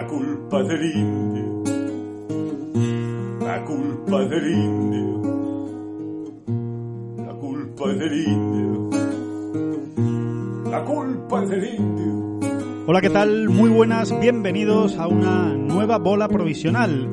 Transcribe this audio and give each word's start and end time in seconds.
la 0.00 0.06
culpa 0.06 0.62
del 0.62 0.82
indio, 0.96 1.62
la 3.38 3.62
culpa 3.66 4.24
del 4.24 4.50
indio, 4.50 5.20
la 7.18 7.34
culpa 7.34 7.88
del 7.92 8.12
indio, 8.26 8.90
la 10.70 10.84
culpa 10.84 11.44
del 11.44 11.74
indio. 11.74 12.40
Hola, 12.86 13.02
¿qué 13.02 13.10
tal? 13.10 13.50
Muy 13.50 13.68
buenas, 13.68 14.18
bienvenidos 14.18 14.96
a 14.96 15.06
una 15.06 15.52
nueva 15.52 15.98
bola 15.98 16.28
provisional. 16.28 17.06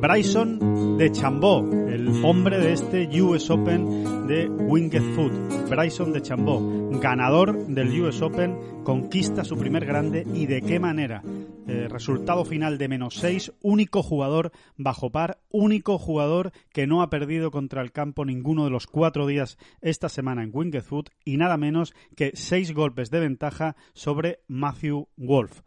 Bryson 0.00 0.98
de 0.98 1.12
Chambó, 1.12 1.60
el 1.70 2.24
hombre 2.24 2.58
de 2.58 2.72
este 2.72 3.22
US 3.22 3.48
Open 3.50 4.26
de 4.26 4.48
Winged 4.48 5.14
Foot. 5.14 5.32
Bryson 5.70 6.12
de 6.12 6.20
Chambó, 6.20 6.58
ganador 7.00 7.66
del 7.66 8.00
US 8.02 8.22
Open, 8.22 8.82
conquista 8.84 9.44
su 9.44 9.56
primer 9.56 9.84
grande 9.84 10.26
y 10.34 10.46
de 10.46 10.62
qué 10.62 10.80
manera. 10.80 11.22
Eh, 11.68 11.86
resultado 11.88 12.44
final 12.44 12.78
de 12.78 12.88
menos 12.88 13.14
6, 13.16 13.52
único 13.62 14.02
jugador 14.02 14.52
bajo 14.76 15.10
par, 15.10 15.38
único 15.50 15.98
jugador 15.98 16.52
que 16.72 16.86
no 16.86 17.02
ha 17.02 17.10
perdido 17.10 17.50
contra 17.50 17.82
el 17.82 17.92
campo 17.92 18.24
ninguno 18.24 18.64
de 18.64 18.70
los 18.70 18.86
cuatro 18.86 19.26
días 19.26 19.58
esta 19.80 20.08
semana 20.08 20.42
en 20.42 20.50
Winged 20.52 20.82
Foot 20.82 21.10
y 21.24 21.36
nada 21.36 21.56
menos 21.56 21.94
que 22.16 22.32
seis 22.34 22.72
golpes 22.72 23.10
de 23.10 23.20
ventaja 23.20 23.76
sobre 23.94 24.40
Matthew 24.48 25.08
Wolf. 25.16 25.60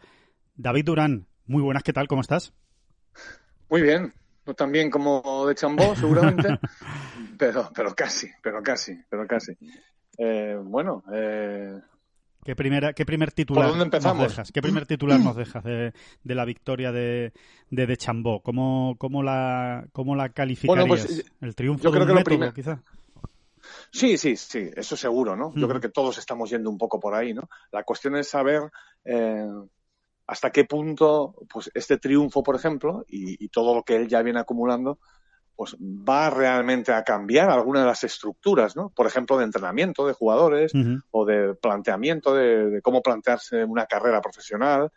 David 0.56 0.86
Durán, 0.86 1.28
muy 1.46 1.62
buenas, 1.62 1.84
¿qué 1.84 1.94
tal? 1.94 2.08
¿Cómo 2.08 2.22
estás? 2.22 2.54
Muy 3.70 3.82
bien, 3.82 4.14
no 4.46 4.54
tan 4.54 4.72
bien 4.72 4.90
como 4.90 5.46
de 5.48 5.56
Chambó, 5.56 5.96
seguramente, 5.96 6.60
pero, 7.38 7.70
pero 7.74 7.96
casi, 7.96 8.30
pero 8.42 8.62
casi, 8.62 8.96
pero 9.10 9.26
casi. 9.28 9.58
Eh, 10.18 10.58
bueno, 10.62 11.04
eh, 11.14 11.80
¿Qué, 12.44 12.56
primera, 12.56 12.94
¿Qué 12.94 13.06
primer 13.06 13.32
titular 13.32 13.64
¿Por 13.64 13.72
dónde 13.72 13.86
empezamos? 13.86 14.24
nos 14.24 14.32
dejas? 14.32 14.52
¿Qué 14.52 14.62
primer 14.62 14.86
titular 14.86 15.20
nos 15.20 15.36
dejas 15.36 15.64
de, 15.64 15.94
de 16.24 16.36
la 16.36 16.46
victoria 16.46 16.92
de, 16.92 17.34
de, 17.72 17.86
de 17.88 17.98
Chambó? 17.98 18.42
¿Cómo, 18.42 18.96
cómo, 18.98 19.24
la, 19.24 19.88
¿Cómo 19.92 20.16
la 20.16 20.30
calificarías? 20.30 20.88
Bueno, 20.88 21.04
pues, 21.06 21.26
¿El 21.42 21.56
triunfo 21.56 21.84
yo 21.84 21.90
de 21.92 21.96
creo 21.96 22.08
que 22.08 22.14
lo 22.14 22.20
método, 22.20 22.54
quizá? 22.54 22.84
Sí, 23.92 24.18
sí, 24.18 24.36
sí, 24.36 24.70
eso 24.76 24.96
seguro, 24.96 25.36
¿no? 25.36 25.52
Yo 25.56 25.68
creo 25.68 25.82
que 25.82 25.90
todos 25.90 26.20
estamos 26.20 26.52
yendo 26.52 26.70
un 26.70 26.78
poco 26.78 27.00
por 27.00 27.16
ahí, 27.16 27.34
¿no? 27.34 27.50
La 27.72 27.84
cuestión 27.84 28.16
es 28.16 28.28
saber 28.28 28.62
eh, 29.06 29.48
hasta 30.28 30.52
qué 30.52 30.66
punto, 30.66 31.36
pues, 31.52 31.72
este 31.74 31.98
triunfo, 31.98 32.44
por 32.44 32.56
ejemplo, 32.56 33.06
y, 33.08 33.44
y 33.44 33.50
todo 33.50 33.74
lo 33.74 33.82
que 33.84 33.96
él 33.96 34.08
ya 34.08 34.22
viene 34.22 34.40
acumulando, 34.40 35.00
pues 35.56 35.76
va 35.80 36.30
realmente 36.30 36.92
a 36.92 37.04
cambiar 37.04 37.50
alguna 37.50 37.82
de 37.82 37.86
las 37.86 38.04
estructuras, 38.04 38.76
¿no? 38.76 38.90
Por 38.90 39.08
ejemplo, 39.08 39.38
de 39.38 39.46
entrenamiento 39.46 40.06
de 40.06 40.14
jugadores 40.14 40.74
o 41.12 41.26
de 41.26 41.56
planteamiento 41.56 42.34
de, 42.34 42.70
de 42.70 42.82
cómo 42.82 43.02
plantearse 43.02 43.64
una 43.64 43.86
carrera 43.86 44.22
profesional, 44.22 44.92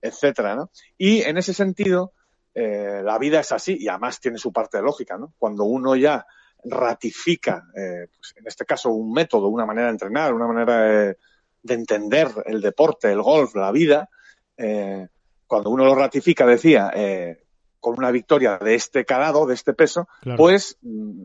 etcétera, 0.00 0.56
¿no? 0.56 0.70
Y 0.98 1.22
en 1.22 1.38
ese 1.38 1.54
sentido, 1.54 2.12
eh, 2.54 3.02
la 3.04 3.18
vida 3.18 3.40
es 3.40 3.52
así 3.52 3.76
y 3.78 3.88
además 3.88 4.20
tiene 4.20 4.38
su 4.38 4.52
parte 4.52 4.82
lógica, 4.82 5.16
¿no? 5.16 5.32
Cuando 5.38 5.64
uno 5.64 5.94
ya 5.96 6.26
ratifica, 6.64 7.64
eh, 7.76 8.08
pues 8.16 8.34
en 8.36 8.46
este 8.46 8.64
caso, 8.64 8.90
un 8.90 9.12
método, 9.12 9.48
una 9.48 9.66
manera 9.66 9.86
de 9.86 9.92
entrenar, 9.92 10.34
una 10.34 10.46
manera 10.46 10.82
de, 10.82 11.18
de 11.62 11.74
entender 11.74 12.28
el 12.46 12.60
deporte, 12.60 13.12
el 13.12 13.22
golf, 13.22 13.54
la 13.54 13.70
vida, 13.70 14.08
eh, 14.56 15.08
cuando 15.46 15.70
uno 15.70 15.84
lo 15.84 15.94
ratifica, 15.94 16.46
decía, 16.46 16.90
eh, 16.94 17.43
con 17.84 17.98
una 17.98 18.10
victoria 18.10 18.56
de 18.56 18.74
este 18.74 19.04
calado, 19.04 19.44
de 19.44 19.52
este 19.52 19.74
peso, 19.74 20.08
Claro. 20.22 20.38
pues 20.38 20.78
mm, 20.80 21.24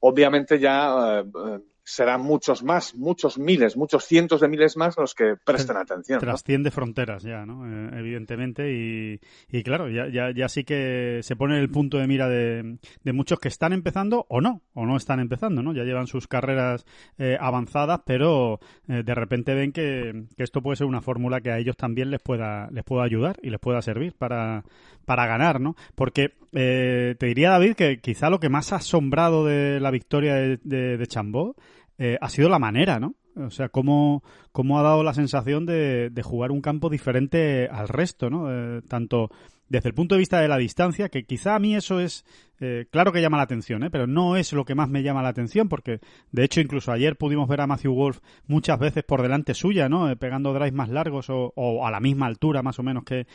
obviamente 0.00 0.58
ya 0.58 1.20
eh, 1.20 1.24
eh, 1.24 1.60
serán 1.90 2.22
muchos 2.22 2.62
más, 2.62 2.94
muchos 2.94 3.38
miles, 3.38 3.76
muchos 3.76 4.04
cientos 4.04 4.40
de 4.40 4.48
miles 4.48 4.76
más 4.76 4.96
los 4.96 5.14
que 5.14 5.34
presten 5.44 5.76
atención. 5.76 6.16
¿no? 6.16 6.20
Trasciende 6.20 6.70
fronteras 6.70 7.22
ya, 7.22 7.44
¿no? 7.44 7.66
Eh, 7.66 7.98
evidentemente. 7.98 8.72
Y, 8.72 9.20
y 9.50 9.62
claro, 9.62 9.88
ya, 9.88 10.08
ya, 10.08 10.30
ya 10.30 10.48
sí 10.48 10.64
que 10.64 11.20
se 11.22 11.36
pone 11.36 11.58
el 11.58 11.68
punto 11.68 11.98
de 11.98 12.06
mira 12.06 12.28
de, 12.28 12.78
de 13.02 13.12
muchos 13.12 13.40
que 13.40 13.48
están 13.48 13.72
empezando 13.72 14.26
o 14.28 14.40
no, 14.40 14.62
o 14.72 14.86
no 14.86 14.96
están 14.96 15.18
empezando, 15.18 15.62
¿no? 15.62 15.74
Ya 15.74 15.82
llevan 15.82 16.06
sus 16.06 16.28
carreras 16.28 16.86
eh, 17.18 17.36
avanzadas, 17.40 18.00
pero 18.06 18.60
eh, 18.88 19.02
de 19.04 19.14
repente 19.14 19.54
ven 19.54 19.72
que, 19.72 20.26
que 20.36 20.44
esto 20.44 20.62
puede 20.62 20.76
ser 20.76 20.86
una 20.86 21.02
fórmula 21.02 21.40
que 21.40 21.50
a 21.50 21.58
ellos 21.58 21.76
también 21.76 22.10
les 22.10 22.20
pueda, 22.20 22.70
les 22.70 22.84
pueda 22.84 23.04
ayudar 23.04 23.36
y 23.42 23.50
les 23.50 23.58
pueda 23.58 23.82
servir 23.82 24.14
para, 24.14 24.64
para 25.04 25.26
ganar, 25.26 25.60
¿no? 25.60 25.74
Porque 25.96 26.34
eh, 26.52 27.14
te 27.18 27.26
diría, 27.26 27.50
David, 27.50 27.74
que 27.74 28.00
quizá 28.00 28.30
lo 28.30 28.40
que 28.40 28.48
más 28.48 28.72
ha 28.72 28.76
asombrado 28.76 29.44
de 29.44 29.80
la 29.80 29.90
victoria 29.90 30.34
de, 30.34 30.58
de, 30.62 30.96
de 30.98 31.06
Chambó 31.06 31.56
eh, 32.00 32.16
ha 32.18 32.30
sido 32.30 32.48
la 32.48 32.58
manera, 32.58 32.98
¿no? 32.98 33.14
O 33.36 33.50
sea, 33.50 33.68
cómo, 33.68 34.24
cómo 34.52 34.78
ha 34.78 34.82
dado 34.82 35.04
la 35.04 35.12
sensación 35.12 35.66
de, 35.66 36.08
de 36.08 36.22
jugar 36.22 36.50
un 36.50 36.62
campo 36.62 36.88
diferente 36.88 37.68
al 37.70 37.88
resto, 37.88 38.30
¿no? 38.30 38.50
Eh, 38.50 38.80
tanto 38.88 39.30
desde 39.68 39.90
el 39.90 39.94
punto 39.94 40.14
de 40.14 40.20
vista 40.20 40.40
de 40.40 40.48
la 40.48 40.56
distancia, 40.56 41.10
que 41.10 41.24
quizá 41.24 41.54
a 41.54 41.58
mí 41.58 41.76
eso 41.76 42.00
es, 42.00 42.24
eh, 42.58 42.86
claro 42.90 43.12
que 43.12 43.20
llama 43.20 43.36
la 43.36 43.42
atención, 43.42 43.84
¿eh? 43.84 43.90
pero 43.90 44.06
no 44.06 44.36
es 44.36 44.52
lo 44.54 44.64
que 44.64 44.74
más 44.74 44.88
me 44.88 45.02
llama 45.02 45.22
la 45.22 45.28
atención, 45.28 45.68
porque 45.68 46.00
de 46.32 46.42
hecho 46.42 46.62
incluso 46.62 46.90
ayer 46.90 47.16
pudimos 47.16 47.48
ver 47.48 47.60
a 47.60 47.66
Matthew 47.66 47.94
Wolf 47.94 48.20
muchas 48.46 48.78
veces 48.78 49.04
por 49.04 49.20
delante 49.20 49.52
suya, 49.52 49.90
¿no? 49.90 50.16
Pegando 50.16 50.54
drives 50.54 50.72
más 50.72 50.88
largos 50.88 51.28
o, 51.28 51.52
o 51.54 51.86
a 51.86 51.90
la 51.90 52.00
misma 52.00 52.26
altura 52.26 52.62
más 52.62 52.78
o 52.78 52.82
menos 52.82 53.04
que, 53.04 53.26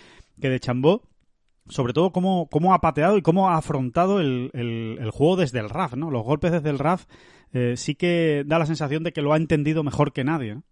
que 0.42 0.50
de 0.50 0.60
Chambó 0.60 1.04
sobre 1.68 1.94
todo 1.94 2.12
cómo, 2.12 2.48
cómo 2.52 2.74
ha 2.74 2.82
pateado 2.82 3.18
y 3.18 3.22
cómo 3.22 3.50
ha 3.50 3.58
afrontado 3.58 4.20
el, 4.20 4.52
el, 4.54 4.98
el 5.00 5.12
juego 5.12 5.38
desde 5.38 5.60
el 5.60 5.70
RAF, 5.70 5.96
¿no? 5.96 6.12
Los 6.12 6.24
golpes 6.24 6.52
desde 6.52 6.70
el 6.70 6.80
RAF 6.80 7.06
eh, 7.56 7.78
sí 7.78 7.96
que 7.96 8.44
da 8.46 8.60
la 8.60 8.66
sensación 8.66 9.04
de 9.04 9.14
que 9.14 9.22
lo 9.22 9.32
ha 9.32 9.38
entendido 9.38 9.82
mejor 9.82 10.12
que 10.12 10.26
nadie, 10.26 10.56
¿no? 10.56 10.64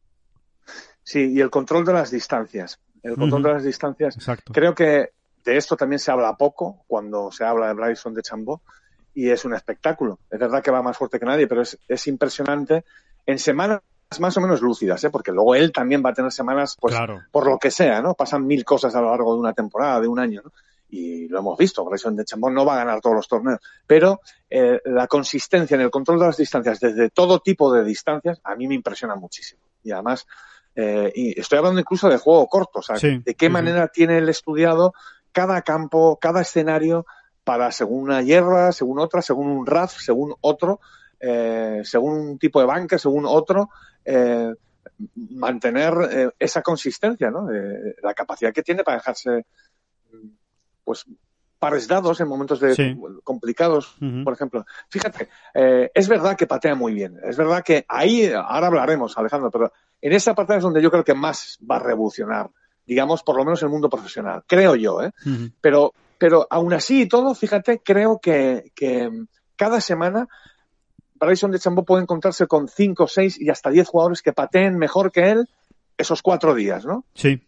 Sí, 1.02 1.32
y 1.34 1.40
el 1.40 1.50
control 1.50 1.86
de 1.86 1.94
las 1.94 2.12
distancias. 2.12 2.80
El 3.02 3.16
control 3.16 3.44
de 3.44 3.54
las 3.54 3.64
distancias. 3.64 4.16
Exacto. 4.16 4.54
Creo 4.54 4.76
que 4.76 5.12
de 5.44 5.58
esto 5.58 5.76
también 5.76 6.00
se 6.00 6.12
habla 6.12 6.36
poco 6.38 6.84
cuando 6.88 7.32
se 7.32 7.46
habla 7.46 7.68
de 7.68 7.74
Bryson 7.74 8.14
de 8.14 8.22
Chambó 8.22 8.62
y 9.14 9.30
es 9.30 9.46
un 9.46 9.54
espectáculo. 9.54 10.20
Es 10.30 10.40
verdad 10.40 10.62
que 10.62 10.72
va 10.72 10.82
más 10.82 10.98
fuerte 10.98 11.20
que 11.20 11.26
nadie, 11.26 11.48
pero 11.48 11.62
es, 11.62 11.78
es 11.88 12.08
impresionante 12.08 12.84
en 13.26 13.40
semanas 13.40 13.82
más 14.20 14.38
o 14.38 14.42
menos 14.42 14.62
lúcidas, 14.62 15.04
¿eh? 15.04 15.10
porque 15.10 15.32
luego 15.32 15.56
él 15.56 15.72
también 15.72 16.04
va 16.06 16.12
a 16.12 16.14
tener 16.14 16.32
semanas, 16.32 16.78
pues, 16.80 16.94
claro. 16.94 17.22
por 17.32 17.48
lo 17.48 17.58
que 17.58 17.72
sea, 17.72 18.02
¿no? 18.02 18.14
Pasan 18.14 18.46
mil 18.46 18.64
cosas 18.64 18.94
a 18.96 19.02
lo 19.02 19.10
largo 19.10 19.34
de 19.34 19.40
una 19.40 19.54
temporada, 19.54 20.02
de 20.02 20.07
un 20.07 20.19
año, 20.19 20.42
¿no? 20.44 20.52
Y 20.94 21.28
lo 21.28 21.40
hemos 21.40 21.57
visto, 21.57 21.84
Bryson 21.84 22.16
de 22.16 22.24
Chambó 22.24 22.51
no 22.51 22.66
va 22.66 22.75
a 22.75 22.78
ganar 22.78 23.01
todos 23.01 23.16
los 23.16 23.28
torneos, 23.28 23.60
pero 23.88 24.22
eh, 24.48 24.80
la 24.86 25.07
consistencia 25.07 25.74
en 25.74 25.81
el 25.81 25.90
control 25.90 26.19
de 26.19 26.25
las 26.28 26.38
distancias, 26.38 26.80
desde 26.80 27.10
todo 27.10 27.40
tipo 27.40 27.74
de 27.74 27.84
distancias, 27.84 28.40
a 28.44 28.56
mí 28.56 28.68
me 28.68 28.75
impresiona 28.75 29.16
muchísimo. 29.16 29.63
Y 29.84 29.92
además, 29.92 30.28
eh, 30.75 31.12
y 31.16 31.40
estoy 31.40 31.57
hablando 31.57 31.80
incluso 31.80 32.10
de 32.10 32.18
juego 32.18 32.48
corto, 32.48 32.80
o 32.80 32.81
sea, 32.84 32.98
Sí, 32.98 33.24
de 33.25 33.34
qué 33.34 33.50
manera 33.50 33.88
tiene 33.88 34.19
él 34.19 34.30
estudiado 34.30 34.94
cada 35.31 35.63
campo, 35.63 36.19
cada 36.22 36.42
escenario 36.42 37.07
para 37.44 37.72
según 37.72 38.04
una 38.04 38.22
hierba, 38.22 38.72
según 38.72 39.00
otra, 39.00 39.24
según 39.24 39.48
un 39.48 39.66
RAF, 39.66 39.98
según 39.98 40.36
otro, 40.42 40.80
eh, 41.19 41.81
según 41.84 42.19
un 42.19 42.38
tipo 42.38 42.60
de 42.60 42.68
banca, 42.68 43.00
según 43.00 43.25
otro, 43.25 43.69
eh, 44.06 44.54
mantener 45.16 45.94
eh, 46.12 46.30
esa 46.38 46.62
consistencia, 46.62 47.31
¿no? 47.31 47.48
La 48.01 48.13
capacidad 48.13 48.54
que 48.54 48.62
tiene 48.62 48.84
para 48.84 48.98
dejarse, 48.98 49.45
pues, 50.83 51.06
pares 51.59 51.88
dados 51.88 52.19
en 52.19 52.27
momentos 52.27 52.59
de, 52.59 52.75
Sí. 52.75 52.97
complicados, 53.24 53.95
por 54.24 54.33
ejemplo. 54.33 54.65
Fíjate, 54.89 55.30
eh, 55.53 55.89
es 55.94 56.09
verdad 56.09 56.35
que 56.35 56.45
patea 56.45 56.75
muy 56.75 56.94
bien. 56.94 57.18
Es 57.24 57.38
verdad 57.38 57.63
que 57.63 57.85
ahí, 57.88 58.30
ahora 58.33 58.68
hablaremos, 58.68 59.18
Alejandro, 59.18 59.50
pero 59.50 59.71
en 60.01 60.12
esa 60.12 60.35
parte 60.35 60.57
es 60.57 60.63
donde 60.63 60.81
yo 60.81 60.91
creo 60.91 61.06
que 61.06 61.13
más 61.13 61.57
va 61.69 61.77
a 61.77 61.80
revolucionar 61.80 62.50
digamos, 62.85 63.24
por 63.24 63.38
lo 63.38 63.45
menos 63.45 63.62
en 63.62 63.68
el 63.68 63.71
mundo 63.71 63.89
profesional, 63.89 64.44
creo 64.47 64.75
yo, 64.75 65.01
¿eh? 65.01 65.12
Pero, 65.62 65.94
pero 66.18 66.47
aún 66.50 66.74
así 66.74 67.03
y 67.03 67.07
todo, 67.07 67.33
fíjate, 67.33 67.80
creo 67.80 68.19
que, 68.19 68.71
que 68.75 69.09
cada 69.56 69.80
semana 69.80 70.27
Bryson 71.15 71.51
de 71.51 71.59
Chambó 71.59 71.83
puede 71.83 72.03
encontrarse 72.03 72.47
con 72.47 72.68
5, 72.68 73.07
6 73.07 73.39
y 73.39 73.50
hasta 73.50 73.69
10 73.69 73.88
jugadores 73.88 74.21
que 74.21 74.33
pateen 74.33 74.77
mejor 74.77 75.12
que 75.12 75.31
él 75.31 75.50
esos 75.97 76.21
cuatro 76.21 76.53
días, 76.53 76.85
¿no? 76.85 77.06
Sí. 77.13 77.41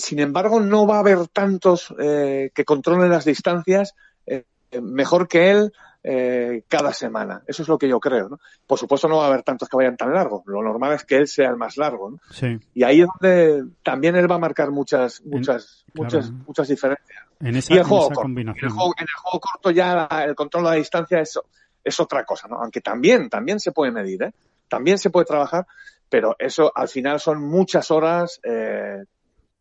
Sin 0.00 0.18
embargo, 0.18 0.60
no 0.60 0.86
va 0.86 0.96
a 0.96 1.00
haber 1.00 1.28
tantos 1.28 1.94
eh, 1.98 2.50
que 2.54 2.64
controlen 2.64 3.10
las 3.10 3.24
distancias 3.24 3.94
eh, 4.26 4.44
mejor 4.80 5.28
que 5.28 5.50
él 5.50 5.72
eh, 6.02 6.62
cada 6.68 6.92
semana. 6.94 7.42
Eso 7.46 7.62
es 7.62 7.68
lo 7.68 7.76
que 7.78 7.86
yo 7.88 8.00
creo. 8.00 8.28
¿no? 8.30 8.38
Por 8.66 8.78
supuesto, 8.78 9.06
no 9.08 9.18
va 9.18 9.24
a 9.24 9.28
haber 9.28 9.42
tantos 9.42 9.68
que 9.68 9.76
vayan 9.76 9.96
tan 9.96 10.14
largos. 10.14 10.42
Lo 10.46 10.62
normal 10.62 10.94
es 10.94 11.04
que 11.04 11.16
él 11.16 11.28
sea 11.28 11.50
el 11.50 11.56
más 11.56 11.76
largo. 11.76 12.10
¿no? 12.12 12.18
Sí. 12.30 12.58
Y 12.74 12.82
ahí 12.84 13.02
es 13.02 13.08
donde 13.20 13.64
también 13.82 14.16
él 14.16 14.30
va 14.30 14.36
a 14.36 14.38
marcar 14.38 14.70
muchas, 14.70 15.20
muchas, 15.24 15.84
En- 15.94 16.02
muchas, 16.02 16.26
claro. 16.28 16.44
muchas 16.46 16.68
diferencias. 16.68 17.18
En 17.40 17.56
esa, 17.56 17.72
y 17.72 17.76
el 17.76 17.82
en 17.82 17.88
juego 17.88 18.04
esa 18.04 18.14
corto. 18.14 18.20
En 18.20 18.24
combinación. 18.34 18.70
el 18.70 18.76
juego, 18.76 18.94
en 18.98 19.02
el 19.04 19.14
juego 19.22 19.40
corto 19.40 19.70
ya 19.70 19.94
la- 20.10 20.24
el 20.24 20.34
control 20.34 20.64
de 20.64 20.70
la 20.70 20.76
distancia 20.76 21.20
es, 21.20 21.38
es 21.84 22.00
otra 22.00 22.24
cosa, 22.24 22.48
¿no? 22.48 22.56
Aunque 22.62 22.80
también, 22.80 23.28
también 23.28 23.60
se 23.60 23.72
puede 23.72 23.92
medir, 23.92 24.22
¿eh? 24.22 24.32
También 24.68 24.98
se 24.98 25.10
puede 25.10 25.26
trabajar, 25.26 25.66
pero 26.08 26.36
eso 26.38 26.70
al 26.74 26.88
final 26.88 27.18
son 27.20 27.42
muchas 27.42 27.90
horas 27.90 28.40
eh, 28.44 29.04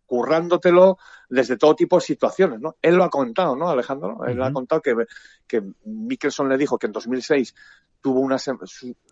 currándotelo 0.10 0.98
desde 1.30 1.56
todo 1.56 1.76
tipo 1.76 1.98
de 1.98 2.02
situaciones, 2.02 2.60
¿no? 2.60 2.76
Él 2.82 2.96
lo 2.96 3.04
ha 3.04 3.10
contado, 3.10 3.56
¿no, 3.56 3.70
Alejandro? 3.70 4.26
Él 4.26 4.42
ha 4.42 4.52
contado 4.52 4.82
que, 4.82 4.96
que 5.48 5.62
Mickelson 5.86 6.50
le 6.50 6.58
dijo 6.58 6.80
que 6.80 6.88
en 6.88 6.92
2006 6.92 7.54
tuvo 8.02 8.20
una 8.22 8.40
su, 8.40 8.58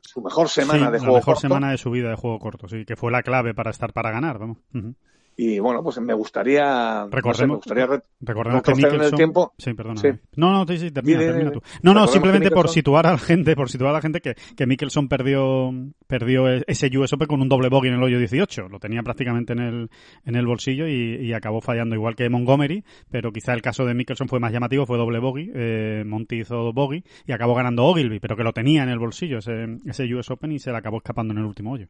su 0.02 0.22
mejor 0.22 0.50
semana 0.50 0.88
Sí, 0.88 0.92
de 0.94 0.98
la 0.98 1.00
juego 1.00 1.16
mejor 1.18 1.36
corto. 1.36 1.42
semana 1.42 1.72
de 1.72 1.78
su 1.78 1.92
vida 1.92 2.10
de 2.10 2.16
juego 2.16 2.40
corto, 2.40 2.68
sí, 2.68 2.84
que 2.86 2.96
fue 2.96 3.12
la 3.12 3.22
clave 3.22 3.54
para 3.54 3.70
estar 3.70 3.94
para 3.94 4.10
ganar, 4.12 4.40
vamos. 4.40 4.58
Ujú. 4.74 4.96
Y 5.40 5.60
bueno, 5.60 5.84
pues 5.84 6.00
me 6.00 6.16
gustaría, 6.16 6.64
no 6.64 7.10
sé, 7.10 7.16
Recordemos- 7.16 7.48
me 7.48 7.56
gustaría 7.58 7.86
re- 7.86 8.02
Recordemos 8.22 8.64
que 8.64 8.72
en 8.72 9.02
el 9.02 9.12
tiempo. 9.14 9.54
Sí, 9.60 9.72
perdona. 9.76 10.02
Sí. 10.02 10.08
No, 10.36 10.52
no, 10.52 10.66
sí, 10.66 10.80
sí, 10.80 10.90
termina, 10.90 11.20
Dile, 11.20 11.32
termina 11.32 11.52
tú. 11.52 11.60
No, 11.60 11.94
no, 11.94 12.02
Recordemos 12.02 12.12
simplemente 12.12 12.50
por 12.52 12.70
situar 12.70 13.06
a 13.06 13.12
la 13.12 13.18
gente, 13.20 13.56
por 13.56 13.70
situar 13.70 13.92
a 13.92 13.94
la 13.94 14.02
gente 14.02 14.20
que, 14.20 14.34
que 14.56 14.66
Mickelson 14.66 15.08
perdió, 15.08 15.72
perdió 16.08 16.48
ese 16.50 16.88
US 16.98 17.14
Open 17.14 17.28
con 17.28 17.42
un 17.44 17.50
doble 17.50 17.70
bogey 17.70 17.90
en 17.92 17.98
el 17.98 18.04
hoyo 18.04 18.18
18. 18.18 18.68
Lo 18.68 18.80
tenía 18.80 19.04
prácticamente 19.04 19.54
en 19.54 19.60
el, 19.60 19.90
en 20.26 20.36
el 20.36 20.48
bolsillo 20.48 20.88
y, 20.88 21.18
y 21.22 21.34
acabó 21.34 21.62
fallando 21.62 21.94
igual 21.94 22.16
que 22.16 22.30
Montgomery, 22.30 22.84
pero 23.12 23.32
quizá 23.32 23.54
el 23.54 23.62
caso 23.62 23.86
de 23.86 23.94
Mickelson 23.94 24.28
fue 24.28 24.40
más 24.40 24.52
llamativo, 24.52 24.88
fue 24.88 24.98
doble 24.98 25.20
bogey. 25.20 25.52
Eh, 25.54 26.04
Monty 26.04 26.40
hizo 26.40 26.74
bogey 26.74 27.04
y 27.28 27.32
acabó 27.32 27.54
ganando 27.54 27.86
Ogilvy, 27.86 28.20
pero 28.20 28.36
que 28.36 28.44
lo 28.44 28.54
tenía 28.54 28.82
en 28.82 28.90
el 28.90 28.98
bolsillo 28.98 29.38
ese, 29.38 29.68
ese 29.86 30.12
US 30.16 30.32
Open 30.32 30.52
y 30.52 30.58
se 30.58 30.72
le 30.72 30.78
acabó 30.78 30.98
escapando 30.98 31.32
en 31.34 31.38
el 31.38 31.46
último 31.46 31.74
hoyo. 31.74 31.88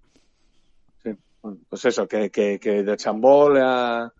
Pues 1.69 1.85
eso, 1.85 2.07
que, 2.07 2.29
que, 2.29 2.59
que 2.59 2.83
de 2.83 2.97
Chambó 2.97 3.49
le 3.49 3.61
ha, 3.63 4.11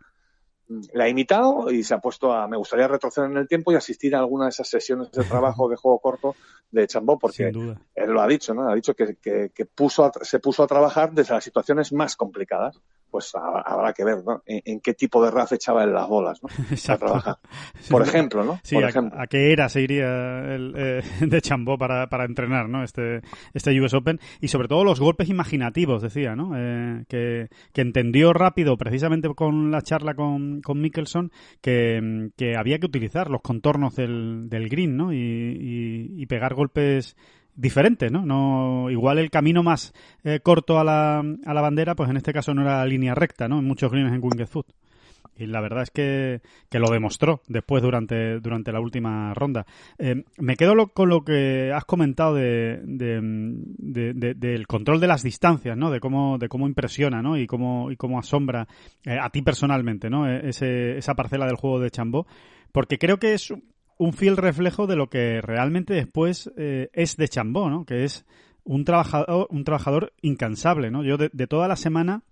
le 0.94 1.04
ha 1.04 1.10
imitado 1.10 1.72
y 1.72 1.84
se 1.84 1.94
ha 1.94 2.00
puesto 2.00 2.32
a. 2.34 2.48
Me 2.48 2.58
gustaría 2.58 2.88
retroceder 2.88 3.30
en 3.32 3.38
el 3.38 3.48
tiempo 3.48 3.72
y 3.72 3.76
asistir 3.76 4.16
a 4.16 4.20
alguna 4.20 4.46
de 4.46 4.50
esas 4.50 4.68
sesiones 4.70 5.12
de 5.12 5.24
trabajo 5.24 5.68
de 5.70 5.76
juego 5.76 6.00
corto 6.00 6.36
de 6.72 6.86
Chambó, 6.88 7.18
porque 7.18 7.44
él 7.96 8.10
lo 8.12 8.22
ha 8.22 8.28
dicho, 8.28 8.54
¿no? 8.54 8.70
Ha 8.70 8.76
dicho 8.76 8.94
que, 8.94 9.16
que, 9.16 9.52
que 9.54 9.66
puso 9.66 10.06
a- 10.06 10.12
se 10.22 10.40
puso 10.40 10.64
a 10.64 10.68
trabajar 10.68 11.12
desde 11.14 11.34
las 11.34 11.44
situaciones 11.44 11.92
más 11.94 12.16
complicadas. 12.16 12.80
Pues 13.10 13.34
ha- 13.36 13.62
habrá 13.66 13.94
que 13.94 14.04
ver, 14.04 14.24
¿no? 14.26 14.44
En, 14.46 14.62
en 14.66 14.80
qué 14.82 14.94
tipo 14.94 15.24
de 15.24 15.32
RAF 15.32 15.54
echaba 15.54 15.84
él 15.84 15.94
las 15.94 16.08
bolas, 16.08 16.40
¿no? 16.44 16.50
Para 16.88 16.98
trabajar. 17.00 17.38
Por 17.90 18.02
ejemplo, 18.02 18.44
¿no? 18.44 18.60
Sí, 18.64 18.76
Por 18.76 18.86
a, 18.86 18.90
ejemplo. 18.90 19.20
a 19.20 19.28
qué 19.28 19.52
era 19.54 19.70
se 19.70 19.82
iría 19.82 20.06
el, 20.54 20.74
eh, 20.76 21.02
de 21.26 21.42
Chambó 21.42 21.78
para, 21.78 22.08
para 22.08 22.26
entrenar, 22.26 22.68
¿no? 22.70 22.84
Este, 22.84 23.22
este 23.54 23.80
US 23.82 23.94
Open. 23.94 24.20
Y 24.42 24.50
sobre 24.50 24.68
todo 24.68 24.84
los 24.84 25.00
golpes 25.00 25.30
imaginativos, 25.30 26.02
decía, 26.02 26.36
¿no? 26.36 26.52
Eh, 26.56 27.06
que, 27.08 27.48
que 27.74 27.82
entendió 27.82 28.34
rápido, 28.34 28.78
precisamente 28.78 29.28
con 29.36 29.72
la 29.72 29.82
charla 29.82 30.14
con, 30.14 30.62
con 30.62 30.82
Mickelson, 30.82 31.32
que, 31.62 32.30
que 32.36 32.56
había 32.58 32.80
que 32.80 32.86
utilizar 32.88 33.30
los 33.30 33.42
contornos 33.42 33.96
del, 33.96 34.50
del 34.50 34.70
green, 34.70 34.98
¿no? 34.98 35.14
Y, 35.14 35.18
y, 35.18 36.22
y 36.22 36.26
pegar 36.26 36.54
golpes 36.54 37.16
diferentes, 37.58 38.12
¿no? 38.12 38.26
no 38.26 38.90
igual 38.90 39.20
el 39.20 39.30
camino 39.30 39.64
más 39.64 39.94
eh, 40.24 40.40
corto 40.42 40.80
a 40.80 40.84
la, 40.84 41.20
a 41.20 41.54
la 41.54 41.62
bandera, 41.62 41.96
pues 41.96 42.10
en 42.10 42.18
este 42.18 42.32
caso 42.32 42.54
no 42.54 42.62
era 42.62 42.86
línea 42.86 43.16
recta, 43.16 43.48
¿no? 43.48 43.60
En 43.60 43.66
muchos 43.66 43.92
greens 43.92 44.14
en 44.14 44.24
Winged. 44.24 44.48
Y 45.40 45.46
la 45.46 45.62
verdad 45.62 45.84
es 45.84 45.92
que, 45.92 46.42
que 46.70 46.80
lo 46.80 46.90
demostró 46.90 47.42
después 47.48 47.84
durante, 47.84 48.40
durante 48.40 48.72
la 48.72 48.80
última 48.80 49.36
ronda. 49.36 49.68
Eh, 50.00 50.24
me 50.40 50.56
quedo 50.56 50.88
con 50.88 51.10
lo 51.10 51.24
que 51.24 51.72
has 51.72 51.86
comentado 51.86 52.34
de, 52.34 52.80
de- 52.84 53.20
de- 53.22 54.14
de- 54.14 54.34
del 54.34 54.66
control 54.66 55.00
de 55.00 55.06
las 55.08 55.22
distancias, 55.22 55.78
¿no? 55.78 55.92
De 55.92 56.00
cómo, 56.00 56.40
de 56.40 56.50
cómo 56.50 56.66
impresiona, 56.68 57.22
¿no? 57.22 57.38
Y 57.38 57.46
cómo, 57.46 57.92
y 57.92 57.98
cómo 57.98 58.18
asombra 58.18 58.68
eh, 59.06 59.18
a 59.22 59.30
ti 59.30 59.44
personalmente, 59.44 60.10
¿no? 60.10 60.28
Eh, 60.28 60.42
Ese, 60.50 60.98
esa 60.98 61.14
parcela 61.14 61.46
del 61.46 61.56
juego 61.58 61.80
de 61.80 61.92
Chambó. 61.92 62.26
Porque 62.72 62.98
creo 62.98 63.18
que 63.20 63.34
es 63.36 63.54
un 63.98 64.14
fiel 64.14 64.38
reflejo 64.38 64.88
de 64.88 64.96
lo 64.96 65.10
que 65.10 65.42
realmente 65.42 65.94
después 65.94 66.52
eh, 66.58 66.90
es 66.94 67.18
de 67.18 67.28
Chambó, 67.28 67.70
¿no? 67.70 67.86
Que 67.86 68.04
es 68.04 68.26
un 68.64 68.86
trabajador, 68.86 69.48
un 69.50 69.64
trabajador 69.64 70.14
incansable, 70.22 70.92
¿no? 70.92 71.04
Yo 71.04 71.18
de, 71.18 71.30
de 71.34 71.48
toda 71.48 71.68
la 71.68 71.76
semana 71.76 72.24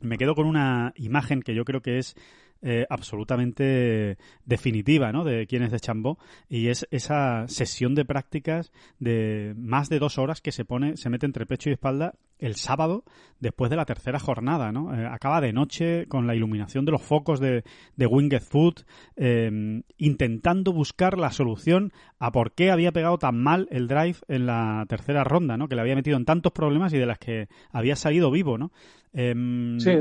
me 0.00 0.18
quedo 0.18 0.34
con 0.34 0.46
una 0.46 0.92
imagen 0.96 1.42
que 1.42 1.54
yo 1.54 1.64
creo 1.64 1.80
que 1.80 1.98
es 1.98 2.16
eh, 2.62 2.86
absolutamente 2.90 4.18
definitiva, 4.44 5.12
¿no? 5.12 5.24
De 5.24 5.46
quién 5.46 5.62
es 5.62 5.72
de 5.72 5.80
Chambó 5.80 6.18
y 6.48 6.68
es 6.68 6.86
esa 6.90 7.46
sesión 7.48 7.94
de 7.94 8.04
prácticas 8.04 8.72
de 8.98 9.54
más 9.56 9.88
de 9.88 9.98
dos 9.98 10.18
horas 10.18 10.40
que 10.40 10.52
se 10.52 10.64
pone, 10.64 10.96
se 10.96 11.10
mete 11.10 11.26
entre 11.26 11.46
pecho 11.46 11.70
y 11.70 11.74
espalda 11.74 12.14
el 12.38 12.56
sábado 12.56 13.04
después 13.40 13.70
de 13.70 13.76
la 13.76 13.86
tercera 13.86 14.18
jornada, 14.18 14.72
¿no? 14.72 14.94
Eh, 14.94 15.06
acaba 15.06 15.40
de 15.40 15.52
noche 15.52 16.06
con 16.06 16.26
la 16.26 16.34
iluminación 16.34 16.84
de 16.84 16.92
los 16.92 17.02
focos 17.02 17.40
de, 17.40 17.64
de 17.96 18.06
Winged 18.06 18.42
Foot, 18.42 18.82
eh, 19.16 19.82
intentando 19.96 20.72
buscar 20.72 21.18
la 21.18 21.30
solución 21.30 21.92
a 22.18 22.32
por 22.32 22.52
qué 22.52 22.70
había 22.70 22.92
pegado 22.92 23.18
tan 23.18 23.42
mal 23.42 23.68
el 23.70 23.88
drive 23.88 24.16
en 24.28 24.46
la 24.46 24.84
tercera 24.88 25.24
ronda, 25.24 25.56
¿no? 25.56 25.68
Que 25.68 25.74
le 25.74 25.80
había 25.80 25.94
metido 25.94 26.16
en 26.16 26.24
tantos 26.24 26.52
problemas 26.52 26.92
y 26.92 26.98
de 26.98 27.06
las 27.06 27.18
que 27.18 27.48
había 27.70 27.96
salido 27.96 28.30
vivo, 28.30 28.58
¿no? 28.58 28.72
Em, 29.12 29.78
Sí, 29.80 29.92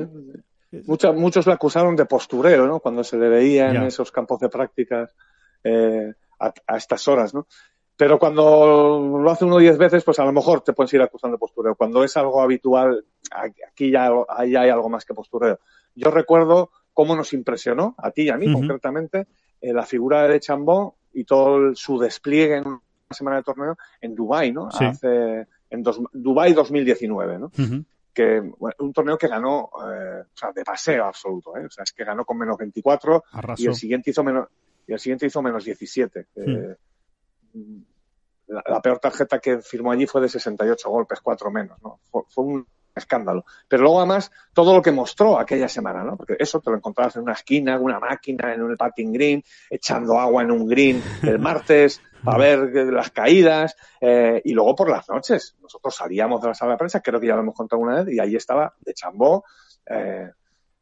muchos, 0.85 1.15
muchos 1.15 1.47
le 1.47 1.53
acusaron 1.53 1.95
de 1.95 2.05
postureo, 2.05 2.65
¿no? 2.67 2.79
Cuando 2.79 3.03
se 3.03 3.17
le 3.17 3.29
veía 3.29 3.69
en 3.69 3.83
esos 3.87 4.11
campos 4.11 4.39
de 4.39 4.49
prácticas 4.49 5.13
eh, 5.63 6.13
a, 6.39 6.53
a 6.67 6.77
estas 6.77 7.07
horas, 7.07 7.33
¿no? 7.33 7.47
Pero 7.97 8.19
cuando 8.19 9.19
lo 9.21 9.31
hace 9.31 9.45
uno 9.45 9.57
diez 9.57 9.77
veces, 9.77 10.03
pues 10.03 10.19
a 10.19 10.25
lo 10.25 10.33
mejor 10.33 10.61
te 10.61 10.73
puedes 10.73 10.93
ir 10.93 11.01
acusando 11.01 11.35
de 11.35 11.39
postureo. 11.39 11.75
Cuando 11.75 12.03
es 12.03 12.17
algo 12.17 12.41
habitual, 12.41 13.05
aquí 13.31 13.89
ya, 13.89 14.09
ahí 14.27 14.55
hay 14.55 14.69
algo 14.69 14.89
más 14.89 15.05
que 15.05 15.13
postureo. 15.13 15.59
Yo 15.95 16.11
recuerdo 16.11 16.71
cómo 16.93 17.15
nos 17.15 17.31
impresionó, 17.33 17.95
a 17.97 18.11
ti 18.11 18.23
y 18.23 18.29
a 18.29 18.37
mí 18.37 18.47
concretamente, 18.53 19.27
eh, 19.61 19.71
la 19.73 19.83
figura 19.85 20.27
de 20.27 20.39
Chambó 20.41 20.97
y 21.13 21.23
todo 21.23 21.57
el- 21.57 21.75
su 21.77 21.97
despliegue 21.97 22.57
en 22.57 22.67
una 22.67 22.81
semana 23.11 23.37
de 23.37 23.43
torneo 23.43 23.77
en 24.01 24.13
Dubái, 24.13 24.51
¿no? 24.51 24.69
Sí. 24.71 24.83
Hace, 24.83 25.47
en 25.69 25.81
dos, 25.83 26.01
Dubái 26.11 26.51
2019, 26.53 27.39
¿no? 27.39 27.45
ujú. 27.57 27.83
Que 28.15 28.39
bueno, 28.39 28.75
un 28.79 28.93
torneo 28.93 29.17
que 29.17 29.27
ganó 29.27 29.69
eh, 29.91 30.21
o 30.21 30.37
sea, 30.37 30.51
de 30.53 30.63
paseo 30.63 31.05
absoluto, 31.05 31.55
¿eh? 31.57 31.65
o 31.65 31.69
sea, 31.69 31.83
es 31.83 31.91
que 31.91 32.05
ganó 32.05 32.25
con 32.25 32.37
menos 32.37 32.57
24 32.57 33.23
Arrasó. 33.33 33.61
y 33.61 33.67
el 33.67 33.75
siguiente 33.75 34.09
hizo 34.09 34.23
menos 34.23 34.47
y 34.87 34.93
el 34.93 34.99
siguiente 34.99 35.25
hizo 35.25 35.41
menos 35.41 35.65
17. 35.65 36.27
Eh, 36.35 36.75
la, 38.47 38.63
la 38.67 38.81
peor 38.81 38.99
tarjeta 38.99 39.39
que 39.39 39.59
firmó 39.61 39.91
allí 39.91 40.05
fue 40.05 40.21
de 40.21 40.29
68 40.29 40.89
golpes, 40.89 41.19
cuatro 41.21 41.51
menos, 41.51 41.81
¿no? 41.83 41.99
Fue, 42.09 42.21
fue 42.29 42.43
un 42.45 42.67
escándalo. 42.95 43.45
Pero 43.67 43.83
luego 43.83 43.99
además 43.99 44.31
todo 44.53 44.73
lo 44.73 44.81
que 44.81 44.91
mostró 44.91 45.39
aquella 45.39 45.67
semana, 45.67 46.03
¿no? 46.03 46.17
Porque 46.17 46.35
eso 46.39 46.59
te 46.61 46.71
lo 46.71 46.77
encontrabas 46.77 47.15
en 47.17 47.23
una 47.23 47.33
esquina, 47.33 47.75
en 47.75 47.83
una 47.83 47.99
máquina, 47.99 48.53
en 48.53 48.61
un 48.61 48.75
patting 48.77 49.11
green, 49.11 49.43
echando 49.69 50.19
agua 50.19 50.43
en 50.43 50.51
un 50.51 50.67
green 50.67 51.03
el 51.23 51.39
martes 51.39 52.01
para 52.23 52.37
ver 52.37 52.59
las 52.91 53.11
caídas 53.11 53.75
eh, 54.01 54.41
y 54.43 54.53
luego 54.53 54.75
por 54.75 54.89
las 54.89 55.07
noches. 55.09 55.55
Nosotros 55.61 55.95
salíamos 55.95 56.41
de 56.41 56.47
la 56.47 56.53
sala 56.53 56.71
de 56.71 56.77
prensa, 56.77 57.01
creo 57.01 57.19
que 57.19 57.27
ya 57.27 57.35
lo 57.35 57.41
hemos 57.41 57.55
contado 57.55 57.81
una 57.81 58.03
vez, 58.03 58.15
y 58.15 58.19
ahí 58.19 58.35
estaba 58.35 58.73
de 58.79 58.93
Chambó 58.93 59.43
eh, 59.85 60.31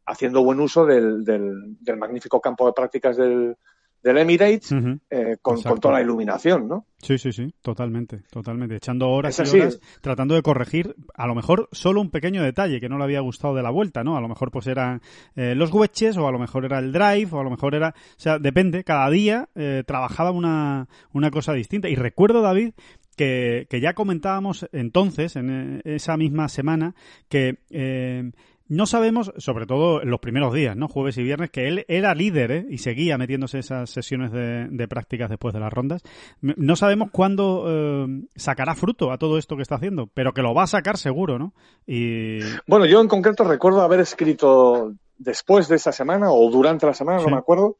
haciendo 0.05 0.43
buen 0.43 0.59
uso 0.59 0.85
del 0.85 1.77
magnífico 1.97 2.39
campo 2.39 2.65
de 2.65 2.73
prácticas 2.73 3.17
del, 3.17 3.57
del 4.03 4.17
Emirates 4.17 4.71
eh, 5.09 5.37
con, 5.41 5.61
toda 5.61 5.93
la 5.93 6.01
iluminación, 6.01 6.67
¿no? 6.67 6.85
Sí, 7.01 7.17
sí, 7.17 7.31
sí, 7.31 7.53
totalmente, 7.61 8.21
totalmente. 8.29 8.75
Echando 8.75 9.09
horas 9.09 9.39
y 9.39 9.57
horas 9.59 9.79
tratando 10.01 10.35
de 10.35 10.41
corregir, 10.41 10.95
a 11.13 11.25
lo 11.25 11.35
mejor 11.35 11.69
solo 11.71 12.01
un 12.01 12.11
pequeño 12.11 12.43
detalle 12.43 12.81
que 12.81 12.89
no 12.89 12.97
le 12.97 13.05
había 13.05 13.21
gustado 13.21 13.55
de 13.55 13.63
la 13.63 13.71
vuelta, 13.71 14.03
¿no? 14.03 14.17
A 14.17 14.21
lo 14.21 14.27
mejor 14.27 14.51
pues 14.51 14.67
eran 14.67 15.01
eh, 15.35 15.55
los 15.55 15.71
wedges 15.71 16.17
o 16.17 16.27
a 16.27 16.31
lo 16.31 16.39
mejor 16.39 16.65
era 16.65 16.79
el 16.79 16.91
drive 16.91 17.29
o 17.31 17.39
a 17.39 17.43
lo 17.43 17.49
mejor 17.49 17.75
era... 17.75 17.89
O 17.89 18.19
sea, 18.19 18.39
depende, 18.39 18.83
cada 18.83 19.09
día 19.09 19.49
eh, 19.55 19.83
trabajaba 19.87 20.31
una, 20.31 20.87
una 21.13 21.31
cosa 21.31 21.53
distinta. 21.53 21.87
Y 21.87 21.95
recuerdo, 21.95 22.41
David, 22.41 22.73
que, 23.15 23.67
que 23.69 23.79
ya 23.79 23.93
comentábamos 23.93 24.67
entonces, 24.73 25.37
en 25.37 25.81
esa 25.85 26.17
misma 26.17 26.49
semana, 26.49 26.93
que... 27.29 27.59
eh, 27.69 28.31
no 28.73 28.85
sabemos, 28.85 29.31
sobre 29.37 29.65
todo 29.65 30.01
en 30.01 30.09
los 30.09 30.19
primeros 30.19 30.53
días, 30.53 30.75
¿no? 30.75 30.87
Jueves 30.87 31.17
y 31.17 31.23
viernes, 31.23 31.51
que 31.51 31.67
él 31.67 31.85
era 31.87 32.15
líder 32.15 32.51
¿eh? 32.51 32.65
y 32.69 32.79
seguía 32.79 33.17
metiéndose 33.17 33.59
esas 33.59 33.89
sesiones 33.89 34.31
de, 34.31 34.67
de, 34.69 34.87
prácticas 34.87 35.29
después 35.29 35.53
de 35.53 35.59
las 35.59 35.71
rondas. 35.71 36.01
No 36.41 36.75
sabemos 36.75 37.09
cuándo 37.11 37.65
eh, 37.67 38.23
sacará 38.35 38.75
fruto 38.75 39.11
a 39.11 39.17
todo 39.17 39.37
esto 39.37 39.55
que 39.55 39.61
está 39.61 39.75
haciendo, 39.75 40.07
pero 40.13 40.33
que 40.33 40.41
lo 40.41 40.53
va 40.53 40.63
a 40.63 40.67
sacar 40.67 40.97
seguro, 40.97 41.37
¿no? 41.37 41.53
Y... 41.85 42.39
Bueno, 42.67 42.85
yo 42.85 42.99
en 42.99 43.07
concreto 43.07 43.43
recuerdo 43.43 43.81
haber 43.81 43.99
escrito 43.99 44.93
después 45.17 45.67
de 45.67 45.75
esa 45.75 45.91
semana 45.91 46.31
o 46.31 46.49
durante 46.49 46.85
la 46.85 46.93
semana, 46.93 47.19
sí. 47.19 47.25
no 47.25 47.31
me 47.31 47.37
acuerdo, 47.37 47.77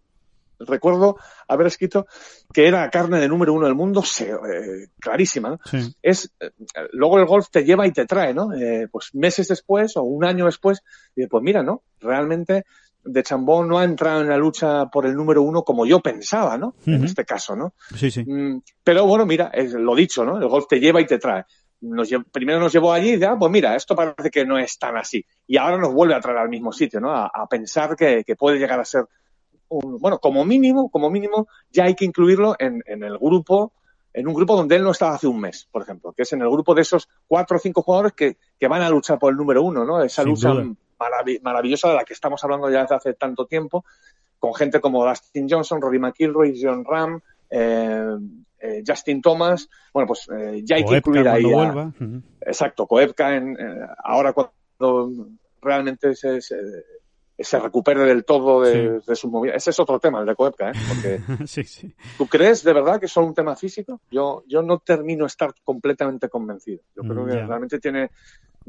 recuerdo 0.65 1.17
haber 1.48 1.67
escrito 1.67 2.05
que 2.53 2.67
era 2.67 2.89
carne 2.89 3.20
de 3.20 3.27
número 3.27 3.53
uno 3.53 3.65
del 3.65 3.75
mundo, 3.75 4.01
se, 4.03 4.32
eh, 4.32 4.88
clarísima. 5.00 5.60
Es, 6.01 6.32
eh, 6.39 6.51
luego 6.91 7.20
el 7.20 7.25
golf 7.25 7.50
te 7.50 7.63
lleva 7.63 7.88
y 7.88 7.91
te 7.91 8.05
trae, 8.05 8.34
¿no? 8.34 8.53
Eh, 8.53 8.88
pues 8.91 9.13
meses 9.13 9.48
después 9.48 9.96
o 9.98 10.03
un 10.03 10.25
año 10.25 10.46
después, 10.46 10.82
y 11.15 11.27
pues 11.27 11.43
mira, 11.43 11.63
¿no? 11.63 11.84
Realmente 12.00 12.65
de 13.05 13.24
Chambó 13.24 13.65
no 13.65 13.79
ha 13.79 13.84
entrado 13.84 14.22
en 14.22 14.29
la 14.29 14.38
lucha 14.38 14.86
por 14.86 15.05
el 15.05 15.13
número 15.13 15.41
uno 15.41 15.63
como 15.63 15.86
yo 15.86 16.00
pensaba, 16.00 16.58
¿no? 16.58 16.67
Uh 16.67 16.91
-huh. 16.91 16.96
En 16.96 17.03
este 17.03 17.25
caso, 17.25 17.55
¿no? 17.55 17.74
Sí, 17.96 18.10
sí. 18.10 18.24
Mm, 18.24 18.62
pero 18.84 19.05
bueno, 19.05 19.25
mira, 19.25 19.51
es 19.53 19.74
lo 19.74 19.96
dicho, 19.96 20.24
¿no? 20.24 20.38
El 20.38 20.48
golf 20.48 20.67
te 20.67 20.79
lleva 20.79 21.01
y 21.01 21.05
te 21.05 21.20
trae. 21.20 21.43
Nos 21.82 22.10
primero 22.32 22.62
nos 22.62 22.72
llevó 22.72 22.93
allí 22.93 23.15
y 23.15 23.24
ah, 23.25 23.36
pues 23.38 23.51
mira, 23.51 23.75
esto 23.75 23.93
parece 23.93 24.29
que 24.32 24.46
no 24.46 24.58
es 24.58 24.79
tan 24.79 24.96
así. 24.96 25.25
Y 25.46 25.58
ahora 25.58 25.77
nos 25.77 25.93
vuelve 25.93 26.15
a 26.15 26.22
traer 26.22 26.38
al 26.38 26.48
mismo 26.48 26.72
sitio, 26.72 27.01
¿no? 27.01 27.12
A, 27.12 27.25
a 27.25 27.46
pensar 27.48 27.98
que, 27.98 28.24
que 28.24 28.38
puede 28.38 28.58
llegar 28.58 28.79
a 28.79 28.86
ser 28.86 29.05
un, 29.70 29.98
bueno, 30.00 30.20
como 30.20 30.46
mínimo, 30.46 30.89
como 30.89 31.10
mínimo, 31.10 31.48
ya 31.72 31.86
hay 31.86 31.96
que 31.96 32.05
incluirlo 32.05 32.55
en, 32.60 32.84
en, 32.86 33.03
el 33.03 33.17
grupo, 33.17 33.74
en 34.13 34.27
un 34.27 34.34
grupo 34.34 34.55
donde 34.55 34.75
él 34.75 34.84
no 34.84 34.91
estaba 34.91 35.15
hace 35.15 35.27
un 35.27 35.39
mes, 35.39 35.67
por 35.72 35.82
ejemplo, 35.82 36.13
que 36.13 36.24
es 36.24 36.34
en 36.34 36.41
el 36.41 36.50
grupo 36.50 36.75
de 36.75 36.82
esos 36.82 37.10
cuatro 37.27 37.58
o 37.58 37.60
cinco 37.60 37.82
jugadores 37.82 38.13
que, 38.13 38.38
que 38.60 38.67
van 38.67 38.82
a 38.82 38.89
luchar 38.89 39.20
por 39.20 39.32
el 39.32 39.38
número 39.38 39.63
uno, 39.63 39.86
¿no? 39.86 40.01
Esa 40.01 40.24
Sin 40.24 40.32
lucha 40.32 40.53
marav 40.53 41.25
maravillosa 41.41 41.89
de 41.89 41.96
la 41.96 42.03
que 42.03 42.13
estamos 42.13 42.43
hablando 42.43 42.70
ya 42.70 42.82
desde 42.82 42.96
hace 42.96 43.13
tanto 43.13 43.46
tiempo, 43.46 43.84
con 44.39 44.53
gente 44.53 44.79
como 44.79 45.05
Dustin 45.05 45.48
Johnson, 45.50 45.82
Rory 45.82 46.00
McIlroy, 46.00 46.60
John 46.62 46.84
Ram, 46.86 47.22
eh, 47.50 48.17
eh, 48.60 48.84
Justin 48.86 49.22
Thomas, 49.22 49.70
bueno, 49.93 50.08
pues 50.08 50.27
eh, 50.29 50.62
ya 50.63 50.77
hay 50.77 50.86
que 50.86 50.98
incluir 50.98 51.27
ahí. 51.27 51.43
A. 51.43 51.48
Uh 51.48 51.91
-huh. 51.91 52.22
Exacto, 52.41 52.88
Koepka 52.88 53.36
en, 53.36 53.58
ahora 54.03 54.34
cuando 54.34 55.27
realmente 55.62 56.15
se, 56.15 56.41
se, 56.41 56.55
se 57.37 57.59
recupere 57.59 58.01
del 58.01 58.25
todo 58.25 58.61
de, 58.61 58.99
Sí. 59.01 59.05
de 59.07 59.15
su 59.15 59.29
movida. 59.29 59.53
Ese 59.55 59.71
es 59.71 59.79
otro 59.79 59.99
tema, 59.99 60.19
el 60.19 60.25
de 60.25 60.35
Koepka, 60.35 60.69
¿eh? 60.69 60.73
Porque 60.87 61.17
sí, 61.47 61.63
sí. 61.63 61.93
¿tú 62.17 62.27
crees 62.27 62.63
de 62.63 62.73
verdad 62.73 62.99
que 62.99 63.07
es 63.07 63.11
solo 63.11 63.27
un 63.27 63.33
tema 63.33 63.55
físico? 63.55 64.01
Yo, 64.11 64.43
yo 64.47 64.61
no 64.61 64.79
termino 64.79 65.23
de 65.23 65.27
estar 65.27 65.53
completamente 65.63 66.29
convencido. 66.29 66.81
Yo 66.95 67.01
creo 67.03 67.25
Mm, 67.25 67.29
que 67.29 67.45
realmente 67.45 67.79
tiene, 67.79 68.11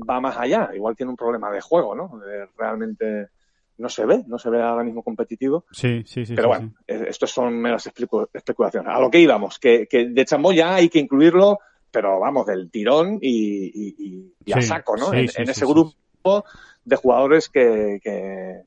va 0.09 0.21
más 0.21 0.37
allá. 0.39 0.71
Igual 0.75 0.97
tiene 0.97 1.11
un 1.11 1.17
problema 1.17 1.51
de 1.51 1.61
juego, 1.61 1.95
¿no? 1.95 2.19
De 2.19 2.47
realmente 2.57 3.29
no 3.77 3.89
se 3.89 4.07
ve, 4.07 4.23
no 4.29 4.39
se 4.39 4.51
ve 4.51 4.63
ahora 4.63 4.85
mismo 4.85 5.03
competitivo. 5.03 5.65
Sí, 5.73 6.03
sí, 6.07 6.25
sí. 6.25 6.35
Pero 6.35 6.49
bueno, 6.49 6.73
estos 6.87 7.31
son 7.33 7.59
meras 7.61 7.87
especu- 7.87 8.29
especulaciones. 8.33 8.95
A 8.95 9.01
lo 9.01 9.11
que 9.11 9.19
íbamos, 9.19 9.59
que, 9.59 9.87
que 9.89 10.09
de 10.09 10.25
Chambó 10.25 10.53
ya 10.53 10.77
hay 10.77 10.89
que 10.89 11.01
incluirlo, 11.01 11.59
pero 11.91 12.19
vamos, 12.21 12.47
del 12.47 12.71
tirón 12.71 13.19
y, 13.21 13.67
y, 13.67 14.33
y- 14.47 14.53
a 14.53 14.63
saco, 14.63 14.97
¿no? 14.97 15.13
en 15.13 15.25
ese 15.29 15.67
grupo 15.67 16.45
de 16.85 16.97
jugadores 16.97 17.49
que, 17.49 18.01
que 18.03 18.63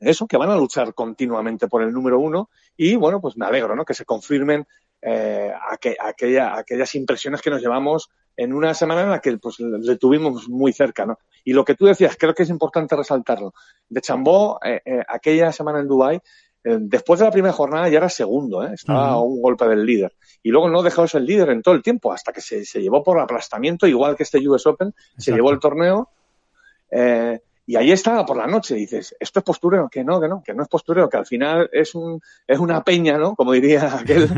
eso, 0.00 0.26
que 0.26 0.36
van 0.36 0.50
a 0.50 0.56
luchar 0.56 0.94
continuamente 0.94 1.68
por 1.68 1.82
el 1.82 1.92
número 1.92 2.18
uno 2.18 2.50
y 2.76 2.96
bueno, 2.96 3.20
pues 3.20 3.36
me 3.36 3.46
alegro, 3.46 3.76
¿no? 3.76 3.84
Que 3.84 3.94
se 3.94 4.04
confirmen 4.04 4.66
eh, 5.00 5.52
aqu- 5.70 5.96
aquella, 6.00 6.56
aquellas 6.56 6.94
impresiones 6.94 7.40
que 7.42 7.50
nos 7.50 7.60
llevamos 7.60 8.10
en 8.36 8.52
una 8.52 8.72
semana 8.74 9.02
en 9.02 9.10
la 9.10 9.20
que 9.20 9.36
pues 9.38 9.60
le 9.60 9.96
tuvimos 9.96 10.48
muy 10.48 10.72
cerca, 10.72 11.04
¿no? 11.06 11.18
Y 11.44 11.52
lo 11.52 11.64
que 11.64 11.74
tú 11.74 11.86
decías, 11.86 12.16
creo 12.18 12.34
que 12.34 12.44
es 12.44 12.50
importante 12.50 12.96
resaltarlo. 12.96 13.52
De 13.88 14.00
Chambó, 14.00 14.58
eh, 14.64 14.80
eh, 14.84 15.02
aquella 15.06 15.52
semana 15.52 15.80
en 15.80 15.88
Dubái, 15.88 16.16
eh, 16.64 16.78
después 16.80 17.18
de 17.20 17.26
la 17.26 17.32
primera 17.32 17.52
jornada 17.52 17.88
ya 17.88 17.98
era 17.98 18.08
segundo, 18.08 18.64
¿eh? 18.64 18.70
estaba 18.74 19.10
a 19.10 19.20
un 19.20 19.42
golpe 19.42 19.66
del 19.68 19.84
líder. 19.84 20.14
Y 20.42 20.50
luego 20.50 20.68
no 20.70 20.82
dejó 20.82 21.02
de 21.02 21.08
ser 21.08 21.22
líder 21.22 21.50
en 21.50 21.62
todo 21.62 21.74
el 21.74 21.82
tiempo, 21.82 22.12
hasta 22.12 22.32
que 22.32 22.40
se, 22.40 22.64
se 22.64 22.80
llevó 22.80 23.02
por 23.02 23.18
aplastamiento, 23.20 23.86
igual 23.86 24.16
que 24.16 24.22
este 24.22 24.38
US 24.48 24.66
Open, 24.66 24.94
se 25.18 25.32
llevó 25.36 25.50
el 25.50 25.58
torneo. 25.60 26.08
Eh, 26.92 27.40
y 27.64 27.76
ahí 27.76 27.92
estaba 27.92 28.26
por 28.26 28.36
la 28.36 28.46
noche, 28.46 28.74
dices, 28.74 29.14
esto 29.20 29.38
es 29.38 29.44
postureo, 29.44 29.88
que 29.88 30.02
no, 30.02 30.20
que 30.20 30.28
no, 30.28 30.42
que 30.42 30.52
no 30.52 30.64
es 30.64 30.68
postureo, 30.68 31.08
que 31.08 31.16
al 31.16 31.26
final 31.26 31.70
es 31.72 31.94
un, 31.94 32.20
es 32.46 32.58
una 32.58 32.82
peña, 32.82 33.16
¿no? 33.18 33.36
Como 33.36 33.52
diría 33.52 33.96
aquel, 34.00 34.28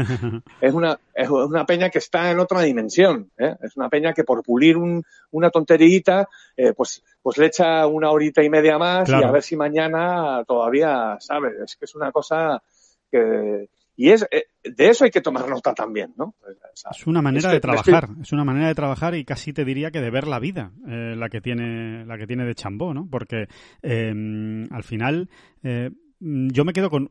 es 0.60 0.74
una, 0.74 0.98
es 1.14 1.28
una 1.30 1.64
peña 1.64 1.88
que 1.88 1.98
está 1.98 2.30
en 2.30 2.38
otra 2.38 2.60
dimensión, 2.60 3.30
¿eh? 3.38 3.56
Es 3.62 3.76
una 3.76 3.88
peña 3.88 4.12
que 4.12 4.24
por 4.24 4.42
pulir 4.42 4.76
un, 4.76 5.02
una 5.30 5.50
tonterita, 5.50 6.28
eh, 6.56 6.74
pues, 6.74 7.02
pues 7.22 7.38
le 7.38 7.46
echa 7.46 7.86
una 7.86 8.10
horita 8.10 8.42
y 8.42 8.50
media 8.50 8.78
más 8.78 9.08
Claro. 9.08 9.24
y 9.24 9.28
a 9.28 9.32
ver 9.32 9.42
si 9.42 9.56
mañana 9.56 10.44
todavía, 10.46 11.16
¿sabes? 11.18 11.54
Es 11.64 11.76
que 11.76 11.86
es 11.86 11.94
una 11.94 12.12
cosa 12.12 12.62
que, 13.10 13.68
y 13.96 14.10
es, 14.10 14.26
eh, 14.30 14.44
de 14.64 14.88
eso 14.88 15.04
hay 15.04 15.10
que 15.10 15.20
tomar 15.20 15.48
nota 15.48 15.72
también, 15.74 16.14
¿no? 16.16 16.34
O 16.42 16.76
sea, 16.76 16.90
Es 16.92 17.06
una 17.06 17.22
manera 17.22 17.40
es 17.40 17.46
que 17.46 17.54
de 17.54 17.60
trabajar, 17.60 18.08
es 18.20 18.32
una 18.32 18.44
manera 18.44 18.68
de 18.68 18.74
trabajar 18.74 19.14
y 19.14 19.24
casi 19.24 19.52
te 19.52 19.64
diría 19.64 19.90
que 19.90 20.00
de 20.00 20.10
ver 20.10 20.26
la 20.26 20.38
vida 20.40 20.72
eh, 20.88 21.14
la 21.16 21.28
que 21.28 21.40
tiene 21.40 22.04
la 22.04 22.18
que 22.18 22.26
tiene 22.26 22.44
de 22.44 22.54
Chambó, 22.54 22.92
¿no? 22.92 23.08
Porque 23.10 23.46
eh, 23.82 24.66
al 24.70 24.82
final 24.84 25.28
eh, 25.62 25.90
yo 26.20 26.64
me 26.64 26.72
quedo 26.72 26.90
con 26.90 27.08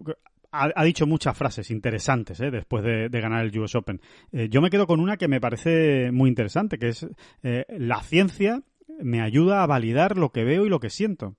ha, 0.52 0.70
ha 0.76 0.84
dicho 0.84 1.08
muchas 1.08 1.36
frases 1.38 1.72
interesantes 1.72 2.40
¿eh? 2.40 2.52
después 2.52 2.84
de, 2.84 3.10
de 3.10 3.22
ganar 3.22 3.44
el 3.46 3.58
US 3.60 3.76
Open. 3.76 4.02
Eh, 4.32 4.50
yo 4.50 4.62
me 4.62 4.70
quedo 4.70 4.86
con 4.86 5.00
una 5.00 5.18
que 5.18 5.28
me 5.28 5.42
parece 5.42 6.12
muy 6.12 6.30
interesante, 6.30 6.78
que 6.78 6.90
es 6.90 7.08
eh, 7.44 7.66
la 7.70 8.02
ciencia 8.04 8.62
me 9.00 9.22
ayuda 9.22 9.64
a 9.64 9.68
validar 9.68 10.18
lo 10.18 10.30
que 10.32 10.44
veo 10.44 10.66
y 10.66 10.70
lo 10.70 10.80
que 10.80 10.90
siento. 10.92 11.36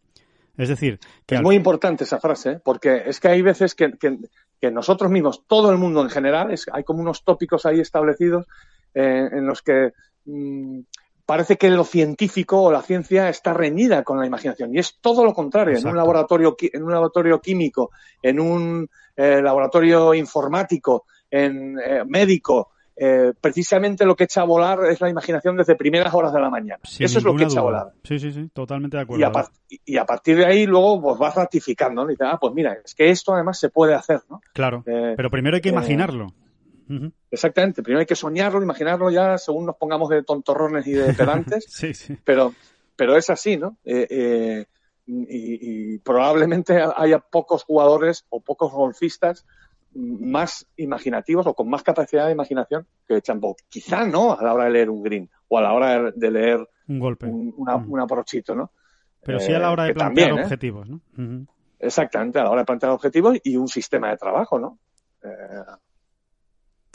Es 0.56 0.68
decir, 0.68 0.98
que 1.26 1.34
Es 1.34 1.38
al- 1.40 1.44
muy 1.44 1.56
importante 1.56 2.04
esa 2.04 2.20
frase, 2.20 2.60
porque 2.64 3.02
es 3.06 3.18
que 3.20 3.28
hay 3.28 3.42
veces 3.42 3.74
que, 3.74 3.92
que, 3.92 4.18
que 4.64 4.70
nosotros 4.70 5.10
mismos, 5.10 5.46
todo 5.46 5.70
el 5.70 5.76
mundo 5.76 6.00
en 6.00 6.08
general, 6.08 6.50
es, 6.50 6.64
hay 6.72 6.84
como 6.84 7.02
unos 7.02 7.22
tópicos 7.22 7.66
ahí 7.66 7.80
establecidos 7.80 8.46
eh, 8.94 9.28
en 9.30 9.46
los 9.46 9.60
que 9.60 9.92
mm, 10.24 10.80
parece 11.26 11.58
que 11.58 11.68
lo 11.68 11.84
científico 11.84 12.62
o 12.62 12.72
la 12.72 12.80
ciencia 12.80 13.28
está 13.28 13.52
reñida 13.52 14.02
con 14.04 14.18
la 14.18 14.26
imaginación 14.26 14.74
y 14.74 14.78
es 14.78 15.00
todo 15.02 15.22
lo 15.22 15.34
contrario. 15.34 15.76
En 15.76 15.86
un 15.86 15.96
laboratorio, 15.96 16.56
en 16.58 16.82
un 16.82 16.92
laboratorio 16.92 17.42
químico, 17.42 17.90
en 18.22 18.40
un 18.40 18.88
eh, 19.14 19.42
laboratorio 19.42 20.14
informático, 20.14 21.04
en 21.30 21.78
eh, 21.78 22.04
médico, 22.06 22.70
eh, 22.96 23.32
precisamente 23.40 24.04
lo 24.06 24.14
que 24.16 24.24
echa 24.24 24.42
a 24.42 24.44
volar 24.44 24.84
es 24.86 25.00
la 25.00 25.08
imaginación 25.08 25.56
desde 25.56 25.74
primeras 25.74 26.14
horas 26.14 26.32
de 26.32 26.40
la 26.40 26.48
mañana. 26.50 26.80
sin 26.84 27.06
Eso 27.06 27.18
es 27.18 27.24
lo 27.24 27.34
que 27.34 27.44
echa 27.44 27.60
a 27.60 27.62
volar. 27.62 27.92
Sí, 28.04 28.18
sí, 28.18 28.32
sí, 28.32 28.48
totalmente 28.52 28.96
de 28.96 29.02
acuerdo. 29.02 29.20
Y 29.20 29.24
a, 29.24 29.32
par- 29.32 29.48
y 29.68 29.96
a 29.96 30.04
partir 30.04 30.36
de 30.36 30.46
ahí 30.46 30.66
luego 30.66 31.02
pues 31.02 31.18
vas 31.18 31.34
ratificando, 31.34 32.04
¿no? 32.04 32.10
Y 32.10 32.14
dices, 32.14 32.28
ah, 32.30 32.38
pues 32.40 32.54
mira, 32.54 32.76
es 32.84 32.94
que 32.94 33.10
esto 33.10 33.34
además 33.34 33.58
se 33.58 33.68
puede 33.70 33.94
hacer, 33.94 34.20
¿no? 34.30 34.40
Claro, 34.52 34.84
Eh, 34.86 35.14
pero 35.16 35.30
primero 35.30 35.56
hay 35.56 35.60
que 35.62 35.70
eh, 35.70 35.72
imaginarlo. 35.72 36.28
Exactamente, 37.30 37.82
primero 37.82 38.00
hay 38.00 38.06
que 38.06 38.14
soñarlo, 38.14 38.62
imaginarlo 38.62 39.10
ya 39.10 39.38
según 39.38 39.66
nos 39.66 39.76
pongamos 39.76 40.08
de 40.10 40.22
tontorrones 40.22 40.86
y 40.86 40.92
de 40.92 41.14
pedantes, 41.14 41.64
Sí, 41.68 41.94
sí. 41.94 42.16
pero, 42.24 42.54
pero 42.94 43.16
es 43.16 43.30
así, 43.30 43.56
¿no? 43.56 43.78
Eh, 43.84 44.66
y, 45.06 45.94
y 45.94 45.98
probablemente 45.98 46.82
haya 46.96 47.18
pocos 47.18 47.64
jugadores 47.64 48.24
o 48.30 48.40
pocos 48.40 48.72
golfistas 48.72 49.44
más 49.94 50.66
imaginativos 50.76 51.46
o 51.46 51.54
con 51.54 51.68
más 51.68 51.82
capacidad 51.82 52.26
de 52.26 52.32
imaginación 52.32 52.86
que 53.06 53.20
Champo. 53.22 53.56
Quizá 53.68 54.04
no 54.06 54.36
a 54.38 54.42
la 54.42 54.52
hora 54.54 54.64
de 54.64 54.70
leer 54.70 54.90
un 54.90 55.02
green 55.02 55.30
o 55.48 55.58
a 55.58 55.62
la 55.62 55.72
hora 55.72 56.10
de 56.10 56.30
leer 56.30 56.68
Un 56.88 56.98
golpe. 56.98 57.26
un, 57.26 57.54
una, 57.56 57.76
Mm. 57.78 57.90
¿no? 58.56 58.70
Pero 59.22 59.40
sí 59.40 59.52
a 59.52 59.58
la 59.58 59.68
Eh, 59.68 59.72
hora 59.72 59.84
de 59.84 59.94
plantear 59.94 60.28
también, 60.28 60.38
¿eh? 60.38 60.42
objetivos, 60.44 60.88
¿no? 60.88 61.00
Exactamente, 61.78 62.38
a 62.38 62.44
la 62.44 62.50
hora 62.50 62.60
de 62.62 62.66
plantear 62.66 62.92
objetivos 62.92 63.38
y 63.42 63.56
un 63.56 63.68
sistema 63.68 64.10
de 64.10 64.16
trabajo, 64.16 64.58
¿no? 64.58 64.78
Eh, 65.22 65.28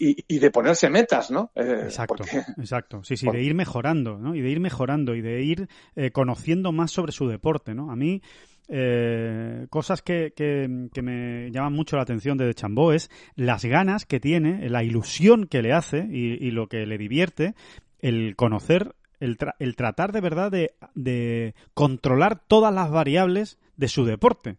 y, 0.01 0.35
y 0.35 0.39
de 0.39 0.49
ponerse 0.51 0.89
metas, 0.89 1.29
¿no? 1.29 1.51
Eh, 1.55 1.81
Exacto, 1.83 2.15
porque- 2.17 2.37
exacto. 2.57 3.03
Sí, 3.03 3.17
sí, 3.17 3.27
de 3.29 3.41
ir 3.43 3.53
mejorando, 3.53 4.17
¿no? 4.17 4.33
Y 4.33 4.41
de 4.41 4.49
ir 4.49 4.59
mejorando 4.61 5.13
y 5.13 5.21
de 5.21 5.41
ir 5.41 5.67
eh, 5.95 6.11
conociendo 6.11 6.71
más 6.71 6.91
sobre 6.91 7.11
su 7.11 7.27
deporte, 7.27 7.73
¿no? 7.75 7.91
A 7.91 7.95
mí, 7.97 8.21
eh, 8.69 9.65
cosas 9.69 10.01
que, 10.01 10.33
que, 10.35 10.67
me 11.01 11.51
llaman 11.51 11.73
mucho 11.73 11.95
la 11.95 12.03
atención 12.03 12.37
de 12.37 12.53
Chambó 12.53 12.93
es 12.93 13.09
las 13.35 13.65
ganas 13.65 14.05
que 14.05 14.19
tiene, 14.19 14.69
la 14.69 14.83
ilusión 14.83 15.47
que 15.47 15.61
le 15.61 15.73
hace 15.73 16.07
y, 16.09 16.33
y 16.45 16.51
lo 16.51 16.67
que 16.67 16.85
le 16.85 16.97
divierte 16.97 17.55
el 17.99 18.35
conocer, 18.35 18.95
el, 19.19 19.37
tra- 19.37 19.55
el 19.59 19.75
tratar 19.75 20.11
de 20.11 20.21
verdad 20.21 20.51
de, 20.51 20.73
de 20.95 21.55
controlar 21.73 22.39
todas 22.47 22.73
las 22.73 22.91
variables 22.91 23.57
de 23.75 23.87
su 23.87 24.05
deporte. 24.05 24.57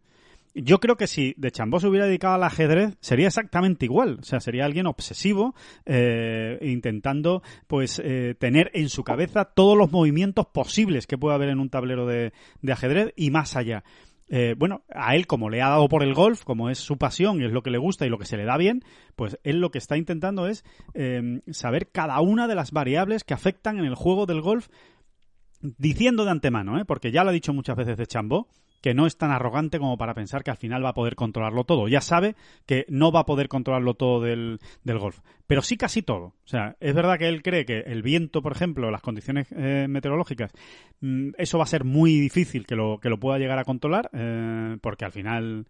Yo 0.54 0.80
creo 0.80 0.96
que 0.96 1.06
si 1.06 1.34
de 1.36 1.52
Chambó 1.52 1.78
se 1.78 1.86
hubiera 1.86 2.06
dedicado 2.06 2.34
al 2.34 2.42
ajedrez, 2.42 2.96
sería 3.00 3.28
exactamente 3.28 3.84
igual. 3.84 4.18
O 4.20 4.24
sea, 4.24 4.40
sería 4.40 4.64
alguien 4.64 4.86
obsesivo, 4.86 5.54
eh, 5.86 6.58
intentando, 6.62 7.42
pues, 7.68 8.00
eh, 8.04 8.34
tener 8.38 8.70
en 8.74 8.88
su 8.88 9.04
cabeza 9.04 9.44
todos 9.44 9.78
los 9.78 9.92
movimientos 9.92 10.46
posibles 10.46 11.06
que 11.06 11.18
pueda 11.18 11.36
haber 11.36 11.50
en 11.50 11.60
un 11.60 11.70
tablero 11.70 12.04
de, 12.06 12.32
ajedrez 12.68 13.12
y 13.16 13.30
más 13.30 13.56
allá. 13.56 13.84
Eh, 14.28 14.54
bueno, 14.56 14.82
a 14.92 15.14
él, 15.16 15.26
como 15.26 15.50
le 15.50 15.62
ha 15.62 15.68
dado 15.68 15.88
por 15.88 16.02
el 16.02 16.14
golf, 16.14 16.44
como 16.44 16.70
es 16.70 16.78
su 16.78 16.98
pasión 16.98 17.40
y 17.40 17.44
es 17.44 17.52
lo 17.52 17.62
que 17.62 17.70
le 17.70 17.78
gusta 17.78 18.06
y 18.06 18.08
lo 18.08 18.18
que 18.18 18.26
se 18.26 18.36
le 18.36 18.44
da 18.44 18.56
bien, 18.56 18.82
pues 19.16 19.38
él 19.42 19.60
lo 19.60 19.70
que 19.70 19.78
está 19.78 19.96
intentando 19.96 20.46
es 20.46 20.64
eh, 20.94 21.40
saber 21.50 21.90
cada 21.90 22.20
una 22.20 22.46
de 22.46 22.54
las 22.54 22.70
variables 22.70 23.24
que 23.24 23.34
afectan 23.34 23.78
en 23.78 23.86
el 23.86 23.96
juego 23.96 24.26
del 24.26 24.40
golf 24.40 24.68
diciendo 25.60 26.24
de 26.24 26.30
antemano, 26.30 26.78
¿eh? 26.78 26.84
porque 26.84 27.10
ya 27.10 27.24
lo 27.24 27.30
ha 27.30 27.32
dicho 27.32 27.52
muchas 27.52 27.76
veces 27.76 27.96
de 27.96 28.06
Chambó, 28.06 28.48
que 28.80 28.94
no 28.94 29.06
es 29.06 29.16
tan 29.16 29.30
arrogante 29.30 29.78
como 29.78 29.98
para 29.98 30.14
pensar 30.14 30.42
que 30.42 30.50
al 30.50 30.56
final 30.56 30.84
va 30.84 30.90
a 30.90 30.94
poder 30.94 31.14
controlarlo 31.14 31.64
todo. 31.64 31.88
Ya 31.88 32.00
sabe 32.00 32.34
que 32.66 32.86
no 32.88 33.12
va 33.12 33.20
a 33.20 33.26
poder 33.26 33.48
controlarlo 33.48 33.94
todo 33.94 34.22
del, 34.22 34.58
del 34.84 34.98
golf, 34.98 35.20
pero 35.46 35.62
sí 35.62 35.76
casi 35.76 36.02
todo. 36.02 36.34
O 36.44 36.48
sea, 36.48 36.76
es 36.80 36.94
verdad 36.94 37.18
que 37.18 37.28
él 37.28 37.42
cree 37.42 37.64
que 37.64 37.80
el 37.80 38.02
viento, 38.02 38.42
por 38.42 38.52
ejemplo, 38.52 38.90
las 38.90 39.02
condiciones 39.02 39.48
eh, 39.52 39.86
meteorológicas, 39.88 40.52
mm, 41.00 41.30
eso 41.38 41.58
va 41.58 41.64
a 41.64 41.68
ser 41.68 41.84
muy 41.84 42.18
difícil 42.18 42.66
que 42.66 42.76
lo, 42.76 42.98
que 43.00 43.10
lo 43.10 43.20
pueda 43.20 43.38
llegar 43.38 43.58
a 43.58 43.64
controlar, 43.64 44.10
eh, 44.12 44.76
porque 44.80 45.04
al 45.04 45.12
final 45.12 45.66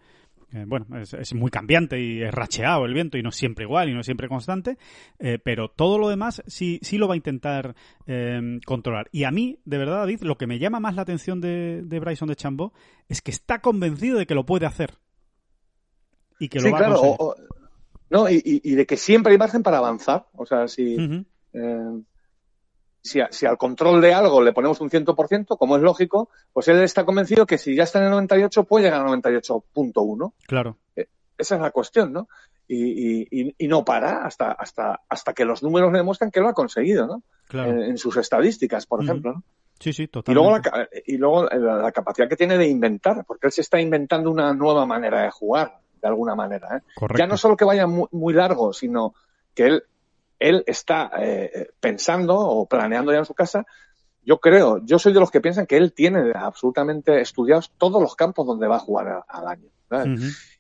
eh, 0.53 0.65
bueno, 0.67 0.87
es, 0.99 1.35
muy 1.35 1.51
cambiante 1.51 2.01
y 2.01 2.23
es 2.23 2.35
racheado 2.35 2.85
el 2.85 2.93
viento 2.93 3.17
y 3.17 3.23
no 3.23 3.29
es 3.29 3.37
siempre 3.37 3.65
igual 3.65 3.89
y 3.89 3.95
no 3.95 4.01
es 4.01 4.07
siempre 4.07 4.29
constante, 4.29 4.79
eh, 5.19 5.39
pero 5.43 5.69
todo 5.69 5.97
lo 5.97 6.09
demás 6.09 6.43
sí, 6.47 6.81
sí 6.83 6.99
lo 6.99 7.07
va 7.07 7.15
a 7.15 7.17
intentar 7.17 7.77
eh, 8.07 8.59
controlar. 8.67 9.09
Y 9.13 9.25
a 9.25 9.31
mí, 9.31 9.61
de 9.65 9.79
verdad, 9.79 9.99
David, 9.99 10.23
lo 10.23 10.37
que 10.37 10.49
me 10.49 10.59
llama 10.59 10.81
más 10.81 10.97
la 10.97 11.03
atención 11.03 11.41
de, 11.41 11.85
Bryson 12.01 12.29
de 12.29 12.37
Chambó 12.37 12.73
es 13.09 13.23
que 13.23 13.31
está 13.31 13.61
convencido 13.61 14.19
de 14.19 14.27
que 14.27 14.35
lo 14.35 14.45
puede 14.45 14.67
hacer. 14.67 14.95
Y 16.41 16.49
que 16.49 16.61
lo 16.61 16.73
va 16.73 16.79
a 16.79 16.95
conseguir. 16.95 17.17
no, 18.11 18.29
y, 18.29 18.75
de 18.75 18.87
que 18.87 18.97
siempre 18.97 19.33
hay 19.33 19.39
margen 19.39 19.63
para 19.63 19.79
avanzar. 19.79 20.27
O 20.35 20.47
sea, 20.47 20.67
si 20.67 20.97
si, 23.03 23.21
si, 23.31 23.47
al 23.47 23.59
control 23.59 24.01
de 24.01 24.13
algo 24.13 24.43
le 24.43 24.53
ponemos 24.53 24.81
un 24.81 24.91
100%, 24.91 25.57
como 25.59 25.77
es 25.77 25.83
lógico, 25.83 26.31
pues 26.53 26.69
él 26.69 26.83
está 26.83 27.05
convencido 27.05 27.47
que 27.47 27.59
si 27.59 27.75
ya 27.75 27.85
está 27.85 27.99
en 27.99 28.07
el 28.07 28.11
98 28.11 28.65
puede 28.65 28.87
llegar 28.87 29.01
al 29.01 29.21
98.1. 29.21 30.33
Claro. 30.47 30.79
Eh, 30.97 31.07
esa 31.39 31.55
es 31.57 31.61
la 31.61 31.71
cuestión, 31.71 32.13
¿no? 32.13 32.29
Y, 32.69 33.27
y, 33.31 33.55
y, 33.59 33.67
no 33.67 33.85
para 33.85 34.25
hasta, 34.25 34.53
hasta, 34.53 35.01
hasta 35.09 35.33
que 35.33 35.45
los 35.45 35.63
números 35.63 35.91
le 35.91 35.99
demuestran 35.99 36.31
que 36.31 36.41
lo 36.41 36.49
ha 36.49 36.55
conseguido, 36.55 37.07
¿no? 37.07 37.23
Claro. 37.49 37.83
En, 37.83 37.99
sus 37.99 38.17
estadísticas, 38.17 38.87
por 38.87 39.03
ejemplo, 39.03 39.33
¿no? 39.33 39.43
Sí, 39.81 39.93
sí, 39.93 40.07
totalmente. 40.07 40.31
Y 40.31 40.35
luego, 40.35 40.59
la, 40.59 40.89
y 41.07 41.17
luego 41.17 41.45
la, 41.83 41.91
capacidad 41.91 42.29
que 42.29 42.37
tiene 42.37 42.59
de 42.59 42.69
inventar, 42.69 43.25
porque 43.27 43.49
él 43.49 43.53
se 43.53 43.63
está 43.63 43.81
inventando 43.81 44.31
una 44.31 44.53
nueva 44.53 44.87
manera 44.87 45.23
de 45.23 45.31
jugar, 45.31 45.81
de 46.01 46.07
alguna 46.07 46.37
manera. 46.37 46.77
¿eh? 46.77 47.07
Ya 47.17 47.27
no 47.27 47.37
solo 47.37 47.57
que 47.57 47.65
vaya 47.65 47.89
muy, 47.89 48.07
muy 48.13 48.35
largo, 48.35 48.73
sino 48.73 49.15
que 49.55 49.65
él 49.65 49.85
él 50.41 50.65
está 50.67 51.11
eh, 51.19 51.69
pensando 51.79 52.37
o 52.37 52.67
planeando 52.67 53.13
ya 53.13 53.19
en 53.19 53.27
su 53.27 53.35
casa. 53.35 53.65
Yo 54.23 54.39
creo, 54.39 54.81
yo 54.85 54.99
soy 54.99 55.13
de 55.13 55.21
los 55.21 55.31
que 55.31 55.41
piensan 55.41 55.67
que 55.67 55.77
él 55.77 55.93
tiene 55.93 56.33
absolutamente 56.35 57.21
estudiados 57.21 57.73
todos 57.77 58.03
los 58.03 58.17
campos 58.17 58.47
donde 58.47 58.67
va 58.67 58.77
a 58.77 58.81
jugar 58.81 59.23
al 59.29 59.47
año. 59.47 59.69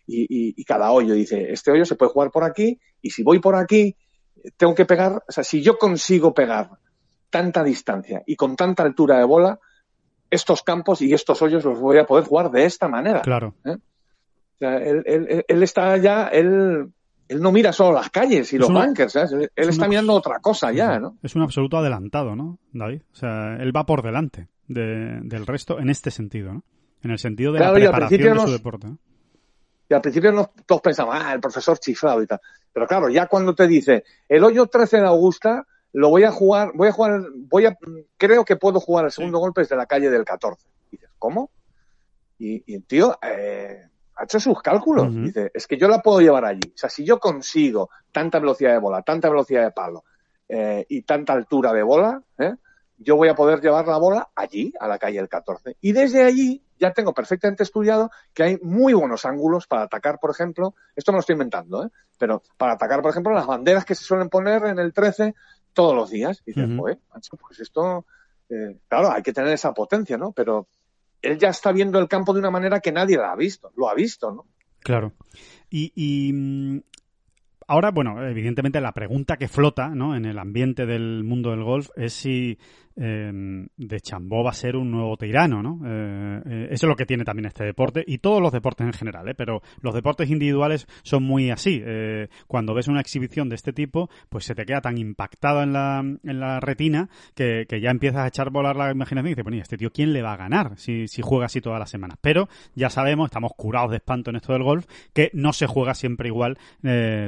y, 0.06 0.64
cada 0.64 0.92
hoyo 0.92 1.14
dice, 1.14 1.52
este 1.52 1.70
hoyo 1.70 1.84
se 1.84 1.96
puede 1.96 2.12
jugar 2.12 2.30
por 2.30 2.44
aquí 2.44 2.78
y 3.00 3.10
si 3.10 3.22
voy 3.22 3.38
por 3.38 3.56
aquí, 3.56 3.96
tengo 4.56 4.74
que 4.74 4.84
pegar, 4.84 5.24
o 5.26 5.32
sea, 5.32 5.44
si 5.44 5.62
yo 5.62 5.78
consigo 5.78 6.32
pegar 6.34 6.70
tanta 7.30 7.64
distancia 7.64 8.22
y 8.26 8.36
con 8.36 8.56
tanta 8.56 8.82
altura 8.82 9.18
de 9.18 9.24
bola, 9.24 9.58
estos 10.30 10.62
campos 10.62 11.00
y 11.02 11.12
estos 11.12 11.40
hoyos 11.42 11.64
los 11.64 11.78
voy 11.80 11.98
a 11.98 12.06
poder 12.06 12.24
jugar 12.24 12.50
de 12.50 12.64
esta 12.64 12.88
manera. 12.88 13.22
Claro. 13.22 13.54
¿eh? 13.64 13.76
O 13.76 14.58
sea, 14.58 14.76
él, 14.76 15.02
él, 15.06 15.44
él, 15.46 15.62
está 15.62 15.96
ya, 15.96 16.28
él 16.28 16.92
él 17.30 17.40
no 17.40 17.52
mira 17.52 17.72
solo 17.72 17.92
las 17.92 18.10
calles 18.10 18.52
y 18.52 18.58
los 18.58 18.72
bunkers, 18.72 19.14
Él, 19.14 19.50
está 19.54 19.86
mirando 19.86 20.14
otra 20.14 20.40
cosa 20.40 20.72
ya, 20.72 20.98
¿no? 20.98 21.16
Es 21.22 21.36
un 21.36 21.42
absoluto 21.42 21.78
adelantado, 21.78 22.34
¿no, 22.34 22.58
David? 22.72 23.02
O 23.12 23.14
sea, 23.14 23.54
él 23.60 23.74
va 23.74 23.86
por 23.86 24.02
delante 24.02 24.48
del 24.66 25.46
resto 25.46 25.78
en 25.78 25.90
este 25.90 26.10
sentido, 26.10 26.52
¿no? 26.52 26.64
En 27.02 27.12
el 27.12 27.20
sentido 27.20 27.52
de 27.52 27.60
la 27.60 27.72
preparación 27.72 28.36
de 28.36 28.40
su 28.40 28.50
deporte. 28.50 28.88
Y 29.88 29.94
al 29.94 30.00
principio 30.00 30.50
todos 30.66 30.82
pensamos, 30.82 31.14
ah, 31.16 31.32
el 31.32 31.40
profesor 31.40 31.78
chiflado 31.78 32.20
y 32.20 32.26
tal. 32.26 32.40
Pero 32.72 32.86
claro, 32.88 33.08
ya 33.08 33.28
cuando 33.28 33.54
te 33.54 33.68
dice, 33.68 34.02
el 34.28 34.42
hoyo 34.42 34.66
13 34.66 34.96
de 34.96 35.06
Augusta 35.06 35.66
lo 35.92 36.08
voy 36.10 36.24
a 36.24 36.32
jugar, 36.32 36.72
voy 36.74 36.88
a 36.88 36.92
jugar, 36.92 37.22
voy 37.48 37.66
a, 37.66 37.78
creo 38.16 38.44
que 38.44 38.56
puedo 38.56 38.80
jugar 38.80 39.04
el 39.04 39.12
segundo 39.12 39.38
golpe 39.38 39.60
desde 39.60 39.76
la 39.76 39.86
calle 39.86 40.10
del 40.10 40.24
14. 40.24 40.66
Y 40.90 40.96
dices, 40.96 41.10
¿cómo? 41.16 41.52
Y, 42.38 42.64
y 42.66 42.80
tío, 42.80 43.16
eh, 43.22 43.89
ha 44.20 44.24
hecho 44.24 44.38
sus 44.38 44.60
cálculos. 44.60 45.14
Dice, 45.14 45.50
es 45.54 45.66
que 45.66 45.78
yo 45.78 45.88
la 45.88 46.00
puedo 46.00 46.20
llevar 46.20 46.44
allí. 46.44 46.60
O 46.74 46.76
sea, 46.76 46.90
si 46.90 47.06
yo 47.06 47.18
consigo 47.18 47.88
tanta 48.12 48.38
velocidad 48.38 48.72
de 48.72 48.78
bola, 48.78 49.00
tanta 49.00 49.30
velocidad 49.30 49.62
de 49.62 49.70
palo 49.70 50.04
eh, 50.46 50.84
y 50.90 51.02
tanta 51.02 51.32
altura 51.32 51.72
de 51.72 51.82
bola, 51.82 52.22
¿eh? 52.38 52.54
yo 52.98 53.16
voy 53.16 53.28
a 53.28 53.34
poder 53.34 53.62
llevar 53.62 53.88
la 53.88 53.96
bola 53.96 54.28
allí, 54.36 54.74
a 54.78 54.86
la 54.86 54.98
calle 54.98 55.16
del 55.16 55.30
14. 55.30 55.78
Y 55.80 55.92
desde 55.92 56.22
allí 56.22 56.62
ya 56.78 56.92
tengo 56.92 57.14
perfectamente 57.14 57.62
estudiado 57.62 58.10
que 58.34 58.42
hay 58.42 58.58
muy 58.60 58.92
buenos 58.92 59.24
ángulos 59.24 59.66
para 59.66 59.84
atacar, 59.84 60.18
por 60.20 60.30
ejemplo, 60.30 60.74
esto 60.94 61.12
me 61.12 61.16
lo 61.16 61.20
estoy 61.20 61.32
inventando, 61.32 61.86
¿eh? 61.86 61.88
pero 62.18 62.42
para 62.58 62.74
atacar, 62.74 63.00
por 63.00 63.12
ejemplo, 63.12 63.32
las 63.32 63.46
banderas 63.46 63.86
que 63.86 63.94
se 63.94 64.04
suelen 64.04 64.28
poner 64.28 64.66
en 64.66 64.78
el 64.78 64.92
13 64.92 65.34
todos 65.72 65.94
los 65.94 66.10
días. 66.10 66.42
Y 66.44 66.52
dices, 66.52 66.68
pues 67.40 67.58
esto, 67.58 68.04
eh, 68.50 68.76
claro, 68.86 69.12
hay 69.12 69.22
que 69.22 69.32
tener 69.32 69.54
esa 69.54 69.72
potencia, 69.72 70.18
¿no? 70.18 70.32
Pero 70.32 70.66
él 71.22 71.38
ya 71.38 71.48
está 71.48 71.72
viendo 71.72 71.98
el 71.98 72.08
campo 72.08 72.32
de 72.32 72.40
una 72.40 72.50
manera 72.50 72.80
que 72.80 72.92
nadie 72.92 73.16
lo 73.16 73.24
ha 73.24 73.36
visto, 73.36 73.72
lo 73.76 73.88
ha 73.88 73.94
visto, 73.94 74.32
¿no? 74.32 74.46
Claro. 74.80 75.12
Y, 75.68 75.92
y 75.94 76.32
mm, 76.32 76.80
ahora, 77.66 77.90
bueno, 77.90 78.26
evidentemente 78.26 78.80
la 78.80 78.92
pregunta 78.92 79.36
que 79.36 79.48
flota 79.48 79.88
¿no? 79.88 80.16
en 80.16 80.24
el 80.24 80.38
ambiente 80.38 80.86
del 80.86 81.22
mundo 81.24 81.50
del 81.50 81.62
golf 81.62 81.90
es 81.96 82.12
si 82.12 82.58
eh, 83.02 83.66
de 83.76 84.00
Chambó 84.00 84.44
va 84.44 84.50
a 84.50 84.54
ser 84.54 84.76
un 84.76 84.90
nuevo 84.90 85.16
tirano, 85.16 85.62
¿no? 85.62 85.80
Eh, 85.86 86.42
eh, 86.44 86.68
eso 86.70 86.86
es 86.86 86.88
lo 86.88 86.96
que 86.96 87.06
tiene 87.06 87.24
también 87.24 87.46
este 87.46 87.64
deporte 87.64 88.04
y 88.06 88.18
todos 88.18 88.42
los 88.42 88.52
deportes 88.52 88.86
en 88.86 88.92
general, 88.92 89.26
¿eh? 89.28 89.34
Pero 89.34 89.62
los 89.80 89.94
deportes 89.94 90.28
individuales 90.28 90.86
son 91.02 91.22
muy 91.22 91.50
así. 91.50 91.82
Cuando 92.46 92.74
ves 92.74 92.88
una 92.88 93.00
exhibición 93.00 93.48
de 93.48 93.54
este 93.54 93.72
tipo, 93.72 94.10
pues 94.28 94.44
se 94.44 94.54
te 94.54 94.66
queda 94.66 94.82
tan 94.82 94.98
impactado 94.98 95.62
en 95.62 95.72
la, 95.72 96.00
en 96.00 96.40
la 96.40 96.60
retina 96.60 97.08
que, 97.34 97.64
que 97.68 97.80
ya 97.80 97.90
empiezas 97.90 98.22
a 98.22 98.28
echar 98.28 98.50
volar 98.50 98.76
la 98.76 98.90
imaginación 98.90 99.28
y 99.28 99.30
dices, 99.30 99.44
bueno, 99.44 99.56
¿y 99.56 99.60
este 99.60 99.78
tío 99.78 99.90
quién 99.90 100.12
le 100.12 100.20
va 100.20 100.34
a 100.34 100.36
ganar 100.36 100.76
si, 100.76 101.08
si 101.08 101.22
juega 101.22 101.46
así 101.46 101.60
todas 101.60 101.78
las 101.78 101.90
semanas? 101.90 102.18
Pero 102.20 102.48
ya 102.74 102.90
sabemos, 102.90 103.26
estamos 103.26 103.52
curados 103.56 103.90
de 103.90 103.96
espanto 103.96 104.30
en 104.30 104.36
esto 104.36 104.52
del 104.52 104.62
golf, 104.62 104.86
que 105.14 105.30
no 105.32 105.52
se 105.52 105.66
juega 105.66 105.94
siempre 105.94 106.28
igual 106.28 106.58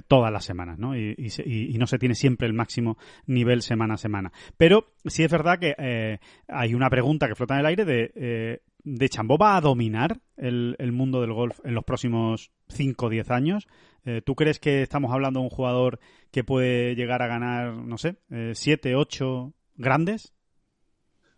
todas 0.09 0.33
las 0.33 0.45
semanas, 0.45 0.79
¿no? 0.79 0.97
Y, 0.97 1.15
y, 1.17 1.75
y 1.75 1.79
no 1.79 1.87
se 1.87 1.99
tiene 1.99 2.15
siempre 2.15 2.47
el 2.47 2.53
máximo 2.53 2.99
nivel 3.27 3.63
semana 3.63 3.95
a 3.95 3.99
semana. 3.99 4.33
Pero 4.57 4.93
sí 5.07 5.25
es 5.25 5.31
verdad 5.31 5.59
que 5.59 5.62
eh, 5.63 6.19
hay 6.49 6.75
una 6.75 6.91
pregunta 6.91 7.29
que 7.29 7.35
flota 7.35 7.55
en 7.55 7.61
el 7.61 7.67
aire 7.67 7.85
de, 7.85 8.13
eh, 8.15 8.63
¿de 8.85 9.09
Chambó 9.09 9.39
va 9.39 9.57
a 9.57 9.61
dominar 9.61 10.21
el, 10.37 10.77
mundo 10.93 11.21
del 11.21 11.33
golf 11.33 11.61
en 11.65 11.75
los 11.75 11.85
próximos 11.85 12.53
5 12.69 13.07
o 13.07 13.09
10 13.09 13.31
años? 13.31 13.69
Eh, 14.05 14.23
¿Tú 14.25 14.35
crees 14.35 14.59
que 14.59 14.83
estamos 14.83 15.13
hablando 15.13 15.41
de 15.41 15.45
un 15.45 15.51
jugador 15.51 16.01
que 16.31 16.45
puede 16.45 16.95
llegar 16.95 17.23
a 17.23 17.27
ganar, 17.27 17.75
no 17.75 17.99
sé, 17.99 18.17
7, 18.55 18.95
8 18.97 19.53
grandes? 19.77 20.33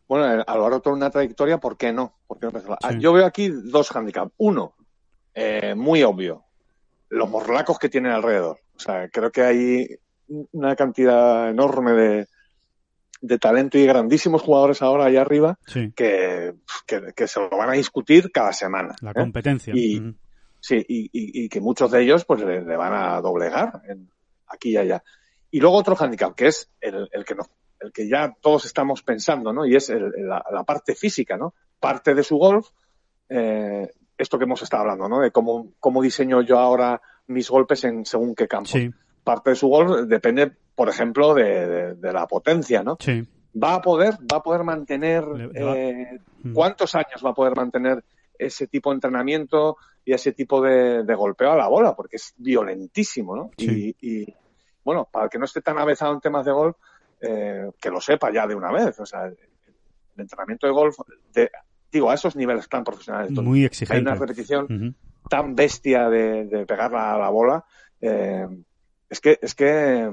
Bueno, 0.09 0.25
a 0.47 0.55
lo 0.55 0.63
largo 0.63 0.77
de 0.77 0.83
toda 0.83 0.97
una 0.97 1.11
trayectoria, 1.11 1.59
¿por 1.59 1.77
qué 1.77 1.93
no? 1.93 2.19
Yo 2.99 3.13
veo 3.13 3.25
aquí 3.25 3.49
dos 3.49 3.95
handicaps. 3.95 4.33
Uno, 4.37 4.75
muy 5.77 6.03
obvio, 6.03 6.45
los 7.09 7.29
morlacos 7.29 7.79
que 7.79 7.89
tienen 7.89 8.13
alrededor. 8.13 8.61
O 8.77 8.79
sea, 8.79 9.09
creo 9.09 9.31
que 9.31 9.43
hay 9.43 9.89
una 10.53 10.77
cantidad 10.77 11.51
enorme 11.51 11.93
de, 11.93 12.29
de 13.27 13.39
talento 13.39 13.79
y 13.79 13.87
grandísimos 13.87 14.43
jugadores 14.43 14.83
ahora 14.83 15.07
allá 15.07 15.23
arriba 15.23 15.59
que, 15.97 16.55
que, 16.87 17.27
se 17.27 17.41
lo 17.41 17.49
van 17.49 17.71
a 17.71 17.73
discutir 17.73 18.31
cada 18.31 18.53
semana. 18.53 18.95
La 19.01 19.13
¿eh? 19.13 19.15
competencia. 19.15 19.73
Y, 19.75 20.15
Sí, 20.61 20.77
y, 20.89 21.11
y, 21.13 21.49
que 21.51 21.61
muchos 21.61 21.91
de 21.91 22.01
ellos 22.01 22.25
pues 22.25 22.41
le, 22.41 22.63
van 22.63 22.95
a 22.95 23.21
doblegar 23.21 23.83
en, 23.87 24.09
aquí 24.47 24.71
y 24.71 24.79
allá. 24.79 25.05
Y 25.51 25.61
luego 25.61 25.77
otro 25.77 25.95
handicap, 25.95 26.35
que 26.35 26.47
es 26.47 26.71
el, 26.81 27.07
el 27.13 27.23
que 27.23 27.35
no, 27.35 27.45
el 27.81 27.93
que 27.93 28.09
ya 28.09 28.35
todos 28.41 28.65
estamos 28.65 29.03
pensando, 29.03 29.53
¿no? 29.53 29.67
Y 29.67 29.77
es 29.77 29.91
la, 29.91 30.43
la, 30.51 30.65
parte 30.65 30.95
física, 30.95 31.37
¿no? 31.37 31.53
Parte 31.79 32.15
de 32.15 32.23
su 32.23 32.39
golf, 32.39 32.69
eh, 33.29 33.91
esto 34.17 34.39
que 34.39 34.45
hemos 34.45 34.63
estado 34.63 34.85
hablando, 34.85 35.07
¿no? 35.07 35.21
De 35.21 35.31
cómo, 35.33 35.75
cómo 35.79 36.01
diseño 36.01 36.41
yo 36.41 36.59
ahora 36.59 36.99
mis 37.27 37.51
golpes 37.51 37.85
en 37.85 38.07
según 38.07 38.35
qué 38.35 38.49
campo. 38.49 38.71
Sí. 38.71 38.91
Parte 39.23 39.51
de 39.51 39.57
su 39.57 39.69
golf 39.69 40.09
depende 40.09 40.53
por 40.75 40.89
ejemplo, 40.89 41.35
de, 41.35 41.97
la 42.01 42.27
potencia, 42.27 42.83
¿no? 42.83 42.97
Sí. 43.01 43.27
Va 43.63 43.75
a 43.75 43.83
poder, 43.83 44.15
va 44.15 44.39
a 44.39 44.43
poder 44.43 44.65
mantener, 44.65 45.25
eh, 45.55 46.19
mm. 46.43 46.53
¿cuántos 46.53 46.95
años 46.95 47.23
va 47.25 47.31
a 47.31 47.35
poder 47.35 47.55
mantener 47.55 48.03
ese 48.37 48.67
tipo 48.67 48.91
de 48.91 48.97
entrenamiento 48.97 49.77
y 50.05 50.13
ese 50.13 50.33
tipo 50.33 50.61
de, 50.61 51.05
golpeo 51.15 51.53
a 51.53 51.57
la 51.57 51.69
bola? 51.69 51.95
Porque 51.95 52.17
es 52.17 52.35
violentísimo, 52.37 53.37
¿no? 53.37 53.51
Y, 53.57 54.27
bueno, 54.85 55.09
para 55.11 55.27
el 55.27 55.31
que 55.31 55.39
no 55.39 55.45
esté 55.45 55.63
tan 55.63 55.79
avezado 55.79 56.13
en 56.13 56.21
temas 56.21 56.45
de 56.45 56.53
golf, 56.53 56.77
eh, 57.21 57.71
que 57.81 57.91
lo 57.91 58.01
sepa 58.01 58.33
ya 58.33 58.47
de 58.47 58.55
una 58.55 58.73
vez. 58.73 58.99
O 58.99 59.07
sea, 59.07 59.27
el, 59.27 59.39
entrenamiento 60.17 60.67
de 60.67 60.73
golf, 60.73 60.97
digo, 61.91 62.11
a 62.11 62.15
esos 62.15 62.37
niveles 62.37 62.69
tan 62.69 62.85
profesionales. 62.85 63.31
Muy 63.31 63.65
exigente. 63.65 63.97
Hay 63.97 64.03
una 64.03 64.15
repetición 64.15 64.95
tan 65.29 65.55
bestia 65.55 66.09
de, 66.09 66.45
de 66.45 66.67
pegarla 66.67 67.15
a 67.15 67.19
la 67.19 67.31
bola. 67.31 67.65
Eh, 68.01 68.47
es 69.09 69.21
que, 69.21 69.39
es 69.41 69.55
que 69.55 70.13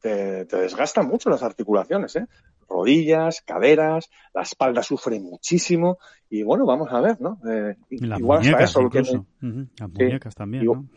te, 0.00 0.44
desgastan 0.44 1.08
mucho 1.08 1.30
las 1.30 1.42
articulaciones, 1.42 2.16
¿eh? 2.16 2.26
Rodillas, 2.68 3.42
caderas, 3.42 4.10
la 4.34 4.42
espalda 4.42 4.82
sufre 4.82 5.20
muchísimo 5.20 5.98
y 6.28 6.42
bueno, 6.42 6.66
vamos 6.66 6.90
a 6.92 7.00
ver, 7.00 7.20
¿no? 7.20 7.38
Eh, 7.48 7.76
las 7.90 8.20
igual 8.20 8.40
muñecas 8.40 8.70
eso, 8.70 8.82
incluso. 8.82 9.26
Las 9.40 9.90
muñecas 9.90 10.34
también, 10.34 10.64
¿no? 10.64 10.88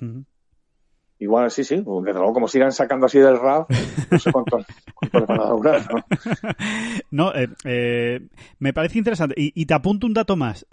igual 1.20 1.50
sí, 1.50 1.64
sí, 1.64 1.76
desde 1.76 2.20
luego 2.20 2.34
como 2.34 2.48
sigan 2.48 2.72
sacando 2.72 3.08
así 3.08 3.20
del 3.20 3.40
RAF, 3.40 3.68
no 4.12 4.20
sé 4.20 4.32
cuánto, 4.32 4.60
cuánto 4.94 5.20
le 5.20 5.26
van 5.26 5.42
a 5.42 5.50
durar, 5.50 5.82
¿no? 5.92 6.06
No, 7.12 7.34
eh, 7.34 7.50
eh, 7.64 8.28
me 8.60 8.74
parece 8.74 8.98
interesante. 9.00 9.34
Y, 9.38 9.52
y 9.60 9.66
te 9.66 9.74
apunto 9.74 10.06
un 10.06 10.14
dato 10.14 10.36
más. 10.36 10.68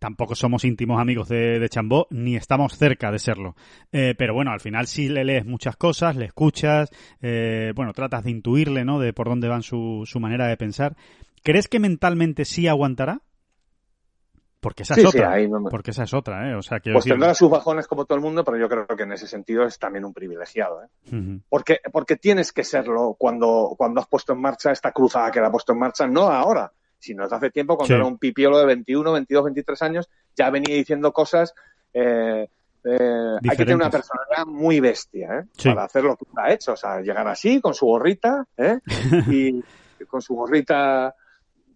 Tampoco 0.00 0.34
somos 0.34 0.64
íntimos 0.64 0.98
amigos 1.00 1.28
de, 1.28 1.60
de 1.60 1.68
Chambó, 1.68 2.06
ni 2.10 2.34
estamos 2.34 2.76
cerca 2.76 3.12
de 3.12 3.18
serlo. 3.18 3.54
Eh, 3.92 4.14
pero 4.18 4.32
bueno, 4.34 4.50
al 4.50 4.58
final 4.60 4.86
sí 4.86 5.08
le 5.10 5.24
lees 5.24 5.44
muchas 5.44 5.76
cosas, 5.76 6.16
le 6.16 6.24
escuchas, 6.24 6.90
eh, 7.20 7.72
bueno, 7.76 7.92
tratas 7.92 8.24
de 8.24 8.30
intuirle, 8.30 8.84
¿no? 8.84 8.98
De 8.98 9.12
por 9.12 9.28
dónde 9.28 9.46
van 9.48 9.62
su, 9.62 10.02
su 10.06 10.18
manera 10.18 10.46
de 10.48 10.56
pensar. 10.56 10.96
¿Crees 11.44 11.68
que 11.68 11.78
mentalmente 11.80 12.44
sí 12.46 12.66
aguantará? 12.66 13.20
Porque 14.60 14.82
esa 14.82 14.94
Sí, 14.94 15.02
es 15.02 15.10
sí, 15.10 15.16
otra. 15.18 15.32
ahí 15.32 15.48
no 15.48 15.60
me- 15.60 15.70
Porque 15.70 15.90
esa 15.90 16.04
es 16.04 16.12
otra, 16.12 16.50
¿eh? 16.50 16.54
O 16.54 16.62
sea, 16.62 16.80
quiero 16.80 16.96
Pues 16.96 17.06
tendrá 17.06 17.34
sus 17.34 17.50
bajones 17.50 17.86
como 17.86 18.04
todo 18.04 18.16
el 18.16 18.22
mundo, 18.24 18.44
pero 18.44 18.58
yo 18.58 18.68
creo 18.68 18.86
que 18.86 19.02
en 19.04 19.12
ese 19.12 19.26
sentido 19.26 19.64
es 19.64 19.78
también 19.78 20.04
un 20.04 20.12
privilegiado, 20.12 20.82
¿eh? 20.82 21.38
Porque, 21.48 21.80
porque 21.92 22.16
tienes 22.16 22.52
que 22.52 22.62
serlo 22.64 23.16
cuando, 23.18 23.74
cuando 23.78 24.00
has 24.00 24.06
puesto 24.06 24.32
en 24.34 24.40
marcha 24.40 24.70
esta 24.70 24.92
cruzada 24.92 25.30
que 25.30 25.40
la 25.40 25.46
ha 25.48 25.52
puesto 25.52 25.72
en 25.72 25.78
marcha, 25.78 26.06
no 26.06 26.22
ahora, 26.30 26.72
sino 27.00 27.24
desde 27.24 27.36
hace 27.36 27.50
tiempo, 27.50 27.76
cuando 27.76 27.94
Sí. 27.94 27.98
era 27.98 28.06
un 28.06 28.18
pipiolo 28.18 28.58
de 28.58 28.66
21, 28.66 29.12
22, 29.12 29.44
23 29.44 29.82
años, 29.82 30.10
ya 30.36 30.50
venía 30.50 30.74
diciendo 30.76 31.12
cosas. 31.12 31.54
eh, 31.92 32.46
eh, 32.84 33.36
hay 33.42 33.50
que 33.50 33.64
tener 33.64 33.74
una 33.76 33.90
personalidad 33.90 34.46
muy 34.46 34.80
bestia 34.80 35.40
¿eh? 35.40 35.44
Sí. 35.56 35.68
para 35.68 35.84
hacer 35.84 36.02
lo 36.04 36.16
que 36.16 36.24
ha 36.36 36.50
hecho, 36.52 36.72
o 36.72 36.76
sea, 36.76 37.00
llegar 37.00 37.26
así 37.28 37.60
con 37.60 37.74
su 37.74 37.84
gorrita 37.86 38.46
¿eh? 38.56 38.78
y 39.28 39.62
con 40.06 40.22
su 40.22 40.34
gorrita, 40.34 41.14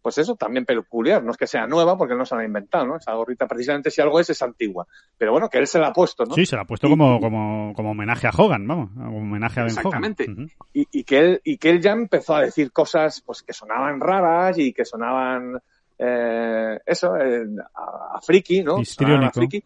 pues 0.04 0.18
eso, 0.18 0.36
también 0.36 0.66
peculiar, 0.66 1.24
no 1.24 1.30
es 1.30 1.38
que 1.38 1.46
sea 1.46 1.66
nueva 1.66 1.96
porque 1.96 2.14
no 2.14 2.26
se 2.26 2.34
la 2.34 2.42
ha 2.42 2.44
inventado, 2.44 2.84
¿no? 2.86 2.96
Esa 2.96 3.14
gorrita 3.14 3.46
precisamente 3.48 3.90
si 3.90 4.02
algo 4.02 4.20
es, 4.20 4.28
es 4.28 4.42
antigua, 4.42 4.86
pero 5.16 5.32
bueno, 5.32 5.48
que 5.48 5.56
él 5.56 5.66
se 5.66 5.78
la 5.78 5.88
ha 5.88 5.92
puesto, 5.94 6.26
¿no? 6.26 6.34
Sí, 6.34 6.44
se 6.44 6.56
la 6.56 6.62
ha 6.62 6.66
puesto 6.66 6.86
Y- 6.86 6.90
como, 6.90 7.18
como, 7.18 7.72
como 7.74 7.92
homenaje 7.92 8.26
a 8.26 8.30
Hogan, 8.36 8.66
vamos, 8.68 8.90
como 8.94 9.16
homenaje 9.20 9.60
a 9.60 9.62
Ben 9.62 9.72
Exactamente. 9.74 10.24
Hogan. 10.24 10.50
Y, 10.74 10.86
y 10.92 11.04
que 11.04 11.18
él 11.18 11.40
y 11.42 11.56
que 11.56 11.70
él 11.70 11.80
ya 11.80 11.92
empezó 11.92 12.36
a 12.36 12.42
decir 12.42 12.70
cosas 12.70 13.22
pues 13.22 13.42
que 13.42 13.54
sonaban 13.54 13.98
raras 13.98 14.58
y 14.58 14.74
que 14.74 14.84
sonaban 14.84 15.58
eh, 15.98 16.78
eso 16.84 17.16
eh, 17.16 17.46
a, 17.74 18.16
a 18.16 18.20
friki 18.20 18.62
no 18.64 18.78
a 18.78 19.30
friki 19.30 19.62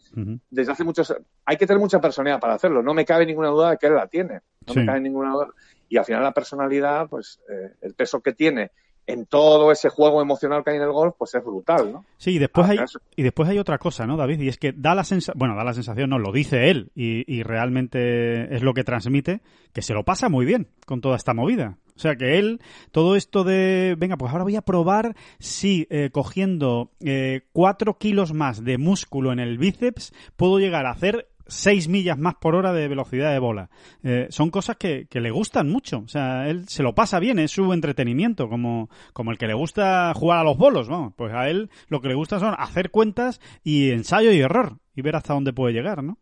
desde 0.51 0.73
hace 0.73 0.85
muchos 0.85 1.15
hay 1.47 1.57
que 1.57 1.67
tener 1.67 1.81
mucha 1.81 2.01
personalidad 2.01 2.39
para 2.39 2.55
hacerlo 2.55 2.83
no 2.83 2.93
me 2.93 3.05
cabe 3.07 3.25
ninguna 3.25 3.49
duda 3.49 3.71
de 3.71 3.77
que 3.79 3.87
él 3.87 3.95
la 3.95 4.07
tiene 4.07 4.41
no 4.67 4.73
Sí. 4.75 4.81
me 4.81 4.87
cabe 4.87 5.01
ninguna 5.01 5.33
duda 5.33 5.49
y 5.89 5.97
al 5.97 6.05
final 6.05 6.23
la 6.23 6.33
personalidad 6.33 7.09
pues 7.09 7.41
eh, 7.51 7.73
el 7.81 7.95
peso 7.95 8.21
que 8.21 8.35
tiene 8.35 8.71
en 9.09 9.25
todo 9.27 9.73
ese 9.73 9.89
juego 9.89 10.23
emocional 10.23 10.63
que 10.63 10.71
hay 10.71 10.77
en 10.77 10.83
el 10.83 10.93
golf 10.93 11.15
pues 11.19 11.35
es 11.35 11.43
brutal 11.43 11.93
no 11.93 12.05
Sí, 12.19 12.33
y 12.33 12.39
después 12.39 12.69
Ah, 12.69 12.73
hay 12.73 12.79
y 13.17 13.23
después 13.23 13.49
hay 13.49 13.59
otra 13.59 13.79
cosa, 13.79 14.07
¿no, 14.07 14.17
David? 14.17 14.41
Y 14.41 14.49
es 14.49 14.59
que 14.59 14.73
da 14.73 14.95
la 14.95 15.05
sensación, 15.05 15.39
bueno, 15.39 15.57
da 15.57 15.65
la 15.65 15.73
sensación, 15.73 16.11
no, 16.11 16.19
lo 16.19 16.33
dice 16.33 16.71
él 16.71 16.91
y, 16.95 17.25
y 17.33 17.43
realmente 17.43 18.55
es 18.55 18.63
lo 18.63 18.75
que 18.75 18.85
transmite, 18.85 19.41
que 19.73 19.83
se 19.83 19.95
lo 19.95 20.05
pasa 20.05 20.29
muy 20.29 20.45
bien 20.45 20.69
con 20.87 21.01
toda 21.01 21.17
esta 21.17 21.35
movida. 21.35 21.79
O 21.97 22.01
sea, 22.01 22.15
que 22.15 22.39
él, 22.39 22.61
todo 22.93 23.17
esto 23.17 23.43
de, 23.43 23.97
venga, 23.99 24.17
pues 24.17 24.31
ahora 24.31 24.45
voy 24.45 24.55
a 24.55 24.63
probar 24.63 25.17
si 25.41 25.89
eh, 25.91 26.11
cogiendo 26.13 26.93
eh, 27.01 27.43
cuatro 27.53 27.99
kilos 27.99 28.33
más 28.33 28.63
de 28.63 28.79
músculo 28.79 29.33
en 29.33 29.41
el 29.41 29.59
bíceps 29.59 30.13
puedo 30.37 30.61
llegar 30.61 30.87
a 30.87 30.93
hacer 30.93 31.29
6 31.49 31.89
millas 31.89 32.19
más 32.19 32.35
por 32.37 32.55
hora 32.55 32.73
de 32.73 32.87
velocidad 32.89 33.33
de 33.33 33.39
bola. 33.39 33.71
Eh, 34.03 34.27
son 34.31 34.51
cosas 34.51 34.77
que, 34.77 35.07
que 35.09 35.21
le 35.21 35.31
gustan 35.31 35.69
mucho. 35.69 35.99
O 35.99 36.09
sea, 36.09 36.49
él 36.49 36.69
se 36.69 36.83
lo 36.83 36.95
pasa 36.95 37.19
bien, 37.19 37.39
es 37.39 37.51
su 37.51 37.73
entretenimiento, 37.73 38.49
como, 38.49 38.89
como 39.13 39.33
el 39.33 39.39
que 39.39 39.47
le 39.47 39.55
gusta 39.55 40.13
jugar 40.15 40.39
a 40.39 40.45
los 40.45 40.57
bolos, 40.57 40.89
vamos. 40.89 41.15
Pues 41.17 41.33
a 41.33 41.49
él 41.49 41.71
lo 41.89 42.01
que 42.01 42.09
le 42.09 42.15
gusta 42.15 42.39
son 42.39 42.55
hacer 42.59 42.91
cuentas 42.91 43.41
y 43.65 43.91
ensayo 43.91 44.31
y 44.31 44.41
error 44.41 44.79
y 44.95 45.03
ver 45.03 45.17
hasta 45.17 45.35
dónde 45.35 45.53
puede 45.53 45.75
llegar, 45.75 46.05
¿no? 46.05 46.19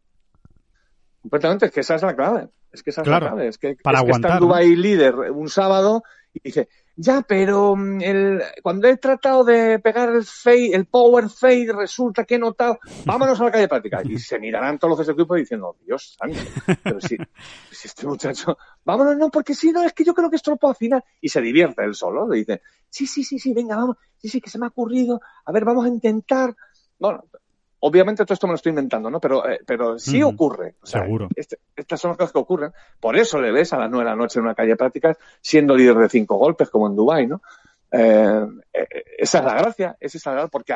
Completamente, 1.23 1.67
es 1.67 1.73
que 1.73 1.81
esa 1.81 1.97
es 1.97 2.03
la 2.03 2.15
clave. 2.15 2.49
Es 2.73 2.83
que 2.83 2.91
esa 2.91 3.03
es 3.03 3.09
Claro, 3.09 3.27
la 3.27 3.33
clave. 3.33 3.49
Es 3.49 3.59
que, 3.59 3.77
para 3.83 3.99
es 3.99 4.05
que 4.05 4.11
está 4.13 4.29
aguantar, 4.29 4.33
en 4.33 4.49
Dubai 4.49 4.77
líder 4.77 5.15
un 5.33 5.49
sábado 5.49 6.03
y 6.33 6.41
dice, 6.45 6.69
ya, 6.97 7.23
pero 7.23 7.77
mm, 7.77 8.01
el, 8.01 8.43
cuando 8.63 8.89
he 8.89 8.97
tratado 8.97 9.45
de 9.45 9.79
pegar 9.79 10.09
el 10.09 10.25
fade, 10.25 10.75
el 10.75 10.87
power 10.87 11.29
fade, 11.29 11.73
resulta 11.73 12.25
que 12.25 12.37
he 12.37 12.39
notado, 12.39 12.79
vámonos 13.05 13.39
a 13.41 13.45
la 13.45 13.51
calle 13.51 13.63
de 13.63 13.69
práctica. 13.69 14.01
Y 14.05 14.19
se 14.19 14.39
mirarán 14.39 14.79
todos 14.79 14.99
los 14.99 15.09
equipos 15.09 15.37
diciendo, 15.37 15.77
Dios 15.85 16.17
santo, 16.19 16.39
pero 16.83 17.01
si, 17.01 17.17
si 17.71 17.89
este 17.89 18.07
muchacho, 18.07 18.57
vámonos, 18.85 19.17
no, 19.17 19.31
porque 19.31 19.55
si 19.55 19.73
no, 19.73 19.83
es 19.83 19.93
que 19.93 20.05
yo 20.05 20.15
creo 20.15 20.31
que 20.31 20.37
esto 20.37 20.53
lo 20.53 20.57
puedo 20.57 20.73
afinar. 20.73 21.05
Y 21.21 21.29
se 21.29 21.43
divierte 21.43 21.85
él 21.85 21.95
solo, 21.95 22.27
le 22.27 22.39
dice, 22.39 22.63
sí, 22.89 23.07
sí, 23.07 23.23
sí, 23.23 23.39
sí, 23.39 23.53
venga, 23.53 23.77
vamos, 23.77 23.97
sí, 24.17 24.29
sí, 24.29 24.41
que 24.41 24.49
se 24.49 24.59
me 24.59 24.65
ha 24.65 24.71
ocurrido, 24.71 25.21
a 25.45 25.53
ver, 25.53 25.65
vamos 25.67 25.85
a 25.85 25.89
intentar. 25.89 26.57
Bueno, 26.99 27.25
obviamente 27.87 28.25
todo 28.25 28.35
esto 28.35 28.47
me 28.47 28.53
lo 28.53 28.57
estoy 28.57 28.71
inventando, 28.71 29.11
¿no? 29.11 29.21
Pero, 29.21 29.49
eh, 29.49 29.61
pero 29.67 29.99
sí 29.99 30.23
ocurre. 30.23 30.75
O 30.83 30.87
sea, 30.87 31.03
Seguro. 31.03 31.29
este- 31.37 31.59
estas 31.75 32.01
son 32.01 32.11
las 32.11 32.19
cosas 32.19 32.33
que 32.33 32.39
ocurren. 32.39 32.73
Por 33.01 33.17
eso 33.17 33.41
le 33.41 33.53
ves 33.53 33.73
a 33.73 33.79
las 33.79 33.91
nueve 33.91 34.05
de 34.05 34.11
la 34.11 34.17
noche 34.17 34.39
en 34.39 34.45
una 34.45 34.55
calle 34.55 34.71
de 34.71 34.77
prácticas 34.77 35.17
siendo 35.41 35.77
líder 35.77 35.97
de 35.97 36.09
cinco 36.09 36.37
golpes, 36.37 36.71
como 36.71 36.87
en 36.89 36.97
Dubái, 36.97 37.27
¿no? 37.27 37.41
Eh, 37.93 38.47
eh, 38.73 38.87
esa 39.19 39.39
es 39.39 39.45
la 39.45 39.55
gracia, 39.55 39.97
esa 40.01 40.19
es 40.19 40.27
la 40.27 40.33
gracia, 40.33 40.49
porque 40.51 40.75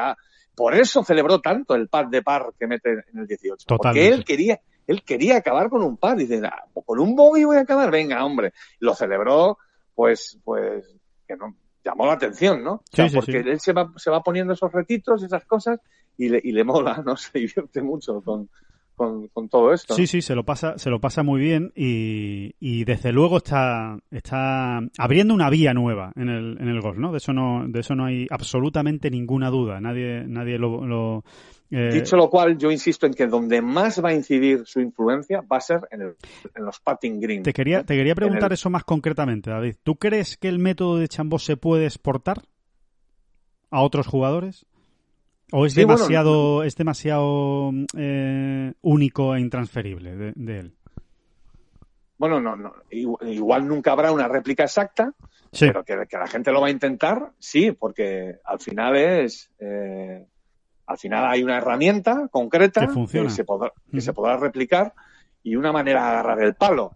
por 0.54 0.74
eso 0.74 1.02
celebró 1.04 1.40
tanto 1.40 1.74
el 1.74 1.88
par 1.88 2.08
de 2.08 2.22
par 2.22 2.52
que 2.58 2.66
mete 2.66 2.92
en 3.12 3.18
el 3.18 3.26
18. 3.26 3.66
Totalmente. 3.66 3.78
Porque 4.08 4.14
él 4.14 4.24
quería, 4.24 4.60
él 4.86 5.02
quería 5.04 5.36
acabar 5.36 5.68
con 5.70 5.82
un 5.82 5.96
par. 5.96 6.16
Dice, 6.16 6.40
"Ah, 6.44 6.64
con 6.84 6.98
un 7.00 7.14
bogey 7.16 7.44
voy 7.44 7.56
a 7.56 7.60
acabar, 7.60 7.90
venga, 7.90 8.24
hombre. 8.24 8.52
Lo 8.78 8.94
celebró, 8.94 9.58
pues, 9.94 10.38
pues, 10.44 10.96
que 11.26 11.36
no, 11.36 11.54
llamó 11.84 12.06
la 12.06 12.12
atención, 12.14 12.62
¿no? 12.62 12.72
O 12.74 12.82
sea, 12.92 13.06
Sí, 13.06 13.10
sí, 13.10 13.16
porque 13.16 13.42
sí. 13.42 13.48
él 13.48 13.60
se 13.60 13.72
va, 13.72 13.90
se 13.96 14.10
va 14.10 14.22
poniendo 14.22 14.52
esos 14.52 14.70
retitos, 14.72 15.22
esas 15.22 15.44
cosas, 15.44 15.80
y 16.18 16.28
le, 16.28 16.40
y 16.42 16.52
le 16.52 16.64
mola, 16.64 17.02
¿no? 17.04 17.16
Se 17.16 17.38
divierte 17.38 17.82
mucho 17.82 18.20
con, 18.22 18.48
con, 18.94 19.28
con 19.28 19.48
todo 19.48 19.72
esto. 19.72 19.94
Sí, 19.94 20.06
sí, 20.06 20.20
se 20.20 20.34
lo 20.34 20.44
pasa, 20.44 20.76
se 20.76 20.90
lo 20.90 21.00
pasa 21.00 21.22
muy 21.22 21.40
bien 21.40 21.72
y, 21.74 22.54
y 22.60 22.84
desde 22.84 23.12
luego 23.12 23.38
está, 23.38 23.98
está 24.10 24.80
abriendo 24.98 25.32
una 25.32 25.48
vía 25.48 25.72
nueva 25.72 26.12
en 26.16 26.28
el, 26.28 26.58
en 26.60 26.68
el 26.68 26.80
golf, 26.82 26.98
¿no? 26.98 27.10
De 27.10 27.16
eso 27.18 27.32
no, 27.32 27.64
de 27.66 27.80
eso 27.80 27.94
no 27.94 28.04
hay 28.04 28.26
absolutamente 28.30 29.10
ninguna 29.10 29.48
duda. 29.48 29.80
Nadie, 29.80 30.24
nadie 30.26 30.58
lo, 30.58 30.84
lo, 30.86 31.24
eh, 31.70 31.90
Dicho 31.92 32.16
lo 32.16 32.28
cual, 32.28 32.58
yo 32.58 32.70
insisto 32.70 33.06
en 33.06 33.14
que 33.14 33.26
donde 33.26 33.62
más 33.62 34.02
va 34.04 34.08
a 34.10 34.14
incidir 34.14 34.62
su 34.66 34.80
influencia 34.80 35.40
va 35.42 35.58
a 35.58 35.60
ser 35.60 35.80
en, 35.90 36.02
el- 36.02 36.16
en 36.54 36.64
los 36.64 36.80
putting 36.80 37.20
green. 37.20 37.42
Te 37.42 37.52
quería, 37.52 37.82
te 37.84 37.94
quería 37.96 38.14
preguntar 38.14 38.50
el- 38.50 38.54
eso 38.54 38.70
más 38.70 38.84
concretamente, 38.84 39.50
David. 39.50 39.76
¿Tú 39.82 39.96
crees 39.96 40.36
que 40.36 40.48
el 40.48 40.58
método 40.58 40.98
de 40.98 41.08
Chambó 41.08 41.38
se 41.38 41.56
puede 41.56 41.84
exportar 41.86 42.42
a 43.70 43.82
otros 43.82 44.06
jugadores? 44.06 44.66
¿O 45.52 45.66
es 45.66 45.74
Sí, 45.74 45.84
bueno, 45.84 45.98
demasiado, 45.98 46.62
es 46.64 46.76
demasiado 46.76 47.70
eh, 47.96 48.72
único 48.82 49.34
e 49.34 49.40
intransferible 49.40 50.14
de, 50.16 50.32
de 50.36 50.58
él? 50.60 50.74
Bueno, 52.18 52.40
no, 52.40 52.54
no, 52.54 52.72
igual, 52.90 53.28
igual 53.32 53.66
nunca 53.66 53.92
habrá 53.92 54.12
una 54.12 54.28
réplica 54.28 54.64
exacta, 54.64 55.12
Sí, 55.52 55.66
pero 55.66 55.82
que, 55.84 56.06
que 56.08 56.16
la 56.18 56.26
gente 56.28 56.52
lo 56.52 56.60
va 56.60 56.68
a 56.68 56.70
intentar, 56.70 57.32
sí, 57.38 57.72
porque 57.72 58.36
al 58.44 58.60
final 58.60 58.94
es, 58.96 59.50
eh, 59.58 60.24
al 60.90 60.98
final 60.98 61.24
hay 61.24 61.42
una 61.44 61.58
herramienta 61.58 62.28
concreta 62.30 62.88
Que 63.10 63.30
se 63.30 63.44
podrá, 63.44 63.72
que 63.90 64.00
se 64.00 64.12
podrá 64.12 64.36
replicar 64.36 64.92
y 65.42 65.54
una 65.56 65.70
manera 65.72 66.02
de 66.02 66.08
agarrar 66.10 66.42
el 66.42 66.54
palo. 66.54 66.92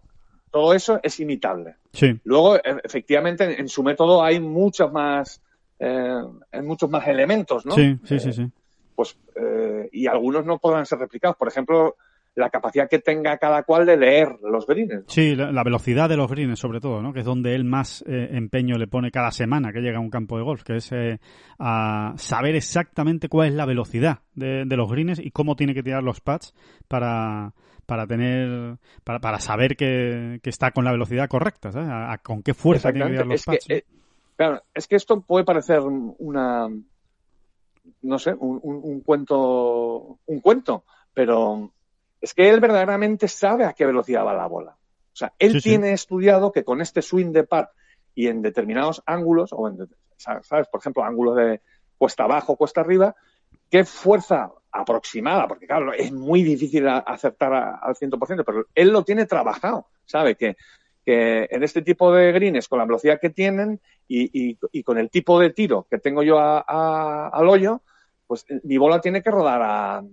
Todo 0.51 0.73
eso 0.73 0.99
es 1.01 1.19
imitable. 1.19 1.75
sí, 1.93 2.19
Luego, 2.25 2.57
e- 2.57 2.61
efectivamente, 2.83 3.43
en, 3.45 3.51
en 3.61 3.67
su 3.69 3.83
método 3.83 4.21
hay 4.23 4.39
muchos 4.39 4.91
más, 4.91 5.41
eh, 5.79 6.21
hay 6.51 6.61
muchos 6.61 6.89
más 6.89 7.07
elementos, 7.07 7.65
¿no? 7.65 7.73
sí, 7.73 7.97
sí, 8.03 8.19
sí, 8.19 8.29
Eh, 8.29 8.33
sí. 8.33 8.51
pues 8.95 9.17
eh, 9.35 9.89
y 9.91 10.07
algunos 10.07 10.45
no 10.45 10.57
podrán 10.59 10.85
ser 10.85 10.99
replicados. 10.99 11.37
Por 11.37 11.47
ejemplo, 11.47 11.95
la 12.35 12.49
capacidad 12.49 12.89
que 12.89 12.99
tenga 12.99 13.37
cada 13.37 13.63
cual 13.63 13.85
de 13.85 13.95
leer 13.97 14.37
los 14.43 14.67
greens. 14.67 15.05
Sí, 15.07 15.35
la, 15.35 15.51
la 15.51 15.63
velocidad 15.63 16.09
de 16.09 16.17
los 16.17 16.29
greens, 16.29 16.59
sobre 16.59 16.81
todo, 16.81 17.01
¿no? 17.01 17.13
Que 17.13 17.19
es 17.21 17.25
donde 17.25 17.55
él 17.55 17.63
más 17.63 18.03
eh, 18.07 18.29
empeño 18.31 18.77
le 18.77 18.87
pone 18.87 19.09
cada 19.11 19.31
semana 19.31 19.71
que 19.71 19.79
llega 19.79 19.97
a 19.97 20.01
un 20.01 20.09
campo 20.09 20.37
de 20.37 20.43
golf, 20.43 20.63
que 20.63 20.75
es 20.75 20.91
eh, 20.91 21.19
a 21.59 22.13
saber 22.17 22.55
exactamente 22.55 23.29
cuál 23.29 23.47
es 23.47 23.53
la 23.53 23.65
velocidad 23.65 24.19
de, 24.33 24.65
de 24.65 24.77
los 24.77 24.91
greens 24.91 25.19
y 25.19 25.31
cómo 25.31 25.55
tiene 25.55 25.73
que 25.73 25.81
tirar 25.83 26.03
los 26.03 26.19
pads 26.19 26.53
para, 26.89 27.53
para 27.85 28.05
tener, 28.05 28.77
para, 29.05 29.19
para 29.19 29.39
saber 29.39 29.77
que, 29.77 30.39
que 30.43 30.49
está 30.49 30.71
con 30.71 30.83
la 30.83 30.91
velocidad 30.91 31.29
correcta, 31.29 31.71
¿sabes? 31.71 31.87
A- 31.89 32.11
a- 32.11 32.17
con 32.17 32.43
qué 32.43 32.53
fuerza 32.53 32.91
tiene 32.91 33.05
que 33.07 33.11
tirar 33.13 33.27
los 33.27 33.47
Es 33.47 33.65
que, 33.65 33.75
eh, 33.77 33.83
claro, 34.35 34.61
es 34.73 34.87
que 34.87 34.97
esto 34.97 35.21
puede 35.21 35.45
parecer 35.45 35.79
una, 35.79 36.67
no 38.01 38.19
sé, 38.19 38.33
un, 38.33 38.59
un- 38.61 38.81
un 38.83 39.01
cuento, 39.01 40.19
un 40.25 40.39
cuento, 40.41 40.83
pero 41.13 41.71
es 42.25 42.33
que 42.33 42.49
él 42.49 42.59
verdaderamente 42.59 43.27
sabe 43.27 43.65
a 43.65 43.73
qué 43.73 43.85
velocidad 43.85 44.25
va 44.25 44.33
la 44.33 44.47
bola. 44.47 44.71
O 44.71 45.15
sea, 45.15 45.31
él 45.37 45.51
Sí, 45.53 45.61
sí. 45.61 45.69
tiene 45.69 45.93
estudiado 45.93 46.51
que 46.51 46.63
con 46.63 46.81
este 46.81 47.01
swing 47.03 47.31
de 47.31 47.43
par 47.43 47.71
y 48.15 48.27
en 48.27 48.41
determinados 48.41 49.03
ángulos, 49.05 49.51
o 49.53 49.67
en, 49.67 49.77
¿sabes? 50.17 50.67
Por 50.67 50.79
ejemplo, 50.79 51.03
ángulos 51.03 51.35
de 51.35 51.61
cuesta 51.97 52.23
abajo, 52.23 52.55
cuesta 52.55 52.81
arriba, 52.81 53.15
qué 53.69 53.85
fuerza 53.85 54.51
aproximada, 54.71 55.47
porque 55.47 55.67
claro, 55.67 55.93
es 55.93 56.11
muy 56.11 56.41
difícil 56.43 56.87
acertar 56.87 57.53
a- 57.53 57.75
al 57.75 57.95
100%, 57.95 58.43
pero 58.43 58.65
él 58.73 58.89
lo 58.89 59.03
tiene 59.03 59.25
trabajado, 59.25 59.87
sabe 60.05 60.35
que, 60.35 60.57
que 61.05 61.47
en 61.51 61.63
este 61.63 61.81
tipo 61.83 62.11
de 62.11 62.31
greens, 62.31 62.67
con 62.67 62.79
la 62.79 62.85
velocidad 62.85 63.19
que 63.21 63.29
tienen 63.29 63.79
y, 64.07 64.49
y- 64.49 64.57
y 64.71 64.83
con 64.83 64.97
el 64.97 65.09
tipo 65.11 65.39
de 65.39 65.51
tiro 65.51 65.85
que 65.89 65.99
tengo 65.99 66.23
yo 66.23 66.39
a- 66.39 66.65
a- 66.67 67.29
al 67.29 67.47
hoyo, 67.47 67.81
pues 68.27 68.45
eh, 68.49 68.59
mi 68.63 68.77
bola 68.77 68.99
tiene 68.99 69.21
que 69.21 69.29
rodar 69.31 69.61
a 69.63 70.03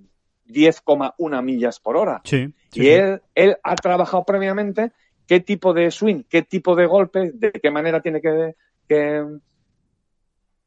10,1 0.53 1.43
millas 1.43 1.81
por 1.81 1.97
hora. 1.97 2.21
Sí, 2.25 2.53
sí, 2.71 2.83
y 2.83 2.89
él, 2.89 3.23
él 3.35 3.57
ha 3.63 3.75
trabajado 3.77 4.25
previamente 4.25 4.93
qué 5.27 5.41
tipo 5.41 5.73
de 5.73 5.91
swing, 5.91 6.25
qué 6.29 6.43
tipo 6.43 6.77
de 6.77 6.87
golpe, 6.87 7.31
de 7.33 7.53
qué 7.53 7.71
manera 7.71 8.01
tiene 8.01 8.21
que, 8.21 8.55
que, 8.89 9.25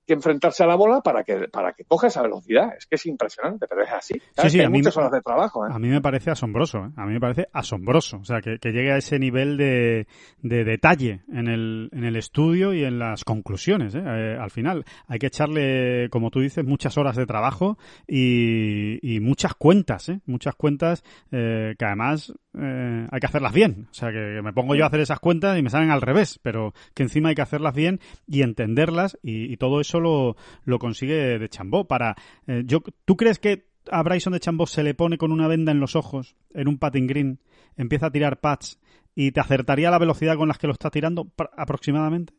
que 0.06 0.14
enfrentarse 0.14 0.64
a 0.64 0.68
la 0.68 0.76
bola 0.76 1.02
para 1.02 1.24
que, 1.24 1.48
para 1.50 1.74
que 1.74 1.84
coja 1.86 2.08
esa 2.08 2.22
velocidad. 2.22 2.74
Es 2.78 2.86
que 2.86 2.96
es 2.96 3.06
impresionante, 3.06 3.66
pero 3.68 3.84
es 3.84 3.92
así. 3.92 4.14
Sí, 4.38 4.50
sí, 4.50 4.60
hay 4.60 4.70
muchas 4.70 4.96
me- 4.96 5.02
horas 5.02 5.12
de 5.14 5.22
trabajo. 5.22 5.66
¿eh? 5.66 5.70
A 5.74 5.80
mí 5.80 5.88
me 5.88 6.02
parece 6.02 6.32
asombroso, 6.32 6.86
¿eh? 6.86 6.90
a 6.96 7.06
mí 7.06 7.14
me 7.14 7.20
parece 7.20 7.48
asombroso, 7.54 8.18
o 8.18 8.26
sea, 8.26 8.42
que, 8.42 8.60
que 8.60 8.72
llegue 8.72 8.92
a 8.92 8.98
ese 8.98 9.18
nivel 9.20 9.58
de, 9.58 10.08
de 10.42 10.64
detalle 10.64 11.22
en 11.32 11.48
el, 11.48 11.90
en 11.92 12.04
el 12.04 12.16
estudio 12.16 12.74
y 12.74 12.84
en 12.84 13.00
las 13.00 13.24
conclusiones. 13.24 13.96
¿eh? 13.96 14.04
Eh, 14.06 14.38
al 14.40 14.52
final 14.52 14.86
hay 15.08 15.20
que 15.20 15.28
echarle, 15.28 16.10
como 16.10 16.30
tú 16.32 16.40
dices, 16.42 16.64
muchas 16.66 16.98
horas 16.98 17.16
de 17.16 17.26
trabajo 17.26 17.78
y, 18.08 19.00
y 19.16 19.20
muchas 19.20 19.54
cuentas, 19.56 20.10
¿eh? 20.10 20.20
muchas 20.26 20.56
cuentas 20.56 21.04
eh, 21.32 21.76
que 21.78 21.86
además 21.86 22.34
eh, 22.58 23.08
hay 23.12 23.20
que 23.20 23.26
hacerlas 23.28 23.54
bien. 23.54 23.88
O 23.92 23.94
sea, 23.94 24.10
que, 24.10 24.34
que 24.36 24.42
me 24.42 24.54
pongo 24.54 24.76
yo 24.76 24.84
a 24.84 24.88
hacer 24.88 25.00
esas 25.00 25.20
cuentas 25.20 25.58
y 25.58 25.62
me 25.62 25.70
salen 25.70 25.92
al 25.92 26.02
revés, 26.02 26.40
pero 26.42 26.74
que 26.94 27.04
encima 27.04 27.30
hay 27.30 27.36
que 27.36 27.42
hacerlas 27.42 27.74
bien 27.76 28.00
y 28.28 28.42
entenderlas 28.42 29.18
y, 29.22 29.52
y 29.52 29.58
todo 29.58 29.82
eso 29.82 30.00
lo, 30.00 30.36
lo 30.64 30.80
consigue 30.80 31.38
de 31.40 31.50
Chambó. 31.50 31.86
Para, 31.88 32.16
eh, 32.48 32.64
yo, 32.66 32.82
¿Tú 33.06 33.16
crees 33.18 33.40
que 33.40 33.68
a 33.92 34.02
Bryson 34.04 34.34
de 34.34 34.40
Chambó 34.40 34.66
se 34.68 34.84
le 34.84 34.94
pone 34.96 35.18
con 35.18 35.32
una 35.32 35.48
venda 35.48 35.72
en 35.72 35.80
los 35.80 35.96
ojos 35.96 36.36
en 36.54 36.68
un 36.68 36.80
patting 36.80 37.08
green, 37.08 37.40
empieza 37.78 38.08
a 38.08 38.12
tirar 38.12 38.40
pads 38.40 38.80
y 39.14 39.32
te 39.32 39.40
acertaría 39.40 39.92
la 39.92 40.00
velocidad 40.00 40.38
con 40.38 40.48
las 40.48 40.58
que 40.58 40.68
lo 40.68 40.74
está 40.74 40.90
tirando 40.90 41.32
aproximadamente? 41.56 42.34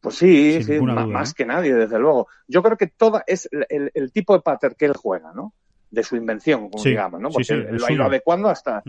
Pues 0.00 0.16
sí, 0.16 0.60
sí, 0.64 0.74
duda, 0.78 1.06
más 1.06 1.30
¿eh? 1.30 1.34
que 1.36 1.46
nadie, 1.46 1.74
desde 1.74 1.98
luego. 2.00 2.26
Yo 2.48 2.60
creo 2.62 2.76
que 2.76 2.88
toda 2.88 3.22
es 3.24 3.48
el, 3.52 3.66
el- 3.68 3.90
el 3.94 4.10
tipo 4.12 4.34
de 4.34 4.40
pattern 4.42 4.74
que 4.76 4.86
él 4.86 4.94
juega, 4.96 5.32
¿no? 5.32 5.54
De 5.92 6.02
su 6.02 6.16
invención, 6.16 6.68
como 6.70 6.82
Sí, 6.82 6.88
digamos, 6.88 7.20
¿no? 7.20 7.30
sí, 7.30 7.34
Porque 7.36 7.54
lo 7.54 7.86
ha 7.86 7.92
ido 7.92 8.04
adecuando 8.04 8.48
hasta... 8.48 8.82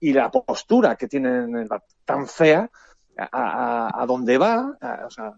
Y 0.00 0.12
la 0.12 0.30
postura 0.30 0.96
que 0.96 1.06
tiene 1.06 1.44
en 1.44 1.56
el- 1.56 1.68
tan 2.04 2.26
fea, 2.26 2.68
a, 3.16 3.28
a, 3.30 4.02
a 4.02 4.06
donde 4.06 4.36
va, 4.38 4.76
a- 4.80 5.04
o 5.06 5.10
sea, 5.10 5.32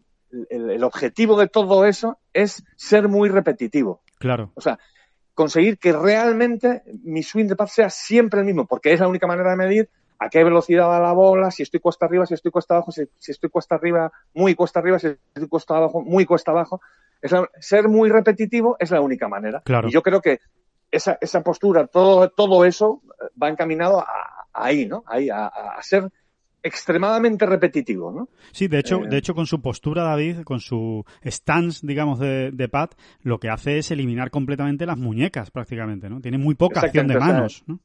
el, 0.50 0.70
el 0.70 0.83
objetivo 0.85 1.38
de 1.38 1.48
todo 1.48 1.85
eso 1.85 2.18
es 2.33 2.64
ser 2.76 3.09
muy 3.09 3.28
repetitivo. 3.28 4.02
Claro, 4.18 4.50
O 4.54 4.61
sea, 4.61 4.78
conseguir 5.35 5.78
que 5.78 5.92
realmente 5.92 6.83
mi 7.04 7.22
swing 7.22 7.46
de 7.46 7.57
pad 7.57 7.66
sea 7.68 7.90
siempre 7.90 8.40
el 8.40 8.46
mismo, 8.46 8.66
porque 8.66 8.92
es 8.92 9.00
la 9.00 9.07
única 9.09 9.26
manera 9.28 9.50
de 9.50 9.57
medir 9.57 9.90
a 10.18 10.28
qué 10.28 10.42
velocidad 10.42 10.88
va 10.88 10.98
la 10.98 11.12
bola, 11.12 11.52
si 11.52 11.62
estoy 11.62 11.78
cuesta 11.78 12.07
arriba, 12.07 12.26
si 12.26 12.35
estoy 12.35 12.50
cuesta 12.50 12.74
abajo, 12.74 12.90
si, 12.90 13.04
si 13.18 13.31
estoy 13.31 13.50
cuesta 13.50 13.76
arriba, 13.76 14.11
muy 14.35 14.57
cuesta 14.57 14.81
arriba, 14.81 14.98
si 14.98 15.07
estoy 15.07 15.48
cuesta 15.48 15.76
abajo, 15.76 16.00
muy 16.02 16.24
cuesta 16.26 16.50
abajo. 16.50 16.81
Es 17.22 17.31
la- 17.31 17.48
ser 17.61 17.88
muy 17.88 18.09
repetitivo 18.11 18.76
es 18.81 18.90
la 18.90 19.00
única 19.00 19.28
manera. 19.28 19.61
Claro. 19.64 19.88
Y 19.88 19.92
yo 19.92 20.02
creo 20.02 20.20
que 20.20 20.40
esa, 20.90 21.18
esa 21.20 21.42
postura, 21.42 21.87
todo, 21.87 22.29
todo 22.31 22.64
eso 22.64 23.03
eh, 23.07 23.27
va 23.40 23.48
encaminado 23.48 24.01
a, 24.01 24.05
a 24.05 24.64
ahí, 24.64 24.87
¿no? 24.87 25.05
Ahí, 25.07 25.31
a, 25.31 25.46
a 25.46 25.83
ser 25.83 26.11
extremadamente 26.62 27.46
repetitivo, 27.46 28.11
¿no? 28.11 28.29
Sí, 28.53 28.66
de 28.68 28.81
hecho, 28.81 29.05
Eh, 29.05 29.09
de 29.09 29.16
hecho 29.18 29.35
con 29.35 29.46
su 29.46 29.61
postura, 29.61 30.03
David, 30.03 30.42
con 30.42 30.61
su 30.61 31.05
stance, 31.24 31.87
digamos, 31.87 32.18
de, 32.18 32.51
de 32.53 32.68
Pat, 32.68 32.94
lo 33.22 33.38
que 33.38 33.48
hace 33.48 33.79
es 33.79 33.90
eliminar 33.90 34.31
completamente 34.31 34.85
las 34.85 34.98
muñecas, 34.98 35.51
prácticamente, 35.51 36.11
¿no? 36.11 36.20
Tiene 36.20 36.38
muy 36.38 36.55
poca 36.57 36.81
acción 36.81 37.07
de 37.07 37.18
manos, 37.18 37.62
¿no? 37.66 37.79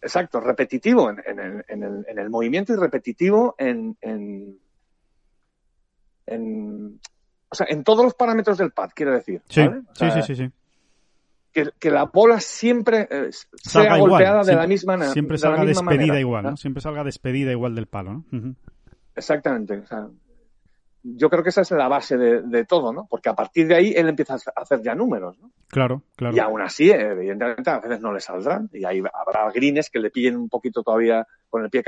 Exacto, 0.00 0.40
repetitivo 0.40 1.10
en, 1.10 1.20
en 1.26 1.38
el, 1.38 1.64
en, 1.68 1.82
el, 1.82 2.06
en 2.08 2.18
el 2.18 2.30
movimiento 2.30 2.72
y 2.72 2.76
repetitivo 2.76 3.54
en, 3.58 3.96
en, 4.00 4.58
o 7.48 7.54
sea, 7.54 7.66
en 7.68 7.84
todos 7.84 8.04
los 8.04 8.14
parámetros 8.14 8.58
del 8.58 8.72
pad, 8.72 8.90
quiero 8.94 9.12
decir. 9.12 9.42
Sí, 9.48 9.60
¿vale? 9.60 9.78
O 9.80 9.94
sí, 9.94 10.10
sea, 10.10 10.22
sí, 10.22 10.34
sí, 10.34 10.36
sí. 10.36 10.50
Que, 11.52 11.70
que 11.78 11.90
la 11.90 12.04
bola 12.04 12.40
siempre 12.40 13.06
eh, 13.10 13.28
sea 13.56 13.96
igual, 13.96 14.00
golpeada 14.10 14.38
de 14.38 14.44
siempre- 14.44 14.62
la 14.62 14.66
misma 14.68 14.92
manera. 14.96 15.12
Siempre 15.12 15.38
salga 15.38 15.64
despedida 15.66 15.82
manera, 16.06 16.20
igual, 16.20 16.42
¿no? 16.44 16.50
¿no? 16.52 16.56
Siempre 16.56 16.80
salga 16.80 17.04
despedida 17.04 17.50
igual 17.52 17.74
del 17.74 17.86
palo, 17.86 18.24
¿no? 18.30 18.54
Exactamente. 19.14 19.78
o 19.78 19.86
sea, 19.86 20.08
yo 21.04 21.28
creo 21.28 21.42
que 21.42 21.48
esa 21.50 21.62
es 21.62 21.70
la 21.72 21.88
base 21.88 22.16
de, 22.16 22.42
de 22.42 22.64
todo, 22.64 22.92
¿no? 22.92 23.06
Porque 23.10 23.28
a 23.28 23.34
partir 23.34 23.66
de 23.66 23.74
ahí 23.74 23.92
él 23.94 24.08
empieza 24.08 24.34
a 24.34 24.60
hacer 24.62 24.82
ya 24.82 24.94
números, 24.94 25.36
¿no? 25.40 25.50
Claro, 25.68 26.02
claro. 26.16 26.36
Y 26.36 26.38
aún 26.38 26.62
así, 26.62 26.90
evidentemente, 26.90 27.68
a 27.70 27.80
veces 27.80 28.00
no 28.00 28.12
le 28.12 28.20
saldrán. 28.20 28.70
Y 28.72 28.84
ahí 28.84 29.02
habrá 29.12 29.50
greens 29.52 29.90
que 29.90 29.98
le 29.98 30.10
pillen 30.10 30.36
un 30.36 30.48
poquito 30.48 30.82
todavía 30.82 31.26
con 31.50 31.64
el 31.64 31.70
pie 31.70 31.82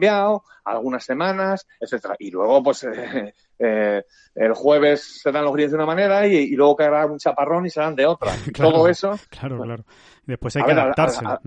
cambiado, 0.00 0.44
algunas 0.64 1.04
semanas, 1.04 1.66
etcétera. 1.78 2.16
Y 2.18 2.30
luego, 2.30 2.62
pues, 2.62 2.84
eh, 2.84 3.34
eh, 3.58 4.02
el 4.34 4.54
jueves 4.54 5.20
serán 5.22 5.44
los 5.44 5.52
greens 5.52 5.72
de 5.72 5.76
una 5.76 5.86
manera 5.86 6.26
y, 6.26 6.34
y 6.36 6.56
luego 6.56 6.76
caerá 6.76 7.04
un 7.06 7.18
chaparrón 7.18 7.66
y 7.66 7.70
serán 7.70 7.94
de 7.94 8.06
otra. 8.06 8.32
Claro. 8.54 8.72
Todo 8.72 8.88
eso, 8.88 9.18
Claro, 9.28 9.58
Bueno. 9.58 9.74
claro. 9.76 9.84
Después 10.24 10.56
hay 10.56 10.62
que 10.62 10.68
ver, 10.68 10.78
a- 10.78 10.82
adaptarse. 10.84 11.20
a- 11.24 11.40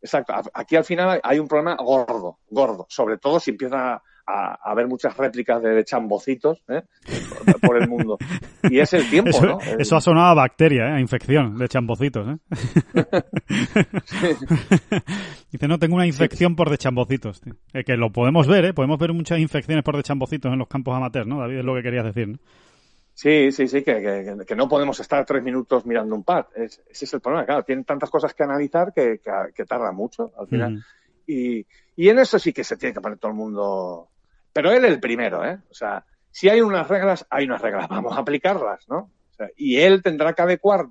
exacto. 0.00 0.32
Aquí 0.54 0.76
al 0.76 0.84
final 0.84 1.20
hay 1.22 1.38
un 1.38 1.48
problema 1.48 1.76
gordo, 1.76 2.38
gordo. 2.48 2.86
Sobre 2.88 3.18
todo 3.18 3.38
si 3.38 3.50
empieza 3.50 4.02
a, 4.26 4.70
haber 4.70 4.86
muchas 4.86 5.16
réplicas 5.16 5.60
de 5.62 5.84
chambocitos 5.84 6.62
¿eh? 6.68 6.82
por, 7.44 7.60
por 7.60 7.76
el 7.82 7.88
mundo. 7.88 8.16
Y 8.70 8.78
es 8.78 8.92
el 8.92 9.08
tiempo, 9.10 9.30
Eso, 9.30 9.46
¿no? 9.46 9.58
Eso 9.78 9.96
ha 9.96 10.00
sonado 10.00 10.28
a 10.28 10.34
bacteria, 10.34 10.84
¿eh? 10.88 10.92
a 10.92 11.00
infección 11.00 11.56
de 11.58 11.68
chambocitos. 11.68 12.28
¿eh? 12.28 12.36
Dice, 15.50 15.68
no, 15.68 15.78
tengo 15.78 15.94
una 15.96 16.06
infección 16.06 16.56
por 16.56 16.70
de 16.70 16.78
chambocitos. 16.78 17.40
tío. 17.40 17.54
Eh, 17.72 17.84
que 17.84 17.96
lo 17.96 18.10
podemos 18.12 18.46
ver, 18.46 18.64
¿eh? 18.66 18.72
Podemos 18.74 18.98
ver 18.98 19.12
muchas 19.12 19.38
infecciones 19.38 19.84
por 19.84 19.96
de 19.96 20.02
chambocitos 20.02 20.52
en 20.52 20.58
los 20.58 20.68
campos 20.68 20.96
amateurs, 20.96 21.26
¿no? 21.26 21.40
David, 21.40 21.58
es 21.58 21.64
lo 21.64 21.74
que 21.74 21.82
querías 21.82 22.04
decir, 22.04 22.28
¿no? 22.28 22.38
Sí, 23.14 23.52
sí, 23.52 23.68
sí, 23.68 23.82
que, 23.82 24.00
que- 24.00 24.44
que 24.46 24.56
no 24.56 24.68
podemos 24.68 24.98
estar 25.00 25.24
tres 25.26 25.42
minutos 25.42 25.84
mirando 25.84 26.14
un 26.14 26.24
pad. 26.24 26.46
Es- 26.56 26.80
ese 26.90 27.04
es 27.04 27.14
el 27.14 27.20
problema. 27.20 27.44
Claro, 27.44 27.62
tienen 27.62 27.84
tantas 27.84 28.08
cosas 28.10 28.32
que 28.34 28.42
analizar 28.42 28.92
que, 28.94 29.20
que, 29.54 29.64
tarda 29.64 29.92
mucho 29.92 30.32
al 30.38 30.46
final. 30.48 30.82
Y, 31.26 31.66
y 31.96 32.08
en 32.08 32.18
eso 32.18 32.38
sí 32.38 32.52
que 32.52 32.64
se 32.64 32.76
tiene 32.76 32.94
que 32.94 33.00
poner 33.00 33.18
todo 33.18 33.30
el 33.30 33.36
mundo. 33.36 34.08
Pero 34.52 34.72
él 34.72 34.84
el 34.84 34.98
primero, 35.00 35.44
¿eh? 35.44 35.58
O 35.70 35.74
sea, 35.74 36.04
si 36.32 36.48
hay 36.48 36.60
unas 36.60 36.88
reglas, 36.88 37.24
hay 37.30 37.44
unas 37.44 37.62
reglas, 37.62 37.88
vamos 37.88 38.16
a 38.16 38.20
aplicarlas, 38.20 38.88
¿no? 38.88 38.98
O 39.30 39.34
sea, 39.36 39.48
y 39.56 39.76
él 39.78 40.02
tendrá 40.02 40.32
que 40.32 40.42
adecuar 40.42 40.86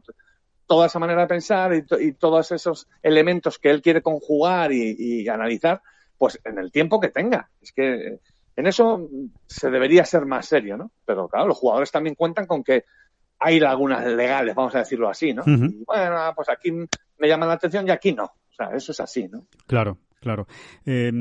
toda 0.66 0.86
esa 0.88 1.00
manera 1.00 1.22
de 1.22 1.28
pensar 1.28 1.74
y, 1.74 1.82
to- 1.86 2.00
y 2.00 2.14
todos 2.14 2.52
esos 2.54 2.88
elementos 3.04 3.60
que 3.60 3.70
él 3.70 3.82
quiere 3.82 4.02
conjugar 4.02 4.72
y, 4.72 4.96
y 4.98 5.28
analizar, 5.28 5.82
pues 6.18 6.40
en 6.46 6.58
el 6.60 6.72
tiempo 6.72 7.00
que 7.02 7.10
tenga. 7.10 7.50
Es 7.62 7.74
que 7.74 8.20
en 8.56 8.68
eso 8.68 9.10
se 9.48 9.70
debería 9.70 10.06
ser 10.06 10.26
más 10.26 10.46
serio, 10.46 10.78
¿no? 10.78 10.92
Pero 11.06 11.28
claro, 11.28 11.48
los 11.48 11.58
jugadores 11.58 11.92
también 11.92 12.16
cuentan 12.16 12.46
con 12.46 12.64
que 12.64 12.86
hay 13.40 13.60
lagunas 13.60 14.06
legales, 14.06 14.54
vamos 14.56 14.76
a 14.76 14.80
decirlo 14.80 15.10
así, 15.10 15.34
¿no? 15.34 15.44
Y 15.46 15.84
bueno, 15.84 16.32
pues 16.36 16.48
aquí 16.50 16.72
me 16.72 17.28
llama 17.28 17.48
la 17.48 17.54
atención 17.54 17.88
y 17.88 17.92
aquí 17.92 18.14
no. 18.14 18.26
O 18.26 18.54
sea, 18.56 18.68
eso 18.76 18.92
es 18.92 19.00
así, 19.00 19.28
¿no? 19.28 19.48
Claro, 19.66 19.98
claro. 20.20 20.48
Eh, 20.86 21.12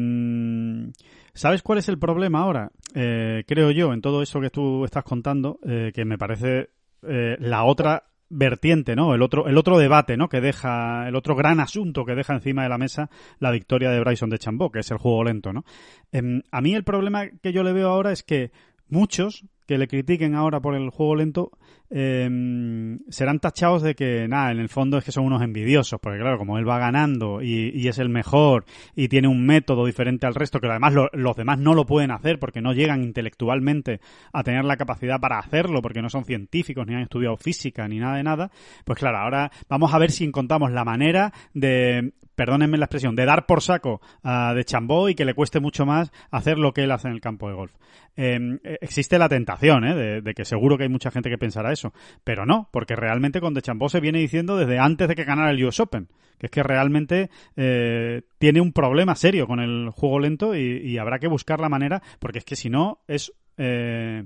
¿Sabes 1.35 1.63
cuál 1.63 1.79
es 1.79 1.89
el 1.89 1.99
problema 1.99 2.41
ahora? 2.41 2.71
Eh, 2.95 3.45
creo 3.47 3.71
yo, 3.71 3.93
en 3.93 4.01
todo 4.01 4.23
eso 4.23 4.41
que 4.41 4.51
tú 4.51 4.85
estás 4.85 5.05
contando, 5.05 5.59
eh, 5.67 5.93
que 5.95 6.05
me 6.05 6.19
parece 6.19 6.71
eh, 7.03 7.37
la 7.39 7.65
otra 7.65 8.05
vertiente, 8.29 8.95
¿no? 8.95 9.15
El 9.15 9.23
otro, 9.23 9.49
el 9.49 9.59
otro 9.59 9.79
debate, 9.79 10.17
¿no? 10.17 10.29
Que 10.29 10.41
deja, 10.41 11.09
el 11.09 11.17
otro 11.17 11.35
gran 11.35 11.61
asunto 11.61 12.05
que 12.05 12.15
deja 12.15 12.33
encima 12.33 12.63
de 12.63 12.69
la 12.69 12.79
mesa 12.79 13.11
la 13.41 13.51
victoria 13.51 13.91
de 13.91 14.01
Bryson 14.01 14.31
de 14.31 14.39
Chambó, 14.39 14.71
que 14.71 14.81
es 14.81 14.91
el 14.91 14.99
juego 14.99 15.25
lento, 15.25 15.53
¿no? 15.53 15.65
Em, 16.13 16.43
a 16.53 16.61
mí 16.61 16.75
el 16.75 16.85
problema 16.85 17.29
que 17.29 17.53
yo 17.53 17.65
le 17.65 17.73
veo 17.73 17.89
ahora 17.89 18.13
es 18.13 18.23
que 18.23 18.53
muchos 18.89 19.45
que 19.71 19.79
le 19.79 19.87
critiquen 19.87 20.35
ahora 20.35 20.59
por 20.59 20.75
el 20.75 20.91
juego 20.91 21.15
lento 21.15 21.53
em, 21.91 22.99
serán 23.09 23.39
tachados 23.39 23.83
de 23.83 23.95
que, 23.95 24.27
nada, 24.27 24.51
en 24.51 24.59
el 24.59 24.69
fondo 24.69 24.99
es 24.99 25.05
que 25.05 25.13
son 25.13 25.25
unos 25.25 25.43
envidiosos, 25.43 26.01
porque 26.01 26.19
claro, 26.19 26.39
como 26.39 26.59
él 26.59 26.69
va 26.69 26.81
ganando 26.81 27.41
y, 27.41 27.87
es 27.87 27.99
el 28.01 28.09
mejor 28.09 28.65
y 28.97 29.07
tiene 29.07 29.29
un 29.29 29.47
método 29.47 29.87
diferente 29.87 30.27
al 30.27 30.35
resto, 30.35 30.59
que 30.59 30.67
además 30.67 30.93
lo- 30.95 31.09
los 31.13 31.37
demás 31.37 31.61
no 31.61 31.75
lo 31.75 31.87
pueden 31.87 32.11
hacer 32.11 32.41
porque 32.41 32.61
no 32.61 32.73
llegan 32.73 33.05
intelectualmente 33.05 34.01
a 34.33 34.43
tener 34.43 34.65
la 34.65 34.77
capacidad 34.77 35.21
para 35.21 35.39
hacerlo, 35.39 35.83
porque 35.83 36.03
no 36.03 36.11
son 36.11 36.25
científicos, 36.25 36.85
ni 36.85 36.95
han 36.95 37.03
estudiado 37.03 37.37
física, 37.37 37.87
ni 37.87 38.01
nada 38.01 38.17
de 38.17 38.25
nada, 38.25 38.51
pues 38.85 38.99
claro, 38.99 39.19
ahora 39.19 39.53
vamos 39.69 39.95
a 39.95 39.99
ver 39.99 40.11
si 40.11 40.25
encontramos 40.25 40.73
la 40.73 40.85
manera 40.85 41.33
de, 41.55 42.13
perdónenme 42.35 42.77
la 42.77 42.87
expresión, 42.87 43.15
de 43.15 43.25
dar 43.25 43.47
por 43.47 43.63
saco 43.63 44.01
a 44.25 44.53
de 44.53 44.65
Chambó 44.65 45.09
y 45.09 45.15
que 45.15 45.25
le 45.25 45.35
cueste 45.35 45.61
mucho 45.61 45.87
más 45.87 46.11
hacer 46.33 46.59
lo 46.59 46.73
que 46.73 46.83
él 46.83 46.91
hace 46.91 47.07
en 47.07 47.15
el 47.15 47.21
campo 47.21 47.49
de 47.49 47.55
golf. 47.55 47.73
Eh, 48.17 48.59
existe 48.81 49.19
la 49.19 49.29
tentación 49.29 49.60
¿eh? 49.69 49.95
de, 49.95 50.21
de 50.23 50.35
que 50.35 50.45
seguro 50.45 50.77
que 50.77 50.85
hay 50.85 50.89
mucha 50.89 51.11
gente 51.11 51.29
que 51.31 51.39
pensará 51.39 51.73
eso, 51.73 51.93
pero 52.25 52.47
no, 52.47 52.69
porque 52.73 52.97
realmente 52.97 53.41
con 53.41 53.55
de 53.55 53.63
Chambó 53.63 53.89
se 53.89 54.01
viene 54.01 54.19
diciendo 54.19 54.57
desde 54.57 54.79
antes 54.79 55.09
de 55.09 55.15
que 55.15 55.25
ganara 55.25 55.51
el 55.51 55.65
US 55.65 55.81
Open, 55.81 56.09
que 56.39 56.47
es 56.47 56.51
que 56.51 56.63
realmente 56.63 57.31
eh, 57.57 58.23
tiene 58.39 58.61
un 58.61 58.73
problema 58.73 59.15
serio 59.15 59.47
con 59.47 59.61
el 59.61 59.91
juego 59.91 60.19
lento 60.21 60.55
y, 60.55 60.61
y 60.79 60.99
habrá 60.99 61.19
que 61.19 61.29
buscar 61.29 61.61
la 61.61 61.69
manera, 61.69 62.03
porque 62.19 62.39
es 62.39 62.45
que 62.45 62.57
si 62.57 62.71
no 62.71 63.01
es 63.07 63.33
eh, 63.59 64.25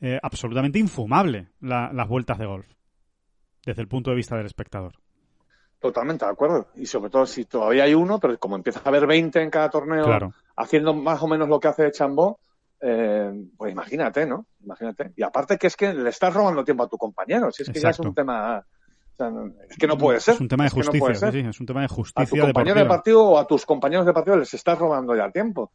eh, 0.00 0.18
absolutamente 0.22 0.78
infumable 0.78 1.48
la- 1.60 1.92
las 1.92 2.06
vueltas 2.08 2.38
de 2.38 2.46
golf 2.46 2.66
desde 3.66 3.82
el 3.82 3.88
punto 3.88 4.10
de 4.10 4.16
vista 4.16 4.36
del 4.36 4.46
espectador. 4.46 4.92
Totalmente 5.80 6.24
de 6.24 6.30
acuerdo. 6.32 6.68
Y 6.76 6.86
sobre 6.86 7.10
todo 7.10 7.24
si 7.26 7.44
todavía 7.44 7.84
hay 7.84 7.94
uno, 7.94 8.18
pero 8.18 8.36
como 8.38 8.56
empieza 8.56 8.80
a 8.84 8.88
haber 8.88 9.06
20 9.06 9.40
en 9.42 9.50
cada 9.50 9.70
torneo 9.70 10.04
Claro. 10.04 10.32
haciendo 10.56 10.92
más 10.94 11.22
o 11.22 11.28
menos 11.28 11.48
lo 11.48 11.60
que 11.60 11.68
hace 11.68 11.90
Chambó, 11.92 12.40
eh, 12.80 13.32
pues 13.56 13.72
imagínate, 13.72 14.26
¿no? 14.26 14.46
Imagínate. 14.62 15.12
Y 15.16 15.22
aparte 15.22 15.58
que 15.58 15.66
es 15.66 15.76
que 15.76 15.92
le 15.92 16.10
estás 16.10 16.32
robando 16.32 16.64
tiempo 16.64 16.84
a 16.84 16.88
tu 16.88 16.96
compañero. 16.96 17.50
Si 17.50 17.62
es 17.62 17.70
que 17.70 17.80
ya 17.80 17.90
es 17.90 17.98
un 17.98 18.14
tema. 18.14 18.64
es 19.68 19.76
que 19.76 19.86
no 19.86 19.98
puede 19.98 20.20
ser. 20.20 20.34
Es 20.34 20.40
un 20.40 20.48
tema 20.48 20.64
de 20.64 20.70
justicia, 20.70 21.14
sí, 21.14 21.32
sí, 21.32 21.48
es 21.48 21.60
un 21.60 21.66
tema 21.66 21.82
de 21.82 21.88
justicia. 21.88 22.22
A 22.22 22.46
tu 22.46 22.52
compañero 22.52 22.78
de 22.78 22.86
partido 22.86 23.24
o 23.24 23.38
a 23.38 23.46
tus 23.46 23.66
compañeros 23.66 24.06
de 24.06 24.12
partido 24.12 24.36
les 24.36 24.52
estás 24.54 24.78
robando 24.78 25.16
ya 25.16 25.30
tiempo. 25.30 25.72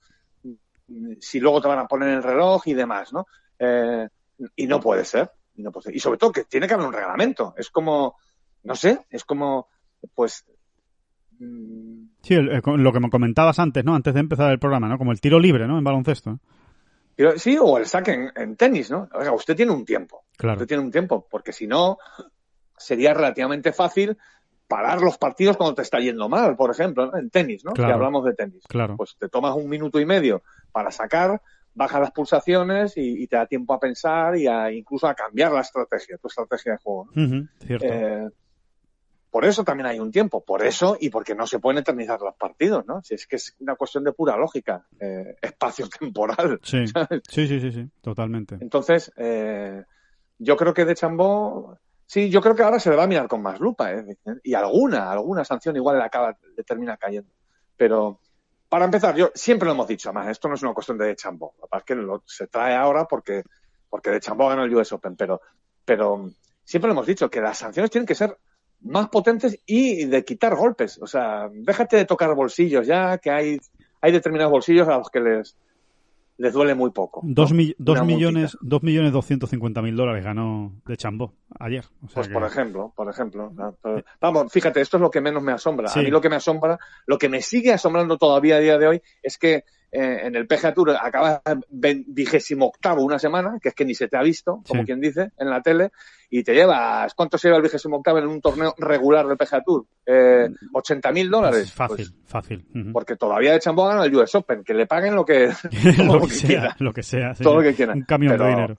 Si 1.20 1.40
luego 1.40 1.62
te 1.62 1.68
van 1.68 1.80
a 1.80 1.88
poner 1.88 2.10
el 2.10 2.24
reloj 2.24 2.68
y 2.68 2.74
demás, 2.74 3.12
¿no? 3.12 3.26
Eh, 3.60 4.08
y 4.56 4.68
no 4.68 4.80
puede 4.80 5.06
ser. 5.06 5.32
Y, 5.56 5.64
no 5.64 5.72
puede 5.72 5.86
ser. 5.86 5.96
y 5.96 6.00
sobre 6.00 6.18
todo 6.18 6.32
que 6.32 6.46
tiene 6.46 6.68
que 6.68 6.74
haber 6.74 6.88
un 6.88 6.94
reglamento. 6.94 7.54
Es 7.58 7.70
como, 7.70 8.16
no 8.64 8.76
sé, 8.76 9.06
es 9.10 9.24
como, 9.24 9.68
pues, 10.14 10.46
mm, 11.40 12.04
Sí, 12.24 12.36
lo 12.36 12.94
que 12.94 13.00
me 13.02 13.10
comentabas 13.10 13.60
antes, 13.60 13.84
¿no? 13.84 13.96
Antes 13.96 14.14
de 14.14 14.22
empezar 14.22 14.50
el 14.50 14.60
programa, 14.60 14.88
¿no? 14.88 14.98
Como 14.98 15.12
el 15.12 15.20
tiro 15.20 15.40
libre, 15.40 15.68
¿no? 15.68 15.78
En 15.78 15.84
baloncesto. 15.84 16.40
Sí, 17.38 17.58
o 17.62 17.78
el 17.78 17.86
saque 17.86 18.30
en, 18.36 18.56
tenis, 18.56 18.90
¿no? 18.90 19.08
O 19.14 19.22
sea, 19.22 19.34
usted 19.34 19.56
tiene 19.56 19.72
un 19.72 19.86
tiempo. 19.86 20.26
Claro. 20.38 20.56
Usted 20.56 20.68
tiene 20.68 20.84
un 20.84 20.92
tiempo, 20.92 21.28
porque 21.30 21.54
si 21.54 21.68
no, 21.68 21.98
sería 22.78 23.14
relativamente 23.14 23.72
fácil 23.72 24.18
parar 24.68 25.02
los 25.02 25.18
partidos 25.18 25.58
cuando 25.58 25.76
te 25.76 25.84
está 25.84 26.00
yendo 26.00 26.28
mal, 26.30 26.56
por 26.56 26.72
ejemplo, 26.72 27.16
en 27.16 27.30
tenis, 27.30 27.64
¿no? 27.64 27.74
Que 27.74 27.84
hablamos 27.84 28.26
de 28.26 28.34
tenis. 28.34 28.64
Claro. 28.68 28.98
Pues 28.98 29.16
te 29.20 29.30
tomas 29.30 29.56
un 29.56 29.70
minuto 29.70 30.00
y 30.00 30.06
medio 30.06 30.42
para 30.72 30.90
sacar, 30.90 31.42
bajas 31.76 32.02
las 32.02 32.12
pulsaciones 32.12 32.94
y, 32.96 33.28
te 33.28 33.36
da 33.36 33.46
tiempo 33.46 33.74
a 33.74 33.80
pensar 33.80 34.36
y 34.36 34.48
a, 34.48 34.72
incluso 34.72 35.08
a 35.08 35.14
cambiar 35.14 35.52
la 35.52 35.62
estrategia, 35.62 36.18
tu 36.18 36.28
estrategia 36.28 36.74
de 36.74 36.78
juego. 36.80 37.10
cierto. 37.66 37.86
Eh, 37.88 38.30
por 39.34 39.46
eso 39.46 39.64
también 39.64 39.88
hay 39.88 40.00
un 40.00 40.12
tiempo, 40.12 40.46
por 40.46 40.64
eso 40.64 40.96
y 41.00 41.10
porque 41.10 41.34
no 41.34 41.48
se 41.48 41.58
pueden 41.58 41.80
eternizar 41.80 42.22
los 42.22 42.36
partidos, 42.36 42.86
¿no? 42.86 43.02
Si 43.02 43.16
es 43.16 43.26
que 43.26 43.38
es 43.38 43.56
una 43.62 43.74
cuestión 43.74 44.04
de 44.04 44.12
pura 44.12 44.38
lógica, 44.38 44.86
eh, 45.00 45.36
espacio-temporal. 45.42 46.60
Sí. 46.64 46.86
sí, 47.28 47.48
sí, 47.48 47.72
sí, 47.72 47.90
totalmente. 48.00 48.60
Entonces, 48.62 49.12
eh, 49.18 49.86
yo 50.38 50.56
creo 50.56 50.76
que 50.76 50.86
de 50.86 50.94
Chambó 50.94 51.80
Sí, 52.06 52.30
yo 52.30 52.42
creo 52.42 52.54
que 52.54 52.62
ahora 52.62 52.80
se 52.80 52.92
le 52.92 52.96
va 52.96 53.06
a 53.06 53.08
mirar 53.08 53.28
con 53.28 53.42
más 53.42 53.60
lupa, 53.60 53.92
¿eh? 53.92 54.06
Y 54.44 54.54
alguna, 54.54 55.12
alguna 55.12 55.44
sanción 55.44 55.76
igual 55.78 55.98
le 55.98 56.04
acaba, 56.04 56.38
le 56.56 56.64
termina 56.64 56.96
cayendo. 56.98 57.34
Pero, 57.76 58.20
para 58.70 58.86
empezar, 58.86 59.16
yo 59.16 59.32
siempre 59.34 59.66
lo 59.66 59.72
hemos 59.72 59.88
dicho, 59.88 60.10
además, 60.10 60.28
esto 60.28 60.48
no 60.48 60.54
es 60.54 60.62
una 60.62 60.76
cuestión 60.76 61.00
de 61.00 61.16
Chambó. 61.16 61.56
Lo 61.60 61.68
que 61.68 61.78
es 61.80 61.84
que 61.84 61.96
lo, 61.96 62.22
se 62.28 62.46
trae 62.46 62.76
ahora 62.76 63.06
porque, 63.06 63.42
porque 63.90 64.12
de 64.12 64.20
Chambó 64.20 64.48
ganó 64.48 64.64
el 64.64 64.76
US 64.76 64.92
Open, 64.92 65.16
pero, 65.16 65.42
pero 65.86 66.30
siempre 66.64 66.88
lo 66.88 66.94
hemos 66.94 67.08
dicho, 67.08 67.32
que 67.32 67.42
las 67.42 67.58
sanciones 67.58 67.90
tienen 67.90 68.06
que 68.06 68.14
ser 68.14 68.38
más 68.84 69.10
potentes 69.10 69.60
y 69.66 70.06
de 70.06 70.24
quitar 70.24 70.56
golpes. 70.56 71.00
O 71.02 71.08
sea, 71.08 71.50
déjate 71.52 71.98
de 71.98 72.06
tocar 72.06 72.34
bolsillos 72.36 72.86
ya, 72.86 73.18
que 73.18 73.32
hay, 73.32 73.58
hay 74.02 74.12
determinados 74.12 74.52
bolsillos 74.52 74.88
a 74.88 74.98
los 74.98 75.10
que 75.10 75.20
les, 75.20 75.56
les 76.38 76.54
duele 76.54 76.76
muy 76.76 76.92
poco. 76.92 77.22
Dos, 77.24 77.54
millones, 77.54 78.58
dos 78.62 78.84
millones 78.84 79.12
doscientos 79.12 79.50
cincuenta 79.50 79.82
mil 79.82 79.96
dólares 79.96 80.24
ganó 80.24 80.74
de 80.86 80.98
Chambó 80.98 81.34
ayer. 81.60 81.86
pues 82.14 82.28
por 82.28 82.44
ejemplo, 82.44 82.92
por 82.96 83.10
ejemplo. 83.10 83.52
Vamos, 84.20 84.52
fíjate, 84.52 84.82
esto 84.82 84.98
es 84.98 85.02
lo 85.02 85.12
que 85.12 85.22
menos 85.22 85.42
me 85.44 85.52
asombra. 85.52 85.92
A 85.94 86.00
mí 86.00 86.10
lo 86.10 86.22
que 86.22 86.30
me 86.30 86.36
asombra, 86.36 86.78
lo 87.06 87.18
que 87.18 87.30
me 87.30 87.42
sigue 87.42 87.72
asombrando 87.72 88.18
todavía 88.18 88.58
a 88.58 88.60
día 88.60 88.78
de 88.78 88.88
hoy 88.88 89.02
es 89.22 89.38
que 89.38 89.64
eh, 89.96 90.26
en 90.26 90.36
el 90.36 90.48
PGA 90.48 90.74
Tour 90.74 90.90
acaba 91.00 91.40
vigésimo 91.70 92.66
octavo 92.66 93.04
una 93.04 93.20
semana, 93.20 93.60
que 93.62 93.70
es 93.70 93.76
que 93.76 93.86
ni 93.86 93.94
se 93.94 94.08
te 94.08 94.18
ha 94.18 94.24
visto, 94.24 94.64
como 94.68 94.84
quien 94.84 95.00
dice, 95.00 95.32
en 95.38 95.52
la 95.52 95.62
tele, 95.62 95.92
y 96.32 96.44
te 96.44 96.56
llevas, 96.56 97.14
¿cuánto 97.14 97.38
se 97.38 97.48
lleva 97.48 97.58
el 97.58 97.64
vigésimo 97.64 97.98
octavo 97.98 98.18
en 98.18 98.26
un 98.26 98.42
torneo 98.42 98.74
regular 98.80 99.28
del 99.28 99.38
PGA 99.38 99.62
Tour? 99.62 99.86
Eh, 100.04 100.50
80 100.74 101.12
mil 101.12 101.30
dólares. 101.30 101.72
Fácil, 101.72 101.96
pues, 101.96 102.14
fácil. 102.26 102.66
Porque 102.92 103.16
todavía 103.16 103.54
de 103.54 103.60
Chambó 103.60 103.88
gana 103.88 104.04
el 104.04 104.16
US 104.16 104.34
Open, 104.34 104.64
que 104.64 104.74
le 104.74 104.88
paguen 104.88 105.14
lo 105.14 105.24
que, 105.24 105.52
lo, 106.04 106.22
que, 106.22 106.34
sea, 106.34 106.76
lo 106.80 106.92
que 106.92 107.04
sea. 107.04 107.36
Todo 107.36 107.58
lo 107.58 107.62
que 107.62 107.76
quieran. 107.76 108.00
Un 108.00 108.06
camión 108.06 108.36
de 108.36 108.48
dinero. 108.48 108.78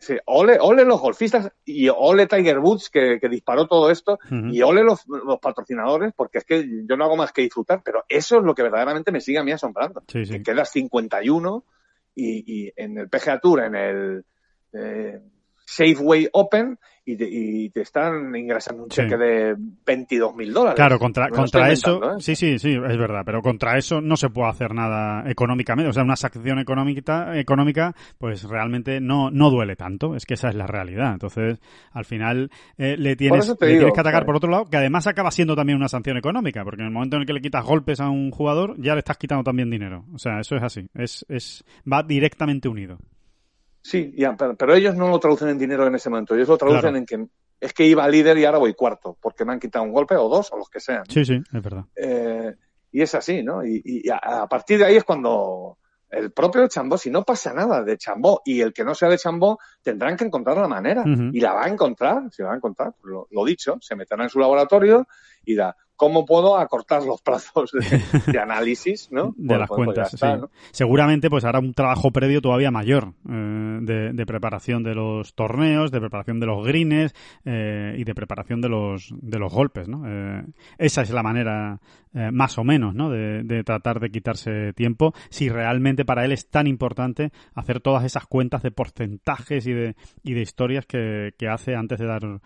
Sí, 0.00 0.16
ole, 0.26 0.58
ole 0.60 0.84
los 0.84 1.00
golfistas 1.00 1.50
y 1.64 1.88
ole 1.88 2.26
Tiger 2.26 2.58
Woods 2.58 2.90
que, 2.90 3.18
disparó 3.28 3.66
todo 3.66 3.90
esto 3.90 4.18
y 4.30 4.62
ole 4.62 4.82
los, 4.82 5.04
patrocinadores 5.40 6.12
porque 6.14 6.38
es 6.38 6.44
que 6.44 6.66
yo 6.86 6.96
no 6.96 7.04
hago 7.04 7.16
más 7.16 7.32
que 7.32 7.42
disfrutar, 7.42 7.82
pero 7.84 8.04
eso 8.08 8.38
es 8.38 8.44
lo 8.44 8.54
que 8.54 8.62
verdaderamente 8.62 9.12
me 9.12 9.20
sigue 9.20 9.38
a 9.38 9.44
mí 9.44 9.52
asombrando. 9.52 10.02
Sí, 10.08 10.24
sí. 10.24 10.34
Que 10.34 10.42
quedas 10.42 10.70
51 10.70 11.64
y, 12.14 12.66
y 12.66 12.72
en 12.76 12.98
el 12.98 13.08
PGA 13.08 13.38
Tour, 13.40 13.64
en 13.64 13.74
el 13.74 14.24
eh, 14.72 15.20
Safeway 15.68 16.30
Open 16.32 16.78
y 17.04 17.68
te, 17.70 17.82
están 17.82 18.34
ingresando 18.34 18.84
un 18.84 18.88
cheque 18.88 19.16
de 19.16 19.54
22 19.86 20.34
mil 20.34 20.52
dólares. 20.52 20.76
Claro, 20.76 20.98
contra, 20.98 21.28
contra 21.28 21.70
eso, 21.70 22.16
¿eh? 22.16 22.20
sí, 22.20 22.34
sí, 22.36 22.58
sí, 22.58 22.70
es 22.70 22.98
verdad, 22.98 23.22
pero 23.24 23.42
contra 23.42 23.76
eso 23.76 24.00
no 24.00 24.16
se 24.16 24.30
puede 24.30 24.48
hacer 24.48 24.74
nada 24.74 25.28
económicamente. 25.30 25.90
O 25.90 25.92
sea, 25.92 26.04
una 26.04 26.16
sanción 26.16 26.58
económica, 26.58 27.38
económica 27.38 27.94
pues 28.16 28.44
realmente 28.44 29.00
no, 29.00 29.30
no 29.30 29.50
duele 29.50 29.76
tanto. 29.76 30.14
Es 30.14 30.24
que 30.24 30.34
esa 30.34 30.48
es 30.48 30.54
la 30.54 30.66
realidad. 30.66 31.12
Entonces, 31.12 31.60
al 31.92 32.06
final 32.06 32.50
le, 32.78 33.16
tienes, 33.16 33.56
tienes 33.58 33.92
que 33.92 34.00
atacar 34.00 34.24
por 34.24 34.36
otro 34.36 34.50
lado, 34.50 34.64
que 34.66 34.78
además 34.78 35.06
acaba 35.06 35.30
siendo 35.30 35.54
también 35.54 35.76
una 35.76 35.88
sanción 35.88 36.16
económica, 36.16 36.64
porque 36.64 36.80
en 36.80 36.88
el 36.88 36.92
momento 36.92 37.16
en 37.16 37.22
el 37.22 37.26
que 37.26 37.34
le 37.34 37.42
quitas 37.42 37.64
golpes 37.64 38.00
a 38.00 38.08
un 38.08 38.30
jugador, 38.30 38.74
ya 38.78 38.94
le 38.94 39.00
estás 39.00 39.18
quitando 39.18 39.44
también 39.44 39.70
dinero. 39.70 40.04
O 40.14 40.18
sea, 40.18 40.40
eso 40.40 40.56
es 40.56 40.62
así. 40.62 40.88
Es, 40.94 41.26
es, 41.28 41.64
va 41.90 42.02
directamente 42.02 42.68
unido. 42.68 42.98
Sí, 43.82 44.14
pero, 44.58 44.74
ellos 44.74 44.94
no 44.94 45.08
lo 45.08 45.18
traducen 45.18 45.48
en 45.48 45.58
dinero 45.58 45.86
en 45.86 45.94
ese 45.94 46.10
momento. 46.10 46.34
Ellos 46.34 46.48
lo 46.48 46.58
traducen 46.58 46.96
en 46.96 47.06
que 47.06 47.26
es 47.60 47.72
que 47.72 47.86
iba 47.86 48.06
líder 48.08 48.38
y 48.38 48.44
ahora 48.44 48.58
voy 48.58 48.74
cuarto, 48.74 49.16
porque 49.20 49.44
me 49.44 49.52
han 49.52 49.60
quitado 49.60 49.84
un 49.84 49.92
golpe 49.92 50.14
o 50.16 50.28
dos 50.28 50.52
o 50.52 50.58
los 50.58 50.68
que 50.68 50.80
sean. 50.80 51.04
Sí, 51.08 51.24
sí, 51.24 51.40
es 51.52 51.62
verdad. 51.62 51.84
Eh, 51.96 52.54
y 52.92 53.02
es 53.02 53.14
así, 53.14 53.42
¿no? 53.42 53.64
Y, 53.64 54.04
a, 54.10 54.46
partir 54.46 54.78
de 54.78 54.86
ahí 54.86 54.96
es 54.96 55.04
cuando 55.04 55.78
el 56.10 56.32
propio 56.32 56.66
Chambó, 56.68 56.96
si 56.96 57.10
no 57.10 57.24
pasa 57.24 57.52
nada 57.52 57.82
de 57.82 57.98
Chambó 57.98 58.40
y 58.44 58.60
el 58.60 58.72
que 58.72 58.84
no 58.84 58.94
sea 58.94 59.08
de 59.08 59.18
Chambó, 59.18 59.58
tendrán 59.82 60.16
que 60.16 60.24
encontrar 60.24 60.56
la 60.56 60.68
manera. 60.68 61.04
Y 61.32 61.40
la 61.40 61.52
va 61.52 61.64
a 61.64 61.68
encontrar, 61.68 62.30
se 62.30 62.44
va 62.44 62.52
a 62.52 62.56
encontrar, 62.56 62.94
lo, 63.02 63.26
lo, 63.30 63.44
dicho, 63.44 63.76
se 63.80 63.96
meterá 63.96 64.22
en 64.22 64.30
su 64.30 64.38
laboratorio 64.38 65.06
y 65.44 65.54
da, 65.54 65.76
cómo 65.98 66.24
puedo 66.24 66.56
acortar 66.56 67.02
los 67.02 67.20
plazos 67.20 67.72
de, 67.72 68.38
análisis, 68.40 69.10
¿no? 69.10 69.34
de 69.36 69.58
las 69.58 69.68
pues, 69.68 69.84
pues 69.84 70.08
cuentas, 70.08 70.10
sí. 70.12 70.48
Seguramente 70.70 71.28
pues 71.28 71.44
hará 71.44 71.58
un 71.58 71.74
trabajo 71.74 72.12
previo 72.12 72.40
todavía 72.40 72.70
mayor 72.70 73.14
eh, 73.28 73.78
de, 74.14 74.26
preparación 74.26 74.84
de 74.84 74.94
los 74.94 75.34
torneos, 75.34 75.90
de 75.90 75.98
preparación 75.98 76.38
de 76.38 76.46
los 76.46 76.64
greens 76.64 77.12
eh, 77.44 77.96
y 77.98 78.04
de 78.04 78.14
preparación 78.14 78.60
de 78.60 78.68
los, 78.68 79.12
de 79.20 79.38
los 79.40 79.52
golpes, 79.52 79.88
¿no? 79.88 80.04
Eh, 80.06 80.44
esa 80.78 81.02
es 81.02 81.10
la 81.10 81.22
manera 81.22 81.80
más 82.32 82.58
o 82.58 82.64
menos, 82.64 82.94
¿no? 82.94 83.10
De, 83.10 83.62
tratar 83.64 84.00
de 84.00 84.10
quitarse 84.10 84.72
tiempo 84.72 85.12
si 85.28 85.50
realmente 85.50 86.04
para 86.04 86.24
él 86.24 86.32
es 86.32 86.48
tan 86.48 86.66
importante 86.66 87.30
hacer 87.54 87.80
todas 87.80 88.02
esas 88.02 88.26
cuentas 88.26 88.62
de 88.62 88.70
porcentajes 88.70 89.66
y 89.66 89.72
de, 89.72 89.94
y 90.24 90.32
de 90.32 90.40
historias 90.40 90.86
que, 90.86 91.34
que 91.38 91.48
hace 91.48 91.76
antes 91.76 91.98
de 91.98 92.06
dar 92.06 92.40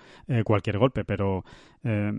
cualquier 0.45 0.79
golpe, 0.79 1.05
pero 1.05 1.45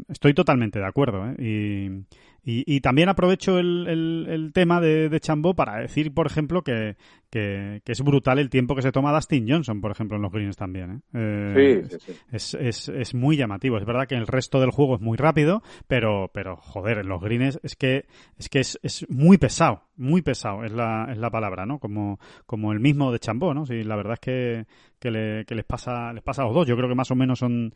estoy 0.09 0.33
totalmente 0.33 0.79
de 0.79 0.85
acuerdo. 0.85 1.33
¿eh? 1.37 2.03
Y, 2.45 2.81
también 2.81 3.07
aprovecho 3.07 3.57
el, 3.57 4.51
tema 4.53 4.81
de, 4.81 5.07
de, 5.07 5.19
Chambó 5.21 5.53
para 5.53 5.79
decir, 5.79 6.13
por 6.13 6.27
ejemplo, 6.27 6.61
que, 6.61 6.97
es 7.31 8.01
brutal 8.01 8.37
el 8.37 8.49
tiempo 8.49 8.75
que 8.75 8.81
se 8.81 8.91
toma 8.91 9.13
Dustin 9.13 9.47
Johnson, 9.47 9.79
por 9.79 9.91
ejemplo, 9.91 10.17
en 10.17 10.23
los 10.23 10.31
greens 10.31 10.57
también. 10.57 11.03
¿eh? 11.13 11.85
Eh, 11.85 11.87
es, 12.33 12.53
es, 12.53 13.15
muy 13.15 13.37
llamativo. 13.37 13.77
Es 13.77 13.85
verdad 13.85 14.07
que 14.07 14.15
el 14.15 14.27
resto 14.27 14.59
del 14.59 14.71
juego 14.71 14.95
es 14.95 15.01
muy 15.01 15.15
rápido, 15.15 15.63
pero, 15.87 16.31
pero 16.33 16.57
joder, 16.57 16.97
en 16.97 17.07
los 17.07 17.21
greens 17.21 17.61
es 17.63 17.77
que 17.77 18.07
es, 18.37 18.49
que 18.49 18.59
es, 18.59 19.05
muy 19.07 19.37
pesado, 19.37 19.83
muy 19.95 20.21
pesado 20.21 20.65
es 20.65 20.73
la, 20.73 21.07
es 21.09 21.17
la 21.17 21.31
palabra, 21.31 21.65
¿no? 21.65 21.79
Como, 21.79 22.19
como 22.45 22.73
el 22.73 22.81
mismo 22.81 23.13
de 23.13 23.19
Chambó, 23.19 23.53
¿no? 23.53 23.65
Sí, 23.65 23.83
la 23.83 23.95
verdad 23.95 24.15
es 24.15 24.19
que, 24.19 24.65
que, 24.99 25.11
le, 25.11 25.45
que 25.45 25.55
les, 25.55 25.63
pasa, 25.63 26.11
les 26.11 26.23
pasa 26.23 26.41
a 26.41 26.45
los 26.45 26.53
dos. 26.53 26.67
Yo 26.67 26.75
creo 26.75 26.89
que 26.89 26.95
más 26.95 27.11
o 27.11 27.15
menos 27.15 27.39
son 27.39 27.73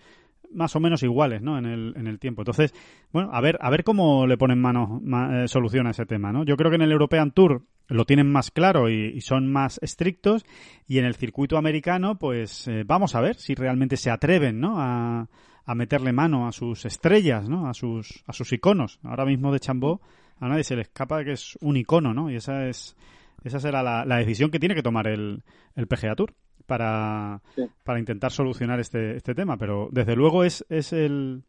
más 0.53 0.75
o 0.75 0.79
menos 0.79 1.03
iguales, 1.03 1.41
¿no? 1.41 1.57
En 1.57 1.65
el, 1.65 1.93
en 1.95 2.07
el 2.07 2.19
tiempo. 2.19 2.41
Entonces, 2.41 2.73
bueno, 3.11 3.29
a 3.31 3.41
ver, 3.41 3.57
a 3.61 3.69
ver 3.69 3.83
cómo 3.83 4.27
le 4.27 4.37
ponen 4.37 4.59
mano, 4.59 5.01
eh, 5.33 5.47
solución 5.47 5.87
a 5.87 5.91
ese 5.91 6.05
tema, 6.05 6.31
¿no? 6.31 6.43
Yo 6.43 6.57
creo 6.57 6.69
que 6.69 6.75
en 6.75 6.83
el 6.83 6.91
European 6.91 7.31
Tour 7.31 7.65
lo 7.87 8.05
tienen 8.05 8.29
más 8.31 8.51
claro 8.51 8.89
y, 8.89 9.21
son 9.21 9.51
más 9.51 9.79
estrictos 9.81 10.45
y 10.87 10.99
en 10.99 11.05
el 11.05 11.15
circuito 11.15 11.57
americano, 11.57 12.17
pues 12.17 12.67
eh, 12.67 12.83
vamos 12.85 13.15
a 13.15 13.21
ver 13.21 13.35
si 13.35 13.55
realmente 13.55 13.97
se 13.97 14.09
atreven, 14.09 14.59
¿no? 14.59 14.79
A, 14.79 15.29
a 15.65 15.75
meterle 15.75 16.13
mano 16.13 16.47
a 16.47 16.51
sus 16.51 16.85
estrellas, 16.85 17.47
¿no? 17.49 17.67
A 17.67 17.73
sus, 17.73 18.23
a 18.25 18.33
sus 18.33 18.51
iconos. 18.53 18.99
Ahora 19.03 19.25
mismo 19.25 19.51
de 19.51 19.59
Chambó 19.59 20.01
a 20.39 20.47
nadie 20.47 20.63
se 20.63 20.75
le 20.75 20.83
escapa 20.83 21.23
que 21.23 21.33
es 21.33 21.57
un 21.61 21.77
icono, 21.77 22.13
¿no? 22.13 22.29
Y 22.29 22.35
esa 22.35 22.67
es 22.67 22.95
esa 23.43 23.59
será 23.59 23.83
la, 23.83 24.05
la 24.05 24.17
decisión 24.17 24.51
que 24.51 24.59
tiene 24.59 24.75
que 24.75 24.83
tomar 24.83 25.07
el, 25.07 25.43
el 25.75 25.87
PGA 25.87 26.15
Tour 26.15 26.33
para, 26.67 27.41
para 27.83 27.99
intentar 27.99 28.31
solucionar 28.31 28.79
este, 28.79 29.17
este 29.17 29.33
tema. 29.33 29.57
Pero 29.57 29.89
desde 29.91 30.15
luego 30.15 30.43
es, 30.43 30.63
es 30.69 30.93
el, 30.93 31.43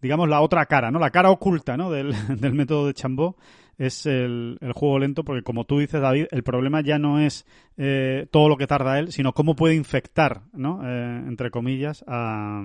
digamos, 0.00 0.28
la 0.28 0.40
otra 0.40 0.66
cara, 0.66 0.90
¿no? 0.90 0.98
La 0.98 1.10
cara 1.10 1.30
oculta, 1.30 1.76
¿no? 1.76 1.90
Del, 1.90 2.12
del 2.40 2.54
método 2.54 2.88
de 2.88 2.94
Chambó 2.94 3.36
es 3.78 4.06
el, 4.06 4.58
el, 4.60 4.72
juego 4.72 4.98
lento, 4.98 5.24
porque 5.24 5.42
como 5.42 5.64
tú 5.64 5.78
dices, 5.78 6.00
David, 6.00 6.26
el 6.30 6.42
problema 6.42 6.82
ya 6.82 6.98
no 6.98 7.20
es 7.20 7.46
eh, 7.76 8.26
todo 8.30 8.48
lo 8.48 8.56
que 8.56 8.66
tarda 8.66 8.98
él, 8.98 9.12
sino 9.12 9.32
cómo 9.32 9.54
puede 9.54 9.74
infectar, 9.74 10.42
¿no? 10.52 10.80
Eh, 10.84 11.24
entre 11.26 11.50
comillas, 11.50 12.04
a, 12.06 12.62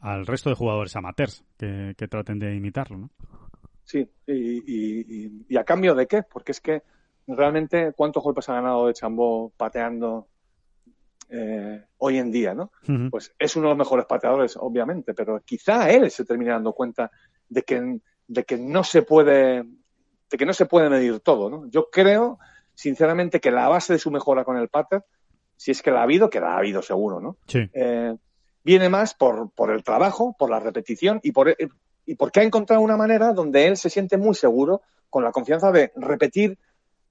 al 0.00 0.26
resto 0.26 0.50
de 0.50 0.56
jugadores 0.56 0.94
amateurs 0.96 1.44
que, 1.56 1.94
que 1.96 2.08
traten 2.08 2.38
de 2.38 2.54
imitarlo, 2.54 2.98
¿no? 2.98 3.10
Sí, 3.84 4.06
y, 4.26 4.58
y, 4.66 5.44
y, 5.48 5.56
a 5.56 5.64
cambio 5.64 5.94
de 5.94 6.06
qué? 6.06 6.22
Porque 6.22 6.52
es 6.52 6.60
que 6.60 6.82
realmente, 7.26 7.92
¿cuántos 7.96 8.22
golpes 8.22 8.48
ha 8.48 8.54
ganado 8.54 8.86
de 8.86 8.92
Chambó 8.92 9.50
pateando 9.56 10.26
eh, 11.30 11.84
hoy 11.98 12.18
en 12.18 12.30
día, 12.30 12.54
¿no? 12.54 12.72
Pues 13.10 13.34
es 13.38 13.56
uno 13.56 13.66
de 13.66 13.70
los 13.70 13.78
mejores 13.78 14.06
pateadores, 14.06 14.56
obviamente, 14.56 15.14
pero 15.14 15.40
quizá 15.44 15.90
él 15.90 16.10
se 16.10 16.24
termine 16.24 16.52
dando 16.52 16.72
cuenta 16.72 17.10
de 17.48 17.62
que, 17.62 18.00
de 18.26 18.44
que 18.44 18.56
no 18.56 18.84
se 18.84 19.02
puede, 19.02 19.64
de 20.30 20.36
que 20.38 20.46
no 20.46 20.52
se 20.52 20.66
puede 20.66 20.88
medir 20.90 21.20
todo, 21.20 21.50
¿no? 21.50 21.68
Yo 21.68 21.90
creo, 21.90 22.38
sinceramente, 22.74 23.40
que 23.40 23.50
la 23.50 23.68
base 23.68 23.94
de 23.94 23.98
su 23.98 24.10
mejora 24.10 24.44
con 24.44 24.56
el 24.56 24.68
pater, 24.68 25.04
si 25.56 25.70
es 25.70 25.82
que 25.82 25.90
la 25.90 26.00
ha 26.00 26.04
habido, 26.04 26.30
que 26.30 26.40
la 26.40 26.54
ha 26.54 26.58
habido 26.58 26.82
seguro, 26.82 27.20
¿no? 27.20 27.36
Sí. 27.46 27.68
eh, 27.72 28.14
viene 28.64 28.88
más 28.88 29.14
por, 29.14 29.50
por 29.50 29.70
el 29.70 29.82
trabajo, 29.82 30.36
por 30.38 30.50
la 30.50 30.60
repetición 30.60 31.20
y, 31.22 31.32
por, 31.32 31.56
y 32.04 32.14
porque 32.16 32.40
ha 32.40 32.42
encontrado 32.42 32.82
una 32.82 32.98
manera 32.98 33.32
donde 33.32 33.66
él 33.66 33.76
se 33.76 33.88
siente 33.88 34.18
muy 34.18 34.34
seguro 34.34 34.82
con 35.08 35.24
la 35.24 35.32
confianza 35.32 35.72
de 35.72 35.90
repetir 35.96 36.58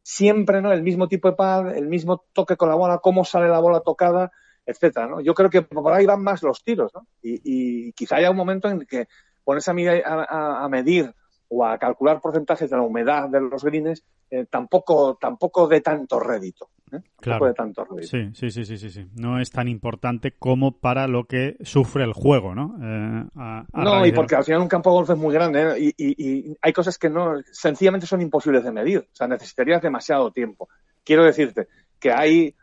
siempre 0.07 0.61
¿no? 0.61 0.71
el 0.71 0.83
mismo 0.83 1.09
tipo 1.09 1.29
de 1.29 1.35
pad, 1.35 1.75
el 1.75 1.89
mismo 1.89 2.23
toque 2.31 2.55
con 2.55 2.69
la 2.69 2.75
bola, 2.75 2.99
cómo 2.99 3.25
sale 3.25 3.49
la 3.49 3.59
bola 3.59 3.81
tocada, 3.81 4.31
etcétera. 4.65 5.05
¿no? 5.05 5.19
Yo 5.19 5.33
creo 5.33 5.49
que 5.49 5.63
por 5.63 5.91
ahí 5.91 6.05
van 6.05 6.23
más 6.23 6.41
los 6.43 6.63
tiros. 6.63 6.93
¿no? 6.93 7.05
Y, 7.21 7.41
y 7.43 7.91
quizá 7.91 8.15
haya 8.15 8.31
un 8.31 8.37
momento 8.37 8.69
en 8.69 8.85
que 8.85 9.09
ponerse 9.43 9.69
a, 10.05 10.63
a 10.63 10.69
medir 10.69 11.13
o 11.49 11.65
a 11.65 11.77
calcular 11.77 12.21
porcentajes 12.21 12.69
de 12.69 12.77
la 12.77 12.83
humedad 12.83 13.27
de 13.27 13.41
los 13.41 13.65
greens 13.65 14.01
eh, 14.31 14.45
tampoco, 14.49 15.17
tampoco 15.19 15.67
de 15.67 15.81
tanto 15.81 16.21
rédito. 16.21 16.69
¿Eh? 16.91 16.99
Claro. 17.19 17.45
de 17.47 17.53
tanto 17.53 17.85
rédito. 17.85 18.07
Sí, 18.07 18.29
sí, 18.33 18.51
sí, 18.51 18.65
sí, 18.65 18.77
sí, 18.77 18.89
sí. 18.89 19.05
No 19.15 19.39
es 19.39 19.49
tan 19.51 19.67
importante 19.67 20.31
como 20.31 20.77
para 20.79 21.07
lo 21.07 21.25
que 21.25 21.57
sufre 21.61 22.03
el 22.03 22.13
juego, 22.13 22.55
¿no? 22.55 22.75
Eh, 22.81 23.25
a- 23.35 23.65
a 23.73 23.83
No, 23.83 24.05
y 24.05 24.11
porque 24.11 24.35
al 24.35 24.43
final 24.43 24.61
un 24.61 24.67
campo 24.67 24.89
de 24.91 24.95
golf 24.95 25.09
es 25.09 25.17
muy 25.17 25.33
grande 25.33 25.61
¿eh? 25.61 25.79
y, 25.79 25.87
y- 25.97 26.29
y 26.49 26.57
hay 26.61 26.73
cosas 26.73 26.97
que 26.97 27.09
no, 27.09 27.35
sencillamente 27.51 28.07
son 28.07 28.21
imposibles 28.21 28.63
de 28.63 28.71
medir. 28.71 28.99
O 28.99 29.15
sea, 29.15 29.27
necesitarías 29.27 29.81
demasiado 29.81 30.31
tiempo. 30.31 30.69
Quiero 31.03 31.23
decirte 31.23 31.67
que 31.99 32.11
hay, 32.11 32.55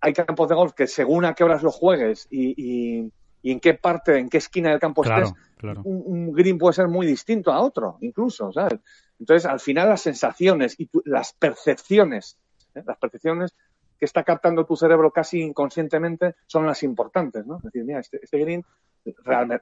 hay 0.00 0.12
campos 0.12 0.48
de 0.48 0.54
golf 0.54 0.72
que 0.74 0.86
según 0.86 1.24
a 1.24 1.34
qué 1.34 1.44
horas 1.44 1.62
los 1.62 1.74
juegues 1.74 2.26
y, 2.30 2.54
y- 2.56 3.12
y 3.44 3.50
en 3.50 3.58
qué 3.58 3.74
parte, 3.74 4.18
en 4.18 4.28
qué 4.28 4.38
esquina 4.38 4.70
del 4.70 4.78
campo 4.78 5.02
Claro, 5.02 5.26
estés, 5.26 5.42
claro. 5.56 5.80
un, 5.84 6.02
un 6.06 6.32
green 6.32 6.58
puede 6.58 6.74
ser 6.74 6.86
muy 6.86 7.06
distinto 7.06 7.50
a 7.52 7.60
otro, 7.60 7.98
incluso, 8.00 8.52
¿sabes? 8.52 8.78
Entonces, 9.18 9.46
al 9.50 9.58
final 9.58 9.88
las 9.88 10.00
sensaciones 10.00 10.78
y 10.78 10.86
tu- 10.86 11.02
las 11.04 11.32
percepciones, 11.32 12.38
¿eh? 12.74 12.82
las 12.86 12.98
percepciones 12.98 13.54
que 13.98 14.04
está 14.06 14.24
captando 14.24 14.64
tu 14.66 14.74
cerebro 14.76 15.10
casi 15.12 15.40
inconscientemente 15.40 16.34
son 16.46 16.66
las 16.66 16.82
importantes, 16.82 17.46
¿no? 17.46 17.58
Es 17.58 17.62
decir, 17.64 17.84
mira, 17.84 18.00
este, 18.00 18.18
este 18.22 18.38
green, 18.38 18.64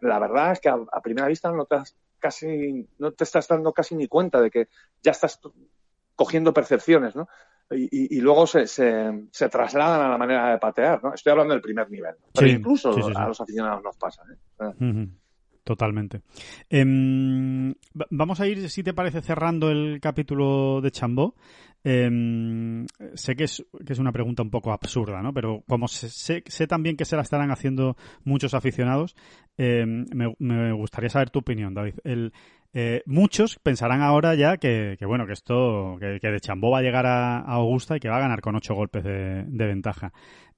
la 0.02 0.18
verdad 0.18 0.52
es 0.52 0.60
que 0.60 0.68
a, 0.68 0.78
a 0.92 1.00
primera 1.02 1.26
vista 1.28 1.50
no 1.52 1.64
te, 1.66 1.74
has 1.76 1.96
casi, 2.18 2.86
no 2.98 3.12
te 3.12 3.24
estás 3.24 3.48
dando 3.48 3.72
casi 3.72 3.94
ni 3.96 4.06
cuenta 4.08 4.40
de 4.40 4.50
que 4.50 4.68
ya 5.02 5.10
estás 5.12 5.40
cogiendo 6.16 6.52
percepciones, 6.52 7.14
¿no? 7.16 7.28
Y, 7.70 7.84
y- 7.84 8.18
y 8.18 8.20
luego 8.20 8.46
se, 8.46 8.66
se, 8.66 9.26
se 9.30 9.48
trasladan 9.48 10.00
a 10.00 10.08
la 10.08 10.18
manera 10.18 10.50
de 10.50 10.58
patear, 10.58 11.02
¿no? 11.04 11.14
Estoy 11.14 11.30
hablando 11.30 11.54
del 11.54 11.62
primer 11.62 11.88
nivel. 11.90 12.16
Pero 12.34 12.46
Sí, 12.48 12.52
incluso 12.54 12.92
sí, 12.92 13.02
sí, 13.02 13.12
a 13.14 13.28
los 13.28 13.40
aficionados 13.40 13.82
nos 13.82 13.96
pasa, 13.96 14.22
¿eh? 14.32 14.36
Sea, 14.58 14.68
Ujú. 14.70 15.08
Totalmente. 15.70 16.22
Em, 16.68 17.70
va- 17.94 18.08
vamos 18.10 18.40
a 18.40 18.48
ir, 18.48 18.68
si 18.68 18.82
te 18.82 18.92
parece, 18.92 19.20
cerrando 19.22 19.70
el 19.70 20.00
capítulo 20.00 20.80
de 20.80 20.90
Chambó. 20.90 21.36
Em, 21.84 22.86
sé 23.14 23.36
que 23.36 23.44
es, 23.44 23.64
que 23.86 23.92
es 23.92 24.00
una 24.00 24.10
pregunta 24.10 24.42
un 24.42 24.50
poco 24.50 24.72
absurda, 24.72 25.22
¿no? 25.22 25.32
Pero 25.32 25.62
como 25.68 25.86
sé, 25.86 26.42
sé, 26.44 26.66
también 26.66 26.96
que 26.96 27.04
se 27.04 27.14
la 27.14 27.22
estarán 27.22 27.52
haciendo 27.52 27.96
muchos 28.24 28.52
aficionados, 28.54 29.14
em, 29.56 30.06
me, 30.12 30.72
gustaría 30.72 31.08
saber 31.08 31.30
tu 31.30 31.38
opinión, 31.38 31.72
David. 31.72 31.94
Eh, 32.72 33.02
muchos 33.06 33.58
pensarán 33.58 34.00
ahora 34.00 34.34
ya 34.34 34.56
que, 34.56 34.96
bueno, 35.06 35.26
que 35.26 35.32
esto, 35.32 35.96
que, 35.98 36.18
de 36.20 36.40
Chambó 36.40 36.70
va 36.70 36.78
a 36.78 36.82
llegar 36.82 37.06
a, 37.06 37.40
Augusta 37.40 37.96
y 37.96 38.00
que 38.00 38.08
va 38.08 38.18
a 38.18 38.20
ganar 38.20 38.40
con 38.40 38.54
ocho 38.54 38.74
golpes 38.74 39.02
de, 39.02 39.44
ventaja. 39.48 40.12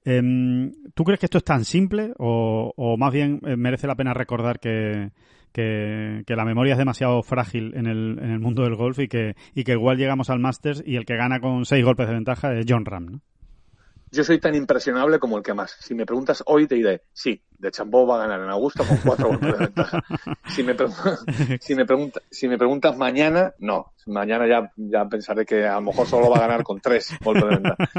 Em, 0.05 0.71
¿Tú 0.93 1.03
crees 1.03 1.19
que 1.19 1.25
esto 1.25 1.37
es 1.37 1.43
tan 1.43 1.65
simple 1.65 2.13
o, 2.19 2.73
o 2.75 2.97
más 2.97 3.13
bien 3.13 3.39
eh, 3.45 3.55
merece 3.55 3.87
la 3.87 3.95
pena 3.95 4.13
recordar 4.13 4.59
que 4.59 5.11
la 5.55 6.45
memoria 6.45 6.73
es 6.73 6.77
demasiado 6.77 7.23
frágil 7.23 7.73
en 7.75 7.87
el, 7.87 8.19
en 8.21 8.31
el 8.31 8.39
mundo 8.39 8.63
del 8.63 8.75
golf 8.75 8.99
y 8.99 9.07
que, 9.07 9.35
y 9.55 9.63
que 9.63 9.71
igual 9.73 9.97
llegamos 9.97 10.29
al 10.29 10.39
Masters 10.39 10.83
y 10.85 10.97
el 10.97 11.05
que 11.05 11.15
gana 11.15 11.39
con 11.39 11.65
seis 11.65 11.83
golpes 11.83 12.07
de 12.07 12.13
ventaja 12.13 12.53
es 12.53 12.65
John 12.67 12.85
Ram, 12.85 13.05
¿no? 13.05 13.21
Yo 14.13 14.23
soy 14.23 14.39
tan 14.39 14.53
impresionable 14.55 15.17
como 15.19 15.37
el 15.37 15.43
que 15.43 15.53
más. 15.53 15.75
Si 15.79 15.95
me 15.95 16.05
preguntas 16.05 16.43
hoy, 16.45 16.67
te 16.67 16.75
diré, 16.75 17.01
sí, 17.11 17.43
de 17.57 17.71
Chambó 17.71 18.05
va 18.05 18.15
a 18.15 18.27
ganar 18.27 18.39
en 18.41 18.49
Augusta 18.49 18.85
con 18.87 18.97
cuatro 18.97 19.27
golpes 19.29 19.51
de 19.51 19.57
ventaja. 19.57 20.03
Si 20.47 20.63
me, 20.63 20.75
si 21.59 21.75
me, 21.75 21.85
pregunta- 21.85 22.21
si 22.29 22.47
me 22.47 22.57
preguntas 22.57 22.95
mañana, 22.97 23.53
no. 23.57 23.91
Mañana 24.05 24.47
ya, 24.47 24.71
ya 24.75 25.05
pensaré 25.05 25.45
que 25.45 25.65
a 25.65 25.75
lo 25.75 25.81
mejor 25.81 26.05
solo 26.07 26.29
va 26.29 26.37
a 26.37 26.41
ganar 26.41 26.63
con 26.63 26.79
tres 26.79 27.17
golpes 27.23 27.43
de 27.43 27.49
ventaja. 27.49 27.89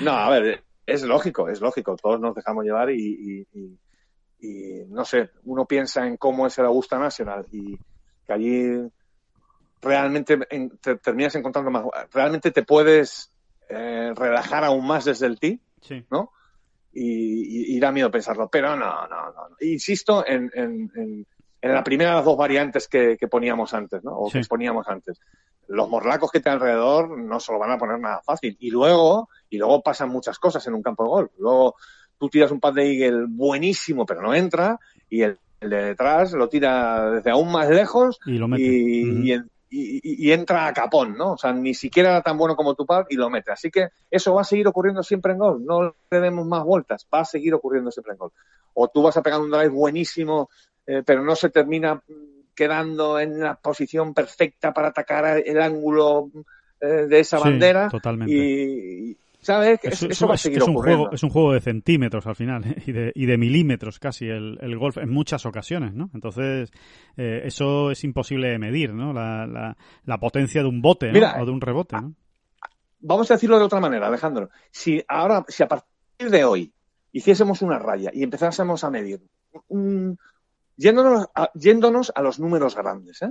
No, 0.00 0.12
a 0.12 0.30
ver, 0.30 0.62
es 0.86 1.02
lógico, 1.02 1.48
es 1.48 1.60
lógico. 1.60 1.96
Todos 1.96 2.20
nos 2.20 2.34
dejamos 2.34 2.64
llevar 2.64 2.90
y, 2.90 3.46
y- 3.52 3.58
y- 3.60 3.78
y, 4.46 4.84
no 4.88 5.04
sé, 5.04 5.30
uno 5.44 5.64
piensa 5.66 6.06
en 6.06 6.16
cómo 6.18 6.46
es 6.46 6.56
el 6.58 6.66
Augusta 6.66 6.98
National 6.98 7.46
y 7.50 7.76
que 8.26 8.32
allí 8.32 8.90
realmente 9.80 10.38
en- 10.50 10.76
te 10.78 10.96
terminas 10.96 11.34
encontrando 11.34 11.70
más. 11.70 11.84
Realmente 12.12 12.50
te 12.50 12.62
puedes 12.62 13.30
eh, 13.68 14.12
relajar 14.14 14.62
aún 14.64 14.86
más 14.86 15.06
desde 15.06 15.26
el 15.26 15.38
tee 15.40 15.60
Sí. 15.84 16.04
¿no? 16.10 16.30
Y, 16.92 17.02
y- 17.72 17.76
y 17.76 17.80
da 17.80 17.92
miedo 17.92 18.10
pensarlo. 18.10 18.48
Pero 18.50 18.76
no, 18.76 19.06
no, 19.08 19.26
no. 19.32 19.48
Insisto 19.60 20.24
en, 20.26 20.50
en- 20.54 20.90
en- 20.94 21.26
en 21.60 21.72
la 21.72 21.82
primera 21.82 22.10
de 22.10 22.16
las 22.16 22.24
dos 22.24 22.36
variantes 22.36 22.88
que, 22.88 23.16
que 23.18 23.26
poníamos 23.28 23.72
antes, 23.74 24.04
¿no? 24.04 24.18
O 24.18 24.26
Sí. 24.26 24.32
que 24.34 24.38
exponíamos 24.40 24.86
antes. 24.88 25.18
Los 25.66 25.88
morlacos 25.88 26.30
que 26.30 26.40
te 26.40 26.50
alrededor 26.50 27.16
no 27.18 27.40
se 27.40 27.52
lo 27.52 27.58
van 27.58 27.70
a 27.70 27.78
poner 27.78 27.98
nada 27.98 28.20
fácil. 28.22 28.54
Y 28.60 28.70
luego, 28.70 29.28
y 29.48 29.56
luego 29.58 29.82
pasan 29.82 30.10
muchas 30.10 30.38
cosas 30.38 30.66
en 30.66 30.74
un 30.74 30.82
campo 30.82 31.04
de 31.04 31.08
golf. 31.08 31.32
Luego 31.38 31.74
tú 32.18 32.28
tiras 32.28 32.50
un 32.50 32.60
pad 32.60 32.74
de 32.74 32.92
eagle 32.92 33.24
buenísimo, 33.28 34.04
pero 34.04 34.20
no 34.22 34.34
entra, 34.34 34.78
y 35.08 35.22
el, 35.22 35.38
el 35.60 35.70
de 35.70 35.84
detrás 35.86 36.32
lo 36.32 36.48
tira 36.50 37.10
desde 37.12 37.30
aún 37.30 37.50
más 37.50 37.68
lejos 37.70 38.20
Y 38.26 38.32
lo 38.38 38.46
mete. 38.46 38.62
y, 38.62 39.10
Ujú. 39.10 39.22
y 39.22 39.32
en- 39.32 39.50
y- 39.70 39.96
y- 39.96 40.28
y 40.28 40.32
entra 40.32 40.66
a 40.66 40.72
capón, 40.72 41.16
¿no? 41.16 41.32
O 41.32 41.38
sea, 41.38 41.52
ni 41.52 41.74
siquiera 41.74 42.10
era 42.10 42.22
tan 42.22 42.36
bueno 42.38 42.54
como 42.56 42.74
tu 42.74 42.86
pad 42.86 43.06
y 43.08 43.16
lo 43.16 43.28
mete. 43.30 43.50
Así 43.52 43.70
que 43.70 43.88
eso 44.10 44.34
va 44.34 44.42
a 44.42 44.44
seguir 44.44 44.66
ocurriendo 44.68 45.02
siempre 45.02 45.32
en 45.32 45.38
golf. 45.38 45.60
No 45.60 45.94
le 46.10 46.20
demos 46.20 46.46
más 46.46 46.62
vueltas. 46.64 47.06
Va 47.12 47.20
a 47.20 47.24
seguir 47.24 47.54
ocurriendo 47.54 47.90
siempre 47.90 48.12
en 48.12 48.18
golf. 48.18 48.34
O 48.74 48.88
tú 48.88 49.02
vas 49.02 49.16
a 49.16 49.22
pegar 49.22 49.40
un 49.40 49.50
drive 49.50 49.68
buenísimo, 49.68 50.48
eh, 50.86 51.02
pero 51.04 51.22
no 51.22 51.34
se 51.36 51.50
termina 51.50 52.02
quedando 52.54 53.18
en 53.18 53.40
la 53.40 53.56
posición 53.56 54.14
perfecta 54.14 54.72
para 54.72 54.88
atacar 54.88 55.42
el 55.44 55.60
ángulo 55.60 56.30
eh, 56.80 57.06
de 57.08 57.18
esa 57.20 57.38
Sí, 57.38 57.44
bandera. 57.44 57.88
totalmente. 57.88 58.32
Y, 58.34 59.18
¿sabes? 59.44 59.78
Es, 59.84 59.92
eso, 59.92 60.06
es 60.06 60.12
eso 60.12 60.24
un- 60.24 60.28
va 60.30 60.32
a 60.32 60.36
es- 60.36 60.40
seguir 60.40 60.58
es 60.58 60.64
un 60.64 60.70
ocurriendo. 60.74 61.02
juego, 61.04 61.14
es 61.14 61.22
un 61.22 61.30
juego 61.30 61.52
de 61.52 61.60
centímetros 61.60 62.26
al 62.26 62.34
final 62.34 62.64
¿eh? 62.66 62.82
y, 62.86 62.92
de, 62.92 63.12
y 63.14 63.26
de 63.26 63.38
milímetros 63.38 63.98
casi 63.98 64.26
el, 64.26 64.58
el 64.60 64.76
golf 64.78 64.96
en 64.98 65.10
muchas 65.10 65.46
ocasiones, 65.46 65.94
¿no? 65.94 66.10
Entonces, 66.14 66.70
eh, 67.16 67.42
eso 67.44 67.90
es 67.90 68.02
imposible 68.04 68.48
de 68.48 68.58
medir, 68.58 68.92
¿no? 68.92 69.12
La, 69.12 69.46
la, 69.46 69.76
la 70.04 70.18
potencia 70.18 70.62
de 70.62 70.68
un 70.68 70.82
bote, 70.82 71.06
¿no? 71.08 71.12
Mira, 71.12 71.36
o 71.40 71.44
de 71.46 71.52
un 71.52 71.60
rebote, 71.60 71.96
¿no? 71.96 72.14
vamos 73.06 73.30
a 73.30 73.34
decirlo 73.34 73.58
de 73.58 73.64
otra 73.64 73.80
manera, 73.80 74.06
Alejandro. 74.06 74.48
Si 74.70 75.04
ahora, 75.08 75.44
si 75.48 75.62
a 75.62 75.68
partir 75.68 76.30
de 76.30 76.44
hoy 76.44 76.72
hiciésemos 77.12 77.60
una 77.60 77.78
raya 77.78 78.10
y 78.14 78.22
empezásemos 78.22 78.82
a 78.82 78.90
medir, 78.90 79.20
un- 79.68 80.18
yéndonos, 80.76 81.26
a, 81.34 81.50
yéndonos 81.54 82.10
a 82.14 82.22
los 82.22 82.40
números 82.40 82.74
grandes, 82.74 83.20
¿eh? 83.22 83.30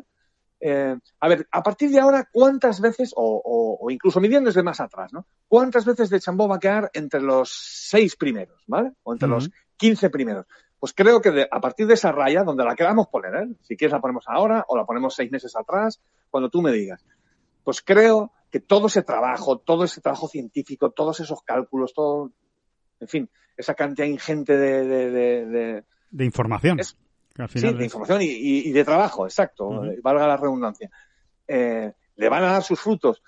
Eh, 0.65 0.95
a 1.19 1.27
ver, 1.27 1.45
a 1.51 1.61
partir 1.61 1.89
de 1.89 1.99
ahora, 1.99 2.29
¿cuántas 2.31 2.79
veces, 2.79 3.11
o, 3.17 3.21
o- 3.43 3.77
o 3.85 3.91
incluso 3.91 4.21
midiendo 4.21 4.47
desde 4.47 4.63
más 4.63 4.79
atrás, 4.79 5.11
¿no? 5.11 5.25
¿Cuántas 5.49 5.83
veces 5.83 6.09
de 6.09 6.21
Chambó 6.21 6.47
va 6.47 6.55
a 6.55 6.59
quedar 6.59 6.89
entre 6.93 7.19
los 7.21 7.49
seis 7.51 8.15
primeros, 8.15 8.63
¿vale? 8.67 8.93
O 9.03 9.11
entre 9.11 9.27
los 9.27 9.49
15 9.75 10.09
primeros. 10.09 10.45
Pues 10.79 10.93
creo 10.93 11.19
que 11.21 11.31
de- 11.31 11.47
a 11.51 11.59
partir 11.59 11.85
de 11.87 11.95
esa 11.95 12.13
raya, 12.13 12.43
donde 12.43 12.63
la 12.63 12.75
queramos 12.75 13.07
poner, 13.07 13.35
¿eh? 13.35 13.47
Si 13.63 13.75
quieres 13.75 13.91
la 13.91 13.99
ponemos 13.99 14.23
ahora 14.27 14.63
o 14.69 14.77
la 14.77 14.85
ponemos 14.85 15.13
seis 15.15 15.29
meses 15.31 15.53
atrás, 15.57 15.99
cuando 16.29 16.49
tú 16.49 16.61
me 16.61 16.71
digas. 16.71 17.03
Pues 17.65 17.81
creo 17.81 18.31
que 18.49 18.61
todo 18.61 18.87
ese 18.87 19.01
trabajo, 19.03 19.57
todo 19.57 19.83
ese 19.83 19.99
trabajo 19.99 20.29
científico, 20.29 20.91
todos 20.91 21.19
esos 21.19 21.41
cálculos, 21.43 21.93
todo, 21.93 22.31
en 23.01 23.07
fin, 23.09 23.29
esa 23.57 23.73
cantidad 23.73 24.07
ingente 24.07 24.55
de, 24.55 24.85
de- 24.85 25.11
de- 25.11 25.45
de- 25.45 25.83
De 26.11 26.25
información. 26.25 26.79
Es- 26.79 26.95
sí, 27.49 27.59
de 27.73 27.83
información 27.83 28.21
y, 28.21 28.25
y- 28.25 28.69
y 28.69 28.71
de 28.71 28.83
trabajo, 28.83 29.25
exacto, 29.25 29.85
eh, 29.85 29.99
valga 30.01 30.27
la 30.27 30.37
redundancia, 30.37 30.89
eh, 31.47 31.93
le 32.15 32.29
van 32.29 32.43
a 32.43 32.51
dar 32.53 32.63
sus 32.63 32.79
frutos. 32.79 33.21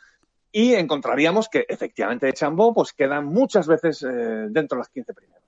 Y 0.52 0.74
encontraríamos 0.76 1.50
que 1.50 1.66
efectivamente 1.68 2.26
de 2.28 2.34
Chambó 2.34 2.74
pues 2.74 2.94
quedan 2.94 3.26
muchas 3.26 3.68
veces 3.68 4.04
eh, 4.04 4.48
dentro 4.50 4.78
de 4.78 4.80
las 4.82 4.90
15 4.90 5.14
primeros. 5.14 5.44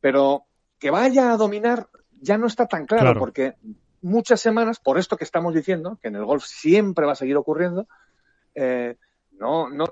Pero 0.00 0.44
que 0.78 0.90
vaya 0.90 1.32
a 1.32 1.36
dominar 1.36 1.88
ya 2.20 2.38
no 2.38 2.46
está 2.46 2.66
tan 2.66 2.86
claro, 2.86 3.02
Claro. 3.04 3.18
porque 3.20 3.54
muchas 4.02 4.40
semanas, 4.40 4.78
por 4.78 4.96
esto 4.98 5.16
que 5.16 5.24
estamos 5.24 5.54
diciendo, 5.54 5.98
que 6.00 6.06
en 6.08 6.16
el 6.16 6.24
golf 6.24 6.44
siempre 6.44 7.04
va 7.06 7.12
a 7.12 7.16
seguir 7.16 7.36
ocurriendo, 7.36 7.88
eh, 8.54 8.96
no, 9.32 9.68
no, 9.70 9.86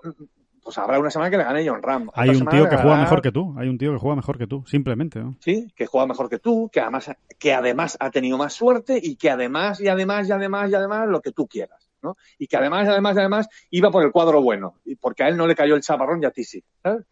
pues 0.66 0.78
habrá 0.78 0.98
una 0.98 1.12
semana 1.12 1.30
que 1.30 1.36
le 1.36 1.44
gane 1.44 1.64
John 1.64 1.80
Ram. 1.80 2.10
Hay 2.12 2.30
un 2.30 2.44
tío 2.44 2.68
que 2.68 2.76
juega 2.76 2.96
mejor 2.96 3.22
que 3.22 3.30
tú. 3.30 3.54
Hay 3.56 3.68
un 3.68 3.78
tío 3.78 3.92
que 3.92 3.98
juega 3.98 4.16
mejor 4.16 4.36
que 4.36 4.48
tú, 4.48 4.64
simplemente. 4.66 5.20
¿no? 5.20 5.36
sí, 5.38 5.72
que 5.76 5.86
juega 5.86 6.08
mejor 6.08 6.28
que 6.28 6.40
tú, 6.40 6.68
que 6.72 6.80
además, 6.80 7.12
que 7.38 7.54
además 7.54 7.96
ha 8.00 8.10
tenido 8.10 8.36
más 8.36 8.52
suerte 8.52 8.98
y 9.00 9.14
que 9.14 9.30
además, 9.30 9.80
y 9.80 9.86
además, 9.86 10.28
y 10.28 10.32
además, 10.32 10.68
y 10.68 10.74
además, 10.74 11.08
lo 11.08 11.20
que 11.20 11.30
tú 11.30 11.46
quieras, 11.46 11.88
¿no? 12.02 12.16
Y 12.36 12.48
que 12.48 12.56
además, 12.56 12.88
y 12.88 12.90
además, 12.90 13.14
y 13.14 13.20
además, 13.20 13.48
iba 13.70 13.92
por 13.92 14.02
el 14.02 14.10
cuadro 14.10 14.42
bueno, 14.42 14.74
porque 15.00 15.22
a 15.22 15.28
él 15.28 15.36
no 15.36 15.46
le 15.46 15.54
cayó 15.54 15.76
el 15.76 15.82
chaparrón 15.82 16.20
y 16.20 16.26
a 16.26 16.32
ti 16.32 16.42
sí, 16.42 16.64
¿sabes? 16.82 17.06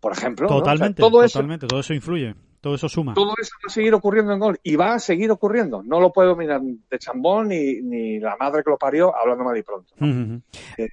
por 0.00 0.10
ejemplo. 0.10 0.48
Totalmente, 0.48 1.00
todo 1.00 1.22
totalmente, 1.22 1.68
todo 1.68 1.78
eso 1.78 1.94
influye. 1.94 2.34
Todo 2.60 2.74
eso 2.74 2.88
suma. 2.88 3.14
Todo 3.14 3.34
eso 3.40 3.52
va 3.64 3.68
a 3.68 3.72
seguir 3.72 3.94
ocurriendo 3.94 4.32
en 4.32 4.40
gol 4.40 4.58
y 4.64 4.74
va 4.74 4.94
a 4.94 4.98
seguir 4.98 5.30
ocurriendo. 5.30 5.84
No 5.84 6.00
lo 6.00 6.12
puedo 6.12 6.34
mirar 6.34 6.60
de 6.60 6.98
chambón 6.98 7.48
ni, 7.48 7.80
ni 7.82 8.18
la 8.18 8.36
madre 8.36 8.64
que 8.64 8.70
lo 8.70 8.76
parió 8.76 9.14
hablando 9.16 9.44
mal 9.44 9.56
y 9.56 9.62
pronto. 9.62 9.94
Eh, 10.76 10.88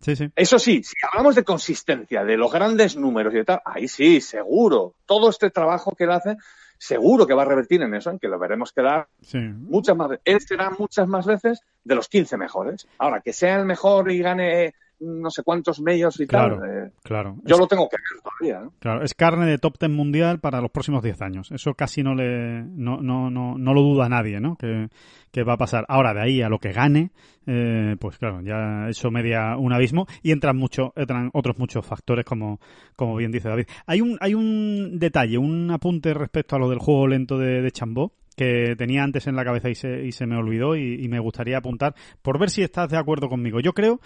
sí, 0.00 0.16
sí. 0.16 0.30
Eso 0.34 0.58
sí, 0.58 0.82
si 0.82 0.94
hablamos 1.10 1.34
de 1.34 1.44
consistencia, 1.44 2.24
de 2.24 2.36
los 2.36 2.52
grandes 2.52 2.96
números 2.96 3.34
y 3.34 3.44
tal, 3.44 3.60
ahí 3.64 3.88
sí, 3.88 4.20
seguro. 4.20 4.94
Todo 5.06 5.30
este 5.30 5.50
trabajo 5.50 5.94
que 5.96 6.04
él 6.04 6.12
hace, 6.12 6.36
seguro 6.78 7.26
que 7.26 7.34
va 7.34 7.42
a 7.42 7.46
revertir 7.46 7.82
en 7.82 7.94
eso, 7.94 8.10
en 8.10 8.18
que 8.18 8.28
lo 8.28 8.38
veremos 8.38 8.72
quedar 8.72 9.08
muchas 9.34 9.96
más 9.96 10.10
Él 10.24 10.40
será 10.40 10.70
muchas 10.70 11.08
más 11.08 11.26
veces 11.26 11.60
de 11.84 11.94
los 11.94 12.08
15 12.08 12.36
mejores. 12.36 12.86
Ahora, 12.98 13.20
que 13.20 13.32
sea 13.32 13.56
el 13.56 13.66
mejor 13.66 14.10
y 14.10 14.20
gane 14.20 14.74
no 15.00 15.30
sé 15.30 15.42
cuántos 15.42 15.80
medios 15.80 16.18
y 16.20 16.26
tal. 16.26 16.52
Eh, 16.52 16.90
claro. 17.02 17.36
Yo 17.44 17.56
lo 17.56 17.66
tengo 17.66 17.88
que 17.88 17.96
ver 17.96 18.22
todavía. 18.22 18.64
¿no? 18.64 18.72
Claro, 18.78 19.02
es 19.04 19.14
carne 19.14 19.46
de 19.46 19.58
top 19.58 19.78
ten 19.78 19.94
mundial 19.94 20.40
para 20.40 20.60
los 20.60 20.70
próximos 20.70 21.02
10 21.02 21.22
años. 21.22 21.50
Eso 21.52 21.74
casi 21.74 22.02
no 22.02 22.14
le 22.14 22.62
no, 22.62 23.00
no, 23.00 23.30
no, 23.30 23.56
no 23.56 23.74
lo 23.74 23.82
duda 23.82 24.08
nadie, 24.08 24.40
¿no? 24.40 24.56
Que, 24.56 24.88
que, 25.30 25.44
va 25.44 25.54
a 25.54 25.58
pasar. 25.58 25.84
Ahora, 25.88 26.14
de 26.14 26.22
ahí 26.22 26.42
a 26.42 26.48
lo 26.48 26.58
que 26.58 26.72
gane, 26.72 27.12
eh, 27.46 27.96
pues 27.98 28.18
claro, 28.18 28.40
ya 28.42 28.88
eso 28.88 29.10
media 29.10 29.56
un 29.56 29.72
abismo 29.72 30.06
y 30.22 30.32
entran, 30.32 30.56
mucho, 30.56 30.92
entran 30.96 31.30
otros 31.32 31.58
muchos 31.58 31.86
factores, 31.86 32.24
como, 32.24 32.60
como 32.96 33.16
bien 33.16 33.30
dice 33.30 33.48
David. 33.48 33.66
Hay 33.86 34.00
un, 34.00 34.16
hay 34.20 34.34
un 34.34 34.98
detalle, 34.98 35.38
un 35.38 35.70
apunte 35.70 36.12
respecto 36.14 36.56
a 36.56 36.58
lo 36.58 36.68
del 36.68 36.78
juego 36.78 37.06
lento 37.06 37.38
de, 37.38 37.62
de 37.62 37.70
Chambó 37.70 38.12
que 38.38 38.76
tenía 38.78 39.02
antes 39.02 39.26
en 39.26 39.34
la 39.34 39.44
cabeza 39.44 39.68
y 39.68 39.74
se, 39.74 40.06
y 40.06 40.12
se 40.12 40.24
me 40.24 40.36
olvidó 40.36 40.76
y, 40.76 41.04
y, 41.04 41.08
me 41.08 41.18
gustaría 41.18 41.58
apuntar 41.58 41.96
por 42.22 42.38
ver 42.38 42.50
si 42.50 42.62
estás 42.62 42.88
de 42.88 42.96
acuerdo 42.96 43.28
conmigo. 43.28 43.58
Yo 43.58 43.72
creo 43.72 44.00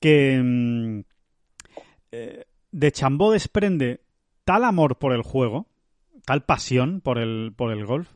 que 0.00 0.40
mm, 0.42 1.00
eh, 2.12 2.44
de 2.72 2.92
Chambó 2.92 3.32
desprende 3.32 4.00
tal 4.44 4.64
amor 4.64 4.98
por 4.98 5.12
el 5.12 5.22
juego, 5.22 5.68
tal 6.24 6.44
pasión 6.44 7.00
por 7.00 7.18
el, 7.18 7.52
por 7.54 7.72
el 7.72 7.84
golf, 7.84 8.10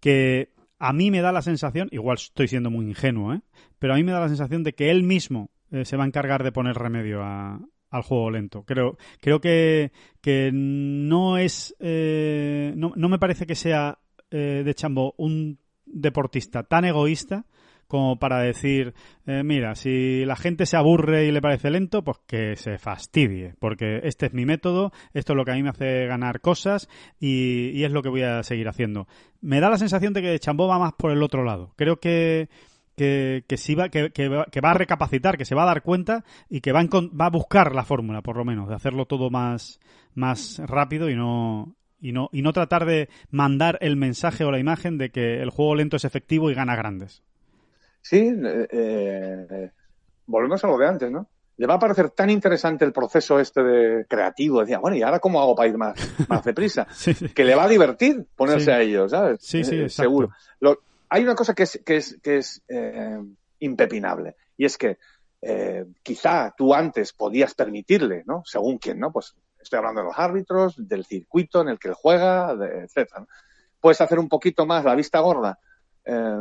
que 0.00 0.54
a 0.78 0.92
mí 0.92 1.10
me 1.10 1.20
da 1.20 1.32
la 1.32 1.42
sensación, 1.42 1.88
igual 1.90 2.16
estoy 2.16 2.48
siendo 2.48 2.70
muy 2.70 2.86
ingenuo, 2.86 3.34
¿eh? 3.34 3.40
pero 3.78 3.94
a 3.94 3.96
mí 3.96 4.04
me 4.04 4.12
da 4.12 4.20
la 4.20 4.28
sensación 4.28 4.62
de 4.62 4.74
que 4.74 4.90
él 4.90 5.02
mismo 5.02 5.50
eh, 5.72 5.84
se 5.84 5.96
va 5.96 6.04
a 6.04 6.06
encargar 6.06 6.44
de 6.44 6.52
poner 6.52 6.76
remedio 6.76 7.22
al 7.22 8.02
juego 8.02 8.30
lento. 8.30 8.62
Creo, 8.64 8.96
creo 9.20 9.40
que, 9.40 9.92
que 10.20 10.50
no 10.52 11.36
es. 11.36 11.74
Eh, 11.80 12.72
no, 12.76 12.92
no, 12.94 13.08
me 13.08 13.18
parece 13.18 13.46
que 13.46 13.54
sea 13.54 13.98
de 14.30 14.74
Chambó 14.74 15.14
un 15.16 15.58
deportista 15.86 16.62
tan 16.62 16.84
egoísta 16.84 17.46
como 17.88 18.18
para 18.18 18.40
decir, 18.40 18.94
eh, 19.26 19.42
mira, 19.42 19.74
si 19.74 20.24
la 20.24 20.36
gente 20.36 20.66
se 20.66 20.76
aburre 20.76 21.24
y 21.24 21.32
le 21.32 21.40
parece 21.40 21.70
lento, 21.70 22.04
pues 22.04 22.18
que 22.26 22.54
se 22.56 22.78
fastidie, 22.78 23.54
porque 23.58 24.00
este 24.04 24.26
es 24.26 24.34
mi 24.34 24.44
método, 24.44 24.92
esto 25.14 25.32
es 25.32 25.36
lo 25.36 25.44
que 25.44 25.52
a 25.52 25.54
mí 25.54 25.62
me 25.62 25.70
hace 25.70 26.06
ganar 26.06 26.40
cosas 26.40 26.88
y, 27.18 27.82
es 27.82 27.90
lo 27.90 28.02
que 28.02 28.10
voy 28.10 28.22
a 28.22 28.42
seguir 28.42 28.68
haciendo. 28.68 29.08
Me 29.40 29.60
da 29.60 29.70
la 29.70 29.78
sensación 29.78 30.12
de 30.12 30.22
que 30.22 30.38
Chambó 30.38 30.68
va 30.68 30.78
más 30.78 30.92
por 30.92 31.10
el 31.10 31.22
otro 31.22 31.42
lado. 31.42 31.72
Creo 31.76 31.98
que 31.98 32.48
que, 32.96 33.44
que, 33.46 33.56
sí 33.56 33.76
va, 33.76 33.90
que, 33.90 34.10
que, 34.10 34.28
va, 34.28 34.44
a 34.44 34.74
recapacitar, 34.74 35.38
que 35.38 35.44
se 35.44 35.54
va 35.54 35.62
a 35.62 35.66
dar 35.66 35.82
cuenta 35.82 36.24
y 36.50 36.60
que 36.60 36.72
va, 36.72 36.82
va 36.82 37.26
a 37.26 37.30
buscar 37.30 37.72
la 37.72 37.84
fórmula, 37.84 38.22
por 38.22 38.36
lo 38.36 38.44
menos, 38.44 38.68
de 38.68 38.74
hacerlo 38.74 39.06
todo 39.06 39.30
más, 39.30 39.78
más 40.14 40.60
rápido 40.66 41.08
y 41.08 41.14
no, 41.14 41.76
y 42.00 42.12
no, 42.12 42.28
y 42.32 42.42
no 42.42 42.52
tratar 42.52 42.84
de 42.86 43.08
mandar 43.30 43.78
el 43.80 43.96
mensaje 43.96 44.44
o 44.44 44.50
la 44.50 44.58
imagen 44.58 44.98
de 44.98 45.10
que 45.10 45.40
el 45.40 45.50
juego 45.50 45.76
lento 45.76 45.96
es 45.96 46.04
efectivo 46.04 46.50
y 46.50 46.54
gana 46.54 46.76
grandes. 46.76 47.22
Sí, 48.02 48.34
eh, 48.42 49.70
volvemos 50.26 50.62
a 50.64 50.66
lo 50.66 50.78
de 50.78 50.86
antes, 50.86 51.10
¿no? 51.10 51.28
Le 51.56 51.66
va 51.66 51.74
a 51.74 51.78
parecer 51.78 52.10
tan 52.10 52.30
interesante 52.30 52.84
el 52.84 52.92
proceso 52.92 53.40
este 53.40 53.62
de 53.62 54.06
creativo. 54.06 54.60
Decía, 54.60 54.78
bueno, 54.78 54.96
¿y 54.96 55.02
ahora 55.02 55.18
cómo 55.18 55.40
hago 55.40 55.56
para 55.56 55.68
ir 55.68 55.76
más, 55.76 55.98
más 56.28 56.44
deprisa? 56.44 56.86
Que 57.34 57.44
le 57.44 57.54
va 57.54 57.64
a 57.64 57.68
divertir 57.68 58.26
ponerse 58.36 58.72
a 58.72 58.80
ello, 58.80 59.08
¿sabes? 59.08 59.40
Sí, 59.42 59.64
sí, 59.64 59.80
eh, 59.82 59.88
seguro. 59.88 60.30
Lo, 60.60 60.78
hay 61.08 61.24
una 61.24 61.34
cosa 61.34 61.54
que 61.54 61.64
es, 61.64 61.80
que 61.84 61.96
es, 61.96 62.18
que 62.22 62.36
es 62.38 62.62
eh, 62.68 63.20
impepinable, 63.58 64.36
y 64.56 64.66
es 64.66 64.78
que 64.78 64.98
eh, 65.40 65.84
quizá 66.02 66.54
tú 66.56 66.74
antes 66.74 67.12
podías 67.12 67.54
permitirle, 67.54 68.24
¿no? 68.26 68.42
Según 68.44 68.78
quién, 68.78 68.98
¿no? 68.98 69.12
Pues 69.12 69.34
estoy 69.60 69.78
hablando 69.78 70.00
de 70.00 70.06
los 70.08 70.18
árbitros, 70.18 70.74
del 70.76 71.04
circuito 71.04 71.60
en 71.60 71.68
el 71.68 71.78
que 71.78 71.88
él 71.88 71.94
juega, 71.94 72.54
de, 72.54 72.84
etcétera. 72.84 73.26
Puedes 73.80 74.00
hacer 74.00 74.18
un 74.18 74.28
poquito 74.28 74.66
más 74.66 74.84
la 74.84 74.94
vista 74.94 75.20
gorda 75.20 75.58
eh, 76.04 76.40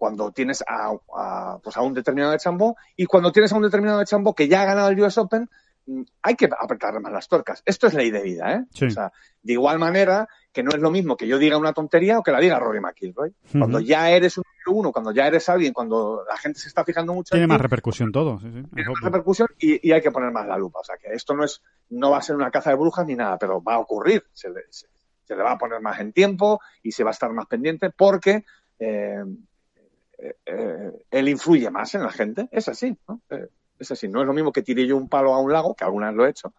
cuando 0.00 0.32
tienes 0.32 0.64
a, 0.66 0.94
a, 1.14 1.58
pues 1.62 1.76
a 1.76 1.82
un 1.82 1.92
determinado 1.92 2.32
de 2.32 2.38
chambo 2.38 2.74
y 2.96 3.04
cuando 3.04 3.32
tienes 3.32 3.52
a 3.52 3.56
un 3.56 3.62
determinado 3.62 3.98
de 3.98 4.06
chambo 4.06 4.34
que 4.34 4.48
ya 4.48 4.62
ha 4.62 4.64
ganado 4.64 4.88
el 4.88 4.98
US 4.98 5.18
Open, 5.18 5.50
mm, 5.84 6.00
hay 6.22 6.36
que 6.36 6.48
apretar 6.58 6.98
más 7.00 7.12
las 7.12 7.28
tuercas. 7.28 7.62
Esto 7.66 7.86
es 7.86 7.92
ley 7.92 8.10
de 8.10 8.22
vida, 8.22 8.50
¿eh? 8.54 8.64
Sí. 8.72 8.86
O 8.86 8.90
sea, 8.90 9.12
de 9.42 9.52
igual 9.52 9.78
manera 9.78 10.26
que 10.54 10.62
no 10.62 10.70
es 10.70 10.78
lo 10.80 10.90
mismo 10.90 11.18
que 11.18 11.28
yo 11.28 11.36
diga 11.36 11.58
una 11.58 11.74
tontería 11.74 12.18
o 12.18 12.22
que 12.22 12.32
la 12.32 12.40
diga 12.40 12.58
Rory 12.58 12.80
McIlroy. 12.80 13.28
Uh 13.28 13.32
-huh. 13.44 13.58
Cuando 13.58 13.78
ya 13.80 14.08
eres 14.10 14.38
un 14.38 14.44
número 14.50 14.80
uno, 14.80 14.90
cuando 14.90 15.12
ya 15.12 15.26
eres 15.26 15.46
alguien, 15.50 15.74
cuando 15.74 16.24
la 16.26 16.38
gente 16.38 16.60
se 16.60 16.68
está 16.68 16.82
fijando 16.82 17.12
mucho 17.12 17.32
Tiene 17.32 17.44
en 17.44 17.48
más 17.50 17.58
ti, 17.58 17.62
repercusión 17.64 18.10
todo. 18.10 18.40
Sí, 18.40 18.46
sí. 18.46 18.62
tiene 18.74 18.88
más 18.88 19.02
repercusión 19.02 19.48
y, 19.58 19.86
y, 19.86 19.92
hay 19.92 20.00
que 20.00 20.10
poner 20.10 20.32
más 20.32 20.46
la 20.46 20.56
lupa. 20.56 20.78
O 20.80 20.84
sea, 20.84 20.96
que 20.96 21.12
esto 21.12 21.34
no 21.34 21.44
es, 21.44 21.60
no 21.90 22.10
va 22.12 22.16
a 22.16 22.22
ser 22.22 22.36
una 22.36 22.50
caza 22.50 22.70
de 22.70 22.76
brujas 22.76 23.04
ni 23.04 23.16
nada, 23.16 23.36
pero 23.36 23.62
va 23.62 23.74
a 23.74 23.80
ocurrir. 23.80 24.24
Se 24.32 24.48
le, 24.48 24.62
se, 24.70 24.86
se 25.24 25.36
le 25.36 25.42
va 25.42 25.52
a 25.52 25.58
poner 25.58 25.82
más 25.82 26.00
en 26.00 26.14
tiempo 26.14 26.58
y 26.82 26.92
se 26.92 27.04
va 27.04 27.10
a 27.10 27.12
estar 27.12 27.30
más 27.34 27.46
pendiente 27.46 27.90
porque 27.90 28.46
eh, 28.80 29.22
él 31.10 31.28
influye 31.28 31.70
más 31.70 31.94
en 31.94 32.02
la 32.02 32.10
gente. 32.10 32.48
Es 32.50 32.68
así, 32.68 32.96
¿no? 33.08 33.20
Eh, 33.30 33.48
es 33.78 33.90
así. 33.90 34.08
No 34.08 34.20
es 34.20 34.26
lo 34.26 34.32
mismo 34.32 34.52
que 34.52 34.62
tire 34.62 34.86
yo 34.86 34.96
un 34.96 35.08
palo 35.08 35.34
a 35.34 35.40
un 35.40 35.52
lago, 35.52 35.74
que 35.74 35.84
alguna 35.84 36.08
vez 36.08 36.16
lo 36.16 36.26
he 36.26 36.30
hecho, 36.30 36.52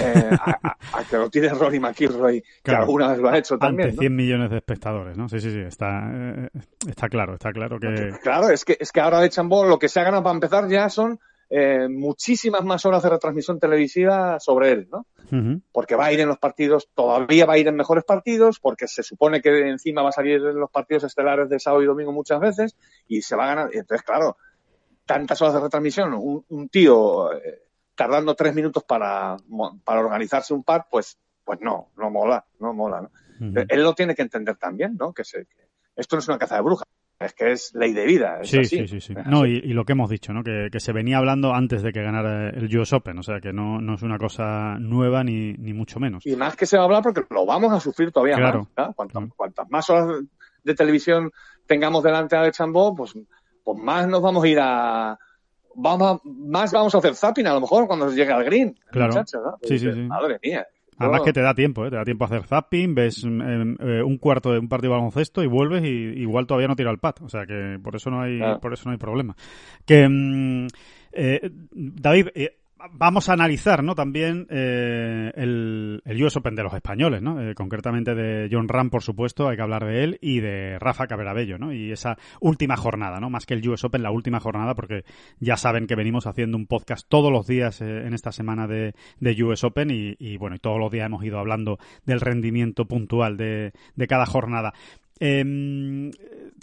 eh, 0.00 0.30
a, 0.32 0.50
a, 0.62 0.76
a, 0.92 1.04
que 1.04 1.16
lo 1.16 1.30
tire 1.30 1.48
Rory 1.50 1.78
McIlroy, 1.78 2.40
que 2.40 2.46
claro, 2.62 2.82
alguna 2.82 3.08
vez 3.08 3.18
lo 3.18 3.28
ha 3.28 3.38
hecho 3.38 3.58
también. 3.58 3.90
Ante 3.90 4.00
100 4.00 4.12
¿no? 4.12 4.16
millones 4.16 4.50
de 4.50 4.56
espectadores, 4.56 5.16
¿no? 5.16 5.28
Sí, 5.28 5.40
sí, 5.40 5.50
sí. 5.50 5.60
Está, 5.60 6.10
eh, 6.12 6.48
está 6.88 7.08
claro, 7.08 7.34
está 7.34 7.52
claro 7.52 7.78
que. 7.78 8.12
Claro, 8.22 8.50
es 8.50 8.64
que, 8.64 8.76
es 8.78 8.90
que 8.92 9.00
ahora 9.00 9.20
de 9.20 9.30
Chambó 9.30 9.64
lo 9.64 9.78
que 9.78 9.88
se 9.88 10.00
ha 10.00 10.04
ganado 10.04 10.22
para 10.22 10.34
empezar 10.34 10.68
ya 10.68 10.88
son 10.88 11.20
eh, 11.48 11.88
muchísimas 11.88 12.64
más 12.64 12.84
horas 12.86 13.02
de 13.02 13.10
retransmisión 13.10 13.60
televisiva 13.60 14.40
sobre 14.40 14.72
él, 14.72 14.88
¿no? 14.90 15.06
Uh 15.30 15.34
-huh. 15.34 15.62
Porque 15.72 15.94
va 15.94 16.06
a 16.06 16.12
ir 16.12 16.20
en 16.20 16.28
los 16.28 16.38
partidos, 16.38 16.88
todavía 16.94 17.46
va 17.46 17.54
a 17.54 17.58
ir 17.58 17.68
en 17.68 17.76
mejores 17.76 18.04
partidos, 18.04 18.58
porque 18.58 18.88
se 18.88 19.02
supone 19.02 19.40
que 19.40 19.68
encima 19.68 20.02
va 20.02 20.08
a 20.08 20.12
salir 20.12 20.36
en 20.36 20.58
los 20.58 20.70
partidos 20.70 21.04
estelares 21.04 21.48
de 21.48 21.58
sábado 21.60 21.82
y 21.82 21.86
domingo 21.86 22.12
muchas 22.12 22.40
veces, 22.40 22.76
y 23.08 23.22
se 23.22 23.36
va 23.36 23.44
a 23.44 23.54
ganar. 23.54 23.70
Entonces, 23.72 24.04
claro, 24.04 24.36
tantas 25.04 25.40
horas 25.40 25.54
de 25.54 25.60
retransmisión, 25.60 26.14
un, 26.14 26.44
un 26.48 26.68
tío 26.68 27.32
eh, 27.32 27.62
tardando 27.94 28.34
tres 28.34 28.54
minutos 28.54 28.84
para, 28.84 29.36
para 29.84 30.00
organizarse 30.00 30.52
un 30.52 30.64
par, 30.64 30.86
pues, 30.90 31.18
pues 31.44 31.60
no, 31.60 31.90
no 31.96 32.10
mola, 32.10 32.44
no 32.58 32.72
mola, 32.72 33.02
¿no? 33.02 33.10
Uh 33.40 33.52
-huh. 33.52 33.66
Él 33.68 33.82
lo 33.82 33.94
tiene 33.94 34.14
que 34.14 34.22
entender 34.22 34.56
también, 34.56 34.96
¿no? 34.98 35.12
Que, 35.12 35.22
se, 35.24 35.46
que 35.46 35.68
esto 35.94 36.16
no 36.16 36.20
es 36.20 36.28
una 36.28 36.38
caza 36.38 36.56
de 36.56 36.62
brujas 36.62 36.86
es 37.18 37.32
que 37.32 37.52
es 37.52 37.74
ley 37.74 37.92
de 37.92 38.04
vida. 38.04 38.40
Es 38.42 38.50
sí, 38.50 38.58
así. 38.58 38.78
sí, 38.78 38.88
sí, 38.88 39.00
sí. 39.00 39.14
No, 39.26 39.46
y, 39.46 39.56
y, 39.56 39.72
lo 39.72 39.84
que 39.84 39.92
hemos 39.92 40.10
dicho, 40.10 40.32
¿no? 40.32 40.42
Que, 40.42 40.68
que, 40.70 40.80
se 40.80 40.92
venía 40.92 41.18
hablando 41.18 41.54
antes 41.54 41.82
de 41.82 41.92
que 41.92 42.02
ganara 42.02 42.50
el 42.50 42.76
US 42.76 42.92
Open, 42.92 43.18
o 43.18 43.22
sea 43.22 43.40
que 43.40 43.52
no, 43.52 43.80
no 43.80 43.94
es 43.94 44.02
una 44.02 44.18
cosa 44.18 44.76
nueva 44.78 45.24
ni, 45.24 45.54
ni 45.54 45.72
mucho 45.72 45.98
menos. 45.98 46.26
Y 46.26 46.36
más 46.36 46.56
que 46.56 46.66
se 46.66 46.76
va 46.76 46.82
a 46.82 46.86
hablar 46.86 47.02
porque 47.02 47.22
lo 47.30 47.46
vamos 47.46 47.72
a 47.72 47.80
sufrir 47.80 48.12
todavía 48.12 48.36
claro. 48.36 48.68
más. 48.76 48.94
Cuantas, 48.94 49.12
claro. 49.12 49.34
cuantas, 49.34 49.70
más 49.70 49.88
horas 49.88 50.24
de 50.62 50.74
televisión 50.74 51.30
tengamos 51.66 52.02
delante 52.02 52.36
de 52.36 52.52
Chambó, 52.52 52.94
pues, 52.94 53.14
pues 53.64 53.78
más 53.78 54.06
nos 54.06 54.20
vamos 54.20 54.44
a 54.44 54.48
ir 54.48 54.58
a. 54.60 55.18
Vamos 55.78 56.08
a, 56.08 56.20
más 56.24 56.72
vamos 56.72 56.94
a 56.94 56.98
hacer 56.98 57.14
zapping 57.14 57.46
a 57.46 57.52
lo 57.52 57.60
mejor 57.60 57.86
cuando 57.86 58.10
llegue 58.10 58.32
al 58.32 58.44
green. 58.44 58.78
Claro. 58.90 59.12
Muchacho, 59.12 59.40
¿no? 59.42 59.58
Sí, 59.62 59.78
sí, 59.78 59.92
sí. 59.92 60.00
Madre 60.00 60.38
mía. 60.42 60.66
Además 60.98 61.22
que 61.22 61.32
te 61.32 61.42
da 61.42 61.54
tiempo, 61.54 61.84
¿eh? 61.86 61.90
te 61.90 61.96
da 61.96 62.04
tiempo 62.04 62.24
a 62.24 62.26
hacer 62.28 62.44
zapping, 62.44 62.94
ves 62.94 63.24
eh, 63.24 63.28
eh, 63.28 64.02
un 64.02 64.16
cuarto 64.18 64.52
de 64.52 64.58
un 64.58 64.68
partido 64.68 64.92
de 64.92 64.98
baloncesto 64.98 65.42
y 65.42 65.46
vuelves 65.46 65.84
y 65.84 65.88
igual 65.88 66.46
todavía 66.46 66.68
no 66.68 66.76
tira 66.76 66.90
el 66.90 66.98
pad, 66.98 67.14
o 67.22 67.28
sea 67.28 67.44
que 67.46 67.78
por 67.82 67.96
eso 67.96 68.10
no 68.10 68.22
hay, 68.22 68.40
por 68.60 68.72
eso 68.72 68.84
no 68.86 68.92
hay 68.92 68.98
problema. 68.98 69.36
Que 69.84 70.08
mm, 70.08 70.66
eh, 71.12 71.50
David, 71.72 72.28
vamos 72.92 73.28
a 73.28 73.32
analizar 73.32 73.82
¿no? 73.82 73.94
también 73.94 74.46
eh, 74.50 75.32
el, 75.34 76.02
el, 76.04 76.24
US 76.24 76.36
Open 76.36 76.54
de 76.54 76.62
los 76.62 76.74
españoles, 76.74 77.22
¿no? 77.22 77.40
Eh, 77.40 77.54
concretamente 77.54 78.14
de 78.14 78.48
John 78.50 78.68
Ram, 78.68 78.90
por 78.90 79.02
supuesto, 79.02 79.48
hay 79.48 79.56
que 79.56 79.62
hablar 79.62 79.84
de 79.84 80.04
él, 80.04 80.18
y 80.20 80.40
de 80.40 80.78
Rafa 80.78 81.06
Caberabello, 81.06 81.58
¿no? 81.58 81.72
y 81.72 81.92
esa 81.92 82.16
última 82.40 82.76
jornada, 82.76 83.20
¿no? 83.20 83.30
más 83.30 83.46
que 83.46 83.54
el 83.54 83.68
US 83.68 83.84
Open, 83.84 84.02
la 84.02 84.10
última 84.10 84.40
jornada, 84.40 84.74
porque 84.74 85.04
ya 85.40 85.56
saben 85.56 85.86
que 85.86 85.94
venimos 85.94 86.26
haciendo 86.26 86.56
un 86.56 86.66
podcast 86.66 87.06
todos 87.08 87.32
los 87.32 87.46
días 87.46 87.80
eh, 87.80 88.06
en 88.06 88.14
esta 88.14 88.32
semana 88.32 88.66
de, 88.66 88.94
de 89.20 89.44
US 89.44 89.64
Open, 89.64 89.90
y, 89.90 90.16
y, 90.18 90.36
bueno, 90.36 90.56
y 90.56 90.58
todos 90.58 90.78
los 90.78 90.90
días 90.90 91.06
hemos 91.06 91.24
ido 91.24 91.38
hablando 91.38 91.78
del 92.04 92.20
rendimiento 92.20 92.86
puntual 92.86 93.36
de, 93.36 93.72
de 93.94 94.06
cada 94.06 94.26
jornada. 94.26 94.74
Eh, 95.18 96.10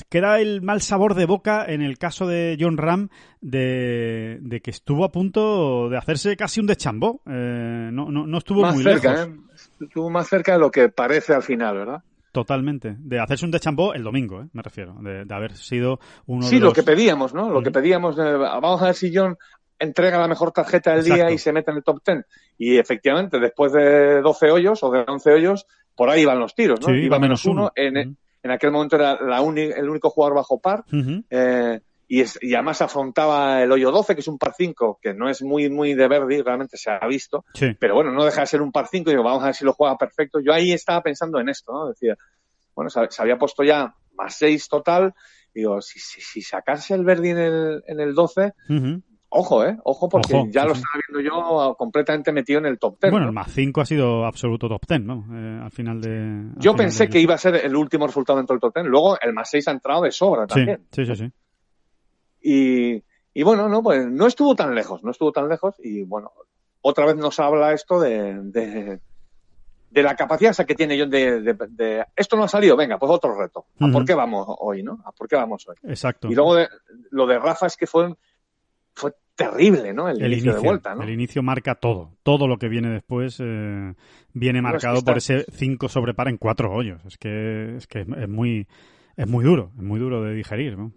queda 0.10 0.40
el 0.40 0.62
mal 0.62 0.82
sabor 0.82 1.16
de 1.16 1.26
boca 1.26 1.66
en 1.68 1.82
el 1.82 1.98
caso 1.98 2.28
de 2.28 2.58
John 2.60 2.78
Ram 2.78 3.10
de, 3.42 4.38
de 4.42 4.62
que 4.62 4.72
estuvo 4.72 5.06
a 5.06 5.12
punto 5.12 5.90
de 5.90 5.98
hacerse 5.98 6.36
casi 6.36 6.60
un 6.60 6.68
deschambó. 6.68 7.22
Eh, 7.26 7.90
no, 7.92 8.10
no, 8.12 8.26
no, 8.26 8.38
estuvo 8.38 8.62
más 8.62 8.76
muy 8.76 8.84
cerca, 8.84 9.12
lejos. 9.12 9.28
¿eh? 9.28 9.86
Estuvo 9.86 10.10
más 10.10 10.28
cerca 10.28 10.54
de 10.54 10.60
lo 10.60 10.72
que 10.72 10.90
parece 10.90 11.34
al 11.34 11.44
final, 11.44 11.78
¿verdad? 11.78 12.04
Totalmente. 12.32 12.96
De 12.98 13.20
hacerse 13.20 13.46
un 13.46 13.52
deschambó 13.52 13.94
el 13.94 14.04
domingo, 14.04 14.42
¿eh? 14.42 14.48
me 14.54 14.62
refiero. 14.62 14.96
De, 15.02 15.26
de, 15.26 15.36
haber 15.36 15.56
sido 15.56 16.00
uno 16.26 16.44
sí, 16.44 16.56
de 16.56 16.62
los... 16.62 16.70
lo 16.70 16.74
que 16.74 16.84
pedíamos, 16.84 17.34
¿no? 17.34 17.50
Lo 17.50 17.62
que 17.62 17.72
pedíamos. 17.72 18.16
De, 18.16 18.38
vamos 18.38 18.82
a 18.82 18.86
ver 18.86 18.96
si 18.96 19.16
John 19.16 19.38
entrega 19.78 20.18
la 20.18 20.28
mejor 20.28 20.52
tarjeta 20.52 20.96
del 20.96 21.04
día 21.04 21.32
y 21.32 21.38
se 21.38 21.52
mete 21.52 21.72
en 21.72 21.78
el 21.78 21.84
top 21.84 22.02
10. 22.06 22.26
Y 22.58 22.78
efectivamente, 22.78 23.40
después 23.40 23.74
de 23.74 24.22
12 24.22 24.52
hoyos 24.52 24.84
o 24.84 24.92
de 24.92 25.04
11 25.08 25.32
hoyos, 25.32 25.68
por 25.96 26.10
ahí 26.10 26.22
iban 26.22 26.40
los 26.40 26.56
tiros, 26.56 26.80
¿no? 26.82 26.88
Sí, 26.88 26.94
iba 26.94 27.20
menos 27.20 27.46
uno. 27.46 27.72
En, 27.76 28.18
en, 28.44 28.52
aquel 28.52 28.72
momento 28.72 28.96
era 28.96 29.20
la 29.22 29.40
el 29.40 29.90
único 29.90 30.10
jugador 30.10 30.36
bajo 30.36 30.60
par. 30.60 30.84
eh, 31.30 31.80
y, 32.08 32.22
es, 32.22 32.38
y, 32.42 32.54
además 32.54 32.82
afrontaba 32.82 33.64
el 33.64 33.72
hoyo 33.72 33.90
12, 33.90 34.14
que 34.14 34.22
es 34.22 34.28
un 34.28 34.38
par 34.38 34.54
5, 34.56 35.00
que 35.02 35.14
no 35.14 35.30
es 35.30 35.42
muy, 35.42 35.70
muy 35.70 35.96
de 35.96 36.08
verde, 36.08 36.44
realmente 36.44 36.78
se 36.78 36.92
ha 36.92 37.08
visto. 37.08 37.46
Sí. 37.54 37.76
Pero 37.80 37.96
bueno, 37.96 38.12
no 38.12 38.24
deja 38.24 38.42
de 38.42 38.48
ser 38.48 38.62
un 38.62 38.72
par 38.72 38.88
5. 38.88 39.10
Digo, 39.10 39.24
vamos 39.24 39.42
a 39.42 39.48
ver 39.48 39.56
si 39.56 39.66
lo 39.66 39.74
juega 39.74 39.98
perfecto. 39.98 40.40
Yo 40.40 40.54
ahí 40.54 40.74
estaba 40.74 41.02
pensando 41.02 41.40
en 41.40 41.50
esto, 41.50 41.72
¿no? 41.72 41.88
Decía, 41.88 42.16
bueno, 42.76 42.90
se, 42.90 43.00
se 43.10 43.22
había 43.22 43.38
puesto 43.38 43.64
ya 43.64 43.96
más 44.14 44.36
6 44.36 44.68
total. 44.68 45.14
Digo, 45.54 45.82
si, 45.82 46.00
si, 46.00 46.22
si 46.22 46.42
sacase 46.42 46.94
el 46.94 47.06
Verdi 47.06 47.30
en 47.30 47.38
el, 47.38 47.84
en 47.88 48.00
el 48.00 48.14
12, 48.14 48.42
uh 48.42 48.74
-huh. 48.74 49.02
Ojo, 49.34 49.66
¿eh? 49.66 49.78
Ojo, 49.84 50.08
porque 50.10 50.34
Ojo, 50.36 50.48
ya 50.52 50.64
lo 50.66 50.74
estaba 50.74 50.94
viendo 51.08 51.30
yo 51.30 51.76
completamente 51.78 52.32
metido 52.32 52.60
en 52.60 52.66
el 52.68 52.80
top 52.80 52.98
10. 53.02 53.12
Bueno, 53.12 53.26
¿no? 53.26 53.30
el 53.32 53.36
más 53.36 53.52
5 53.52 53.82
ha 53.82 53.86
sido 53.86 54.26
absoluto 54.26 54.68
top 54.70 54.82
10, 54.88 55.02
¿no? 55.02 55.26
Eh, 55.34 55.62
al 55.64 55.72
final 55.72 56.00
de. 56.02 56.10
al 56.18 56.54
Yo 56.60 56.72
final 56.72 56.76
pensé 56.86 57.04
de- 57.06 57.10
que 57.10 57.20
iba 57.20 57.34
a 57.34 57.38
ser 57.38 57.56
el 57.56 57.76
último 57.76 58.08
resultado 58.08 58.38
dentro 58.38 58.54
del 58.56 58.62
top 58.62 58.74
10. 58.76 58.86
Luego 58.88 59.20
el 59.20 59.34
más 59.34 59.50
6 59.50 59.68
ha 59.68 59.72
entrado 59.72 60.02
de 60.04 60.12
sobra 60.12 60.48
también. 60.48 60.86
sí, 60.92 61.06
sí, 61.06 61.16
sí. 61.16 61.32
Y, 62.42 63.04
y 63.34 63.44
bueno, 63.44 63.70
no, 63.70 63.82
pues 63.82 64.06
no 64.10 64.28
estuvo 64.28 64.56
tan 64.56 64.76
lejos, 64.76 65.04
no 65.04 65.12
estuvo 65.12 65.32
tan 65.32 65.48
lejos. 65.50 65.76
Y 65.80 66.04
bueno, 66.04 66.32
otra 66.82 67.06
vez 67.06 67.16
nos 67.16 67.40
habla 67.40 67.74
esto 67.74 68.00
de, 68.00 68.34
de, 68.44 69.00
de 69.90 70.04
la 70.04 70.16
capacidad 70.16 70.52
esa 70.52 70.66
que 70.66 70.76
tiene 70.76 71.00
John 71.00 71.10
de, 71.10 72.06
esto 72.16 72.36
no 72.36 72.44
ha 72.44 72.48
salido, 72.50 72.76
venga, 72.76 72.98
pues 72.98 73.12
otro 73.12 73.40
reto. 73.40 73.66
¿A 73.80 73.88
por 73.88 74.06
qué 74.06 74.14
vamos 74.14 74.46
hoy, 74.60 74.84
no? 74.84 75.02
¿A 75.06 75.12
por 75.14 75.28
qué 75.28 75.36
vamos 75.36 75.66
hoy? 75.68 75.76
Exacto. 75.84 76.28
Y 76.30 76.36
luego 76.36 76.56
de- 76.56 76.68
lo 77.12 77.26
de 77.26 77.40
Rafa 77.40 77.68
es 77.68 77.78
que 77.78 77.88
fue, 77.88 78.14
fue 78.94 79.14
terrible, 79.36 79.94
¿no? 79.94 80.10
El, 80.10 80.22
el 80.22 80.34
inicio, 80.34 80.52
inicio, 80.52 80.62
de 80.62 80.68
vuelta, 80.68 80.96
¿no? 80.96 81.04
el 81.04 81.10
inicio 81.10 81.44
marca 81.44 81.76
todo. 81.76 82.12
Todo 82.24 82.48
lo 82.48 82.58
que 82.58 82.70
viene 82.70 82.90
después 82.90 83.38
eh, 83.40 83.94
viene 84.34 84.62
No, 84.62 84.68
es 84.68 84.72
que 84.72 84.88
marcado 84.88 85.04
por 85.04 85.18
ese 85.18 85.46
5 85.52 85.90
sobre 85.90 86.14
par 86.14 86.28
en 86.28 86.38
cuatro 86.38 86.72
hoyos. 86.72 87.04
Es 87.06 87.18
que 87.18 87.76
es 87.78 87.88
que 87.88 88.02
es 88.02 88.30
muy 88.30 88.68
es 89.16 89.28
muy 89.28 89.44
duro, 89.44 89.72
es 89.78 89.84
muy 89.84 90.00
duro 90.00 90.24
de 90.24 90.34
digerir, 90.34 90.78
¿no? 90.78 90.92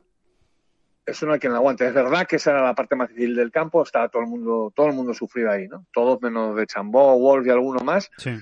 Eso 1.04 1.24
no 1.24 1.32
hay 1.34 1.38
quien 1.38 1.52
lo 1.52 1.58
aguante. 1.58 1.86
Es 1.86 1.94
verdad 1.94 2.26
que 2.26 2.36
esa 2.36 2.50
era 2.50 2.62
la 2.62 2.74
parte 2.74 2.96
más 2.96 3.08
difícil 3.08 3.36
del 3.36 3.52
campo, 3.52 3.82
estaba 3.82 4.08
todo 4.08 4.22
el 4.22 4.28
mundo, 4.28 4.72
todo 4.74 4.88
el 4.88 4.92
mundo 4.92 5.14
sufrido 5.14 5.50
ahí, 5.50 5.68
¿no? 5.68 5.86
Todos 5.92 6.20
menos 6.20 6.56
de 6.56 6.66
Chambó, 6.66 7.16
Wolf 7.18 7.46
y 7.46 7.50
alguno 7.50 7.80
más, 7.84 8.10
Sí. 8.18 8.32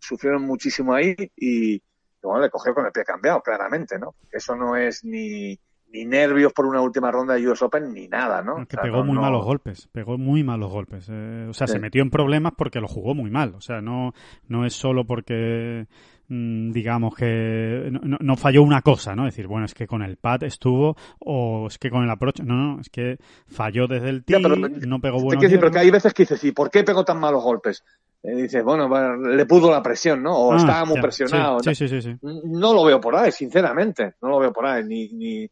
sufrieron 0.00 0.42
muchísimo 0.42 0.92
ahí 0.92 1.14
y 1.36 1.80
bueno, 2.20 2.40
le 2.40 2.50
cogió 2.50 2.74
con 2.74 2.86
el 2.86 2.90
pie 2.90 3.04
cambiado, 3.04 3.42
claramente, 3.42 3.98
¿no? 3.98 4.14
Eso 4.32 4.56
no 4.56 4.74
es 4.76 5.04
ni, 5.04 5.58
ni 5.94 6.04
nervios 6.04 6.52
por 6.52 6.66
una 6.66 6.80
última 6.80 7.08
ronda 7.12 7.34
de 7.34 7.48
US 7.48 7.62
Open 7.62 7.94
ni 7.94 8.08
nada, 8.08 8.42
¿no? 8.42 8.58
Es 8.62 8.66
que 8.68 8.74
O 8.76 8.80
sea, 8.80 8.82
pegó 8.82 8.98
no- 8.98 9.04
muy 9.04 9.14
no- 9.14 9.20
malos 9.22 9.44
golpes, 9.44 9.88
pegó 9.92 10.18
muy 10.18 10.42
malos 10.42 10.72
golpes. 10.72 11.06
Eh, 11.08 11.46
o 11.48 11.54
sea, 11.54 11.68
Sí. 11.68 11.74
se 11.74 11.78
metió 11.78 12.02
en 12.02 12.10
problemas 12.10 12.52
porque 12.58 12.80
lo 12.80 12.88
jugó 12.88 13.14
muy 13.14 13.30
mal. 13.30 13.54
O 13.54 13.60
sea, 13.60 13.80
no, 13.80 14.12
no 14.48 14.66
es 14.66 14.72
solo 14.74 15.04
porque, 15.04 15.86
mm, 16.28 16.72
digamos 16.72 17.14
que 17.14 17.88
no, 17.92 18.18
no- 18.20 18.36
falló 18.36 18.62
una 18.64 18.82
cosa, 18.82 19.14
¿no? 19.14 19.24
decir, 19.24 19.46
bueno, 19.46 19.66
es 19.66 19.74
que 19.74 19.86
con 19.86 20.02
el 20.02 20.16
pad 20.16 20.42
estuvo 20.42 20.96
o 21.20 21.68
es 21.68 21.78
que 21.78 21.90
con 21.90 22.02
el 22.02 22.10
approach. 22.10 22.40
No, 22.40 22.54
no, 22.56 22.80
es 22.80 22.88
que 22.90 23.16
falló 23.46 23.86
desde 23.86 24.08
el 24.08 24.24
tee, 24.24 24.40
no 24.40 25.00
pegó 25.00 25.20
buenos 25.20 25.42
decir, 25.42 25.60
porque 25.60 25.78
hay 25.78 25.90
veces 25.92 26.12
que 26.12 26.24
dices, 26.24 26.42
¿y 26.42 26.50
por 26.50 26.70
qué 26.72 26.82
pegó 26.82 27.04
tan 27.04 27.20
malos 27.20 27.42
golpes? 27.44 27.84
Eh, 28.22 28.34
dices, 28.34 28.64
bueno, 28.64 28.88
le 29.16 29.46
pudo 29.46 29.70
la 29.70 29.82
presión, 29.82 30.22
¿no? 30.22 30.34
O 30.34 30.52
Ah, 30.54 30.56
estaba 30.56 30.84
muy 30.86 30.96
ya, 30.96 31.02
presionado. 31.02 31.60
Sí, 31.60 31.74
sí, 31.74 31.88
sí, 31.88 32.00
sí. 32.02 32.16
No 32.22 32.72
lo 32.72 32.82
veo 32.84 32.98
por 33.00 33.14
ahí, 33.14 33.30
sinceramente. 33.30 34.14
No 34.22 34.30
lo 34.30 34.38
veo 34.40 34.50
por 34.52 34.64
ahí, 34.66 34.82
ni, 34.82 35.08
ni 35.12 35.46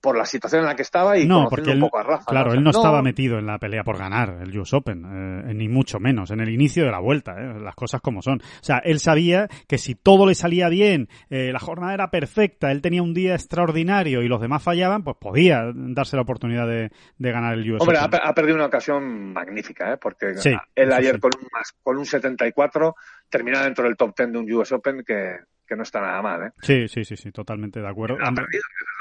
por 0.00 0.16
la 0.16 0.24
situación 0.24 0.62
en 0.62 0.66
la 0.68 0.74
que 0.74 0.82
estaba 0.82 1.18
y 1.18 1.26
No, 1.26 1.46
porque 1.48 1.68
un 1.70 1.76
él, 1.76 1.80
poco 1.80 1.98
a 1.98 2.02
Rafa. 2.02 2.24
claro, 2.24 2.48
O 2.48 2.50
sea, 2.52 2.58
él 2.58 2.64
no, 2.64 2.70
estaba 2.70 3.02
metido 3.02 3.38
en 3.38 3.46
la 3.46 3.58
pelea 3.58 3.84
por 3.84 3.98
ganar 3.98 4.38
el 4.42 4.58
US 4.58 4.72
Open, 4.72 5.04
eh, 5.48 5.54
ni 5.54 5.68
mucho 5.68 6.00
menos, 6.00 6.30
en 6.30 6.40
el 6.40 6.48
inicio 6.48 6.84
de 6.84 6.90
la 6.90 6.98
vuelta, 6.98 7.32
eh, 7.38 7.60
las 7.60 7.74
cosas 7.74 8.00
como 8.00 8.22
son. 8.22 8.40
O 8.40 8.62
sea, 8.64 8.78
él 8.78 8.98
sabía 9.00 9.48
que 9.68 9.76
si 9.76 9.94
todo 9.94 10.26
le 10.26 10.34
salía 10.34 10.68
bien, 10.70 11.08
eh, 11.28 11.52
la 11.52 11.58
jornada 11.58 11.92
era 11.92 12.10
perfecta, 12.10 12.72
él 12.72 12.80
tenía 12.80 13.02
un 13.02 13.12
día 13.12 13.34
extraordinario 13.34 14.22
y 14.22 14.28
los 14.28 14.40
demás 14.40 14.62
fallaban, 14.62 15.04
pues 15.04 15.18
podía 15.20 15.70
darse 15.74 16.16
la 16.16 16.22
oportunidad 16.22 16.66
de, 16.66 16.90
de 17.18 17.30
ganar 17.32 17.54
el 17.58 17.70
US 17.70 17.82
Hombre, 17.82 17.98
Open. 17.98 18.10
pe- 18.12 18.20
ha 18.22 18.32
perdido 18.34 18.56
una 18.56 18.66
ocasión 18.66 19.32
magnífica, 19.34 19.92
¿eh? 19.92 19.98
porque 19.98 20.34
Sí, 20.36 20.52
él 20.74 20.92
ayer 20.92 21.16
sí. 21.16 21.20
con, 21.20 21.30
un, 21.38 21.48
con 21.82 21.98
un 21.98 22.06
74 22.06 22.96
termina 23.28 23.62
dentro 23.62 23.84
del 23.84 23.96
top 23.96 24.14
10 24.16 24.32
de 24.32 24.38
un 24.38 24.52
US 24.52 24.72
Open 24.72 25.04
que, 25.06 25.36
que 25.70 25.76
no 25.76 25.84
está 25.84 26.00
nada 26.00 26.20
mal. 26.20 26.48
¿eh? 26.48 26.50
Sí, 26.62 26.88
sí, 26.88 27.04
sí, 27.04 27.16
sí, 27.16 27.30
totalmente 27.30 27.80
de 27.80 27.88
acuerdo. 27.88 28.18
La 28.18 28.34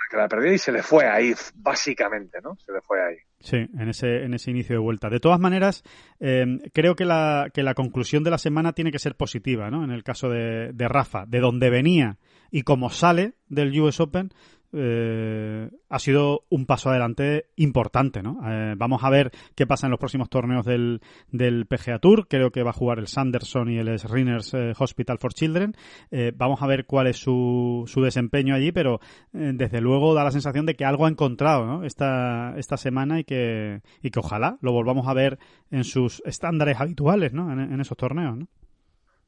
que 0.10 0.18
la 0.18 0.26
ha 0.26 0.28
perdido 0.28 0.54
y 0.54 0.58
se 0.58 0.72
le 0.72 0.82
fue 0.84 1.08
ahí, 1.08 1.34
básicamente, 1.56 2.40
¿no? 2.44 2.56
Se 2.58 2.72
le 2.72 2.82
fue 2.82 3.00
ahí. 3.00 3.16
Sí, 3.40 3.58
en 3.58 3.90
ese, 3.90 4.24
en 4.24 4.34
ese 4.34 4.52
inicio 4.52 4.76
de 4.76 4.80
vuelta. 4.80 5.10
De 5.10 5.20
todas 5.20 5.40
maneras, 5.40 5.84
eh, 6.20 6.46
creo 6.74 6.96
que 6.96 7.06
la, 7.06 7.50
que 7.54 7.64
la 7.64 7.74
conclusión 7.74 8.24
de 8.24 8.32
la 8.32 8.38
semana 8.38 8.74
tiene 8.74 8.92
que 8.92 9.00
ser 9.00 9.16
positiva, 9.16 9.70
¿no? 9.70 9.84
En 9.84 9.92
el 9.92 10.04
caso 10.04 10.30
de, 10.30 10.72
de 10.74 10.88
Rafa, 10.88 11.26
de 11.28 11.40
donde 11.40 11.70
venía 11.70 12.18
y 12.52 12.64
como 12.64 12.90
sale 12.90 13.34
del 13.48 13.80
US 13.80 14.00
Open, 14.00 14.30
eh, 14.74 15.70
ha 15.90 16.00
sido 16.00 16.46
un 16.50 16.66
paso 16.66 16.90
adelante 16.90 17.48
importante, 17.56 18.22
¿no? 18.22 18.40
Eh, 18.46 18.76
vamos 18.78 19.04
a 19.04 19.10
ver 19.10 19.32
qué 19.56 19.66
pasa 19.66 19.88
en 19.88 19.92
los 19.92 20.00
próximos 20.00 20.30
torneos 20.30 20.66
del, 20.66 21.02
del 21.32 21.66
PGA 21.66 22.00
Tour. 22.00 22.28
Creo 22.28 22.52
que 22.52 22.64
va 22.64 22.70
a 22.72 22.74
jugar 22.74 23.00
el 23.00 23.08
Sanderson 23.08 23.70
y 23.70 23.78
el 23.78 23.98
Srinners 23.98 24.54
eh, 24.54 24.74
Hospital 24.78 25.18
for 25.18 25.34
Children. 25.34 25.76
Eh, 26.12 26.32
vamos 26.36 26.62
a 26.62 26.68
ver 26.68 26.86
cuál 26.86 27.08
es 27.08 27.18
su, 27.18 27.86
su 27.88 28.02
desempeño 28.02 28.56
allí, 28.56 28.72
pero 28.72 29.00
desde 29.32 29.82
luego 29.82 30.14
da 30.14 30.24
la 30.24 30.32
sensación 30.32 30.66
de 30.66 30.76
que 30.76 30.86
algo 30.86 31.06
ha 31.06 31.10
encontrado, 31.10 31.66
¿no? 31.66 31.84
Esta, 31.84 32.54
esta 32.58 32.78
semana 32.78 33.20
y 33.20 33.24
que, 33.24 33.82
y 34.02 34.12
que 34.12 34.20
ojalá 34.20 34.58
lo 34.62 34.72
volvamos 34.72 35.08
a 35.08 35.14
ver 35.14 35.40
en 35.72 35.84
sus 35.84 36.22
estándares 36.26 36.80
habituales, 36.80 37.34
¿no? 37.34 37.52
En, 37.52 37.60
en 37.60 37.82
esos 37.82 37.98
torneos, 37.98 38.38
¿no? 38.38 38.48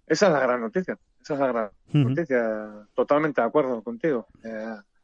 Esa 0.07 0.27
es 0.27 0.33
la 0.33 0.39
gran 0.41 0.59
noticia. 0.59 0.97
Esa 1.21 1.33
es 1.35 1.39
la 1.39 1.47
gran 1.47 1.69
noticia. 1.93 2.85
Totalmente 2.93 3.39
de 3.41 3.47
acuerdo 3.47 3.81
contigo. 3.81 4.27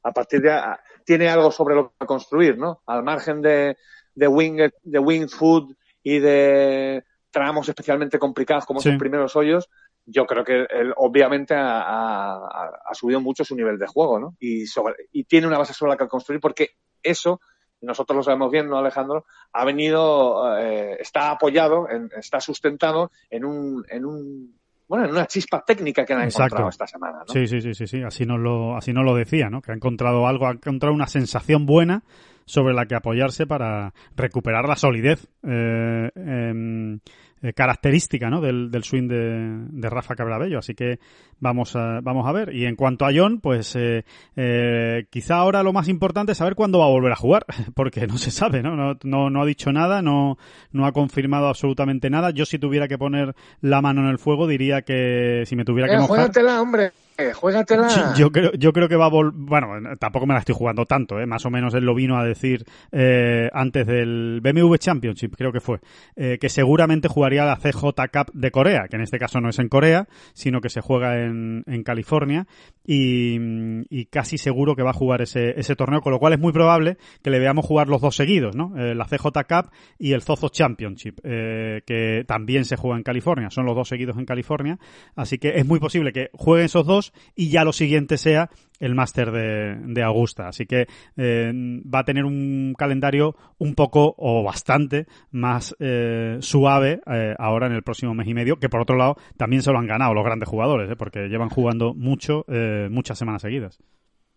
A 0.03 0.11
partir 0.11 0.41
de 0.41 0.51
a- 0.51 0.79
tiene 1.05 1.29
algo 1.29 1.51
sobre 1.51 1.75
lo 1.75 1.93
que 1.99 2.05
construir, 2.05 2.57
¿no? 2.57 2.81
Al 2.85 3.03
margen 3.03 3.41
de, 3.41 3.77
de 4.13 4.27
wing 4.27 4.69
de 4.83 4.99
wing 4.99 5.27
food 5.27 5.73
y 6.03 6.19
de 6.19 7.03
tramos 7.31 7.67
especialmente 7.69 8.17
complicados 8.19 8.65
como 8.65 8.79
Sí. 8.81 8.91
primeros 8.97 9.35
hoyos, 9.35 9.69
yo 10.05 10.25
creo 10.25 10.43
que 10.43 10.65
él 10.69 10.93
obviamente 10.95 11.53
ha, 11.53 11.81
ha- 11.81 12.71
ha 12.89 12.93
subido 12.93 13.19
mucho 13.21 13.43
su 13.43 13.55
nivel 13.55 13.77
de 13.77 13.87
juego, 13.87 14.19
¿no? 14.19 14.35
Y 14.39 14.65
sobre 14.65 14.95
y 15.11 15.25
tiene 15.25 15.47
una 15.47 15.57
base 15.57 15.73
sobre 15.73 15.91
la 15.91 15.97
que 15.97 16.07
construir 16.07 16.39
porque 16.41 16.71
eso 17.03 17.39
nosotros 17.81 18.15
lo 18.17 18.23
sabemos 18.23 18.49
bien, 18.49 18.67
¿no, 18.69 18.77
Alejandro? 18.79 19.25
Ha 19.53 19.63
venido, 19.63 20.57
eh, 20.57 20.97
está 20.99 21.29
apoyado, 21.31 21.87
en- 21.89 22.09
está 22.17 22.39
sustentado 22.39 23.11
en 23.29 23.45
un, 23.45 23.85
en 23.89 24.05
un, 24.05 24.59
bueno, 24.87 25.05
en 25.05 25.11
una 25.11 25.25
chispa 25.27 25.63
técnica 25.65 26.05
que 26.05 26.13
han 26.13 26.23
Exacto. 26.23 26.55
encontrado 26.55 26.69
esta 26.69 26.87
semana, 26.87 27.19
¿no? 27.19 27.33
Sí, 27.33 27.47
sí, 27.47 27.61
sí, 27.61 27.73
sí, 27.73 27.87
sí. 27.87 28.03
Así 28.03 28.25
nos 28.25 28.39
lo, 28.39 28.77
así 28.77 28.93
nos 28.93 29.03
lo 29.03 29.15
decía, 29.15 29.49
¿no? 29.49 29.61
Que 29.61 29.71
ha 29.71 29.75
encontrado 29.75 30.27
algo, 30.27 30.47
ha 30.47 30.51
encontrado 30.51 30.93
una 30.93 31.07
sensación 31.07 31.65
buena 31.65 32.03
sobre 32.45 32.73
la 32.73 32.85
que 32.85 32.95
apoyarse 32.95 33.45
para 33.45 33.93
recuperar 34.15 34.67
la 34.67 34.77
solidez 34.77 35.27
eh, 35.43 36.09
em, 36.15 36.99
eh, 37.41 37.53
característica, 37.53 38.29
¿no? 38.29 38.41
Del, 38.41 38.71
del 38.71 38.83
swing 38.83 39.07
de, 39.07 39.65
de 39.69 39.89
Rafa 39.89 40.15
Cabrabello. 40.15 40.59
Así 40.59 40.73
que 40.73 40.99
vamos 41.39 41.75
a, 41.75 41.99
vamos 42.01 42.27
a 42.27 42.31
ver. 42.31 42.53
Y 42.55 42.65
en 42.65 42.75
cuanto 42.75 43.05
a 43.05 43.11
John, 43.13 43.39
pues 43.39 43.75
eh, 43.75 44.05
eh, 44.35 45.05
quizá 45.09 45.35
ahora 45.35 45.63
lo 45.63 45.73
más 45.73 45.87
importante 45.87 46.31
es 46.31 46.37
saber 46.37 46.55
cuándo 46.55 46.79
va 46.79 46.85
a 46.85 46.89
volver 46.89 47.11
a 47.11 47.15
jugar, 47.15 47.45
porque 47.75 48.07
no 48.07 48.17
se 48.17 48.31
sabe, 48.31 48.61
¿no? 48.63 48.75
No, 48.75 48.97
no, 49.03 49.29
no 49.29 49.41
ha 49.41 49.45
dicho 49.45 49.71
nada, 49.71 50.01
no, 50.01 50.37
no 50.71 50.85
ha 50.85 50.91
confirmado 50.91 51.47
absolutamente 51.47 52.09
nada. 52.09 52.31
Yo 52.31 52.45
si 52.45 52.59
tuviera 52.59 52.87
que 52.87 52.97
poner 52.97 53.35
la 53.61 53.81
mano 53.81 54.01
en 54.01 54.07
el 54.07 54.19
fuego 54.19 54.47
diría 54.47 54.81
que 54.81 55.43
si 55.45 55.55
me 55.55 55.65
tuviera 55.65 55.87
que 55.87 55.95
Eh, 55.95 55.99
mojar... 55.99 56.17
juégatela, 56.17 56.61
hombre, 56.61 56.91
juégatela. 57.33 58.13
Yo 58.15 58.31
creo, 58.31 58.51
yo 58.53 58.73
creo 58.73 58.87
que 58.87 58.95
va 58.95 59.05
a 59.05 59.09
volver. 59.09 59.33
Bueno, 59.35 59.95
tampoco 59.99 60.25
me 60.25 60.33
la 60.33 60.39
estoy 60.39 60.55
jugando 60.55 60.85
tanto, 60.85 61.19
¿eh? 61.19 61.25
Más 61.25 61.45
o 61.45 61.49
menos 61.49 61.73
él 61.73 61.83
lo 61.83 61.95
vino 61.95 62.17
a 62.17 62.23
decir 62.23 62.65
eh, 62.91 63.49
antes 63.53 63.85
del 63.87 64.41
BMW 64.41 64.75
Championship, 64.75 65.35
creo 65.35 65.51
que 65.51 65.59
fue, 65.59 65.79
eh, 66.15 66.37
que 66.39 66.49
seguramente 66.49 67.07
jugaría 67.07 67.45
la 67.45 67.57
CJ 67.57 67.83
Cup 68.11 68.31
de 68.33 68.51
Corea, 68.51 68.87
que 68.89 68.95
en 68.97 69.01
este 69.01 69.19
caso 69.19 69.41
no 69.41 69.49
es 69.49 69.59
en 69.59 69.69
Corea, 69.69 70.07
sino 70.33 70.61
que 70.61 70.69
se 70.69 70.81
juega 70.81 71.19
en, 71.21 71.63
en 71.65 71.83
California, 71.83 72.47
y, 72.87 73.37
y 73.89 74.05
casi 74.05 74.37
seguro 74.37 74.75
que 74.75 74.81
va 74.81 74.91
a 74.91 74.93
jugar 74.93 75.21
ese, 75.21 75.59
ese 75.59 75.75
torneo, 75.75 76.01
con 76.01 76.13
lo 76.13 76.19
cual 76.19 76.33
es 76.33 76.39
muy 76.39 76.53
probable 76.53 76.97
que 77.21 77.29
le 77.29 77.37
veamos 77.37 77.65
jugar 77.65 77.89
los 77.89 78.01
dos 78.01 78.15
seguidos, 78.15 78.55
¿no? 78.55 78.73
Eh, 78.77 78.95
la 78.95 79.05
CJ 79.05 79.27
Cup 79.47 79.71
y 79.99 80.13
el 80.13 80.21
Zozo 80.21 80.47
Championship, 80.47 81.19
eh, 81.23 81.81
que 81.85 82.23
también 82.25 82.63
se 82.63 82.77
juega 82.77 82.97
en 82.97 83.03
California, 83.03 83.49
son 83.49 83.65
los 83.65 83.75
dos 83.75 83.89
seguidos 83.89 84.17
en 84.17 84.25
California, 84.25 84.79
así 85.15 85.37
que 85.37 85.57
es 85.57 85.65
muy 85.65 85.79
posible 85.79 86.13
que 86.13 86.29
jueguen 86.31 86.65
esos 86.65 86.85
dos 86.87 87.13
y 87.35 87.49
ya 87.49 87.65
lo 87.65 87.73
siguiente 87.73 88.17
sea 88.17 88.49
el 88.79 88.95
máster 88.95 89.31
de, 89.31 89.75
de 89.75 90.03
Augusta. 90.03 90.47
Así 90.47 90.65
que 90.65 90.87
eh, 91.15 91.51
va 91.53 91.99
a 91.99 92.03
tener 92.03 92.25
un 92.25 92.73
calendario 92.77 93.35
un 93.57 93.75
poco 93.75 94.15
o 94.17 94.43
bastante 94.43 95.07
más 95.31 95.75
eh, 95.79 96.37
suave 96.39 97.01
eh, 97.05 97.35
ahora 97.37 97.67
en 97.67 97.73
el 97.73 97.83
próximo 97.83 98.13
mes 98.13 98.27
y 98.27 98.33
medio, 98.33 98.57
que 98.57 98.69
por 98.69 98.81
otro 98.81 98.97
lado 98.97 99.17
también 99.37 99.61
se 99.61 99.71
lo 99.71 99.79
han 99.79 99.87
ganado 99.87 100.13
los 100.13 100.25
grandes 100.25 100.49
jugadores, 100.49 100.89
¿eh? 100.91 100.95
porque 100.95 101.27
llevan 101.27 101.49
jugando 101.49 101.93
mucho, 101.93 102.45
muchas 102.89 103.17
semanas 103.17 103.41
seguidas. 103.41 103.79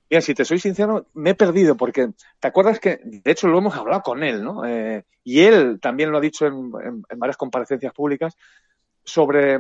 Mira, 0.09 0.20
si 0.20 0.34
te 0.34 0.45
soy 0.45 0.59
sincero, 0.59 1.07
me 1.14 1.30
he 1.30 1.34
perdido 1.34 1.76
porque 1.76 2.11
te 2.41 2.49
acuerdas 2.49 2.80
que, 2.80 2.99
de 3.05 3.30
hecho, 3.30 3.47
lo 3.47 3.59
hemos 3.59 3.76
hablado 3.76 4.03
con 4.03 4.24
él, 4.24 4.43
¿no? 4.43 4.62
Y 5.22 5.41
él 5.41 5.78
también 5.80 6.11
lo 6.11 6.18
ha 6.18 6.20
dicho 6.20 6.47
en, 6.47 6.70
varias 7.16 7.36
comparecencias 7.36 7.93
públicas 7.93 8.36
sobre 9.05 9.59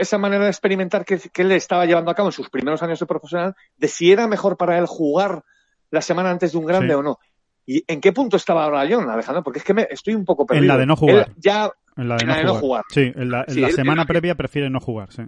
esa 0.00 0.18
manera 0.18 0.44
de 0.44 0.50
experimentar 0.50 1.04
que, 1.04 1.20
él 1.34 1.52
estaba 1.52 1.86
llevando 1.86 2.10
a 2.10 2.14
cabo 2.14 2.28
en 2.28 2.32
sus 2.32 2.50
primeros 2.50 2.82
años 2.82 2.98
de 2.98 3.06
profesional, 3.06 3.54
de 3.76 3.88
si 3.88 4.12
era 4.12 4.26
mejor 4.26 4.56
para 4.56 4.78
él 4.78 4.86
jugar 4.86 5.44
la 5.90 6.02
semana 6.02 6.30
antes 6.30 6.52
de 6.52 6.58
un 6.58 6.66
grande 6.66 6.94
o 6.94 7.02
no. 7.02 7.18
¿Y 7.66 7.84
en 7.86 8.00
qué 8.00 8.12
punto 8.12 8.36
estaba 8.36 8.64
ahora 8.64 8.88
John, 8.90 9.08
Alejandro? 9.08 9.42
Porque 9.42 9.60
es 9.60 9.64
que 9.64 9.74
me, 9.74 9.86
estoy 9.90 10.14
un 10.14 10.24
poco 10.24 10.46
perdido. 10.46 10.64
En 10.64 10.68
la 10.68 10.78
de 10.78 10.86
no 10.86 10.96
jugar. 10.96 11.32
ya, 11.36 11.70
en 11.96 12.08
la 12.08 12.16
de, 12.16 12.44
no, 12.44 12.54
jugar. 12.54 12.84
Sí, 12.88 13.12
en 13.14 13.30
la, 13.30 13.44
semana 13.46 14.06
previa 14.06 14.34
prefiere 14.34 14.70
no 14.70 14.80
jugar, 14.80 15.12
sí 15.12 15.22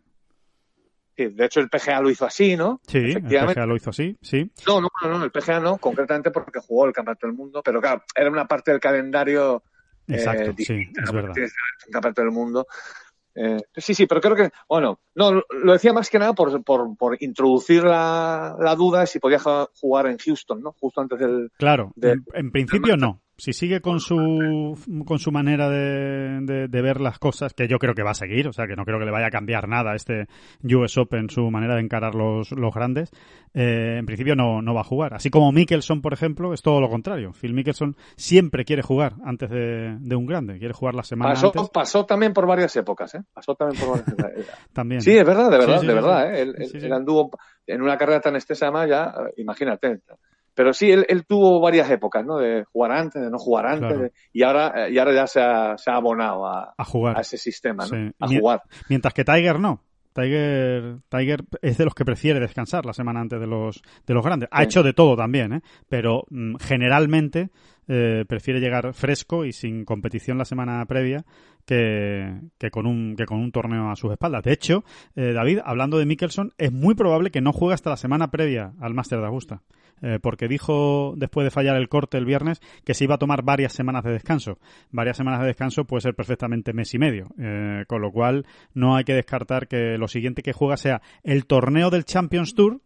de 1.16 1.44
hecho 1.44 1.60
el 1.60 1.68
PGA 1.68 2.00
lo 2.00 2.10
hizo 2.10 2.24
así, 2.24 2.56
¿no? 2.56 2.80
Sí, 2.86 2.98
el 2.98 3.22
PGA 3.22 3.66
lo 3.66 3.76
hizo 3.76 3.90
así, 3.90 4.16
sí. 4.22 4.50
No, 4.66 4.80
no, 4.80 4.88
no, 5.02 5.24
el 5.24 5.30
PGA 5.30 5.60
no, 5.60 5.78
concretamente 5.78 6.30
porque 6.30 6.60
jugó 6.60 6.86
el 6.86 6.92
Campeonato 6.92 7.26
del 7.26 7.36
Mundo, 7.36 7.62
pero 7.64 7.80
claro, 7.80 8.02
era 8.14 8.30
una 8.30 8.46
parte 8.46 8.70
del 8.70 8.80
calendario. 8.80 9.62
Eh, 10.08 10.14
Exacto, 10.14 10.54
sí, 10.58 10.90
es 11.02 11.12
verdad. 11.12 11.34
Campeonato 11.90 12.22
del 12.22 12.30
Mundo. 12.30 12.66
Eh, 13.34 13.60
sí, 13.76 13.94
sí, 13.94 14.06
pero 14.06 14.20
creo 14.20 14.36
que, 14.36 14.50
bueno, 14.68 15.00
no, 15.14 15.42
lo 15.50 15.72
decía 15.72 15.92
más 15.92 16.10
que 16.10 16.18
nada 16.18 16.34
por, 16.34 16.62
por, 16.64 16.96
por 16.96 17.16
introducir 17.22 17.82
la, 17.82 18.56
la, 18.58 18.74
duda 18.74 19.06
si 19.06 19.20
podía 19.20 19.38
jugar 19.38 20.06
en 20.06 20.18
Houston, 20.18 20.62
¿no? 20.62 20.72
Justo 20.78 21.00
antes 21.00 21.18
del. 21.18 21.50
Claro, 21.56 21.92
en, 22.02 22.50
principio 22.50 22.96
no 22.96 23.21
si 23.36 23.52
sigue 23.52 23.80
con 23.80 24.00
su, 24.00 24.78
con 25.06 25.18
su 25.18 25.32
manera 25.32 25.68
de, 25.68 26.68
de, 26.68 26.82
ver 26.82 27.00
las 27.00 27.18
cosas, 27.18 27.54
que 27.54 27.66
yo 27.66 27.78
creo 27.78 27.94
que 27.94 28.02
va 28.02 28.10
a 28.10 28.14
seguir, 28.14 28.46
o 28.46 28.52
sea, 28.52 28.66
que 28.66 28.76
no 28.76 28.84
creo 28.84 28.98
que 28.98 29.04
le 29.04 29.10
vaya 29.10 29.26
a 29.26 29.30
cambiar 29.30 29.68
nada 29.68 29.94
este 29.94 30.26
US 30.62 30.98
Open, 30.98 31.30
su 31.30 31.50
manera 31.50 31.74
de 31.74 31.80
encarar 31.80 32.14
los, 32.14 32.52
los 32.52 32.74
grandes, 32.74 33.10
eh, 33.54 33.96
en 33.98 34.06
principio 34.06 34.36
no, 34.36 34.62
no 34.62 34.74
va 34.74 34.82
a 34.82 34.84
jugar. 34.84 35.14
Así 35.14 35.30
como 35.30 35.50
Mickelson, 35.50 36.02
por 36.02 36.12
ejemplo, 36.12 36.52
es 36.52 36.62
todo 36.62 36.80
lo 36.80 36.88
contrario. 36.88 37.32
Phil 37.32 37.54
Mickelson 37.54 37.96
siempre 38.16 38.64
quiere 38.64 38.82
jugar 38.82 39.14
antes 39.24 39.50
de, 39.50 39.96
de 39.98 40.16
un 40.16 40.26
grande, 40.26 40.58
quiere 40.58 40.74
jugar 40.74 40.94
la 40.94 41.02
semana 41.02 41.34
pasó, 41.34 41.46
antes. 41.48 41.70
Pasó 41.70 42.06
también 42.06 42.32
por 42.32 42.46
varias 42.46 42.76
épocas, 42.76 43.14
¿eh? 43.14 43.22
Pasó 43.32 43.54
también 43.54 43.80
por 43.80 43.90
varias 43.98 44.08
épocas. 44.08 44.58
también. 44.72 45.00
Sí, 45.00 45.16
es 45.16 45.26
verdad, 45.26 45.50
de 45.50 45.58
verdad, 45.58 45.80
de 45.80 45.94
verdad. 45.94 46.34
¿eh? 46.34 46.42
Él, 46.42 46.92
anduvo 46.92 47.30
en 47.66 47.82
una 47.82 47.96
carrera 47.96 48.20
tan 48.20 48.34
extensa 48.36 48.70
ya, 48.86 49.14
imagínate, 49.36 50.00
pero 50.55 50.72
sí, 50.72 50.90
él, 50.90 51.07
él, 51.09 51.24
tuvo 51.26 51.61
varias 51.61 51.90
épocas, 51.90 52.24
¿no? 52.24 52.38
De 52.38 52.64
jugar 52.64 52.92
antes, 52.92 53.22
de 53.22 53.30
no 53.30 53.38
jugar 53.38 53.66
antes, 53.66 54.12
y 54.32 54.42
ahora 54.42 54.90
y 54.90 54.98
ahora 54.98 55.14
ya 55.14 55.26
se 55.26 55.40
ha, 55.40 55.78
se 55.78 55.90
ha 55.90 55.96
abonado 55.96 56.46
a, 56.46 56.74
a, 56.76 56.84
jugar. 56.84 57.16
a 57.16 57.20
ese 57.20 57.38
sistema, 57.38 57.86
¿no? 57.86 58.12
A 58.20 58.28
jugar. 58.28 58.62
Mientras 58.88 59.14
que 59.14 59.24
Tiger 59.24 59.59
no. 59.59 59.82
Tiger, 60.12 60.98
Tiger 61.09 61.44
es 61.62 61.78
de 61.78 61.84
los 61.84 61.94
que 61.94 62.05
prefiere 62.05 62.38
descansar 62.38 62.84
la 62.84 62.92
semana 62.92 63.20
antes 63.20 63.40
de 63.40 63.46
los, 63.46 63.82
de 64.07 64.14
los 64.14 64.24
grandes. 64.24 64.48
Ha 64.53 64.62
hecho 64.62 64.82
de 64.82 64.92
todo 64.92 65.16
también, 65.16 65.55
¿eh? 65.55 65.62
pero 65.88 66.24
mm, 66.28 66.57
generalmente 66.57 67.50
eh, 67.95 68.24
prefiere 68.26 68.59
llegar 68.59 68.95
fresco 68.95 69.45
y 69.45 69.53
sin 69.53 69.84
competición 69.84 70.38
la 70.38 70.47
semana 70.47 70.82
previa 70.86 71.26
que, 71.66 72.40
que, 72.57 72.70
con, 72.70 72.86
un, 72.86 73.16
que 73.16 73.26
con 73.26 73.38
un 73.38 73.53
torneo 73.53 73.90
a 73.90 73.97
sus 73.97 74.11
espaldas. 74.12 74.43
De 74.43 74.53
hecho, 74.53 74.82
eh, 75.14 75.34
David, 75.34 75.59
hablando 75.62 75.99
de 75.99 76.07
Mickelson, 76.07 76.53
es 76.57 76.72
muy 76.72 76.95
probable 76.95 77.30
que 77.30 77.43
no 77.43 77.53
juegue 77.53 77.74
hasta 77.74 77.90
la 77.90 77.99
semana 77.99 78.30
previa 78.30 78.72
al 78.80 78.95
Máster 78.95 79.18
de 79.18 79.26
Augusta. 79.26 79.62
Eh, 80.01 80.18
porque 80.20 80.49
dijo 80.49 81.14
después 81.16 81.45
de 81.45 81.53
fallar 81.53 81.76
el 81.76 81.88
corte 81.88 82.18
el 82.18 82.24
viernes 82.24 82.61
que 82.84 82.93
se 82.93 83.05
iba 83.05 83.14
a 83.14 83.18
tomar 83.18 83.43
varias 83.45 83.72
semanas 83.72 84.03
de 84.03 84.11
descanso. 84.11 84.59
Varias 84.90 85.16
semanas 85.16 85.40
de 85.40 85.47
descanso 85.47 85.84
puede 85.84 86.01
ser 86.01 86.14
perfectamente 86.14 86.72
mes 86.72 86.93
y 86.95 86.99
medio, 86.99 87.28
eh, 87.38 87.84
con 87.86 88.01
lo 88.01 88.11
cual 88.11 88.47
no 88.74 88.97
hay 88.97 89.05
que 89.05 89.14
descartar 89.14 89.68
que 89.68 89.99
lo 89.99 90.09
siguiente 90.09 90.43
que 90.43 90.53
juega 90.53 90.76
sea 90.76 91.03
el 91.22 91.47
torneo 91.47 91.90
del 91.90 92.05
Champions 92.05 92.55
Tour, 92.55 92.80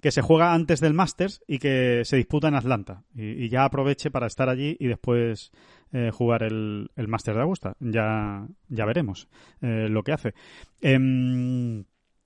que 0.00 0.10
se 0.10 0.22
juega 0.22 0.54
antes 0.54 0.80
del 0.80 0.94
Masters 0.94 1.42
y 1.46 1.58
que 1.58 2.02
se 2.04 2.16
disputa 2.16 2.48
en 2.48 2.54
Atlanta. 2.54 3.04
Y, 3.14 3.48
ya 3.48 3.64
aproveche 3.64 4.10
para 4.10 4.26
estar 4.26 4.48
allí 4.48 4.76
y 4.78 4.86
después 4.86 5.52
eh, 5.92 6.10
jugar 6.12 6.42
el, 6.42 6.90
el 6.96 7.08
Masters 7.08 7.36
de 7.36 7.42
Augusta. 7.42 7.76
Ya, 7.80 8.46
ya 8.68 8.84
veremos 8.84 9.28
lo 9.60 10.02
que 10.02 10.12
hace. 10.12 10.34
Em, 10.80 11.84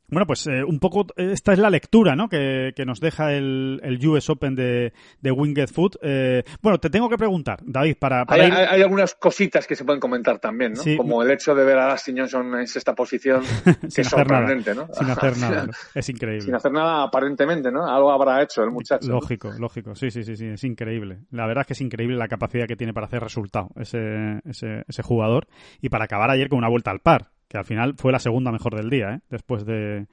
bueno, 0.09 0.27
pues 0.27 0.47
eh, 0.47 0.63
un 0.63 0.79
poco 0.79 1.07
esta 1.17 1.55
es 1.55 1.59
la 1.59 1.71
lectura 1.71 2.15
¿no? 2.15 2.29
que, 2.29 2.75
nos 2.85 3.01
deja 3.01 3.33
el, 3.33 3.81
el, 3.83 4.07
US 4.07 4.29
Open 4.29 4.55
de, 4.55 4.93
de 5.21 5.31
Winged 5.31 5.69
Foot. 5.69 5.97
Eh, 6.03 6.43
bueno, 6.61 6.79
te 6.79 6.91
tengo 6.91 7.09
que 7.09 7.17
preguntar, 7.17 7.61
David, 7.65 7.97
para... 7.99 8.25
hay, 8.29 8.43
hay, 8.43 8.83
algunas 8.83 9.15
cositas 9.15 9.67
que 9.67 9.75
se 9.75 9.85
pueden 9.85 10.01
comentar 10.01 10.39
también, 10.39 10.75
¿no? 10.75 10.83
Como 10.99 11.23
el 11.23 11.31
hecho 11.31 11.55
de 11.55 11.65
ver 11.65 11.79
a 11.79 11.93
Dustin 11.93 12.19
Johnson 12.19 12.61
en 12.61 12.67
sexta 12.67 12.95
posición, 12.95 13.43
que 13.95 14.03
es 14.03 14.07
sorprendente, 14.07 14.75
¿no? 14.75 14.87
Sin 14.93 15.09
hacer 15.11 15.39
nada, 15.39 15.69
es 15.95 16.09
increíble. 16.11 16.43
Sin 16.43 16.55
hacer 16.55 16.73
nada 16.73 17.05
aparentemente, 17.05 17.73
¿no? 17.73 17.87
Algo 17.87 18.13
habrá 18.13 18.43
hecho 18.43 18.63
el 18.63 18.71
muchacho. 18.71 19.09
Lógico, 19.09 19.51
lógico, 19.59 19.95
sí, 19.95 20.11
sí, 20.11 20.25
sí, 20.25 20.37
sí, 20.37 20.47
es 20.47 20.65
increíble. 20.65 21.21
La 21.31 21.47
verdad 21.47 21.63
es 21.63 21.67
que 21.69 21.73
es 21.73 21.81
increíble 21.81 22.17
la 22.17 22.29
capacidad 22.29 22.67
que 22.67 22.77
tiene 22.77 22.93
para 22.93 23.07
hacer 23.07 23.23
resultado 23.23 23.71
ese, 23.77 24.41
ese, 24.45 24.85
ese 24.87 25.03
jugador 25.03 25.47
y 25.81 25.89
para 25.89 26.05
acabar 26.05 26.29
ayer 26.29 26.51
con 26.51 26.59
una 26.59 26.69
vuelta 26.69 26.91
al 26.91 27.01
par 27.01 27.32
que 27.53 27.59
al 27.59 27.65
final 27.67 27.95
fue 27.99 28.13
la 28.13 28.19
segunda 28.19 28.51
mejor 28.51 28.75
del 28.75 28.89
día, 28.89 29.15
¿eh? 29.15 29.21
después 29.29 29.67
de, 29.67 30.07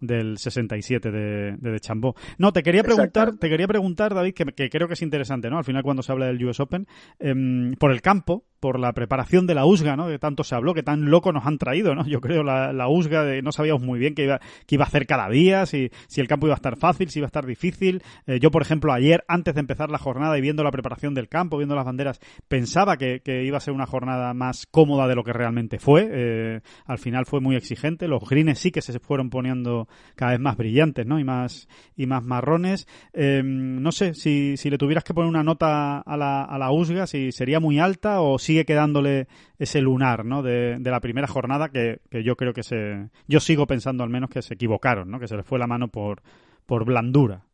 del 0.00 0.36
67 0.36 1.12
de, 1.12 1.56
de, 1.56 1.70
de 1.70 1.80
Chambó. 1.80 2.16
No, 2.36 2.52
te 2.52 2.64
quería 2.64 2.82
preguntar, 2.82 3.36
te 3.38 3.48
quería 3.48 3.68
preguntar, 3.68 4.14
David, 4.14 4.34
que, 4.34 4.68
creo 4.68 4.88
que 4.88 4.94
es 4.94 5.02
interesante, 5.02 5.48
¿no? 5.48 5.58
Al 5.58 5.64
final 5.64 5.84
cuando 5.84 6.02
se 6.02 6.10
habla 6.10 6.26
del 6.26 6.44
US 6.44 6.58
Open, 6.58 6.88
em, 7.20 7.74
por 7.74 7.92
el 7.92 8.02
campo, 8.02 8.44
por 8.62 8.78
la 8.78 8.92
preparación 8.92 9.48
de 9.48 9.56
la 9.56 9.66
USGA, 9.66 9.96
¿no? 9.96 10.06
Que 10.06 10.20
tanto 10.20 10.44
se 10.44 10.54
habló, 10.54 10.72
que 10.72 10.84
tan 10.84 11.10
loco 11.10 11.32
nos 11.32 11.46
han 11.46 11.58
traído, 11.58 11.96
¿no? 11.96 12.06
Yo 12.06 12.20
creo 12.20 12.44
la, 12.44 12.72
la 12.72 12.88
USGA, 12.88 13.24
de, 13.24 13.42
no 13.42 13.50
sabíamos 13.50 13.82
muy 13.82 13.98
bien 13.98 14.14
qué 14.14 14.22
iba, 14.22 14.38
qué 14.68 14.76
iba 14.76 14.84
a 14.84 14.86
hacer 14.86 15.04
cada 15.04 15.28
día, 15.28 15.66
si, 15.66 15.90
si 16.06 16.20
el 16.20 16.28
campo 16.28 16.46
iba 16.46 16.54
a 16.54 16.62
estar 16.62 16.76
fácil, 16.76 17.10
si 17.10 17.18
iba 17.18 17.26
a 17.26 17.32
estar 17.32 17.44
difícil. 17.44 18.04
Eh, 18.28 18.38
yo, 18.38 18.52
por 18.52 18.62
ejemplo, 18.62 18.92
ayer, 18.92 19.24
antes 19.26 19.54
de 19.54 19.60
empezar 19.60 19.90
la 19.90 19.98
jornada 19.98 20.38
y 20.38 20.40
viendo 20.40 20.62
la 20.62 20.70
preparación 20.70 21.12
del 21.12 21.28
campo, 21.28 21.56
viendo 21.56 21.74
las 21.74 21.84
banderas, 21.84 22.20
pensaba 22.46 22.96
que, 22.96 23.18
que 23.18 23.42
iba 23.42 23.56
a 23.56 23.60
ser 23.60 23.74
una 23.74 23.86
jornada 23.86 24.32
más 24.32 24.66
cómoda 24.70 25.08
de 25.08 25.16
lo 25.16 25.24
que 25.24 25.32
realmente 25.32 25.80
fue. 25.80 26.08
Eh, 26.12 26.60
al 26.86 26.98
final 26.98 27.26
fue 27.26 27.40
muy 27.40 27.56
exigente. 27.56 28.06
Los 28.06 28.28
greens 28.28 28.60
sí 28.60 28.70
que 28.70 28.80
se 28.80 29.00
fueron 29.00 29.28
poniendo 29.28 29.88
cada 30.14 30.30
vez 30.30 30.40
más 30.40 30.56
brillantes, 30.56 31.04
¿no? 31.04 31.18
Y 31.18 31.24
más, 31.24 31.66
y 31.96 32.06
más 32.06 32.22
marrones. 32.22 32.86
Em, 33.12 33.82
no 33.82 33.90
sé, 33.90 34.14
si, 34.14 34.56
si 34.56 34.70
le 34.70 34.78
tuvieras 34.78 35.02
que 35.02 35.14
poner 35.14 35.28
una 35.28 35.42
nota 35.42 35.98
a 35.98 36.16
la, 36.16 36.44
a 36.44 36.58
la 36.58 36.70
USGA, 36.70 37.08
si 37.08 37.32
sería 37.32 37.58
muy 37.58 37.80
alta 37.80 38.20
o 38.20 38.38
sigue 38.52 38.66
quedándole 38.66 39.28
ese 39.58 39.80
lunar, 39.80 40.26
¿no? 40.26 40.42
De, 40.42 40.76
de 40.78 40.90
la 40.90 41.00
primera 41.00 41.26
jornada 41.26 41.70
que, 41.70 42.00
que, 42.10 42.22
yo 42.22 42.36
creo 42.36 42.52
que 42.52 42.62
se, 42.62 43.08
yo 43.26 43.40
sigo 43.40 43.66
pensando 43.66 44.04
al 44.04 44.10
menos 44.10 44.28
que 44.28 44.42
se 44.42 44.54
equivocaron, 44.54 45.10
¿no? 45.10 45.18
Que 45.18 45.26
se 45.26 45.36
les 45.36 45.46
fue 45.46 45.58
la 45.58 45.66
mano 45.66 45.88
por, 45.88 46.22
por 46.66 46.84
blandura. 46.84 47.46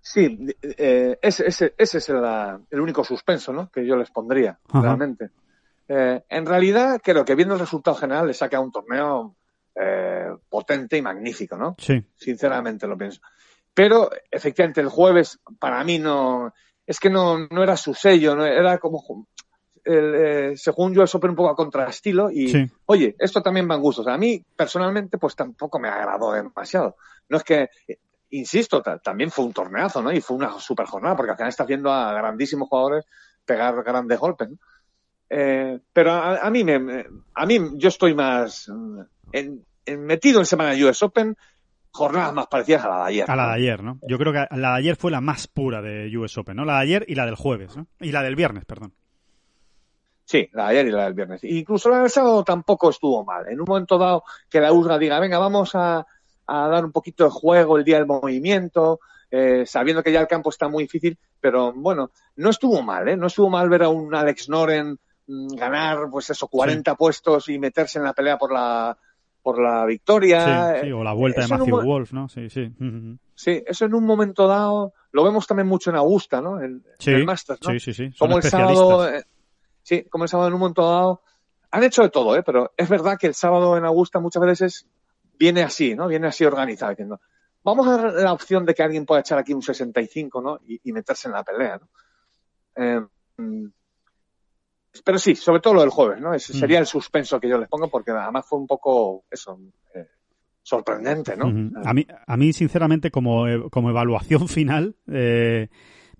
Sí, 0.00 0.36
eh, 0.62 1.16
ese, 1.22 1.46
ese, 1.46 1.74
ese, 1.78 1.98
es 1.98 2.08
el, 2.08 2.80
único 2.80 3.04
suspenso, 3.04 3.52
¿no? 3.52 3.70
Que 3.70 3.86
yo 3.86 3.96
les 3.96 4.10
pondría, 4.10 4.58
realmente. 4.68 5.30
Eh, 5.88 6.22
en 6.28 6.44
realidad, 6.44 7.00
creo 7.02 7.24
que 7.24 7.36
viendo 7.36 7.54
el 7.54 7.60
resultado 7.60 7.96
general 7.96 8.26
le 8.26 8.34
saca 8.34 8.58
un 8.58 8.72
torneo 8.72 9.36
eh, 9.76 10.26
potente 10.48 10.96
y 10.98 11.02
magnífico, 11.02 11.56
¿no? 11.56 11.76
Sí. 11.78 12.04
Sinceramente 12.16 12.88
lo 12.88 12.98
pienso. 12.98 13.20
Pero 13.72 14.10
efectivamente 14.30 14.80
el 14.80 14.88
jueves 14.88 15.38
para 15.60 15.84
mí 15.84 16.00
no 16.00 16.52
es 16.86 17.00
que 17.00 17.10
no, 17.10 17.38
no 17.50 17.62
era 17.62 17.76
su 17.76 17.94
sello, 17.94 18.36
no 18.36 18.44
era 18.44 18.78
como 18.78 19.02
el, 19.84 20.14
eh, 20.14 20.56
según 20.56 20.94
yo 20.94 21.02
el 21.02 21.08
Open 21.12 21.30
un 21.30 21.36
poco 21.36 21.50
a 21.50 21.56
contrastilo 21.56 22.30
y 22.30 22.70
oye, 22.86 23.14
esto 23.18 23.42
también 23.42 23.68
va 23.70 23.74
en 23.74 23.82
gustos. 23.82 24.06
A 24.06 24.16
mí 24.16 24.42
personalmente 24.56 25.18
pues 25.18 25.36
tampoco 25.36 25.78
me 25.78 25.88
agradó 25.88 26.32
demasiado. 26.32 26.96
No 27.28 27.36
es 27.36 27.44
que 27.44 27.68
insisto, 28.30 28.82
también 28.82 29.30
fue 29.30 29.44
un 29.44 29.52
torneazo, 29.52 30.02
¿no? 30.02 30.12
Y 30.12 30.20
fue 30.20 30.36
una 30.36 30.58
super 30.58 30.86
jornada 30.86 31.16
porque 31.16 31.30
al 31.30 31.36
final 31.36 31.50
está 31.50 31.64
haciendo 31.64 31.92
a 31.92 32.12
grandísimos 32.12 32.68
jugadores 32.68 33.06
pegar 33.44 33.82
grandes 33.84 34.18
golpes. 34.18 34.50
¿no? 34.50 34.56
Eh, 35.30 35.80
pero 35.92 36.12
a, 36.12 36.50
mí 36.50 36.64
me, 36.64 37.06
a 37.34 37.46
mí 37.46 37.58
yo 37.74 37.88
estoy 37.88 38.14
más 38.14 38.70
en, 39.32 39.64
metido 39.86 40.40
en 40.40 40.46
semana 40.46 40.74
US 40.86 41.02
Open, 41.02 41.36
jornadas 41.90 42.34
más 42.34 42.46
parecidas 42.46 42.84
a 42.84 42.88
la 42.88 42.96
de 42.98 43.04
ayer. 43.04 43.30
A 43.30 43.36
la 43.36 43.46
de 43.48 43.54
ayer, 43.54 43.82
¿no? 43.82 43.98
Yo 44.06 44.18
creo 44.18 44.32
que 44.32 44.46
la 44.56 44.72
de 44.72 44.78
ayer 44.78 44.96
fue 44.96 45.10
la 45.10 45.20
más 45.20 45.46
pura 45.46 45.80
de 45.80 46.16
US 46.16 46.36
Open, 46.38 46.56
¿no? 46.56 46.64
La 46.64 46.74
de 46.74 46.82
ayer 46.82 47.04
y 47.08 47.14
la 47.14 47.26
del 47.26 47.36
jueves, 47.36 47.76
¿no? 47.76 47.86
Y 48.00 48.12
la 48.12 48.22
del 48.22 48.36
viernes, 48.36 48.64
perdón. 48.64 48.94
Sí, 50.24 50.48
la 50.52 50.64
de 50.64 50.70
ayer 50.70 50.86
y 50.86 50.90
la 50.90 51.04
del 51.04 51.14
viernes. 51.14 51.44
Incluso 51.44 51.90
la 51.90 52.00
del 52.00 52.10
sábado 52.10 52.42
tampoco 52.44 52.90
estuvo 52.90 53.24
mal. 53.24 53.46
En 53.48 53.60
un 53.60 53.66
momento 53.68 53.98
dado 53.98 54.24
que 54.48 54.60
la 54.60 54.72
USGA 54.72 54.98
diga, 54.98 55.20
venga, 55.20 55.38
vamos 55.38 55.74
a, 55.74 56.06
dar 56.46 56.84
un 56.84 56.92
poquito 56.92 57.24
de 57.24 57.30
juego 57.30 57.78
el 57.78 57.84
día 57.84 57.96
del 57.96 58.06
movimiento, 58.06 59.00
eh, 59.30 59.64
sabiendo 59.66 60.02
que 60.02 60.12
ya 60.12 60.20
el 60.20 60.28
campo 60.28 60.50
está 60.50 60.68
muy 60.68 60.84
difícil, 60.84 61.18
pero 61.40 61.72
bueno, 61.72 62.10
no 62.36 62.50
estuvo 62.50 62.82
mal, 62.82 63.08
¿eh? 63.08 63.16
No 63.16 63.26
estuvo 63.26 63.50
mal 63.50 63.68
ver 63.68 63.82
a 63.82 63.88
un 63.88 64.14
Alex 64.14 64.48
Noren 64.48 64.98
Mm, 65.26 65.54
ganar, 65.54 66.10
pues 66.10 66.30
eso, 66.30 66.48
40 66.48 66.94
puestos 66.96 67.48
y 67.48 67.58
meterse 67.58 67.98
en 67.98 68.04
la 68.04 68.12
pelea 68.12 68.36
por 68.36 68.52
la 68.52 68.96
por 69.42 69.60
la 69.60 69.84
victoria. 69.84 70.80
Sí, 70.82 70.90
o 70.90 71.04
la 71.04 71.12
vuelta 71.12 71.42
de 71.42 71.48
Matthew 71.48 71.82
Wolf, 71.82 72.12
¿no? 72.12 72.28
Sí, 72.28 72.48
sí. 72.48 72.72
Sí, 73.34 73.62
eso 73.66 73.84
en 73.84 73.94
un 73.94 74.04
momento 74.04 74.46
dado 74.46 74.94
lo 75.12 75.22
vemos 75.22 75.46
también 75.46 75.66
mucho 75.66 75.90
en 75.90 75.96
Augusta, 75.96 76.40
¿no? 76.40 76.60
En, 76.62 76.82
el 77.06 77.24
Masters, 77.24 77.60
¿no? 77.62 77.70
Sí, 77.72 77.80
sí, 77.80 77.92
sí. 77.92 78.10
como 78.18 78.38
el 78.38 78.42
sábado, 78.42 79.08
eh, 79.08 79.24
sí, 79.84 80.04
como 80.10 80.24
el 80.24 80.28
sábado 80.28 80.48
en 80.48 80.54
un 80.54 80.60
momento 80.60 80.82
dado 80.82 81.22
han 81.70 81.84
hecho 81.84 82.02
de 82.02 82.10
todo, 82.10 82.36
¿eh? 82.36 82.42
Pero 82.44 82.72
es 82.76 82.88
verdad 82.88 83.16
que 83.18 83.28
el 83.28 83.34
sábado 83.34 83.76
en 83.76 83.84
Augusta 83.84 84.18
muchas 84.18 84.42
veces 84.42 84.88
viene 85.38 85.62
así, 85.62 85.94
¿no? 85.94 86.08
Viene 86.08 86.26
así 86.26 86.44
organizado, 86.44 86.90
diciendo, 86.90 87.20
vamos 87.62 87.86
a 87.86 87.96
dar 87.96 88.12
la 88.14 88.32
opción 88.32 88.64
de 88.64 88.74
que 88.74 88.82
alguien 88.82 89.06
pueda 89.06 89.20
echar 89.20 89.38
aquí 89.38 89.52
un 89.52 89.62
65, 89.62 90.40
¿no? 90.40 90.58
Y, 90.66 90.80
y 90.82 90.92
meterse 90.92 91.28
en 91.28 91.34
la 91.34 91.44
pelea, 91.44 91.78
¿no? 91.78 91.88
Eh, 92.76 93.00
mm, 93.36 93.66
pero 95.04 95.18
sí, 95.18 95.34
sobre 95.34 95.60
todo 95.60 95.74
lo 95.74 95.80
del 95.80 95.90
jueves, 95.90 96.20
¿no? 96.20 96.34
Ese 96.34 96.52
sería 96.52 96.78
el 96.78 96.86
suspenso 96.86 97.40
que 97.40 97.48
yo 97.48 97.58
les 97.58 97.68
pongo 97.68 97.88
porque 97.88 98.12
además 98.12 98.46
fue 98.48 98.60
un 98.60 98.66
poco 98.66 99.24
eso, 99.28 99.58
eh, 99.94 100.06
sorprendente, 100.62 101.36
¿no? 101.36 101.48
Ujú. 101.48 101.72
A 101.84 101.92
mí, 101.92 102.06
a 102.26 102.36
mí 102.36 102.52
sinceramente, 102.52 103.10
como, 103.10 103.48
e- 103.48 103.70
como 103.70 103.90
evaluación 103.90 104.46
final, 104.48 104.94
eh, 105.08 105.68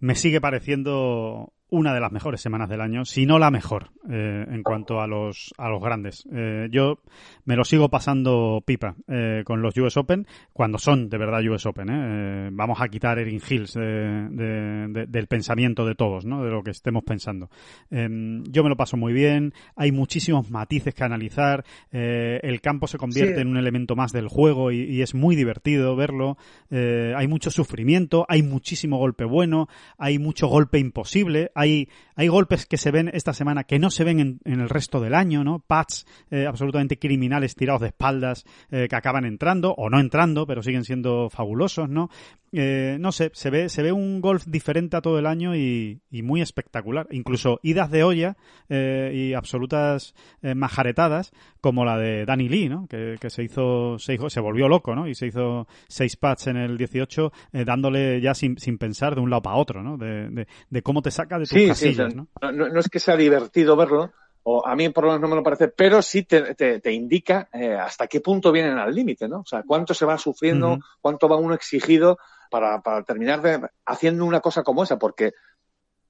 me 0.01 0.17
sigue 0.17 0.41
pareciendo 0.41 1.53
una 1.75 1.93
de 1.95 2.01
las 2.01 2.13
mejores 2.13 2.41
semanas 2.41 2.69
del 2.69 2.81
año, 2.81 3.05
si 3.05 3.27
no 3.27 3.39
la 3.39 3.51
mejor, 3.51 3.91
eh, 4.11 4.47
en 4.49 4.63
cuanto 4.63 5.01
a 5.01 5.07
los, 5.07 5.53
a 5.59 5.69
los 5.69 5.83
grandes. 5.83 6.27
Eh, 6.33 6.69
yo 6.71 7.01
me 7.45 7.57
lo 7.57 7.65
sigo 7.65 7.89
pasando 7.89 8.63
pipa 8.65 8.95
eh, 9.09 9.43
con 9.45 9.61
los 9.63 9.77
US 9.77 9.97
Open, 9.97 10.27
cuando 10.53 10.79
son 10.79 11.09
de 11.09 11.19
verdad 11.19 11.43
US 11.49 11.67
Open. 11.67 11.89
¿eh? 11.91 12.51
Vamos 12.53 12.81
a 12.81 12.89
quitar 12.89 13.19
Erin 13.19 13.41
Hills 13.49 13.75
de- 13.75 14.29
de- 14.31 14.89
de- 14.89 15.07
del 15.07 15.27
pensamiento 15.27 15.85
de 15.87 15.95
todos, 15.95 16.25
¿no? 16.25 16.45
de 16.45 16.51
lo 16.51 16.63
que 16.63 16.71
estemos 16.71 17.03
pensando. 17.05 17.51
Eh, 17.91 18.09
yo 18.51 18.63
me 18.63 18.69
lo 18.69 18.77
paso 18.77 18.97
muy 18.97 19.13
bien, 19.13 19.53
hay 19.77 19.93
muchísimos 19.93 20.51
matices 20.51 20.95
que 20.95 21.05
analizar, 21.05 21.65
el 21.91 22.61
campo 22.61 22.87
se 22.87 22.99
convierte 22.99 23.35
Sí. 23.37 23.41
en 23.41 23.49
un 23.49 23.57
elemento 23.57 23.97
más 23.97 24.13
del 24.13 24.29
juego 24.29 24.71
y, 24.71 24.83
y 24.83 25.03
es 25.03 25.15
muy 25.15 25.37
divertido 25.37 25.97
verlo. 25.97 26.37
Hay 26.71 27.27
mucho 27.29 27.51
sufrimiento, 27.51 28.27
hay 28.29 28.43
muchísimo 28.43 28.99
golpe 28.99 29.25
bueno, 29.25 29.69
hay 29.99 30.19
mucho 30.19 30.47
golpe 30.49 30.79
imposible, 30.79 31.51
hay, 31.55 31.64
hay 31.65 32.29
golpes 32.29 32.67
que 32.67 32.77
se 32.77 32.91
ven 32.91 33.11
esta 33.13 33.33
semana 33.33 33.65
que 33.65 33.79
no 33.79 33.91
se 33.91 34.05
ven 34.05 34.21
en, 34.21 34.41
en 34.45 34.61
el 34.61 34.69
resto 34.69 35.01
del 35.01 35.15
año, 35.15 35.45
¿no? 35.45 35.59
Pats 35.59 36.07
eh, 36.31 36.47
absolutamente 36.47 36.99
criminales 36.99 37.55
tirados 37.55 37.81
de 37.81 37.89
espaldas 37.89 38.45
eh, 38.71 38.87
que 38.89 38.97
acaban 38.97 39.25
entrando 39.25 39.75
o 39.75 39.91
no 39.91 40.01
entrando, 40.01 40.47
pero 40.47 40.63
siguen 40.63 40.85
siendo 40.85 41.29
fabulosos, 41.31 41.89
¿no? 41.89 42.11
Eh, 42.57 42.99
no 43.01 43.11
sé, 43.11 43.31
se 43.35 43.51
ve, 43.51 43.69
se 43.69 43.83
ve 43.83 43.91
un 43.93 44.21
golf 44.21 44.45
diferente 44.47 44.97
a 44.97 45.01
todo 45.01 45.19
el 45.19 45.27
año 45.27 45.57
y, 45.57 46.01
y 46.11 46.23
muy 46.23 46.41
espectacular. 46.41 47.09
Incluso 47.11 47.59
idas 47.63 47.91
de 47.91 48.05
olla 48.05 48.37
eh, 48.69 49.11
y 49.13 49.35
absolutas 49.35 50.15
eh, 50.43 50.55
majaretadas, 50.55 51.33
como 51.61 51.85
la 51.85 51.99
de 51.99 52.25
Danny 52.25 52.49
Lee, 52.49 52.69
¿no? 52.69 52.87
Que, 52.87 53.17
que 53.21 53.29
se 53.31 53.43
hizo, 53.43 53.99
se, 53.99 54.15
hizo- 54.15 54.31
se 54.31 54.41
volvió 54.41 54.69
loco, 54.69 54.95
¿no? 54.95 55.09
Y 55.09 55.15
se 55.15 55.27
hizo 55.27 55.67
seis 55.89 56.17
pats 56.17 56.47
en 56.47 56.57
el 56.57 56.77
18, 56.79 57.33
eh, 57.53 57.65
dándole 57.65 58.21
ya 58.21 58.35
sin, 58.35 58.57
sin 58.59 58.79
pensar 58.79 59.15
de 59.15 59.21
un 59.21 59.31
lado 59.31 59.43
para 59.43 59.57
otro, 59.57 59.83
¿no? 59.83 59.97
De, 59.97 60.29
de, 60.31 60.47
de 60.71 60.83
cómo 60.83 61.03
te 61.03 61.11
saca 61.11 61.39
de 61.39 61.47
tus 61.47 61.51
Sí, 61.51 61.61
sí, 61.63 61.69
casillas, 61.69 62.13
sea, 62.13 62.23
¿no? 62.23 62.29
no, 62.53 62.69
no 62.69 62.79
es 62.81 62.89
que 62.89 63.01
sea 63.01 63.17
divertido 63.17 63.77
verlo, 63.77 64.13
o 64.47 64.67
a 64.67 64.77
mí 64.77 64.89
por 64.91 65.05
lo 65.05 65.11
menos 65.11 65.23
no 65.23 65.29
me 65.29 65.37
lo 65.37 65.43
parece, 65.43 65.69
pero 65.69 66.01
sí 66.03 66.23
te, 66.25 66.55
te- 66.55 66.79
te 66.81 66.93
indica 66.93 67.49
eh, 67.53 67.75
hasta 67.75 68.07
qué 68.07 68.21
punto 68.21 68.53
vienen 68.53 68.79
al 68.79 68.95
límite, 68.95 69.27
¿no? 69.29 69.41
O 69.41 69.45
sea, 69.47 69.63
cuánto 69.67 69.95
se 69.95 70.05
va 70.07 70.19
sufriendo, 70.19 70.73
cuánto 71.01 71.29
va 71.29 71.37
uno 71.37 71.55
exigido 71.55 72.19
para, 72.51 72.81
para 72.83 73.03
terminar 73.05 73.41
de, 73.43 73.61
haciendo 73.87 74.25
una 74.25 74.41
cosa 74.41 74.63
como 74.63 74.83
esa, 74.85 74.99
porque 74.99 75.33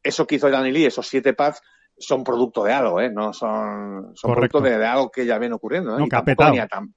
eso 0.02 0.26
que 0.26 0.34
hizo 0.34 0.50
Danny 0.50 0.72
Lee, 0.72 0.86
esos 0.86 1.06
siete 1.06 1.32
pads, 1.32 1.62
son 1.96 2.24
producto 2.24 2.64
de 2.64 2.72
algo, 2.72 3.00
¿eh? 3.00 3.08
No 3.08 3.32
son, 3.32 4.12
producto 4.34 4.60
de, 4.60 4.78
de 4.78 4.84
algo 4.84 5.10
que 5.12 5.24
ya 5.26 5.38
viene 5.38 5.54
ocurriendo, 5.54 5.96
¿eh? 5.96 6.00
No, 6.00 6.08
que 6.08 6.16
ha 6.16 6.24
petado. 6.24 6.50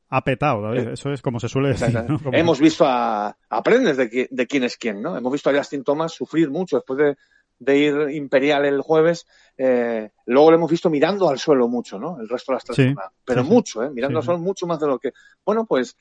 Ha 0.09 0.23
petado, 0.23 0.73
Eh, 0.73 0.93
eso 0.93 1.11
es 1.11 1.21
como 1.21 1.39
se 1.39 1.47
suele 1.47 1.69
decir. 1.69 1.93
¿no? 2.09 2.17
Como- 2.19 2.35
Hemos 2.35 2.59
visto 2.59 2.83
a, 2.87 3.37
aprendes 3.47 3.95
de, 3.97 4.09
qui- 4.09 4.27
de 4.31 4.47
quién 4.47 4.63
es 4.63 4.75
quién, 4.75 5.03
¿no? 5.03 5.15
Hemos 5.15 5.31
visto 5.31 5.51
a 5.51 5.53
Justin 5.55 5.83
Thomas 5.83 6.13
sufrir 6.13 6.49
mucho 6.49 6.77
después 6.77 6.97
de, 6.97 7.15
de 7.59 7.77
ir 7.77 8.09
imperial 8.15 8.65
el 8.65 8.81
jueves. 8.81 9.27
Eh, 9.57 10.11
luego 10.25 10.51
lo 10.51 10.57
hemos 10.57 10.69
visto 10.71 10.89
mirando 10.89 11.29
al 11.29 11.39
suelo 11.39 11.67
mucho, 11.67 11.97
¿no? 11.99 12.19
El 12.19 12.29
resto 12.29 12.51
de 12.51 12.55
las 12.55 12.63
tres 12.65 12.75
Sí, 12.75 12.85
jornadas. 12.87 13.11
Pero 13.25 13.43
sí, 13.43 13.49
mucho, 13.49 13.83
¿eh? 13.83 13.89
Mirando 13.89 14.15
Sí, 14.19 14.23
al 14.23 14.25
suelo 14.25 14.39
mucho 14.39 14.67
más 14.67 14.79
de 14.79 14.87
lo 14.87 14.99
que. 14.99 15.13
Bueno, 15.45 15.65
pues 15.65 15.97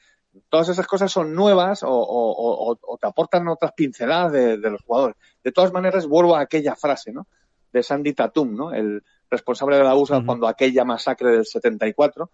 todas 0.51 0.69
esas 0.69 0.87
cosas 0.87 1.11
son 1.11 1.35
nuevas 1.35 1.83
o, 1.83 1.89
o- 1.91 2.71
o- 2.73 2.79
o- 2.83 2.99
te 2.99 3.07
aportan 3.07 3.49
otras 3.49 3.73
pinceladas 3.73 4.33
de, 4.33 4.59
de 4.59 4.71
los 4.71 4.83
jugadores. 4.83 5.17
De 5.43 5.53
todas 5.53 5.73
maneras, 5.73 6.07
vuelvo 6.07 6.37
a 6.37 6.41
aquella 6.41 6.77
frase, 6.77 7.13
¿no? 7.13 7.27
De 7.73 7.83
Sandy 7.83 8.13
Tatum, 8.13 8.55
¿no? 8.55 8.73
El 8.75 9.03
responsable 9.31 9.77
de 9.79 9.85
la 9.85 9.95
USA 9.97 10.19
Ujú. 10.19 10.27
cuando 10.27 10.47
aquella 10.47 10.85
masacre 10.85 11.31
del 11.31 11.47
74, 11.47 12.31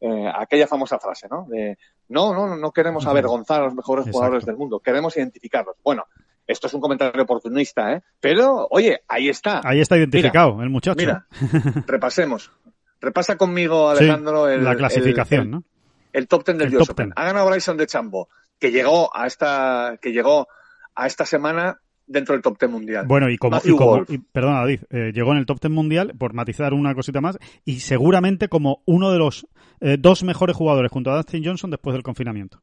eh, 0.00 0.30
aquella 0.34 0.66
famosa 0.66 0.98
frase, 0.98 1.26
¿no? 1.30 1.46
De 1.48 1.78
no, 2.08 2.34
no, 2.34 2.54
no 2.56 2.70
queremos 2.72 3.04
Ujú. 3.04 3.10
avergonzar 3.10 3.62
a 3.62 3.64
los 3.64 3.74
mejores 3.74 4.02
Exacto. 4.02 4.18
jugadores 4.18 4.44
del 4.44 4.56
mundo, 4.56 4.80
queremos 4.80 5.16
identificarlos. 5.16 5.76
Bueno, 5.82 6.04
esto 6.46 6.66
es 6.66 6.74
un 6.74 6.80
comentario 6.80 7.22
oportunista, 7.22 7.92
¿eh? 7.92 8.02
Pero, 8.20 8.66
oye, 8.70 9.00
ahí 9.08 9.28
está. 9.28 9.60
Ahí 9.64 9.80
está 9.80 9.96
identificado 9.96 10.62
el 10.62 10.70
muchacho. 10.70 10.96
Mira, 10.98 11.26
repasemos. 11.86 12.50
Repasa 13.00 13.36
conmigo, 13.36 13.94
Sí, 13.94 14.04
Alejandro, 14.04 14.48
el, 14.48 14.64
la 14.64 14.74
clasificación, 14.76 15.42
el- 15.42 15.50
¿no? 15.50 15.64
el 16.12 16.28
top 16.28 16.44
ten 16.44 16.58
del 16.58 16.74
Open. 16.76 17.06
10. 17.08 17.12
Ha 17.16 17.24
ganado 17.24 17.48
Bryson 17.50 17.76
de 17.76 17.86
Chambo, 17.86 18.28
que 18.58 18.70
llegó 18.72 19.14
a 19.14 19.26
esta, 19.26 19.98
que 20.00 20.12
llegó 20.12 20.48
a 20.94 21.06
esta 21.06 21.26
semana 21.26 21.78
dentro 22.06 22.32
del 22.34 22.40
top 22.42 22.56
ten 22.56 22.70
mundial. 22.70 23.04
Bueno, 23.06 23.28
y 23.28 23.36
como, 23.36 23.60
y 23.62 23.76
como 23.76 24.04
y- 24.08 24.18
perdona, 24.18 24.60
David, 24.60 24.80
eh, 24.90 25.10
llegó 25.12 25.32
en 25.32 25.38
el 25.38 25.46
top 25.46 25.60
10 25.60 25.70
mundial, 25.72 26.14
por 26.18 26.32
matizar 26.32 26.72
una 26.72 26.94
cosita 26.94 27.20
más, 27.20 27.36
y 27.66 27.80
seguramente 27.80 28.48
como 28.48 28.82
uno 28.86 29.10
de 29.12 29.18
los 29.18 29.46
eh, 29.80 29.96
dos 29.98 30.22
mejores 30.22 30.56
jugadores 30.56 30.90
junto 30.90 31.10
a 31.10 31.16
Dustin 31.16 31.44
Johnson 31.44 31.70
después 31.70 31.92
del 31.92 32.02
confinamiento. 32.02 32.62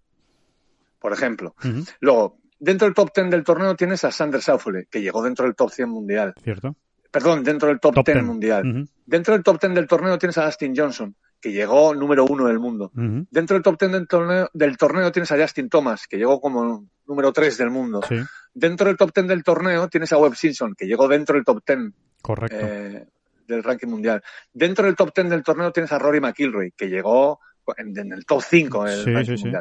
por 0.99 1.13
ejemplo. 1.13 1.53
Luego, 1.99 2.37
dentro 2.63 2.85
del 2.87 2.95
top 2.95 3.11
ten 3.13 3.29
del 3.29 3.43
torneo 3.43 3.75
tienes 3.75 4.03
a 4.03 4.11
Sander 4.11 4.41
Schauffele, 4.41 4.87
que 4.89 5.01
llegó 5.01 5.21
dentro 5.23 5.45
del 5.45 5.55
top 5.55 5.69
100 5.69 5.89
mundial. 5.89 6.33
¿Cierto? 6.43 6.75
Perdón, 7.11 7.43
dentro 7.43 7.67
del 7.67 7.79
top, 7.79 7.93
Top 7.95 8.05
10 8.05 8.15
10. 8.17 8.25
mundial. 8.25 8.87
Dentro 9.05 9.33
del 9.33 9.43
top 9.43 9.59
10 9.61 9.73
del 9.75 9.87
torneo 9.87 10.17
tienes 10.17 10.37
a 10.39 10.45
Dustin 10.45 10.73
Johnson, 10.75 11.15
que 11.39 11.51
llegó 11.51 11.93
número 11.93 12.25
uno 12.25 12.47
del 12.47 12.57
mundo. 12.59 12.91
Dentro 12.95 13.55
del 13.55 13.61
top 13.63 13.77
10 13.79 13.91
del 13.91 14.07
torneo, 14.07 14.49
del 14.53 14.77
torneo 14.77 15.11
tienes 15.11 15.31
a 15.31 15.37
Justin 15.39 15.69
Thomas, 15.69 16.07
que 16.07 16.17
llegó 16.17 16.39
como 16.41 16.87
número 17.05 17.31
3 17.33 17.57
del 17.57 17.69
mundo. 17.69 18.01
Sí, 18.07 18.15
Dentro 18.55 18.87
del 18.87 18.97
top 18.97 19.11
10 19.13 19.27
del 19.27 19.43
torneo 19.43 19.87
tienes 19.89 20.11
a 20.13 20.17
Webb 20.17 20.35
Simpson, 20.35 20.73
que 20.75 20.85
llegó 20.87 21.07
dentro 21.07 21.35
del 21.35 21.43
top 21.45 21.61
10 21.67 21.79
correcto. 22.21 22.57
eh, 22.59 23.05
del 23.47 23.61
ranking 23.63 23.89
mundial. 23.89 24.23
Dentro 24.53 24.85
del 24.85 24.95
top 24.95 25.13
10 25.13 25.29
del 25.29 25.43
torneo 25.43 25.71
tienes 25.71 25.91
a 25.91 25.99
Rory 25.99 26.19
McIlroy, 26.21 26.71
que 26.71 26.87
llegó 26.87 27.39
en, 27.77 27.95
en 27.97 28.11
el 28.13 28.25
top 28.25 28.41
5 28.41 28.85
del 28.85 29.03
Sí, 29.03 29.13
ranking 29.13 29.37
sí, 29.37 29.43
sí. 29.43 29.51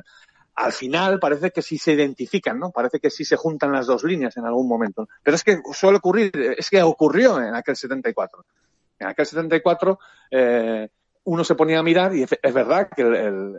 Al 0.54 0.72
final 0.72 1.18
parece 1.18 1.50
que 1.50 1.62
sí 1.62 1.78
se 1.78 1.92
identifican, 1.92 2.58
¿no? 2.58 2.70
Parece 2.70 3.00
que 3.00 3.10
sí 3.10 3.24
se 3.24 3.36
juntan 3.36 3.72
las 3.72 3.86
dos 3.86 4.04
líneas 4.04 4.36
en 4.36 4.44
algún 4.44 4.68
momento. 4.68 5.08
Pero 5.22 5.34
es 5.34 5.44
que 5.44 5.60
suele 5.72 5.98
ocurrir, 5.98 6.30
es 6.58 6.68
que 6.68 6.82
ocurrió 6.82 7.40
en 7.40 7.54
aquel 7.54 7.74
74. 7.76 8.44
En 8.98 9.08
aquel 9.08 9.26
74 9.26 9.98
eh, 10.30 10.88
uno 11.24 11.44
se 11.44 11.54
ponía 11.54 11.78
a 11.78 11.82
mirar 11.82 12.14
y 12.14 12.22
es 12.24 12.54
verdad 12.54 12.88
que 12.94 13.02
el, 13.02 13.14
el, 13.14 13.54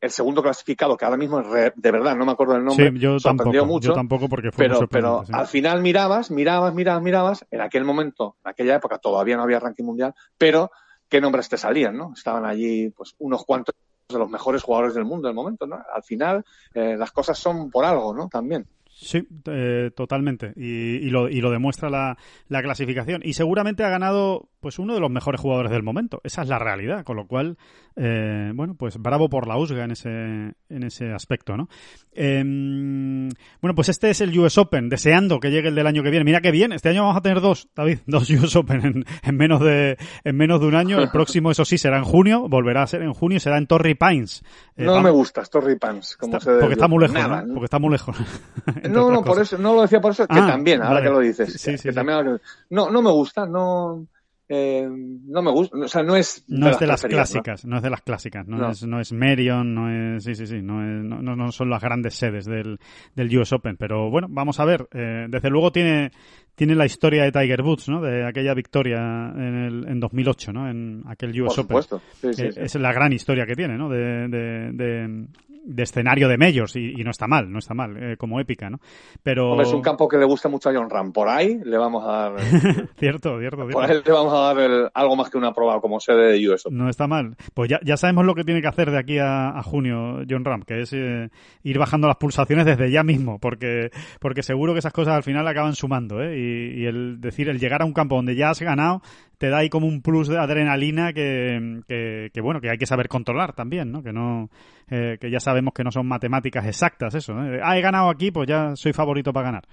el 0.00 0.10
segundo 0.10 0.42
clasificado, 0.42 0.96
que 0.96 1.04
ahora 1.04 1.16
mismo 1.16 1.40
es 1.40 1.46
re- 1.46 1.72
de 1.74 1.90
verdad, 1.90 2.14
no 2.14 2.24
me 2.26 2.32
acuerdo 2.32 2.54
del 2.54 2.64
nombre, 2.64 2.90
sí, 2.92 2.98
yo 2.98 3.18
sorprendió 3.18 3.60
tampoco, 3.62 3.66
mucho 3.74 3.88
yo 3.88 3.94
tampoco 3.94 4.28
porque 4.28 4.52
fue 4.52 4.66
pero, 4.66 4.86
pero 4.88 5.24
sí. 5.26 5.32
al 5.34 5.46
final 5.46 5.82
mirabas, 5.82 6.30
mirabas, 6.30 6.74
mirabas, 6.74 7.02
mirabas, 7.02 7.46
en 7.50 7.60
aquel 7.62 7.84
momento, 7.84 8.36
en 8.44 8.50
aquella 8.50 8.76
época 8.76 8.98
todavía 8.98 9.36
no 9.36 9.42
había 9.42 9.58
ranking 9.58 9.84
mundial, 9.84 10.14
pero 10.38 10.70
qué 11.08 11.20
nombres 11.20 11.48
te 11.48 11.56
salían, 11.56 11.96
¿no? 11.96 12.12
Estaban 12.14 12.44
allí 12.44 12.90
pues 12.90 13.14
unos 13.18 13.44
cuantos 13.44 13.74
de 14.08 14.18
los 14.18 14.30
mejores 14.30 14.62
jugadores 14.62 14.94
del 14.94 15.04
mundo 15.04 15.28
del 15.28 15.34
momento, 15.34 15.66
¿no? 15.66 15.78
Al 15.92 16.02
final 16.02 16.44
eh, 16.74 16.96
las 16.96 17.10
cosas 17.12 17.38
son 17.38 17.70
por 17.70 17.84
algo, 17.84 18.14
¿no? 18.14 18.28
También. 18.28 18.66
Sí, 18.88 19.26
eh, 19.46 19.90
totalmente. 19.94 20.52
Y, 20.56 20.96
y 20.96 21.10
lo, 21.10 21.28
y 21.28 21.40
lo 21.40 21.50
demuestra 21.50 21.90
la, 21.90 22.16
la 22.48 22.62
clasificación. 22.62 23.20
Y 23.24 23.34
seguramente 23.34 23.84
ha 23.84 23.90
ganado 23.90 24.48
pues 24.66 24.80
uno 24.80 24.94
de 24.94 25.00
los 25.00 25.12
mejores 25.12 25.40
jugadores 25.40 25.70
del 25.70 25.84
momento. 25.84 26.20
Esa 26.24 26.42
es 26.42 26.48
la 26.48 26.58
realidad. 26.58 27.04
Con 27.04 27.14
lo 27.14 27.28
cual, 27.28 27.56
eh, 27.94 28.50
bueno, 28.52 28.74
pues 28.74 28.98
bravo 28.98 29.28
por 29.28 29.46
la 29.46 29.56
USGA 29.56 29.84
en 29.84 29.92
ese, 29.92 30.08
en 30.10 30.82
ese 30.82 31.12
aspecto, 31.12 31.56
¿no? 31.56 31.68
Eh, 32.10 32.42
bueno, 32.42 33.74
pues 33.76 33.88
este 33.88 34.10
es 34.10 34.20
el 34.20 34.36
US 34.36 34.58
Open, 34.58 34.88
deseando 34.88 35.38
que 35.38 35.52
llegue 35.52 35.68
el 35.68 35.76
del 35.76 35.86
año 35.86 36.02
que 36.02 36.10
viene. 36.10 36.24
Mira 36.24 36.40
que 36.40 36.50
bien, 36.50 36.72
este 36.72 36.88
año 36.88 37.02
vamos 37.02 37.16
a 37.16 37.20
tener 37.20 37.40
dos, 37.40 37.68
David, 37.76 37.98
dos 38.08 38.28
US 38.28 38.56
Open 38.56 38.84
en, 38.84 39.04
en 39.22 39.36
menos 39.36 39.60
de 39.60 39.96
en 40.24 40.36
menos 40.36 40.60
de 40.60 40.66
un 40.66 40.74
año. 40.74 40.98
El 40.98 41.10
próximo, 41.10 41.52
eso 41.52 41.64
sí, 41.64 41.78
será 41.78 41.98
en 41.98 42.04
junio, 42.04 42.48
volverá 42.48 42.82
a 42.82 42.86
ser 42.88 43.02
en 43.02 43.12
junio, 43.12 43.38
será 43.38 43.58
en 43.58 43.68
Torrey 43.68 43.94
Pines. 43.94 44.42
Eh, 44.76 44.84
no 44.84 45.00
me 45.00 45.10
gusta 45.10 45.42
Story 45.42 45.76
Pants, 45.78 46.16
como 46.16 46.38
está- 46.38 46.52
se 46.54 46.58
porque 46.58 46.72
está 46.74 46.88
muy 46.88 46.98
lejos, 47.02 47.14
Nada, 47.16 47.42
¿no? 47.42 47.54
Porque 47.54 47.66
está 47.66 47.78
muy 47.78 47.92
lejos. 47.92 48.16
entre 48.66 48.90
No, 48.90 49.02
otras 49.04 49.12
no, 49.20 49.24
por 49.24 49.34
cosas. 49.36 49.52
eso, 49.52 49.62
no 49.62 49.74
lo 49.76 49.82
decía 49.82 50.00
por 50.00 50.10
eso, 50.10 50.26
que 50.26 50.38
Ah, 50.40 50.46
también, 50.48 50.82
ahora 50.82 50.94
vale. 50.94 51.06
que 51.06 51.12
lo 51.12 51.20
dices. 51.20 51.52
Sí, 51.52 51.70
que 51.70 51.78
sí, 51.78 51.88
sí. 51.90 51.94
también 51.94 52.40
no, 52.70 52.90
no 52.90 53.00
me 53.02 53.10
gusta, 53.12 53.46
no, 53.46 54.06
eh, 54.48 54.86
no 54.88 55.42
me 55.42 55.50
gusta, 55.50 55.76
o 55.76 55.88
sea, 55.88 56.02
no 56.02 56.14
es 56.16 56.44
No 56.48 56.68
es 56.70 56.78
de 56.78 56.86
las 56.86 57.02
clásicas, 57.04 57.64
¿no? 57.64 57.76
es 57.78 57.82
de 57.82 57.90
las 57.90 58.02
clásicas, 58.02 58.46
no, 58.46 58.56
No. 58.58 58.70
es 58.70 58.86
no 58.86 59.00
es 59.00 59.12
Merion, 59.12 59.74
no 59.74 60.16
es 60.16 60.24
sí 60.24 60.34
sí 60.34 60.46
sí, 60.46 60.62
no 60.62 60.82
es, 60.82 61.04
no, 61.04 61.52
son 61.52 61.70
las 61.70 61.82
grandes 61.82 62.14
sedes 62.14 62.44
del, 62.46 62.78
del 63.14 63.38
US 63.38 63.52
Open, 63.52 63.76
pero 63.76 64.10
bueno, 64.10 64.28
vamos 64.30 64.60
a 64.60 64.64
ver, 64.64 64.88
eh, 64.92 65.26
desde 65.28 65.50
luego 65.50 65.72
tiene 65.72 66.10
tiene 66.54 66.74
la 66.74 66.86
historia 66.86 67.22
de 67.24 67.32
Tiger 67.32 67.60
Woods, 67.60 67.86
¿no? 67.90 68.00
De 68.00 68.24
aquella 68.26 68.54
victoria 68.54 68.96
en 69.36 69.54
el 69.64 69.88
en 69.88 70.00
2008, 70.00 70.52
¿no? 70.54 70.70
En 70.70 71.02
aquel 71.06 71.30
US 71.42 71.54
Por 71.54 71.64
Open. 71.64 71.82
supuesto. 71.82 72.00
Sí, 72.20 72.32
sí, 72.32 72.42
Eh, 72.44 72.52
sí. 72.52 72.60
Es 72.62 72.74
la 72.76 72.94
gran 72.94 73.12
historia 73.12 73.44
que 73.44 73.54
tiene, 73.54 73.76
¿no? 73.76 73.90
De, 73.90 74.26
de, 74.28 74.70
de, 74.72 75.26
de 75.66 75.82
escenario 75.82 76.28
de 76.28 76.38
Majors 76.38 76.76
y, 76.76 76.94
no 77.02 77.10
está 77.10 77.26
mal, 77.26 77.50
no 77.50 77.58
está 77.58 77.74
mal 77.74 77.96
eh, 77.96 78.16
como 78.16 78.40
épica, 78.40 78.70
¿no? 78.70 78.78
Pero 79.22 79.60
es 79.60 79.72
un 79.72 79.82
campo 79.82 80.08
que 80.08 80.16
le 80.16 80.24
gusta 80.24 80.48
mucho 80.48 80.70
a 80.70 80.74
John 80.74 80.88
Ram. 80.88 81.12
Por 81.12 81.28
ahí 81.28 81.60
le 81.64 81.76
vamos 81.76 82.04
a 82.06 82.30
dar 82.30 82.40
cierto, 82.98 83.38
cierto, 83.40 83.66
Por 83.68 83.84
ahí 83.84 84.00
le 84.04 84.12
vamos 84.12 84.32
a 84.32 84.54
dar 84.54 84.90
algo 84.94 85.16
más 85.16 85.28
que 85.28 85.38
una 85.38 85.52
prueba 85.52 85.80
como 85.80 85.98
sede 85.98 86.32
de 86.32 86.48
US. 86.48 86.66
No 86.70 86.88
está 86.88 87.06
mal. 87.06 87.36
Pues 87.52 87.68
ya, 87.68 87.80
ya 87.84 87.96
sabemos 87.96 88.24
lo 88.24 88.34
que 88.34 88.44
tiene 88.44 88.62
que 88.62 88.68
hacer 88.68 88.90
de 88.90 88.98
aquí 88.98 89.18
a, 89.18 89.60
junio 89.64 90.24
John 90.28 90.44
Ram, 90.44 90.62
que 90.62 90.82
es 90.82 90.92
eh, 90.92 91.28
ir 91.64 91.78
bajando 91.78 92.06
las 92.06 92.16
pulsaciones 92.16 92.64
desde 92.64 92.90
ya 92.90 93.02
mismo, 93.02 93.38
porque 93.40 93.90
porque 94.20 94.42
seguro 94.42 94.72
que 94.72 94.78
esas 94.78 94.92
cosas 94.92 95.14
al 95.14 95.24
final 95.24 95.46
acaban 95.48 95.74
sumando, 95.74 96.22
¿eh? 96.22 96.38
Y, 96.38 96.82
y 96.82 96.86
el 96.86 97.20
decir 97.20 97.48
el 97.48 97.58
llegar 97.58 97.82
a 97.82 97.84
un 97.84 97.92
campo 97.92 98.14
donde 98.14 98.36
ya 98.36 98.50
has 98.50 98.60
ganado 98.60 99.02
te 99.38 99.48
da 99.50 99.58
ahí 99.58 99.68
como 99.68 99.86
un 99.86 100.02
plus 100.02 100.28
de 100.28 100.38
adrenalina 100.38 101.12
que, 101.12 101.82
que, 101.86 102.40
bueno, 102.40 102.60
que 102.60 102.70
hay 102.70 102.78
que 102.78 102.86
saber 102.86 103.08
controlar 103.08 103.54
también, 103.54 103.92
¿no? 103.92 104.02
Que 104.02 104.12
no, 104.12 104.50
eh, 104.90 105.18
que 105.20 105.30
ya 105.30 105.40
sabemos 105.40 105.74
que 105.74 105.84
no 105.84 105.90
son 105.90 106.06
matemáticas 106.06 106.66
exactas 106.66 107.14
eso, 107.14 107.32
¿eh? 107.42 107.60
Ah, 107.62 107.76
he 107.76 107.80
ganado 107.80 108.08
aquí, 108.08 108.30
pues 108.30 108.48
ya 108.48 108.74
soy 108.76 108.92
favorito 108.92 109.32
para 109.32 109.46
ganar. 109.46 109.64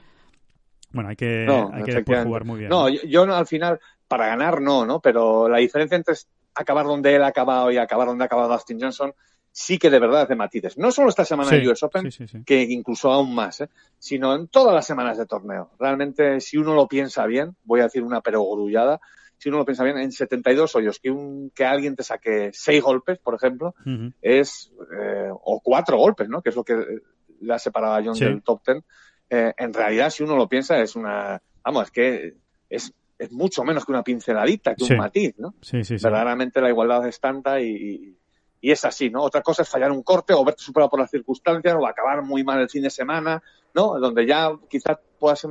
Bueno, 0.91 1.09
hay 1.09 1.15
que, 1.15 1.47
hay 1.73 2.03
que 2.03 2.23
jugar 2.23 2.45
muy 2.45 2.59
bien. 2.59 2.69
No, 2.69 2.87
Yo, 2.89 3.23
al 3.23 3.47
final, 3.47 3.79
para 4.07 4.27
ganar 4.27 4.61
no, 4.61 4.85
¿no? 4.85 4.99
Pero 4.99 5.49
la 5.49 5.57
diferencia 5.57 5.95
entre 5.95 6.15
acabar 6.53 6.85
donde 6.85 7.15
él 7.15 7.23
ha 7.23 7.27
acabado 7.27 7.71
y 7.71 7.77
acabar 7.77 8.07
donde 8.07 8.23
ha 8.23 8.27
acabado 8.27 8.53
Dustin 8.53 8.79
Johnson 8.79 9.13
sí 9.53 9.77
que 9.77 9.89
de 9.89 9.99
verdad 9.99 10.23
es 10.23 10.29
de 10.29 10.35
matices. 10.35 10.77
No 10.77 10.91
solo 10.91 11.09
esta 11.09 11.23
semana 11.23 11.51
de 11.51 11.69
US 11.69 11.83
Open, 11.83 12.09
que 12.45 12.61
incluso 12.63 13.11
aún 13.11 13.33
más, 13.33 13.61
¿eh? 13.61 13.69
sino 13.99 14.35
en 14.35 14.47
todas 14.47 14.73
las 14.73 14.85
semanas 14.85 15.17
de 15.17 15.25
torneo. 15.25 15.69
Realmente, 15.79 16.41
si 16.41 16.57
uno 16.57 16.73
lo 16.73 16.87
piensa 16.87 17.25
bien, 17.25 17.55
voy 17.63 17.79
a 17.79 17.83
decir 17.83 18.03
una 18.03 18.21
perogrullada, 18.21 18.99
si 19.43 19.49
uno 19.49 19.57
lo 19.57 19.65
piensa 19.65 19.83
bien, 19.83 19.97
en 19.97 20.09
72 20.09 20.73
hoyos, 20.77 20.99
que, 20.99 21.11
un, 21.11 21.51
que 21.53 21.65
alguien 21.65 21.97
te 21.97 22.03
saque 22.03 22.51
seis 22.53 22.81
golpes, 22.81 23.19
por 23.19 23.35
ejemplo, 23.35 23.75
es, 24.21 24.71
eh, 24.97 25.27
o 25.31 25.59
cuatro 25.61 25.97
golpes, 25.97 26.29
¿no? 26.29 26.41
Que 26.41 26.51
es 26.51 26.55
lo 26.55 26.63
que 26.63 27.01
le 27.41 27.53
ha 27.53 27.59
separado 27.59 27.95
a 27.95 28.01
John 28.01 28.17
del 28.17 28.41
top 28.41 28.63
ten. 28.63 28.85
Eh, 29.29 29.53
en 29.57 29.73
realidad, 29.73 30.11
si 30.11 30.23
uno 30.23 30.37
lo 30.37 30.47
piensa, 30.47 30.79
es 30.79 30.95
una, 30.95 31.41
vamos, 31.61 31.83
es 31.83 31.91
que 31.91 32.35
es, 32.69 32.93
es 33.19 33.31
mucho 33.33 33.65
menos 33.65 33.85
que 33.85 33.91
una 33.91 34.01
pinceladita, 34.01 34.75
que 34.75 34.85
un 34.85 34.95
matiz, 34.95 35.37
¿no? 35.37 35.55
Sí, 35.59 35.83
sí, 35.83 35.95
Verdaderamente 36.01 36.61
la 36.61 36.69
igualdad 36.69 37.05
es 37.05 37.19
tanta 37.19 37.59
y, 37.59 38.15
y 38.61 38.71
es 38.71 38.85
así, 38.85 39.09
¿no? 39.09 39.23
Otra 39.23 39.41
cosa 39.41 39.63
es 39.63 39.69
fallar 39.69 39.91
un 39.91 40.03
corte 40.03 40.31
o 40.31 40.45
verte 40.45 40.63
superado 40.63 40.89
por 40.89 41.01
las 41.01 41.11
circunstancias 41.11 41.75
o 41.77 41.85
acabar 41.85 42.23
muy 42.23 42.45
mal 42.45 42.61
el 42.61 42.69
fin 42.69 42.83
de 42.83 42.89
semana, 42.89 43.43
¿no? 43.73 43.99
Donde 43.99 44.25
ya 44.25 44.53
quizás 44.69 44.99
puedas 45.19 45.45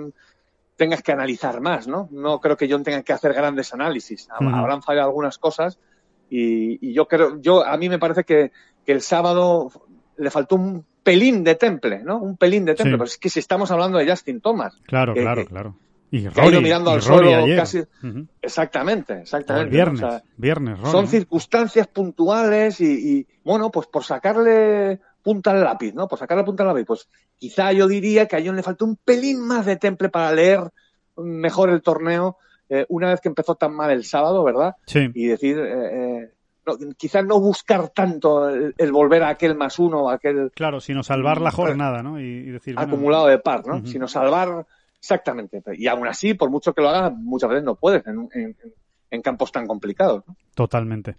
tengas 0.76 1.02
que 1.02 1.12
analizar 1.12 1.60
más, 1.60 1.86
¿no? 1.86 2.08
No 2.10 2.40
creo 2.40 2.56
que 2.56 2.68
John 2.70 2.82
tenga 2.82 3.02
que 3.02 3.12
hacer 3.12 3.32
grandes 3.34 3.72
análisis. 3.74 4.28
Habrán 4.30 4.82
fallado 4.82 5.08
algunas 5.08 5.38
cosas 5.38 5.78
y, 6.28 6.92
yo 6.92 7.06
creo, 7.06 7.40
yo 7.40 7.64
a 7.64 7.76
mí 7.76 7.88
me 7.88 7.98
parece 7.98 8.24
que, 8.24 8.52
el 8.84 9.00
sábado 9.00 9.70
le 10.16 10.30
faltó 10.30 10.56
un 10.56 10.84
pelín 11.04 11.44
de 11.44 11.54
temple, 11.54 12.02
¿no? 12.02 12.18
Un 12.18 12.36
pelín 12.36 12.64
de 12.64 12.74
temple. 12.74 12.94
Pero 12.94 13.04
es 13.04 13.16
que 13.16 13.28
si 13.28 13.38
estamos 13.38 13.70
hablando 13.70 13.98
de 13.98 14.10
Justin 14.10 14.40
Thomas. 14.40 14.76
Claro, 14.86 15.14
claro, 15.14 15.46
claro. 15.46 15.76
Y 16.10 16.28
Rory, 16.28 16.60
mirando 16.60 16.90
al 16.90 17.00
suelo 17.00 17.46
casi. 17.56 17.82
Exactamente, 18.42 19.20
exactamente. 19.20 19.70
viernes, 19.70 20.22
viernes, 20.36 20.78
Son 20.90 21.06
circunstancias 21.06 21.86
puntuales 21.86 22.80
y, 22.80 23.18
y, 23.18 23.26
bueno, 23.44 23.70
pues 23.70 23.86
por 23.86 24.04
sacarle 24.04 25.00
punta 25.22 25.52
al 25.52 25.62
lápiz, 25.62 25.94
¿no? 25.94 26.08
Por 26.08 26.18
sacarle 26.18 26.44
punta 26.44 26.62
al 26.62 26.70
lápiz, 26.70 26.84
pues 26.84 27.08
quizá 27.38 27.72
yo 27.72 27.86
diría 27.86 28.26
que 28.26 28.36
a 28.36 28.42
John 28.44 28.56
le 28.56 28.62
faltó 28.62 28.84
un 28.84 28.96
pelín 28.96 29.40
más 29.40 29.66
de 29.66 29.76
temple 29.76 30.08
para 30.08 30.32
leer 30.32 30.60
mejor 31.16 31.70
el 31.70 31.82
torneo 31.82 32.36
eh, 32.68 32.86
una 32.88 33.10
vez 33.10 33.20
que 33.20 33.28
empezó 33.28 33.54
tan 33.54 33.74
mal 33.74 33.90
el 33.90 34.04
sábado, 34.04 34.42
¿verdad? 34.44 34.76
Sí. 34.86 35.10
Y 35.14 35.26
decir, 35.26 35.58
eh, 35.58 36.22
eh 36.22 36.32
no, 36.64 36.76
quizás 36.96 37.24
no 37.24 37.40
buscar 37.40 37.88
tanto 37.88 38.48
el, 38.48 38.92
volver 38.92 39.24
a 39.24 39.30
aquel 39.30 39.56
más 39.56 39.80
uno, 39.80 40.08
aquel... 40.08 40.52
Claro, 40.54 40.80
sino 40.80 41.02
salvar 41.02 41.40
la 41.40 41.50
jornada, 41.50 42.02
¿no? 42.04 42.20
Y, 42.20 42.50
decir... 42.52 42.76
Acumulado 42.78 43.26
de 43.26 43.38
par, 43.38 43.66
¿no? 43.66 43.84
Sino 43.84 44.06
salvar... 44.06 44.64
Exactamente. 44.96 45.60
Y 45.76 45.88
aún 45.88 46.06
así, 46.06 46.34
por 46.34 46.50
mucho 46.50 46.72
que 46.72 46.80
lo 46.80 46.90
hagas, 46.90 47.12
muchas 47.14 47.50
veces 47.50 47.64
no 47.64 47.74
puedes 47.74 48.06
en, 48.06 48.28
en 49.12 49.22
campos 49.22 49.52
tan 49.52 49.66
complicados. 49.66 50.24
¿no? 50.26 50.36
Totalmente. 50.54 51.16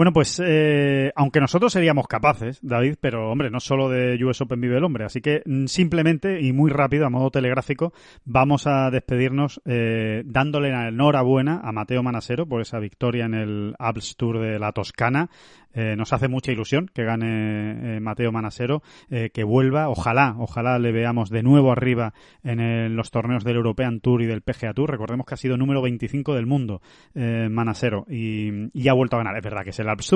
Bueno, 0.00 0.14
pues 0.14 0.40
eh, 0.42 1.12
aunque 1.14 1.40
nosotros 1.40 1.74
seríamos 1.74 2.06
capaces, 2.06 2.58
David, 2.62 2.94
pero 3.02 3.30
hombre, 3.30 3.50
no 3.50 3.60
solo 3.60 3.90
de 3.90 4.18
US 4.24 4.40
Open 4.40 4.58
vive 4.58 4.78
el 4.78 4.84
hombre, 4.84 5.04
así 5.04 5.20
que 5.20 5.42
mm, 5.44 5.66
simplemente 5.66 6.40
y 6.40 6.54
muy 6.54 6.70
rápido, 6.70 7.04
a 7.04 7.10
modo 7.10 7.30
telegráfico, 7.30 7.92
vamos 8.24 8.66
a 8.66 8.90
despedirnos 8.90 9.60
eh, 9.66 10.22
dándole 10.24 10.70
la 10.70 10.88
enhorabuena 10.88 11.60
a 11.62 11.70
Mateo 11.72 12.02
Manasero 12.02 12.46
por 12.46 12.62
esa 12.62 12.78
victoria 12.78 13.26
en 13.26 13.34
el 13.34 13.74
Alps 13.78 14.16
Tour 14.16 14.40
de 14.40 14.58
la 14.58 14.72
Toscana. 14.72 15.28
Eh, 15.72 15.94
nos 15.96 16.12
hace 16.12 16.28
mucha 16.28 16.52
ilusión 16.52 16.90
que 16.92 17.04
gane 17.04 17.96
eh, 17.96 18.00
Mateo 18.00 18.32
Manasero, 18.32 18.82
eh, 19.10 19.30
que 19.32 19.44
vuelva. 19.44 19.88
Ojalá, 19.88 20.34
ojalá 20.38 20.78
le 20.78 20.92
veamos 20.92 21.30
de 21.30 21.42
nuevo 21.42 21.72
arriba 21.72 22.12
en 22.42 22.96
los 22.96 23.10
torneos 23.10 23.44
del 23.44 23.56
European 23.56 24.00
Tour 24.00 24.22
y 24.22 24.26
del 24.26 24.42
PGA 24.42 24.74
Tour. 24.74 24.90
Recordemos 24.90 25.26
que 25.26 25.34
ha 25.34 25.36
sido 25.36 25.56
número 25.56 25.82
25 25.82 26.34
del 26.34 26.46
mundo 26.46 26.80
Manasero 27.14 28.04
y, 28.08 28.70
y, 28.72 28.88
ha 28.88 28.92
vuelto 28.92 29.16
a 29.16 29.20
ganar. 29.20 29.36
Es 29.36 29.44
verdad 29.44 29.62
que 29.64 29.70
es 29.70 29.78
el 29.78 29.88
Alps 29.88 30.10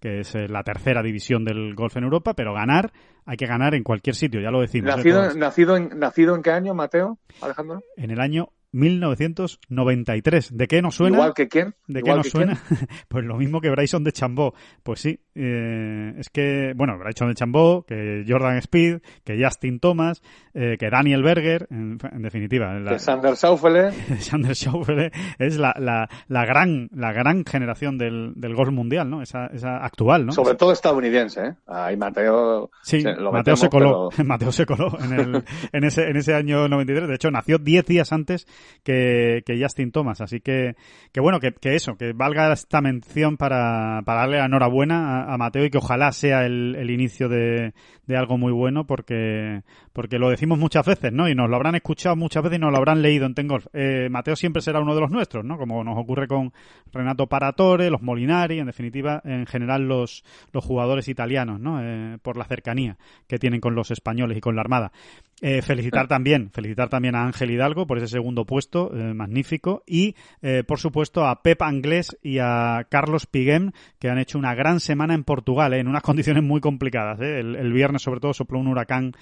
que 0.00 0.20
es 0.20 0.34
la 0.34 0.62
tercera 0.62 1.02
división 1.02 1.44
del 1.44 1.74
golf 1.74 1.96
en 1.96 2.04
Europa, 2.04 2.34
pero 2.34 2.54
ganar 2.54 2.92
hay 3.26 3.36
que 3.36 3.46
ganar 3.46 3.74
en 3.74 3.82
cualquier 3.82 4.16
sitio, 4.16 4.40
ya 4.40 4.50
lo 4.50 4.60
decimos. 4.60 4.96
¿Nacido, 4.96 5.34
nacido, 5.34 5.76
en, 5.76 5.98
¿nacido 5.98 6.34
en 6.34 6.42
qué 6.42 6.50
año, 6.50 6.74
Mateo, 6.74 7.18
Alejandro? 7.40 7.82
En 7.96 8.10
el 8.10 8.20
año 8.20 8.50
1993. 8.72 10.56
¿De 10.56 10.68
qué 10.68 10.82
nos 10.82 10.94
suena? 10.94 11.16
¿Igual 11.16 11.34
que 11.34 11.48
quién? 11.48 11.74
¿De 11.86 12.02
qué 12.02 12.10
nos 12.10 12.28
suena? 12.28 12.58
pues 13.08 13.24
lo 13.24 13.36
mismo 13.36 13.60
que 13.60 13.70
Bryson 13.70 14.04
de 14.04 14.12
Chambó. 14.12 14.54
Pues 14.82 15.00
sí, 15.00 15.20
eh, 15.34 16.14
es 16.18 16.30
que, 16.30 16.72
bueno, 16.76 16.98
Bryson 16.98 17.28
de 17.28 17.34
Chambó, 17.34 17.84
que 17.86 18.24
Jordan 18.26 18.56
Speed, 18.58 19.00
que 19.24 19.42
Justin 19.42 19.80
Thomas, 19.80 20.22
eh, 20.54 20.76
que 20.78 20.90
Daniel 20.90 21.22
Berger, 21.22 21.66
en, 21.70 21.98
definitiva. 22.22 22.78
La, 22.78 22.92
que 22.92 22.98
Sander 22.98 23.36
Schaufele. 23.36 23.92
Sander 24.20 24.54
Schaufele 24.54 25.10
es 25.38 25.58
la, 25.58 25.74
la, 25.78 26.08
la, 26.28 26.44
gran, 26.44 26.88
la 26.94 27.12
gran 27.12 27.44
generación 27.44 27.98
del, 27.98 28.32
del 28.36 28.54
golf 28.54 28.70
mundial, 28.70 29.10
¿no? 29.10 29.22
Esa, 29.22 29.46
esa 29.46 29.78
actual, 29.84 30.26
¿no? 30.26 30.32
Sobre 30.32 30.54
todo 30.54 30.72
estadounidense, 30.72 31.40
¿eh? 31.40 31.54
Ahí 31.66 31.96
Mateo... 31.96 32.70
Sí, 32.82 33.04
Mateo 33.32 33.56
se 33.56 33.68
coló. 33.68 34.10
Mateo 34.24 34.52
se 34.52 34.66
coló 34.66 34.96
en, 35.00 35.12
el, 35.12 35.44
en, 35.72 35.84
ese, 35.84 36.08
en 36.08 36.16
ese 36.16 36.34
año 36.34 36.68
93. 36.68 37.08
De 37.08 37.14
hecho, 37.14 37.30
nació 37.30 37.58
10 37.58 37.84
días 37.86 38.12
antes 38.12 38.46
que, 38.82 39.42
Justin 39.60 39.92
Thomas. 39.92 40.20
Así 40.20 40.40
que, 40.40 40.74
que 41.12 41.20
bueno, 41.20 41.40
que, 41.40 41.52
que 41.52 41.74
eso, 41.74 41.96
que 41.96 42.12
valga 42.12 42.52
esta 42.52 42.80
mención 42.80 43.36
para, 43.36 44.02
para 44.04 44.20
darle 44.20 44.38
la 44.38 44.46
enhorabuena 44.46 45.32
a, 45.32 45.36
Mateo 45.36 45.64
y 45.64 45.70
que 45.70 45.78
ojalá 45.78 46.12
sea 46.12 46.44
el, 46.44 46.76
el 46.76 46.90
inicio 46.90 47.28
de, 47.28 47.72
de, 48.06 48.16
algo 48.16 48.36
muy 48.36 48.52
bueno 48.52 48.86
porque, 48.86 49.62
porque 49.92 50.18
lo 50.18 50.28
decimos 50.30 50.58
muchas 50.58 50.84
veces, 50.86 51.12
¿no? 51.12 51.28
Y 51.28 51.34
nos 51.34 51.48
lo 51.48 51.56
habrán 51.56 51.74
escuchado 51.74 52.16
muchas 52.16 52.42
veces 52.42 52.58
y 52.58 52.60
nos 52.60 52.70
lo 52.70 52.76
habrán 52.78 53.02
leído 53.02 53.26
en 53.26 53.34
Tengolf. 53.34 53.66
Eh, 53.72 54.08
Mateo 54.10 54.36
siempre 54.36 54.62
será 54.62 54.80
uno 54.80 54.94
de 54.94 55.00
los 55.00 55.10
nuestros, 55.10 55.44
¿no? 55.44 55.56
Como 55.56 55.82
nos 55.82 55.98
ocurre 55.98 56.26
con 56.26 56.52
Renato 56.92 57.26
Paratore, 57.26 57.90
los 57.90 58.02
Molinari, 58.02 58.58
en 58.58 58.66
definitiva, 58.66 59.20
en 59.24 59.46
general 59.46 59.86
los, 59.88 60.24
los 60.52 60.64
jugadores 60.64 61.08
italianos, 61.08 61.60
¿no? 61.60 61.80
Eh, 61.82 62.18
por 62.22 62.36
la 62.36 62.44
cercanía 62.44 62.96
que 63.26 63.38
tienen 63.38 63.60
con 63.60 63.74
los 63.74 63.90
españoles 63.90 64.38
y 64.38 64.40
con 64.40 64.56
la 64.56 64.62
Armada. 64.62 64.92
Eh, 65.40 65.62
felicitar 65.62 66.06
también, 66.08 66.50
felicitar 66.52 66.88
también 66.88 67.14
a 67.14 67.24
Ángel 67.24 67.50
Hidalgo 67.50 67.86
por 67.86 67.98
ese 67.98 68.08
segundo 68.08 68.44
puesto, 68.44 68.94
eh, 68.94 69.14
magnífico, 69.14 69.82
y 69.86 70.14
eh, 70.42 70.64
por 70.66 70.78
supuesto 70.78 71.26
a 71.26 71.42
Pep 71.42 71.62
Anglés 71.62 72.16
y 72.22 72.38
a 72.38 72.86
Carlos 72.90 73.26
Piguem, 73.26 73.72
que 73.98 74.10
han 74.10 74.18
hecho 74.18 74.38
una 74.38 74.54
gran 74.54 74.80
semana 74.80 75.14
en 75.14 75.24
Portugal, 75.24 75.72
en 75.74 75.88
unas 75.88 76.02
condiciones 76.10 76.42
muy 76.42 76.60
complicadas. 76.60 77.20
El, 77.20 77.70
viernes 77.70 78.02
sobre 78.02 78.20
todo 78.20 78.34
sopló 78.34 78.58
un 78.58 78.66
huracán 78.66 79.12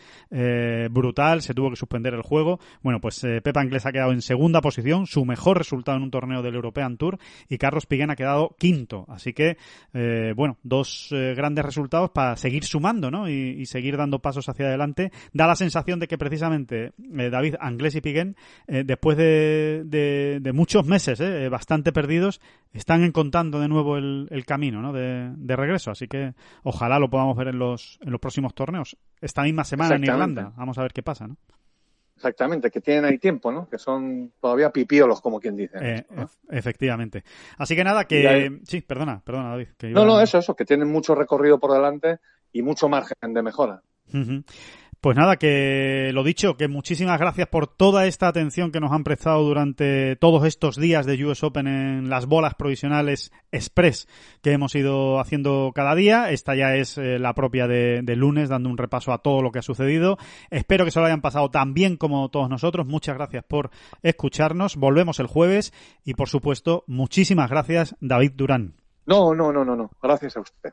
brutal, 0.91 1.43
se 1.43 1.53
tuvo 1.53 1.71
que 1.71 1.77
suspender 1.77 2.15
el 2.15 2.23
juego. 2.23 2.59
Bueno, 2.83 2.99
pues 3.01 3.21
Pep 3.21 3.57
Anglés 3.57 3.85
ha 3.85 3.93
quedado 3.93 4.13
en 4.13 4.23
segunda 4.23 4.63
posición, 4.63 5.07
su 5.07 5.25
mejor 5.27 5.59
resultado 5.59 5.99
en 5.99 6.05
un 6.05 6.11
torneo 6.11 6.43
del 6.43 6.55
European 6.55 6.97
Tour, 6.97 7.19
y 7.49 7.59
Carlos 7.59 7.85
Piguem 7.85 8.11
ha 8.11 8.17
quedado 8.17 8.57
quinto. 8.59 9.05
Así 9.09 9.35
que, 9.35 9.59
bueno, 10.35 10.57
dos 10.63 11.09
grandes 11.11 11.65
resultados 11.65 12.11
para 12.11 12.37
seguir 12.37 12.65
sumando, 12.65 13.11
¿no? 13.11 13.29
Y, 13.29 13.61
y 13.61 13.67
seguir 13.67 13.99
dando 13.99 14.21
pasos 14.21 14.49
hacia 14.49 14.67
adelante. 14.67 15.13
Da 15.35 15.47
la 15.47 15.57
sensación 15.57 16.01
de 16.01 16.08
que 16.09 16.19
precisamente 16.19 16.93
eh, 16.99 17.31
David 17.31 17.57
Anglés 17.61 17.95
y 17.95 18.01
Piguén, 18.01 18.37
eh, 18.67 18.83
después 18.85 19.17
de, 19.17 19.83
de, 19.85 20.53
muchos 20.53 20.87
meses 20.87 21.21
eh, 21.21 21.49
bastante 21.49 21.93
perdidos, 21.93 22.41
están 22.73 23.05
encontrando 23.05 23.61
de 23.61 23.69
nuevo 23.69 23.97
el, 23.97 24.27
el 24.31 24.45
camino 24.45 24.83
¿no? 24.83 24.93
de, 24.93 25.31
de, 25.37 25.57
regreso. 25.57 25.91
Así 25.91 26.09
que 26.09 26.35
ojalá 26.65 26.99
lo 26.99 27.09
podamos 27.09 27.37
ver 27.37 27.49
en 27.49 27.59
los, 27.59 27.99
en 28.03 28.11
los 28.11 28.21
próximos 28.21 28.55
torneos. 28.55 28.97
Esta 29.21 29.43
misma 29.43 29.65
semana 29.65 29.97
en 29.97 30.05
Irlanda. 30.05 30.53
Vamos 30.57 30.79
a 30.79 30.83
ver 30.83 30.93
qué 30.93 31.03
pasa. 31.03 31.29
¿no? 31.29 31.37
Exactamente, 32.17 32.69
que 32.69 32.81
tienen 32.81 33.05
ahí 33.05 33.19
tiempo, 33.19 33.53
¿no? 33.53 33.69
Que 33.69 33.79
son 33.79 34.33
todavía 34.41 34.71
pipiolos, 34.71 35.21
como 35.21 35.39
quien 35.39 35.55
dice. 35.55 36.05
Efectivamente. 36.51 37.23
Así 37.59 37.77
que 37.77 37.85
nada, 37.85 38.07
que... 38.07 38.59
Sí, 38.65 38.81
perdona, 38.81 39.23
perdona, 39.25 39.51
David. 39.51 39.69
No, 39.93 40.05
no, 40.05 40.21
eso, 40.21 40.39
eso, 40.39 40.57
que 40.57 40.65
tienen 40.65 40.89
mucho 40.89 41.15
recorrido 41.15 41.61
por 41.61 41.73
delante 41.73 42.19
y 42.53 42.63
mucho 42.63 42.89
margen 42.89 43.33
de 43.33 43.43
mejora. 43.43 43.83
Pues 45.01 45.17
nada, 45.17 45.37
que 45.37 46.11
lo 46.13 46.25
dicho, 46.25 46.57
que 46.57 46.67
muchísimas 46.67 47.21
gracias 47.21 47.47
por 47.47 47.69
toda 47.69 48.07
esta 48.07 48.27
atención 48.27 48.73
que 48.73 48.81
nos 48.81 48.91
han 48.91 49.05
prestado 49.05 49.45
durante 49.45 50.17
todos 50.17 50.45
estos 50.45 50.75
días 50.75 51.07
de 51.07 51.25
US 51.25 51.45
Open 51.45 51.69
en 51.69 52.11
las 52.11 52.27
bolas 52.27 52.57
provisionales 52.57 53.31
Express 53.53 54.09
que 54.43 54.51
hemos 54.51 54.75
ido 54.75 55.21
haciendo 55.21 55.71
cada 55.73 55.95
día. 55.95 56.33
Esta 56.33 56.57
ya 56.57 56.75
es 56.75 56.99
eh, 56.99 57.21
la 57.21 57.33
propia 57.33 57.69
de, 57.69 58.01
de, 58.03 58.17
lunes, 58.17 58.49
dando 58.49 58.69
un 58.71 58.77
repaso 58.77 59.13
a 59.13 59.19
todo 59.19 59.41
lo 59.41 59.53
que 59.53 59.61
ha 59.61 59.63
sucedido. 59.63 60.19
Espero 60.51 60.85
que 60.85 60.91
se 60.91 60.99
lo 60.99 61.07
hayan 61.07 61.23
pasado 61.23 61.49
tan 61.49 61.75
bien 61.75 61.97
como 61.97 62.29
todos 62.29 62.51
nosotros. 62.51 62.85
Muchas 62.85 63.15
gracias 63.15 63.45
por 63.45 63.71
escucharnos. 64.03 64.75
Volvemos 64.75 65.21
el 65.21 65.29
jueves 65.29 65.73
y, 66.05 66.15
por 66.15 66.29
supuesto, 66.29 66.83
muchísimas 66.89 67.51
gracias, 67.51 67.95
David 68.01 68.33
Durán. 68.35 68.75
No, 69.07 69.33
no, 69.33 69.53
no, 69.53 69.65
no, 69.65 69.77
no. 69.77 69.91
Gracias 70.03 70.37
a 70.37 70.41
usted. 70.41 70.73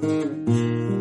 Thank 0.00 0.48
you. 0.48 0.97